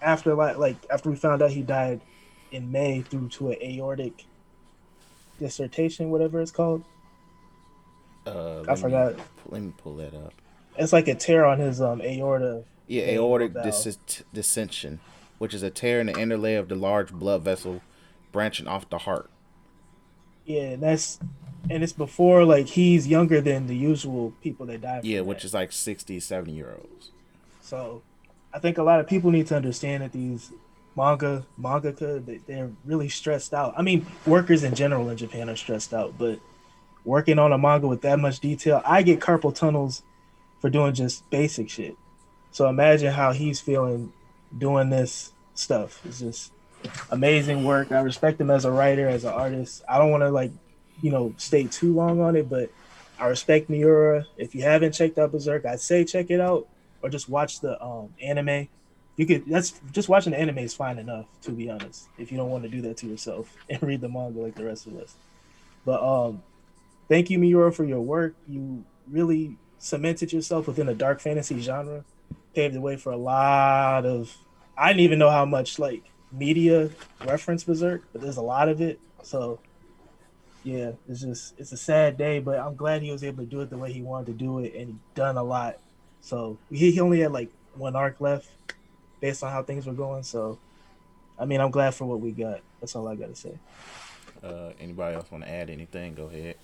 after 0.00 0.34
like 0.34 0.56
like 0.56 0.76
after 0.88 1.10
we 1.10 1.16
found 1.16 1.42
out 1.42 1.50
he 1.50 1.62
died 1.62 2.00
in 2.52 2.70
May 2.70 3.00
through 3.00 3.30
to 3.30 3.50
an 3.50 3.58
aortic 3.60 4.24
dissertation, 5.40 6.10
whatever 6.10 6.40
it's 6.40 6.52
called. 6.52 6.84
Uh, 8.26 8.62
I 8.68 8.74
me- 8.74 8.80
forgot. 8.80 9.14
let 9.48 9.62
me 9.62 9.72
pull 9.76 9.96
that 9.96 10.14
up. 10.14 10.34
It's 10.76 10.92
like 10.92 11.08
a 11.08 11.14
tear 11.14 11.44
on 11.44 11.58
his 11.58 11.80
um 11.80 12.00
aorta. 12.02 12.64
Yeah, 12.86 13.04
aortic 13.04 13.52
dis- 13.62 14.22
dissension, 14.32 15.00
which 15.38 15.54
is 15.54 15.62
a 15.62 15.70
tear 15.70 16.00
in 16.00 16.06
the 16.06 16.18
inner 16.18 16.36
layer 16.36 16.58
of 16.58 16.68
the 16.68 16.76
large 16.76 17.12
blood 17.12 17.42
vessel 17.42 17.80
branching 18.32 18.68
off 18.68 18.88
the 18.90 18.98
heart. 18.98 19.30
Yeah, 20.44 20.62
and 20.62 20.82
that's 20.82 21.18
and 21.68 21.82
it's 21.82 21.92
before 21.92 22.44
like 22.44 22.66
he's 22.66 23.08
younger 23.08 23.40
than 23.40 23.66
the 23.66 23.76
usual 23.76 24.32
people 24.42 24.66
that 24.66 24.82
die. 24.82 25.00
from 25.00 25.08
Yeah, 25.08 25.20
which 25.20 25.44
is 25.44 25.52
like 25.52 25.72
60, 25.72 26.20
70 26.20 26.52
year 26.52 26.76
olds. 26.78 27.10
So 27.62 28.02
I 28.54 28.58
think 28.58 28.78
a 28.78 28.82
lot 28.82 29.00
of 29.00 29.06
people 29.08 29.30
need 29.30 29.48
to 29.48 29.56
understand 29.56 30.02
that 30.02 30.12
these 30.12 30.52
manga 30.96 31.44
mangaka 31.60 32.24
they, 32.24 32.38
they're 32.46 32.70
really 32.84 33.08
stressed 33.08 33.52
out. 33.52 33.74
I 33.76 33.82
mean, 33.82 34.06
workers 34.26 34.62
in 34.62 34.74
general 34.74 35.08
in 35.10 35.16
Japan 35.16 35.50
are 35.50 35.56
stressed 35.56 35.92
out, 35.92 36.14
but 36.16 36.38
working 37.06 37.38
on 37.38 37.52
a 37.52 37.58
manga 37.58 37.86
with 37.86 38.02
that 38.02 38.18
much 38.18 38.40
detail, 38.40 38.82
I 38.84 39.02
get 39.02 39.20
carpal 39.20 39.54
tunnels 39.54 40.02
for 40.60 40.68
doing 40.68 40.92
just 40.92 41.28
basic 41.30 41.70
shit. 41.70 41.96
So 42.50 42.68
imagine 42.68 43.12
how 43.12 43.32
he's 43.32 43.60
feeling 43.60 44.12
doing 44.56 44.90
this 44.90 45.32
stuff. 45.54 46.04
It's 46.04 46.20
just 46.20 46.52
amazing 47.10 47.64
work. 47.64 47.92
I 47.92 48.00
respect 48.00 48.40
him 48.40 48.50
as 48.50 48.64
a 48.64 48.70
writer, 48.70 49.08
as 49.08 49.24
an 49.24 49.32
artist. 49.32 49.82
I 49.88 49.98
don't 49.98 50.10
want 50.10 50.22
to 50.22 50.30
like, 50.30 50.50
you 51.00 51.10
know, 51.10 51.32
stay 51.36 51.64
too 51.64 51.94
long 51.94 52.20
on 52.20 52.36
it, 52.36 52.48
but 52.50 52.70
I 53.18 53.26
respect 53.28 53.70
Miura. 53.70 54.26
If 54.36 54.54
you 54.54 54.62
haven't 54.62 54.92
checked 54.92 55.18
out 55.18 55.32
Berserk, 55.32 55.64
I'd 55.64 55.80
say 55.80 56.04
check 56.04 56.30
it 56.30 56.40
out 56.40 56.66
or 57.02 57.08
just 57.08 57.28
watch 57.28 57.60
the 57.60 57.82
um, 57.82 58.14
anime. 58.20 58.68
You 59.16 59.26
could 59.26 59.46
that's 59.46 59.80
just 59.92 60.08
watching 60.08 60.32
the 60.32 60.40
anime 60.40 60.58
is 60.58 60.74
fine 60.74 60.98
enough 60.98 61.26
to 61.42 61.52
be 61.52 61.70
honest. 61.70 62.08
If 62.18 62.30
you 62.30 62.36
don't 62.36 62.50
want 62.50 62.64
to 62.64 62.68
do 62.68 62.82
that 62.82 62.98
to 62.98 63.06
yourself 63.06 63.54
and 63.70 63.82
read 63.82 64.00
the 64.00 64.08
manga 64.08 64.40
like 64.40 64.56
the 64.56 64.64
rest 64.64 64.86
of 64.86 64.96
us. 64.96 65.14
But 65.84 66.02
um, 66.02 66.42
thank 67.08 67.30
you 67.30 67.38
Miura 67.38 67.72
for 67.72 67.84
your 67.84 68.00
work. 68.00 68.34
You 68.48 68.84
really 69.08 69.56
cemented 69.78 70.32
yourself 70.32 70.66
within 70.66 70.86
the 70.86 70.94
dark 70.94 71.20
fantasy 71.20 71.60
genre, 71.60 72.04
paved 72.54 72.74
the 72.74 72.80
way 72.80 72.96
for 72.96 73.12
a 73.12 73.16
lot 73.16 74.04
of. 74.06 74.36
I 74.76 74.88
didn't 74.88 75.00
even 75.00 75.18
know 75.18 75.30
how 75.30 75.44
much 75.44 75.78
like 75.78 76.02
media 76.32 76.90
reference 77.24 77.64
Berserk, 77.64 78.02
but 78.12 78.20
there's 78.20 78.36
a 78.36 78.42
lot 78.42 78.68
of 78.68 78.80
it. 78.80 79.00
So 79.22 79.58
yeah, 80.64 80.92
it's 81.08 81.20
just 81.20 81.54
it's 81.58 81.72
a 81.72 81.76
sad 81.76 82.18
day, 82.18 82.40
but 82.40 82.58
I'm 82.58 82.74
glad 82.74 83.02
he 83.02 83.10
was 83.10 83.22
able 83.22 83.44
to 83.44 83.48
do 83.48 83.60
it 83.60 83.70
the 83.70 83.78
way 83.78 83.92
he 83.92 84.02
wanted 84.02 84.26
to 84.26 84.32
do 84.32 84.58
it, 84.58 84.74
and 84.74 84.88
he 84.88 84.94
done 85.14 85.36
a 85.36 85.44
lot. 85.44 85.78
So 86.20 86.58
he, 86.70 86.90
he 86.90 87.00
only 87.00 87.20
had 87.20 87.32
like 87.32 87.50
one 87.74 87.94
arc 87.94 88.20
left, 88.20 88.48
based 89.20 89.42
on 89.42 89.52
how 89.52 89.62
things 89.62 89.86
were 89.86 89.92
going. 89.92 90.22
So, 90.22 90.58
I 91.38 91.44
mean, 91.44 91.60
I'm 91.60 91.70
glad 91.70 91.94
for 91.94 92.04
what 92.04 92.20
we 92.20 92.32
got. 92.32 92.60
That's 92.80 92.96
all 92.96 93.06
I 93.08 93.14
got 93.14 93.28
to 93.28 93.36
say. 93.36 93.58
Uh, 94.42 94.70
anybody 94.80 95.16
else 95.16 95.30
want 95.30 95.44
to 95.44 95.50
add 95.50 95.70
anything? 95.70 96.14
Go 96.14 96.24
ahead. 96.24 96.56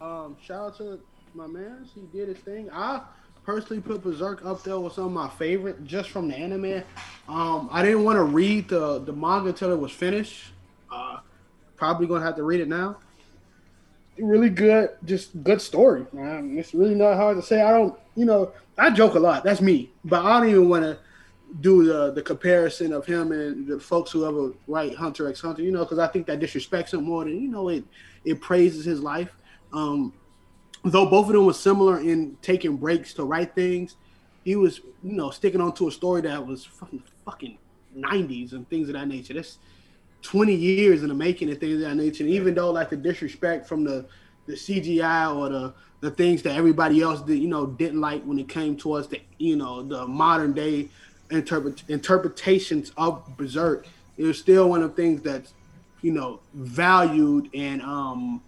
Um, 0.00 0.36
shout 0.42 0.60
out 0.60 0.76
to 0.78 1.00
my 1.34 1.46
man. 1.46 1.88
He 1.94 2.02
did 2.16 2.28
his 2.28 2.38
thing. 2.38 2.68
I 2.70 3.00
personally 3.44 3.80
put 3.80 4.02
Berserk 4.02 4.44
up 4.44 4.62
there 4.62 4.78
with 4.78 4.92
some 4.92 5.04
of 5.04 5.12
my 5.12 5.28
favorite 5.28 5.84
just 5.84 6.10
from 6.10 6.28
the 6.28 6.36
anime. 6.36 6.82
Um, 7.28 7.68
I 7.70 7.82
didn't 7.82 8.04
want 8.04 8.16
to 8.16 8.24
read 8.24 8.68
the 8.68 8.98
the 8.98 9.12
manga 9.12 9.48
until 9.48 9.72
it 9.72 9.78
was 9.78 9.92
finished. 9.92 10.52
Uh, 10.92 11.18
probably 11.76 12.06
gonna 12.06 12.24
have 12.24 12.36
to 12.36 12.42
read 12.42 12.60
it 12.60 12.68
now. 12.68 12.98
Really 14.18 14.50
good, 14.50 14.90
just 15.04 15.42
good 15.42 15.60
story, 15.60 16.06
man. 16.12 16.56
It's 16.58 16.74
really 16.74 16.94
not 16.94 17.16
hard 17.16 17.36
to 17.36 17.42
say. 17.42 17.60
I 17.60 17.70
don't, 17.70 17.98
you 18.16 18.24
know, 18.24 18.52
I 18.78 18.90
joke 18.90 19.14
a 19.14 19.18
lot. 19.18 19.44
That's 19.44 19.60
me, 19.60 19.90
but 20.04 20.24
I 20.24 20.40
don't 20.40 20.50
even 20.50 20.68
want 20.68 20.84
to 20.84 20.98
do 21.60 21.84
the 21.84 22.12
the 22.12 22.22
comparison 22.22 22.92
of 22.92 23.06
him 23.06 23.32
and 23.32 23.66
the 23.66 23.78
folks 23.78 24.10
who 24.10 24.26
ever 24.26 24.52
write 24.66 24.94
Hunter 24.94 25.28
x 25.28 25.40
Hunter. 25.40 25.62
You 25.62 25.70
know, 25.70 25.84
because 25.84 25.98
I 25.98 26.06
think 26.08 26.26
that 26.26 26.40
disrespects 26.40 26.92
him 26.92 27.04
more 27.04 27.24
than 27.24 27.40
you 27.40 27.48
know 27.48 27.68
it 27.68 27.84
it 28.24 28.40
praises 28.40 28.84
his 28.84 29.00
life. 29.00 29.30
Um, 29.76 30.14
though 30.84 31.04
both 31.06 31.26
of 31.26 31.34
them 31.34 31.44
were 31.44 31.52
similar 31.52 32.00
in 32.00 32.38
taking 32.40 32.76
breaks 32.76 33.12
to 33.14 33.24
write 33.24 33.54
things, 33.54 33.96
he 34.42 34.56
was, 34.56 34.80
you 35.02 35.12
know, 35.12 35.30
sticking 35.30 35.60
on 35.60 35.74
to 35.74 35.88
a 35.88 35.90
story 35.90 36.22
that 36.22 36.44
was 36.44 36.64
fucking 36.64 37.02
the 37.04 37.30
fucking 37.30 37.58
nineties 37.94 38.54
and 38.54 38.68
things 38.70 38.88
of 38.88 38.94
that 38.94 39.06
nature. 39.06 39.34
That's 39.34 39.58
twenty 40.22 40.54
years 40.54 41.02
in 41.02 41.08
the 41.08 41.14
making 41.14 41.50
and 41.50 41.60
things 41.60 41.74
of 41.74 41.80
that 41.80 41.94
nature. 41.96 42.24
And 42.24 42.32
even 42.32 42.54
though 42.54 42.70
like 42.70 42.90
the 42.90 42.96
disrespect 42.96 43.68
from 43.68 43.84
the 43.84 44.06
the 44.46 44.54
CGI 44.54 45.36
or 45.36 45.48
the 45.50 45.74
the 46.00 46.10
things 46.10 46.42
that 46.42 46.56
everybody 46.56 47.02
else 47.02 47.20
did, 47.22 47.38
you 47.38 47.48
know, 47.48 47.66
didn't 47.66 48.00
like 48.00 48.22
when 48.22 48.38
it 48.38 48.48
came 48.48 48.76
towards 48.76 49.08
the 49.08 49.20
you 49.38 49.56
know 49.56 49.82
the 49.82 50.06
modern 50.06 50.54
day 50.54 50.88
interpret 51.30 51.82
interpretations 51.88 52.92
of 52.96 53.36
Berserk, 53.36 53.86
it 54.16 54.24
was 54.24 54.38
still 54.38 54.70
one 54.70 54.82
of 54.82 54.94
the 54.94 55.02
things 55.02 55.20
that's 55.20 55.52
you 56.00 56.12
know 56.12 56.40
valued 56.54 57.50
and 57.52 57.82
um 57.82 58.40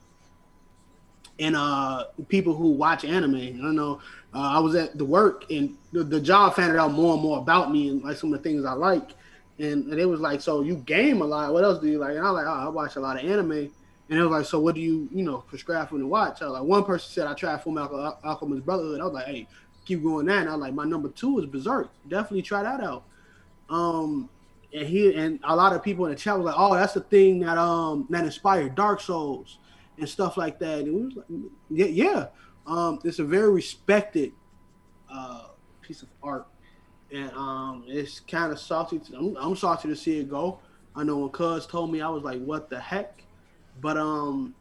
and 1.39 1.57
uh 1.57 2.05
people 2.29 2.55
who 2.55 2.71
watch 2.71 3.05
anime. 3.05 3.37
I 3.37 3.63
don't 3.63 3.77
know. 3.77 4.01
Uh, 4.35 4.57
I 4.57 4.59
was 4.59 4.75
at 4.75 4.99
the 4.99 5.05
work 5.05 5.51
and 5.51 5.77
the, 5.93 6.05
the 6.05 6.21
job 6.21 6.55
found 6.55 6.77
out 6.77 6.93
more 6.93 7.15
and 7.15 7.23
more 7.23 7.39
about 7.39 7.73
me 7.73 7.89
and 7.89 8.03
like 8.03 8.17
some 8.17 8.33
of 8.33 8.43
the 8.43 8.49
things 8.49 8.65
I 8.65 8.73
like. 8.73 9.11
And, 9.59 9.91
and 9.91 9.99
it 9.99 10.05
was 10.05 10.21
like, 10.21 10.41
so 10.41 10.61
you 10.61 10.77
game 10.77 11.23
a 11.23 11.25
lot. 11.25 11.53
What 11.53 11.65
else 11.65 11.81
do 11.81 11.89
you 11.89 11.99
like? 11.99 12.11
And 12.17 12.21
I 12.21 12.31
was 12.31 12.45
like, 12.45 12.47
oh, 12.47 12.67
I 12.67 12.69
watch 12.69 12.97
a 12.97 13.01
lot 13.01 13.23
of 13.23 13.29
anime. 13.29 13.73
And 14.11 14.19
it 14.19 14.23
was 14.23 14.31
like, 14.31 14.47
so 14.47 14.61
what 14.61 14.75
do 14.75 14.81
you, 14.81 15.09
you 15.13 15.25
know, 15.25 15.39
prescribe 15.39 15.89
for 15.89 15.95
me 15.97 16.03
to 16.03 16.07
watch? 16.07 16.43
I 16.43 16.47
was 16.47 16.61
like, 16.61 16.63
one 16.63 16.85
person 16.85 17.11
said 17.11 17.27
I 17.27 17.35
tried 17.35 17.63
Full 17.63 17.73
Metal 17.73 18.01
Al- 18.01 18.21
Alchemist 18.23 18.65
Brotherhood. 18.65 19.01
I 19.01 19.05
was 19.05 19.13
like, 19.15 19.27
hey, 19.27 19.49
keep 19.85 20.03
going 20.03 20.27
that. 20.27 20.43
And 20.43 20.51
I 20.51 20.55
like 20.55 20.75
my 20.75 20.85
number 20.85 21.09
two 21.09 21.39
is 21.39 21.47
Berserk. 21.47 21.91
Definitely 22.09 22.43
try 22.43 22.63
that 22.63 22.83
out. 22.83 23.05
Um, 23.71 24.29
and 24.73 24.87
he 24.87 25.15
and 25.15 25.41
a 25.45 25.57
lot 25.57 25.73
of 25.73 25.83
people 25.83 26.05
in 26.07 26.13
the 26.13 26.17
chat 26.17 26.37
was 26.37 26.45
like, 26.45 26.55
"Oh, 26.57 26.75
that's 26.75 26.93
the 26.93 27.01
thing 27.01 27.41
that 27.41 27.57
um 27.57 28.07
that 28.11 28.25
inspired 28.25 28.75
Dark 28.75 29.01
Souls 29.01 29.59
and 29.99 30.09
stuff 30.09 30.37
like 30.37 30.59
that." 30.61 30.81
And 30.81 30.95
we 30.95 31.05
was 31.07 31.17
like, 31.17 31.27
"Yeah, 31.71 31.87
yeah." 31.87 32.27
Um, 32.67 32.99
it's 33.05 33.19
a 33.19 33.25
very 33.25 33.51
respected 33.51 34.33
uh 35.11 35.49
piece 35.81 36.03
of 36.03 36.09
art, 36.23 36.47
and 37.13 37.33
um, 37.33 37.85
it's 37.87 38.21
kind 38.21 38.53
of 38.53 38.59
salty. 38.59 38.99
To, 38.99 39.17
I'm, 39.17 39.37
I'm 39.37 39.57
salty 39.57 39.89
to 39.89 39.97
see 39.97 40.19
it 40.21 40.29
go. 40.29 40.59
I 40.95 41.05
know 41.05 41.19
when 41.19 41.31
Cuz 41.31 41.67
told 41.67 41.91
me, 41.91 42.01
I 42.01 42.09
was 42.09 42.23
like, 42.23 42.43
"What 42.45 42.69
the 42.69 42.79
heck?" 42.79 43.23
But 43.81 43.97
um, 43.97 44.55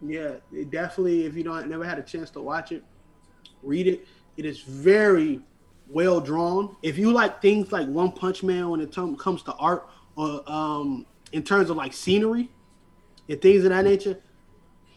yeah, 0.00 0.34
it 0.52 0.70
definitely. 0.70 1.26
If 1.26 1.36
you 1.36 1.42
don't 1.42 1.68
never 1.68 1.84
had 1.84 1.98
a 1.98 2.02
chance 2.02 2.30
to 2.30 2.40
watch 2.40 2.72
it, 2.72 2.84
read 3.62 3.86
it. 3.86 4.06
It 4.36 4.44
is 4.44 4.60
very 4.60 5.40
well 5.88 6.20
drawn. 6.20 6.76
If 6.82 6.98
you 6.98 7.12
like 7.12 7.42
things 7.42 7.72
like 7.72 7.88
One 7.88 8.12
Punch 8.12 8.42
Man 8.42 8.70
when 8.70 8.80
it 8.80 8.92
tom- 8.92 9.16
comes 9.16 9.42
to 9.44 9.52
art, 9.54 9.88
or 10.16 10.48
um, 10.50 11.06
in 11.32 11.42
terms 11.42 11.70
of 11.70 11.76
like 11.76 11.92
scenery 11.92 12.50
and 13.28 13.40
things 13.40 13.64
of 13.64 13.70
that 13.70 13.84
nature, 13.84 14.18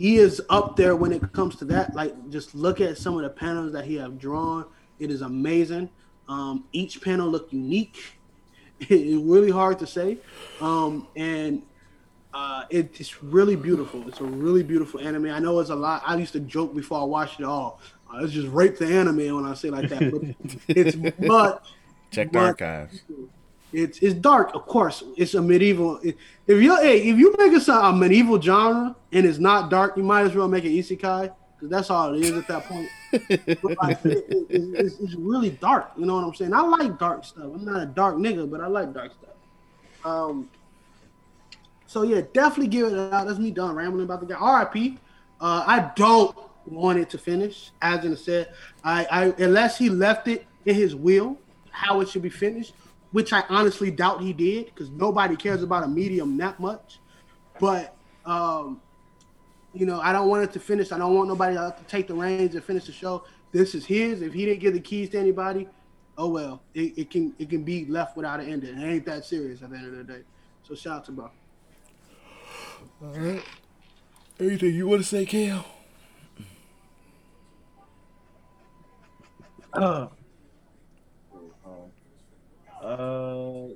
he 0.03 0.17
is 0.17 0.41
up 0.49 0.75
there 0.75 0.97
when 0.97 1.13
it 1.13 1.31
comes 1.31 1.55
to 1.55 1.63
that. 1.63 1.95
Like, 1.95 2.13
just 2.29 2.53
look 2.53 2.81
at 2.81 2.97
some 2.97 3.15
of 3.15 3.23
the 3.23 3.29
panels 3.29 3.71
that 3.71 3.85
he 3.85 3.95
have 3.95 4.19
drawn. 4.19 4.65
It 4.99 5.09
is 5.09 5.21
amazing. 5.21 5.89
Um, 6.27 6.65
each 6.73 7.01
panel 7.01 7.29
look 7.29 7.53
unique. 7.53 8.19
it's 8.81 9.23
really 9.23 9.49
hard 9.49 9.79
to 9.79 9.87
say, 9.87 10.17
um, 10.59 11.07
and 11.15 11.63
uh, 12.33 12.65
it, 12.69 12.99
it's 12.99 13.23
really 13.23 13.55
beautiful. 13.55 14.05
It's 14.09 14.19
a 14.19 14.25
really 14.25 14.61
beautiful 14.61 14.99
anime. 14.99 15.27
I 15.27 15.39
know 15.39 15.57
it's 15.61 15.69
a 15.69 15.75
lot. 15.75 16.03
I 16.05 16.17
used 16.17 16.33
to 16.33 16.41
joke 16.41 16.75
before 16.75 16.99
I 16.99 17.05
watched 17.05 17.39
it 17.39 17.45
all. 17.45 17.79
Uh, 18.13 18.25
it's 18.25 18.33
just 18.33 18.49
rape 18.49 18.77
the 18.77 18.87
anime 18.87 19.33
when 19.33 19.45
I 19.45 19.53
say 19.53 19.69
like 19.69 19.87
that. 19.87 20.11
But 20.11 20.59
it's 20.67 20.97
but 20.97 21.65
Check 22.11 22.33
the 22.33 22.39
but- 22.39 22.45
archives. 22.45 23.03
It's 23.73 23.99
it's 23.99 24.13
dark, 24.13 24.53
of 24.55 24.65
course. 24.65 25.03
It's 25.17 25.33
a 25.33 25.41
medieval. 25.41 25.99
If 26.03 26.15
you 26.47 26.75
hey, 26.77 27.01
if 27.09 27.17
you 27.17 27.35
make 27.37 27.53
it 27.53 27.67
a, 27.67 27.73
a 27.87 27.93
medieval 27.95 28.39
genre 28.41 28.95
and 29.11 29.25
it's 29.25 29.39
not 29.39 29.69
dark, 29.69 29.97
you 29.97 30.03
might 30.03 30.21
as 30.25 30.35
well 30.35 30.47
make 30.47 30.63
it 30.65 30.69
isekai 30.69 31.33
because 31.55 31.69
that's 31.69 31.89
all 31.89 32.13
it 32.13 32.21
is 32.23 32.31
at 32.31 32.47
that 32.47 32.65
point. 32.65 32.87
It- 33.13 33.49
it- 34.49 34.49
it's, 34.49 34.99
it's 34.99 35.15
really 35.15 35.51
dark. 35.51 35.91
You 35.97 36.05
know 36.05 36.15
what 36.15 36.23
I'm 36.25 36.33
saying? 36.35 36.53
I 36.53 36.61
like 36.61 36.97
dark 36.99 37.23
stuff. 37.25 37.43
I'm 37.45 37.63
not 37.65 37.81
a 37.81 37.85
dark 37.85 38.15
nigga, 38.15 38.49
but 38.49 38.61
I 38.61 38.67
like 38.67 38.93
dark 38.93 39.11
stuff. 39.13 39.35
Um. 40.05 40.49
So 41.87 42.01
yeah, 42.03 42.21
definitely 42.33 42.67
give 42.67 42.91
it 42.91 43.13
out. 43.13 43.27
That's 43.27 43.39
me 43.39 43.51
done 43.51 43.75
rambling 43.75 44.05
about 44.05 44.19
the 44.19 44.25
guy. 44.25 44.35
R.I.P. 44.39 44.97
Uh, 45.39 45.63
I 45.67 45.91
don't 45.95 46.35
want 46.65 46.97
it 46.99 47.09
to 47.11 47.17
finish. 47.17 47.71
As 47.81 48.03
in 48.05 48.15
said, 48.17 48.51
I, 48.83 49.05
I 49.11 49.23
unless 49.43 49.77
he 49.77 49.89
left 49.89 50.27
it 50.27 50.45
in 50.65 50.75
his 50.75 50.95
will 50.95 51.37
how 51.69 52.01
it 52.01 52.09
should 52.09 52.21
be 52.21 52.29
finished, 52.29 52.73
which 53.13 53.31
I 53.31 53.43
honestly 53.47 53.89
doubt 53.89 54.21
he 54.21 54.33
did 54.33 54.65
because 54.65 54.89
nobody 54.89 55.37
cares 55.37 55.63
about 55.63 55.83
a 55.83 55.87
medium 55.87 56.35
that 56.37 56.59
much. 56.59 56.99
But 57.59 57.95
um, 58.25 58.81
you 59.73 59.85
know, 59.85 60.01
I 60.01 60.11
don't 60.11 60.27
want 60.27 60.43
it 60.43 60.51
to 60.53 60.59
finish. 60.59 60.91
I 60.91 60.97
don't 60.97 61.15
want 61.15 61.29
nobody 61.29 61.55
else 61.55 61.79
to 61.79 61.85
take 61.85 62.07
the 62.07 62.15
reins 62.15 62.55
and 62.55 62.63
finish 62.63 62.85
the 62.85 62.91
show. 62.91 63.23
This 63.51 63.75
is 63.75 63.85
his. 63.85 64.21
If 64.21 64.33
he 64.33 64.45
didn't 64.45 64.59
give 64.59 64.73
the 64.73 64.79
keys 64.79 65.09
to 65.11 65.19
anybody, 65.19 65.69
oh 66.17 66.27
well. 66.27 66.61
It, 66.73 66.97
it 66.97 67.09
can 67.11 67.33
it 67.37 67.49
can 67.49 67.63
be 67.63 67.85
left 67.85 68.17
without 68.17 68.39
an 68.39 68.49
ending. 68.49 68.77
It 68.77 68.85
ain't 68.85 69.05
that 69.05 69.25
serious 69.25 69.61
at 69.61 69.69
the 69.69 69.77
end 69.77 69.87
of 69.87 70.07
the 70.07 70.13
day. 70.13 70.21
So 70.67 70.75
shout 70.75 70.97
out 70.97 71.05
to 71.05 71.11
bro. 71.11 71.29
All 73.03 73.13
right. 73.13 73.43
Anything 74.39 74.73
you 74.73 74.87
want 74.87 75.01
to 75.03 75.07
say, 75.07 75.25
Kale? 75.25 75.65
Uh, 79.71 80.07
uh, 82.83 83.67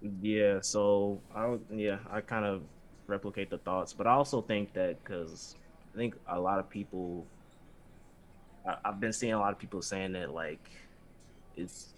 yeah. 0.00 0.60
So 0.62 1.22
I 1.34 1.58
yeah, 1.70 1.98
I 2.10 2.20
kind 2.20 2.44
of 2.44 2.64
replicate 3.06 3.50
the 3.50 3.58
thoughts, 3.58 3.92
but 3.92 4.06
I 4.06 4.12
also 4.12 4.42
think 4.42 4.74
that 4.74 5.02
because 5.02 5.56
I 5.94 5.98
think 5.98 6.16
a 6.26 6.40
lot 6.40 6.58
of 6.58 6.68
people, 6.70 7.30
I, 8.66 8.76
I've 8.84 9.00
been 9.00 9.12
seeing 9.12 9.32
a 9.32 9.38
lot 9.38 9.52
of 9.52 9.58
people 9.58 9.82
saying 9.82 10.12
that 10.12 10.30
like 10.32 10.70
it's 11.56 11.94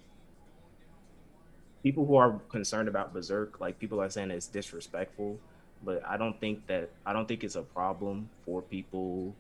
people 1.83 2.07
who 2.07 2.17
are 2.17 2.41
concerned 2.51 2.89
about 2.89 3.13
Berserk, 3.13 3.61
like 3.61 3.79
people 3.79 4.01
are 4.01 4.11
saying 4.11 4.31
it's 4.31 4.49
disrespectful, 4.49 5.43
but 5.83 6.03
I 6.07 6.17
don't 6.17 6.41
think 6.41 6.67
that 6.69 6.95
I 7.07 7.13
don't 7.13 7.29
think 7.29 7.45
it's 7.45 7.57
a 7.57 7.63
problem 7.63 8.31
for 8.45 8.63
people 8.63 9.39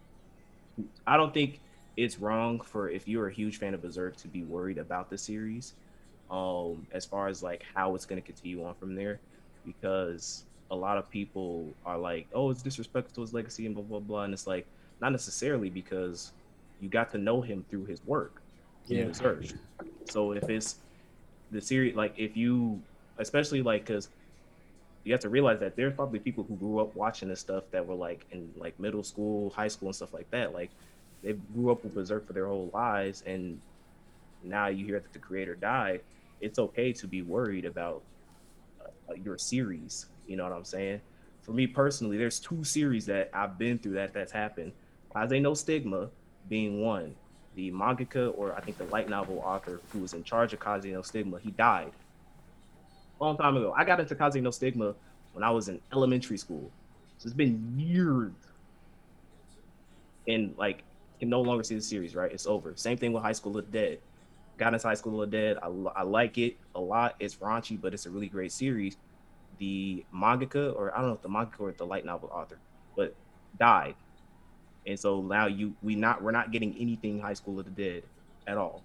I 1.06 1.16
don't 1.16 1.32
think 1.34 1.63
it's 1.96 2.18
wrong 2.18 2.60
for 2.60 2.88
if 2.88 3.06
you're 3.06 3.28
a 3.28 3.32
huge 3.32 3.58
fan 3.58 3.74
of 3.74 3.82
Berserk 3.82 4.16
to 4.16 4.28
be 4.28 4.42
worried 4.42 4.78
about 4.78 5.10
the 5.10 5.18
series, 5.18 5.74
um, 6.30 6.86
as 6.92 7.04
far 7.04 7.28
as 7.28 7.42
like 7.42 7.64
how 7.74 7.94
it's 7.94 8.06
going 8.06 8.20
to 8.20 8.26
continue 8.26 8.64
on 8.64 8.74
from 8.74 8.94
there, 8.94 9.20
because 9.64 10.44
a 10.70 10.76
lot 10.76 10.96
of 10.98 11.08
people 11.10 11.74
are 11.84 11.98
like, 11.98 12.26
oh, 12.34 12.50
it's 12.50 12.62
disrespectful 12.62 13.14
to 13.14 13.20
his 13.20 13.32
legacy 13.32 13.66
and 13.66 13.74
blah 13.74 13.84
blah 13.84 14.00
blah, 14.00 14.22
and 14.24 14.32
it's 14.32 14.46
like 14.46 14.66
not 15.00 15.12
necessarily 15.12 15.70
because 15.70 16.32
you 16.80 16.88
got 16.88 17.10
to 17.10 17.18
know 17.18 17.40
him 17.40 17.64
through 17.70 17.84
his 17.84 18.04
work 18.04 18.42
in 18.88 18.98
Yeah. 18.98 19.04
Berserk. 19.04 19.44
So 20.06 20.32
if 20.32 20.48
it's 20.48 20.76
the 21.50 21.60
series, 21.60 21.94
like 21.94 22.14
if 22.16 22.36
you, 22.36 22.80
especially 23.18 23.62
like 23.62 23.86
because 23.86 24.08
you 25.04 25.12
have 25.12 25.20
to 25.20 25.28
realize 25.28 25.60
that 25.60 25.76
there's 25.76 25.94
probably 25.94 26.18
people 26.18 26.44
who 26.44 26.56
grew 26.56 26.80
up 26.80 26.94
watching 26.96 27.28
this 27.28 27.40
stuff 27.40 27.64
that 27.70 27.86
were 27.86 27.94
like 27.94 28.26
in 28.30 28.50
like 28.56 28.78
middle 28.80 29.02
school, 29.02 29.50
high 29.50 29.68
school, 29.68 29.88
and 29.88 29.96
stuff 29.96 30.12
like 30.12 30.30
that. 30.30 30.52
Like 30.52 30.70
they 31.24 31.32
grew 31.32 31.70
up 31.72 31.82
with 31.82 31.94
Berserk 31.94 32.26
for 32.26 32.32
their 32.32 32.46
whole 32.46 32.70
lives, 32.72 33.22
and 33.26 33.60
now 34.42 34.66
you 34.66 34.84
hear 34.84 35.00
that 35.00 35.12
the 35.12 35.18
creator 35.18 35.54
died. 35.54 36.00
It's 36.40 36.58
okay 36.58 36.92
to 36.92 37.06
be 37.06 37.22
worried 37.22 37.64
about 37.64 38.02
uh, 38.80 39.14
your 39.14 39.38
series. 39.38 40.06
You 40.26 40.36
know 40.36 40.44
what 40.44 40.52
I'm 40.52 40.64
saying? 40.64 41.00
For 41.42 41.52
me 41.52 41.66
personally, 41.66 42.18
there's 42.18 42.38
two 42.38 42.62
series 42.62 43.06
that 43.06 43.30
I've 43.32 43.58
been 43.58 43.78
through 43.78 43.94
that 43.94 44.12
that's 44.12 44.32
happened. 44.32 44.72
Kaze 45.14 45.40
no 45.40 45.54
Stigma 45.54 46.10
being 46.48 46.82
one. 46.82 47.14
The 47.54 47.70
mangaka, 47.70 48.36
or 48.36 48.54
I 48.54 48.60
think 48.60 48.78
the 48.78 48.84
light 48.84 49.08
novel 49.08 49.40
author 49.44 49.80
who 49.92 50.00
was 50.00 50.12
in 50.12 50.24
charge 50.24 50.52
of 50.52 50.60
Kaze 50.60 50.84
no 50.84 51.02
Stigma, 51.02 51.38
he 51.38 51.50
died 51.52 51.92
a 53.20 53.24
long 53.24 53.36
time 53.36 53.56
ago. 53.56 53.72
I 53.76 53.84
got 53.84 54.00
into 54.00 54.14
Kaze 54.14 54.36
no 54.36 54.50
Stigma 54.50 54.94
when 55.32 55.44
I 55.44 55.50
was 55.50 55.68
in 55.68 55.80
elementary 55.92 56.36
school. 56.36 56.70
So 57.18 57.26
it's 57.26 57.34
been 57.34 57.74
years. 57.78 58.32
And 60.26 60.54
like 60.56 60.82
can 61.18 61.28
no 61.28 61.40
longer 61.40 61.62
see 61.62 61.74
the 61.74 61.80
series, 61.80 62.14
right? 62.14 62.30
It's 62.32 62.46
over. 62.46 62.72
Same 62.76 62.96
thing 62.96 63.12
with 63.12 63.22
High 63.22 63.32
School 63.32 63.58
of 63.58 63.70
the 63.70 63.78
Dead. 63.78 63.98
Got 64.56 64.74
into 64.74 64.86
High 64.86 64.94
School 64.94 65.22
of 65.22 65.30
the 65.30 65.36
Dead. 65.36 65.58
I, 65.62 65.68
I 65.96 66.02
like 66.02 66.38
it 66.38 66.56
a 66.74 66.80
lot. 66.80 67.16
It's 67.18 67.36
raunchy, 67.36 67.80
but 67.80 67.94
it's 67.94 68.06
a 68.06 68.10
really 68.10 68.28
great 68.28 68.52
series. 68.52 68.96
The 69.58 70.04
mangaka, 70.14 70.74
or 70.74 70.92
I 70.96 71.00
don't 71.00 71.08
know 71.08 71.14
if 71.14 71.22
the 71.22 71.28
mangaka 71.28 71.60
or 71.60 71.72
the 71.72 71.86
light 71.86 72.04
novel 72.04 72.30
author, 72.32 72.58
but 72.96 73.14
died. 73.58 73.94
And 74.86 74.98
so 74.98 75.22
now 75.22 75.46
you 75.46 75.74
we 75.82 75.94
not 75.94 76.22
we're 76.22 76.32
not 76.32 76.50
getting 76.52 76.76
anything 76.78 77.20
High 77.20 77.34
School 77.34 77.58
of 77.58 77.64
the 77.64 77.70
Dead 77.70 78.02
at 78.46 78.58
all. 78.58 78.82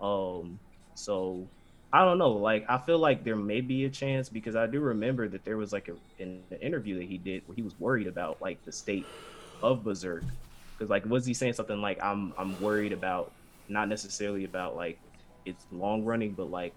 Um 0.00 0.58
so 0.94 1.46
I 1.94 2.04
don't 2.04 2.18
know. 2.18 2.32
Like, 2.32 2.64
I 2.68 2.78
feel 2.78 2.98
like 2.98 3.22
there 3.22 3.36
may 3.36 3.60
be 3.60 3.84
a 3.84 3.88
chance 3.88 4.28
because 4.28 4.56
I 4.56 4.66
do 4.66 4.80
remember 4.80 5.28
that 5.28 5.44
there 5.44 5.56
was 5.56 5.72
like 5.72 5.88
a, 5.88 5.94
in 6.20 6.42
an 6.50 6.58
interview 6.60 6.98
that 6.98 7.06
he 7.06 7.18
did 7.18 7.46
where 7.46 7.54
he 7.54 7.62
was 7.62 7.78
worried 7.78 8.08
about 8.08 8.42
like 8.42 8.62
the 8.64 8.72
state 8.72 9.06
of 9.62 9.84
Berserk. 9.84 10.24
Because 10.84 10.90
like, 10.90 11.10
was 11.10 11.24
he 11.24 11.32
saying 11.32 11.54
something 11.54 11.80
like, 11.80 12.02
"I'm 12.02 12.34
I'm 12.36 12.60
worried 12.60 12.92
about 12.92 13.32
not 13.68 13.88
necessarily 13.88 14.44
about 14.44 14.76
like 14.76 14.98
it's 15.46 15.64
long 15.72 16.04
running, 16.04 16.32
but 16.32 16.50
like 16.50 16.74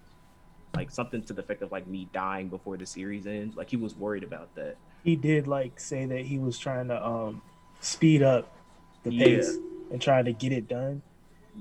like 0.74 0.90
something 0.90 1.22
to 1.24 1.32
the 1.34 1.42
effect 1.42 1.60
of 1.62 1.70
like 1.72 1.86
me 1.86 2.08
dying 2.12 2.48
before 2.48 2.76
the 2.78 2.86
series 2.86 3.26
ends." 3.26 3.54
Like 3.56 3.68
he 3.68 3.76
was 3.76 3.94
worried 3.94 4.22
about 4.24 4.54
that. 4.54 4.76
He 5.04 5.14
did 5.14 5.46
like 5.46 5.78
say 5.78 6.06
that 6.06 6.20
he 6.20 6.38
was 6.38 6.58
trying 6.58 6.88
to 6.88 7.06
um 7.06 7.42
speed 7.80 8.22
up 8.22 8.50
the 9.02 9.12
Yeah. 9.12 9.24
pace 9.26 9.56
and 9.92 10.00
trying 10.00 10.24
to 10.24 10.32
get 10.32 10.52
it 10.52 10.68
done. 10.68 11.02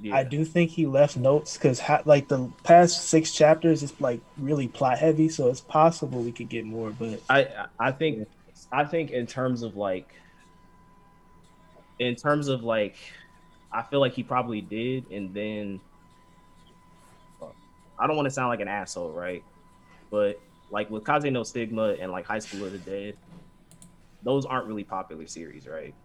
Yeah. 0.01 0.15
I 0.15 0.23
do 0.23 0.45
think 0.45 0.69
he 0.71 0.85
left 0.85 1.17
notes 1.17 1.57
because 1.57 1.79
ha- 1.81 2.03
like 2.05 2.29
the 2.29 2.49
past 2.63 3.09
six 3.09 3.33
chapters 3.33 3.83
is 3.83 3.99
like 3.99 4.21
really 4.37 4.69
plot 4.69 4.99
heavy, 4.99 5.27
so 5.27 5.49
it's 5.49 5.59
possible 5.61 6.21
we 6.21 6.31
could 6.31 6.47
get 6.49 6.63
more. 6.65 6.91
But 6.91 7.19
I 7.29 7.65
I 7.77 7.91
think 7.91 8.25
I 8.71 8.85
think 8.85 9.11
in 9.11 9.27
terms 9.27 9.63
of 9.63 9.75
like 9.75 10.07
in 11.99 12.15
terms 12.15 12.47
of 12.47 12.63
like 12.63 12.95
I 13.71 13.81
feel 13.81 13.99
like 13.99 14.13
he 14.13 14.23
probably 14.23 14.61
did 14.61 15.09
and 15.11 15.33
then 15.33 15.79
I 17.99 18.07
don't 18.07 18.15
want 18.15 18.27
to 18.27 18.31
sound 18.31 18.49
like 18.49 18.59
an 18.59 18.67
asshole, 18.67 19.11
right? 19.11 19.43
But 20.11 20.39
like 20.69 20.89
with 20.89 21.05
Kaze 21.05 21.31
no 21.31 21.43
Stigma 21.43 21.95
and 21.99 22.11
like 22.11 22.25
High 22.25 22.39
School 22.39 22.65
of 22.65 22.71
the 22.71 22.77
Dead, 22.77 23.17
those 24.23 24.45
aren't 24.45 24.67
really 24.67 24.83
popular 24.83 25.27
series, 25.27 25.67
right? 25.67 25.95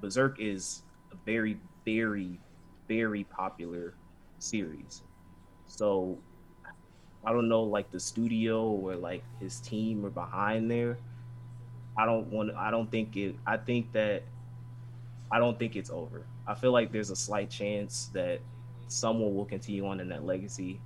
Berserk 0.00 0.40
is 0.40 0.82
a 1.12 1.16
very, 1.24 1.58
very, 1.84 2.38
very 2.88 3.24
popular 3.24 3.94
series. 4.38 5.02
So 5.66 6.18
I 7.24 7.32
don't 7.32 7.48
know, 7.48 7.62
like 7.62 7.90
the 7.90 7.98
studio 7.98 8.62
or 8.64 8.94
like 8.94 9.24
his 9.40 9.58
team 9.60 10.04
are 10.06 10.10
behind 10.10 10.70
there. 10.70 10.98
I 11.98 12.04
don't 12.04 12.26
want. 12.28 12.54
I 12.54 12.70
don't 12.70 12.90
think 12.90 13.16
it. 13.16 13.34
I 13.46 13.56
think 13.56 13.92
that. 13.92 14.22
I 15.30 15.38
don't 15.38 15.58
think 15.58 15.76
it's 15.76 15.90
over. 15.90 16.26
I 16.46 16.54
feel 16.54 16.72
like 16.72 16.92
there's 16.92 17.10
a 17.10 17.16
slight 17.16 17.50
chance 17.50 18.10
that 18.12 18.40
someone 18.88 19.34
will 19.34 19.44
continue 19.44 19.86
on 19.86 20.00
in 20.00 20.08
that 20.08 20.24
legacy 20.24 20.80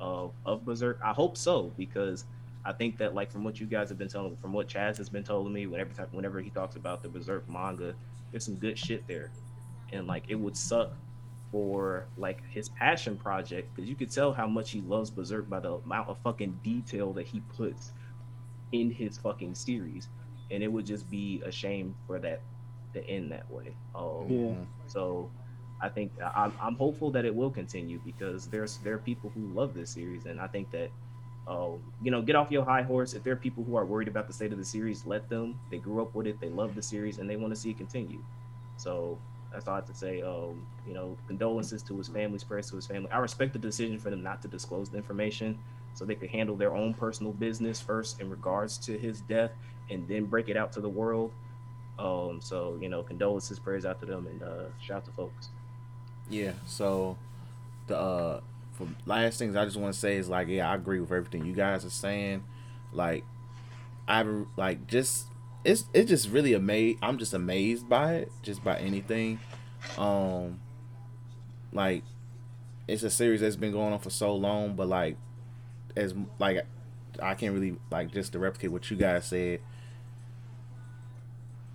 of 0.00 0.32
of 0.44 0.64
Berserk. 0.64 1.00
I 1.04 1.12
hope 1.12 1.36
so 1.36 1.72
because 1.76 2.24
I 2.64 2.72
think 2.72 2.98
that 2.98 3.14
like 3.14 3.30
from 3.30 3.44
what 3.44 3.58
you 3.58 3.66
guys 3.66 3.88
have 3.88 3.98
been 3.98 4.08
telling, 4.08 4.36
from 4.36 4.52
what 4.52 4.68
Chaz 4.68 4.96
has 4.98 5.08
been 5.08 5.24
telling 5.24 5.52
me, 5.52 5.66
whenever 5.66 5.90
whenever 6.12 6.40
he 6.40 6.50
talks 6.50 6.76
about 6.76 7.02
the 7.02 7.08
Berserk 7.08 7.48
manga, 7.48 7.94
there's 8.30 8.44
some 8.44 8.56
good 8.56 8.78
shit 8.78 9.06
there, 9.08 9.32
and 9.92 10.06
like 10.06 10.24
it 10.28 10.36
would 10.36 10.56
suck 10.56 10.92
for 11.50 12.06
like 12.16 12.42
his 12.48 12.68
passion 12.70 13.16
project 13.16 13.74
because 13.74 13.88
you 13.88 13.94
could 13.94 14.10
tell 14.10 14.32
how 14.32 14.46
much 14.46 14.70
he 14.70 14.80
loves 14.82 15.10
Berserk 15.10 15.48
by 15.50 15.60
the 15.60 15.74
amount 15.74 16.08
of 16.08 16.18
fucking 16.22 16.58
detail 16.62 17.12
that 17.12 17.26
he 17.26 17.40
puts 17.56 17.92
in 18.70 18.90
his 18.90 19.18
fucking 19.18 19.54
series, 19.54 20.08
and 20.50 20.62
it 20.62 20.68
would 20.68 20.86
just 20.86 21.10
be 21.10 21.42
a 21.44 21.50
shame 21.50 21.94
for 22.06 22.18
that 22.20 22.40
to 22.94 23.06
end 23.08 23.32
that 23.32 23.50
way. 23.50 23.74
Um, 23.94 24.26
Yeah. 24.28 24.54
So 24.86 25.30
I 25.80 25.88
think 25.88 26.12
I'm, 26.34 26.52
I'm 26.60 26.76
hopeful 26.76 27.10
that 27.10 27.24
it 27.24 27.34
will 27.34 27.50
continue 27.50 28.00
because 28.04 28.46
there's 28.46 28.76
there 28.78 28.94
are 28.94 28.98
people 28.98 29.30
who 29.34 29.48
love 29.52 29.74
this 29.74 29.90
series, 29.90 30.26
and 30.26 30.40
I 30.40 30.46
think 30.46 30.70
that 30.70 30.90
um, 31.48 31.80
you 32.00 32.10
know 32.10 32.22
get 32.22 32.36
off 32.36 32.50
your 32.50 32.64
high 32.64 32.82
horse. 32.82 33.14
If 33.14 33.24
there 33.24 33.32
are 33.32 33.36
people 33.36 33.64
who 33.64 33.76
are 33.76 33.84
worried 33.84 34.08
about 34.08 34.28
the 34.28 34.32
state 34.32 34.52
of 34.52 34.58
the 34.58 34.64
series, 34.64 35.04
let 35.06 35.28
them. 35.28 35.58
They 35.70 35.78
grew 35.78 36.00
up 36.00 36.14
with 36.14 36.26
it, 36.26 36.40
they 36.40 36.50
love 36.50 36.74
the 36.74 36.82
series, 36.82 37.18
and 37.18 37.28
they 37.28 37.36
want 37.36 37.52
to 37.52 37.60
see 37.60 37.70
it 37.70 37.78
continue. 37.78 38.22
So 38.76 39.18
that's 39.52 39.66
all 39.66 39.74
I 39.74 39.78
have 39.78 39.86
to 39.86 39.94
say. 39.94 40.22
Um, 40.22 40.64
you 40.86 40.94
know, 40.94 41.16
condolences 41.26 41.82
to 41.84 41.98
his 41.98 42.08
family's 42.08 42.44
prayers 42.44 42.70
to 42.70 42.76
his 42.76 42.86
family. 42.86 43.10
I 43.10 43.18
respect 43.18 43.52
the 43.52 43.58
decision 43.58 43.98
for 43.98 44.10
them 44.10 44.22
not 44.22 44.40
to 44.42 44.48
disclose 44.48 44.88
the 44.88 44.98
information, 44.98 45.58
so 45.94 46.04
they 46.04 46.14
could 46.14 46.30
handle 46.30 46.54
their 46.54 46.74
own 46.74 46.94
personal 46.94 47.32
business 47.32 47.80
first 47.80 48.20
in 48.20 48.30
regards 48.30 48.78
to 48.78 48.96
his 48.96 49.20
death, 49.22 49.50
and 49.90 50.06
then 50.06 50.26
break 50.26 50.48
it 50.48 50.56
out 50.56 50.72
to 50.74 50.80
the 50.80 50.88
world. 50.88 51.32
Um, 52.02 52.40
so 52.40 52.78
you 52.80 52.88
know, 52.88 53.02
condolences, 53.02 53.58
prayers 53.58 53.84
out 53.84 54.00
to 54.00 54.06
them, 54.06 54.26
and 54.26 54.42
uh, 54.42 54.64
shout 54.80 54.98
out 54.98 55.04
to 55.06 55.10
folks. 55.12 55.48
Yeah. 56.28 56.52
So 56.66 57.16
the 57.86 57.98
uh 57.98 58.40
for 58.72 58.86
last 59.06 59.38
things 59.38 59.54
I 59.56 59.64
just 59.64 59.76
want 59.76 59.92
to 59.92 59.98
say 60.00 60.16
is 60.16 60.28
like 60.28 60.48
yeah 60.48 60.70
I 60.70 60.76
agree 60.76 61.00
with 61.00 61.12
everything 61.12 61.44
you 61.44 61.52
guys 61.52 61.84
are 61.84 61.90
saying. 61.90 62.44
Like 62.92 63.24
I 64.08 64.22
like 64.56 64.86
just 64.86 65.26
it's 65.64 65.84
it's 65.94 66.08
just 66.08 66.28
really 66.28 66.54
amazed. 66.54 66.98
I'm 67.02 67.18
just 67.18 67.34
amazed 67.34 67.88
by 67.88 68.14
it, 68.14 68.32
just 68.42 68.64
by 68.64 68.78
anything. 68.78 69.38
Um, 69.96 70.60
like 71.72 72.02
it's 72.88 73.02
a 73.02 73.10
series 73.10 73.40
that's 73.40 73.56
been 73.56 73.72
going 73.72 73.92
on 73.92 74.00
for 74.00 74.10
so 74.10 74.34
long, 74.34 74.74
but 74.74 74.88
like 74.88 75.16
as 75.96 76.14
like 76.38 76.66
I 77.22 77.34
can't 77.34 77.54
really 77.54 77.76
like 77.90 78.12
just 78.12 78.32
to 78.32 78.38
replicate 78.38 78.72
what 78.72 78.90
you 78.90 78.96
guys 78.96 79.26
said. 79.26 79.60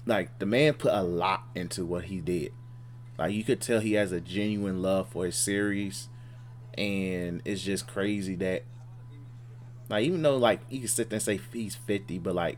Like 0.08 0.40
the 0.40 0.46
man 0.46 0.74
put 0.76 0.94
a 0.94 1.04
lot 1.04 1.44
into 1.54 1.86
what 1.86 2.06
he 2.06 2.22
did. 2.22 2.54
Like 3.18 3.34
you 3.34 3.44
could 3.44 3.62
tell 3.62 3.80
he 3.82 3.94
has 3.94 4.12
a 4.12 4.22
genuine 4.22 4.82
love 4.82 5.10
for 5.10 5.26
his 5.26 5.36
series, 5.36 6.08
and 6.78 7.42
it's 7.46 7.62
just 7.62 7.88
crazy 7.88 8.36
that, 8.36 8.64
like, 9.90 10.06
even 10.06 10.22
though 10.22 10.38
like 10.38 10.62
you 10.70 10.80
can 10.80 10.88
sit 10.88 11.10
there 11.10 11.18
and 11.18 11.24
say 11.24 11.40
he's 11.52 11.76
fifty, 11.76 12.20
but 12.20 12.36
like, 12.36 12.58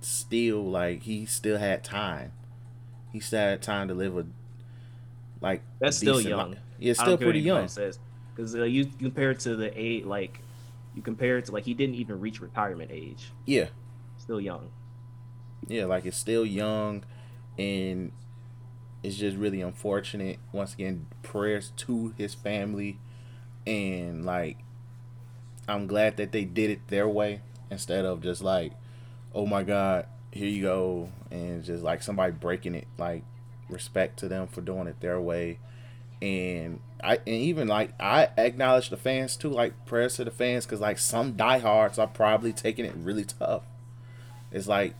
still 0.00 0.64
like 0.64 1.02
he 1.02 1.26
still 1.26 1.58
had 1.58 1.84
time. 1.84 2.32
He 3.12 3.20
still 3.20 3.40
had 3.40 3.62
time 3.62 3.88
to 3.88 3.94
live 3.94 4.16
a, 4.18 4.26
like 5.40 5.62
That's 5.80 5.96
a 5.96 6.00
still 6.00 6.20
young. 6.20 6.52
li- 6.52 6.58
Yeah, 6.78 6.92
still 6.94 7.06
don't 7.06 7.18
care 7.18 7.26
what 7.28 7.32
pretty 7.32 7.40
young. 7.40 7.68
Says 7.68 7.98
because 8.34 8.54
uh, 8.54 8.64
you 8.64 8.86
compare 8.86 9.30
it 9.32 9.40
to 9.40 9.56
the 9.56 9.70
age, 9.78 10.04
like 10.04 10.40
you 10.94 11.02
compare 11.02 11.38
it 11.38 11.46
to 11.46 11.52
like 11.52 11.64
he 11.64 11.74
didn't 11.74 11.96
even 11.96 12.20
reach 12.20 12.40
retirement 12.40 12.90
age. 12.92 13.32
Yeah, 13.46 13.66
Still 14.18 14.40
young. 14.40 14.70
Yeah, 15.66 15.84
like 15.86 16.06
it's 16.06 16.16
still 16.16 16.46
young, 16.46 17.04
and 17.58 18.12
it's 19.02 19.16
just 19.16 19.36
really 19.36 19.60
unfortunate. 19.60 20.38
Once 20.52 20.74
again, 20.74 21.06
prayers 21.22 21.72
to 21.78 22.14
his 22.16 22.34
family, 22.34 22.98
and 23.66 24.24
like, 24.24 24.58
I'm 25.66 25.86
glad 25.86 26.16
that 26.18 26.32
they 26.32 26.44
did 26.44 26.70
it 26.70 26.88
their 26.88 27.08
way 27.08 27.40
instead 27.70 28.04
of 28.04 28.22
just 28.22 28.42
like, 28.42 28.72
oh 29.34 29.46
my 29.46 29.62
God, 29.62 30.06
here 30.30 30.48
you 30.48 30.62
go, 30.62 31.10
and 31.30 31.64
just 31.64 31.82
like 31.82 32.02
somebody 32.02 32.32
breaking 32.32 32.74
it. 32.74 32.86
Like, 32.96 33.24
respect 33.68 34.18
to 34.20 34.28
them 34.28 34.46
for 34.46 34.60
doing 34.60 34.86
it 34.86 35.00
their 35.00 35.20
way, 35.20 35.58
and 36.20 36.80
I 37.02 37.16
and 37.16 37.28
even 37.28 37.68
like 37.68 37.92
I 38.00 38.28
acknowledge 38.36 38.90
the 38.90 38.96
fans 38.96 39.36
too. 39.36 39.50
Like 39.50 39.86
prayers 39.86 40.16
to 40.16 40.24
the 40.24 40.30
fans 40.30 40.66
because 40.66 40.80
like 40.80 40.98
some 40.98 41.32
diehards 41.32 41.98
are 41.98 42.06
probably 42.06 42.52
taking 42.52 42.84
it 42.84 42.94
really 42.96 43.24
tough. 43.24 43.62
It's 44.50 44.66
like 44.66 44.94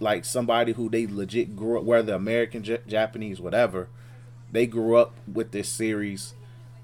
like 0.00 0.24
somebody 0.24 0.72
who 0.72 0.88
they 0.88 1.06
legit 1.06 1.56
grew 1.56 1.78
up, 1.78 1.84
whether 1.84 2.14
American, 2.14 2.62
J- 2.62 2.80
Japanese, 2.86 3.40
whatever, 3.40 3.88
they 4.50 4.66
grew 4.66 4.96
up 4.96 5.14
with 5.32 5.52
this 5.52 5.68
series 5.68 6.34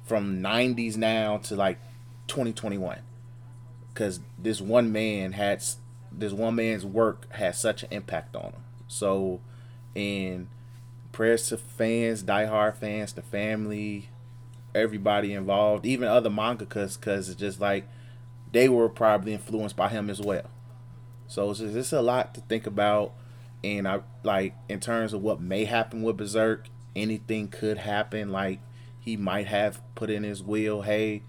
from 0.05 0.43
90s 0.43 0.97
now 0.97 1.39
to 1.39 1.57
like 1.57 1.79
2021. 2.29 3.01
Because 3.89 4.21
this 4.39 4.61
one 4.61 4.93
man 4.93 5.33
had, 5.33 5.63
this 6.13 6.33
one 6.33 6.55
man's 6.55 6.87
work 6.87 7.31
had 7.33 7.55
such 7.55 7.83
an 7.83 7.89
impact 7.91 8.37
on 8.37 8.53
them. 8.53 8.65
So, 8.87 9.41
and 9.95 10.49
prayers 11.13 11.49
to 11.49 11.57
fans, 11.57 12.23
diehard 12.23 12.77
fans, 12.77 13.13
the 13.13 13.23
family, 13.23 14.09
everybody 14.75 15.33
involved, 15.33 15.85
even 15.85 16.09
other 16.09 16.31
mangakas, 16.31 16.99
because 16.99 17.29
it's 17.29 17.41
just 17.41 17.61
like 17.61 17.89
they 18.53 18.69
were 18.69 18.89
probably 18.89 19.35
influenced 19.35 19.77
by 19.77 19.89
him 19.89 20.09
as 20.09 20.21
well. 20.21 20.49
So 21.29 21.51
it's 21.51 21.61
just 21.61 21.77
it's 21.77 21.93
a 21.93 22.01
lot 22.01 22.35
to 22.35 22.41
think 22.41 22.67
about, 22.67 23.13
and 23.63 23.87
I 23.87 24.01
like 24.23 24.55
in 24.69 24.81
terms 24.81 25.13
of 25.13 25.23
what 25.23 25.41
may 25.41 25.67
happen 25.67 26.03
with 26.03 26.17
Berserk. 26.17 26.67
Anything 26.97 27.49
could 27.49 27.79
happen. 27.79 28.33
Like 28.33 28.61
he 28.99 29.17
might 29.17 29.47
have 29.47 29.81
put 29.95 30.11
in 30.11 30.25
his 30.25 30.43
will, 30.43 30.83
hey, 30.83 31.23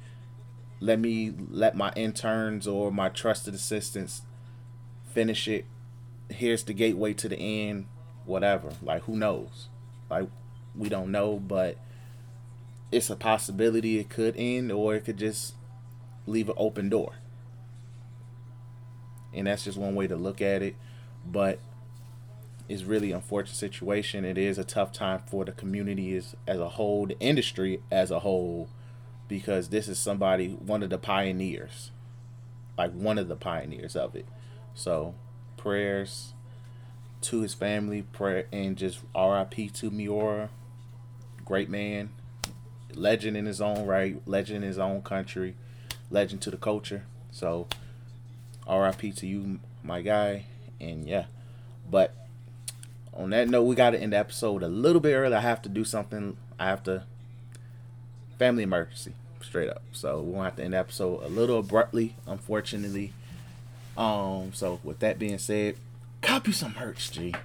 let 0.79 0.99
me 0.99 1.33
let 1.51 1.75
my 1.75 1.91
interns 1.95 2.65
or 2.65 2.91
my 2.91 3.09
trusted 3.09 3.53
assistants 3.53 4.21
finish 5.13 5.47
it. 5.49 5.65
Here's 6.29 6.63
the 6.63 6.73
gateway 6.73 7.13
to 7.15 7.27
the 7.27 7.37
end. 7.37 7.87
Whatever. 8.25 8.71
Like 8.81 9.03
who 9.03 9.17
knows? 9.17 9.67
Like 10.09 10.29
we 10.75 10.87
don't 10.87 11.11
know, 11.11 11.37
but 11.37 11.77
it's 12.89 13.09
a 13.09 13.17
possibility 13.17 13.99
it 13.99 14.09
could 14.09 14.35
end, 14.37 14.71
or 14.71 14.95
it 14.95 15.03
could 15.03 15.17
just 15.17 15.55
leave 16.25 16.47
an 16.47 16.55
open 16.57 16.87
door 16.87 17.15
and 19.33 19.47
that's 19.47 19.63
just 19.63 19.77
one 19.77 19.95
way 19.95 20.07
to 20.07 20.15
look 20.15 20.41
at 20.41 20.61
it. 20.61 20.75
But 21.25 21.59
it's 22.67 22.83
really 22.83 23.11
unfortunate 23.11 23.55
situation. 23.55 24.25
It 24.25 24.37
is 24.37 24.57
a 24.57 24.63
tough 24.63 24.91
time 24.91 25.23
for 25.25 25.43
the 25.43 25.51
community 25.51 26.15
as, 26.15 26.35
as 26.47 26.59
a 26.59 26.69
whole 26.69 27.07
the 27.07 27.19
industry 27.19 27.81
as 27.91 28.11
a 28.11 28.19
whole 28.19 28.69
because 29.27 29.69
this 29.69 29.87
is 29.87 29.99
somebody 29.99 30.49
one 30.49 30.83
of 30.83 30.89
the 30.89 30.97
pioneers 30.97 31.91
like 32.79 32.93
one 32.93 33.17
of 33.17 33.27
the 33.27 33.35
pioneers 33.35 33.97
of 33.97 34.15
it. 34.15 34.25
So 34.73 35.13
prayers 35.57 36.33
to 37.23 37.41
his 37.41 37.53
family 37.53 38.03
prayer 38.03 38.45
and 38.53 38.77
just 38.77 38.99
rip 39.13 39.51
to 39.73 39.91
miura 39.91 40.49
great 41.43 41.69
man. 41.69 42.09
Legend 42.93 43.35
in 43.35 43.45
his 43.45 43.59
own 43.59 43.85
right 43.85 44.21
legend 44.25 44.63
in 44.63 44.69
his 44.69 44.79
own 44.79 45.01
country 45.01 45.55
legend 46.09 46.41
to 46.43 46.51
the 46.51 46.57
culture. 46.57 47.03
So 47.31 47.67
RIP 48.69 49.15
to 49.15 49.27
you, 49.27 49.59
my 49.83 50.01
guy. 50.01 50.45
And 50.79 51.07
yeah. 51.07 51.25
But 51.89 52.13
on 53.13 53.31
that 53.31 53.49
note, 53.49 53.63
we 53.63 53.75
got 53.75 53.89
to 53.91 53.99
end 53.99 54.13
the 54.13 54.17
episode 54.17 54.63
a 54.63 54.67
little 54.67 55.01
bit 55.01 55.15
early. 55.15 55.35
I 55.35 55.41
have 55.41 55.61
to 55.63 55.69
do 55.69 55.83
something. 55.83 56.37
I 56.59 56.65
have 56.65 56.83
to. 56.83 57.03
Family 58.37 58.63
emergency, 58.63 59.13
straight 59.41 59.69
up. 59.69 59.81
So 59.91 60.21
we're 60.21 60.37
to 60.37 60.43
have 60.43 60.55
to 60.55 60.63
end 60.63 60.73
the 60.73 60.77
episode 60.77 61.23
a 61.23 61.27
little 61.27 61.59
abruptly, 61.59 62.15
unfortunately. 62.25 63.11
Um. 63.97 64.53
So 64.53 64.79
with 64.83 64.99
that 64.99 65.19
being 65.19 65.39
said, 65.39 65.75
cop 66.21 66.47
you 66.47 66.53
some 66.53 66.75
merch, 66.79 67.11
G. 67.11 67.35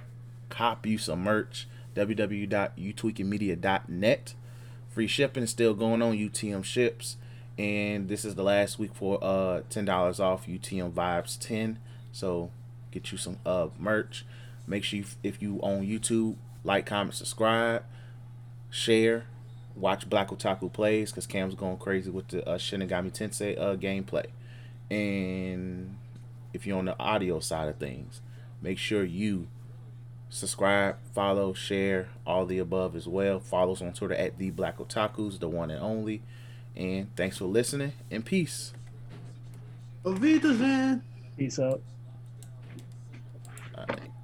Cop 0.49 0.85
you 0.85 0.97
some 0.97 1.21
merch. 1.21 1.67
www.youtweekingmedia.net. 1.95 4.33
Free 4.89 5.07
shipping 5.07 5.43
is 5.43 5.49
still 5.49 5.73
going 5.73 6.01
on. 6.01 6.17
UTM 6.17 6.63
ships 6.63 7.17
and 7.57 8.07
this 8.09 8.25
is 8.25 8.35
the 8.35 8.43
last 8.43 8.79
week 8.79 8.93
for 8.93 9.17
uh 9.23 9.61
ten 9.69 9.85
dollars 9.85 10.19
off 10.19 10.47
UTM 10.47 10.91
Vibes 10.91 11.37
ten. 11.39 11.79
So 12.11 12.51
get 12.91 13.11
you 13.11 13.17
some 13.17 13.37
uh 13.45 13.67
merch. 13.79 14.25
Make 14.67 14.83
sure 14.83 14.99
you, 14.99 15.05
if 15.23 15.41
you 15.41 15.59
on 15.61 15.85
YouTube, 15.85 16.35
like, 16.63 16.85
comment, 16.87 17.13
subscribe, 17.13 17.83
share, 18.71 19.25
watch 19.75 20.09
Black 20.09 20.29
Otaku 20.29 20.71
plays 20.73 21.11
because 21.11 21.27
Cam's 21.27 21.53
going 21.55 21.77
crazy 21.77 22.09
with 22.09 22.27
the 22.29 22.47
uh, 22.47 22.57
Shin 22.57 22.81
Megami 22.81 23.11
Tensei 23.11 23.59
uh 23.59 23.75
gameplay. 23.75 24.25
And 24.89 25.97
if 26.53 26.65
you're 26.65 26.77
on 26.77 26.85
the 26.85 26.99
audio 26.99 27.39
side 27.39 27.67
of 27.69 27.77
things, 27.77 28.21
make 28.61 28.77
sure 28.77 29.03
you 29.03 29.47
subscribe, 30.29 30.97
follow, 31.13 31.53
share, 31.53 32.09
all 32.25 32.45
the 32.45 32.59
above 32.59 32.95
as 32.95 33.07
well. 33.07 33.39
Follow 33.39 33.73
us 33.73 33.81
on 33.81 33.93
Twitter 33.93 34.15
at 34.15 34.37
the 34.37 34.49
Black 34.49 34.77
Otakus, 34.77 35.39
the 35.39 35.47
one 35.47 35.71
and 35.71 35.81
only. 35.81 36.21
And 36.75 37.15
thanks 37.15 37.37
for 37.37 37.45
listening 37.45 37.93
and 38.11 38.25
peace. 38.25 38.73
Auf 40.05 40.21
Wiedersehen. 40.21 41.01
Peace 41.37 41.59
out. 41.59 41.81
All 43.77 43.85
right. 43.87 44.14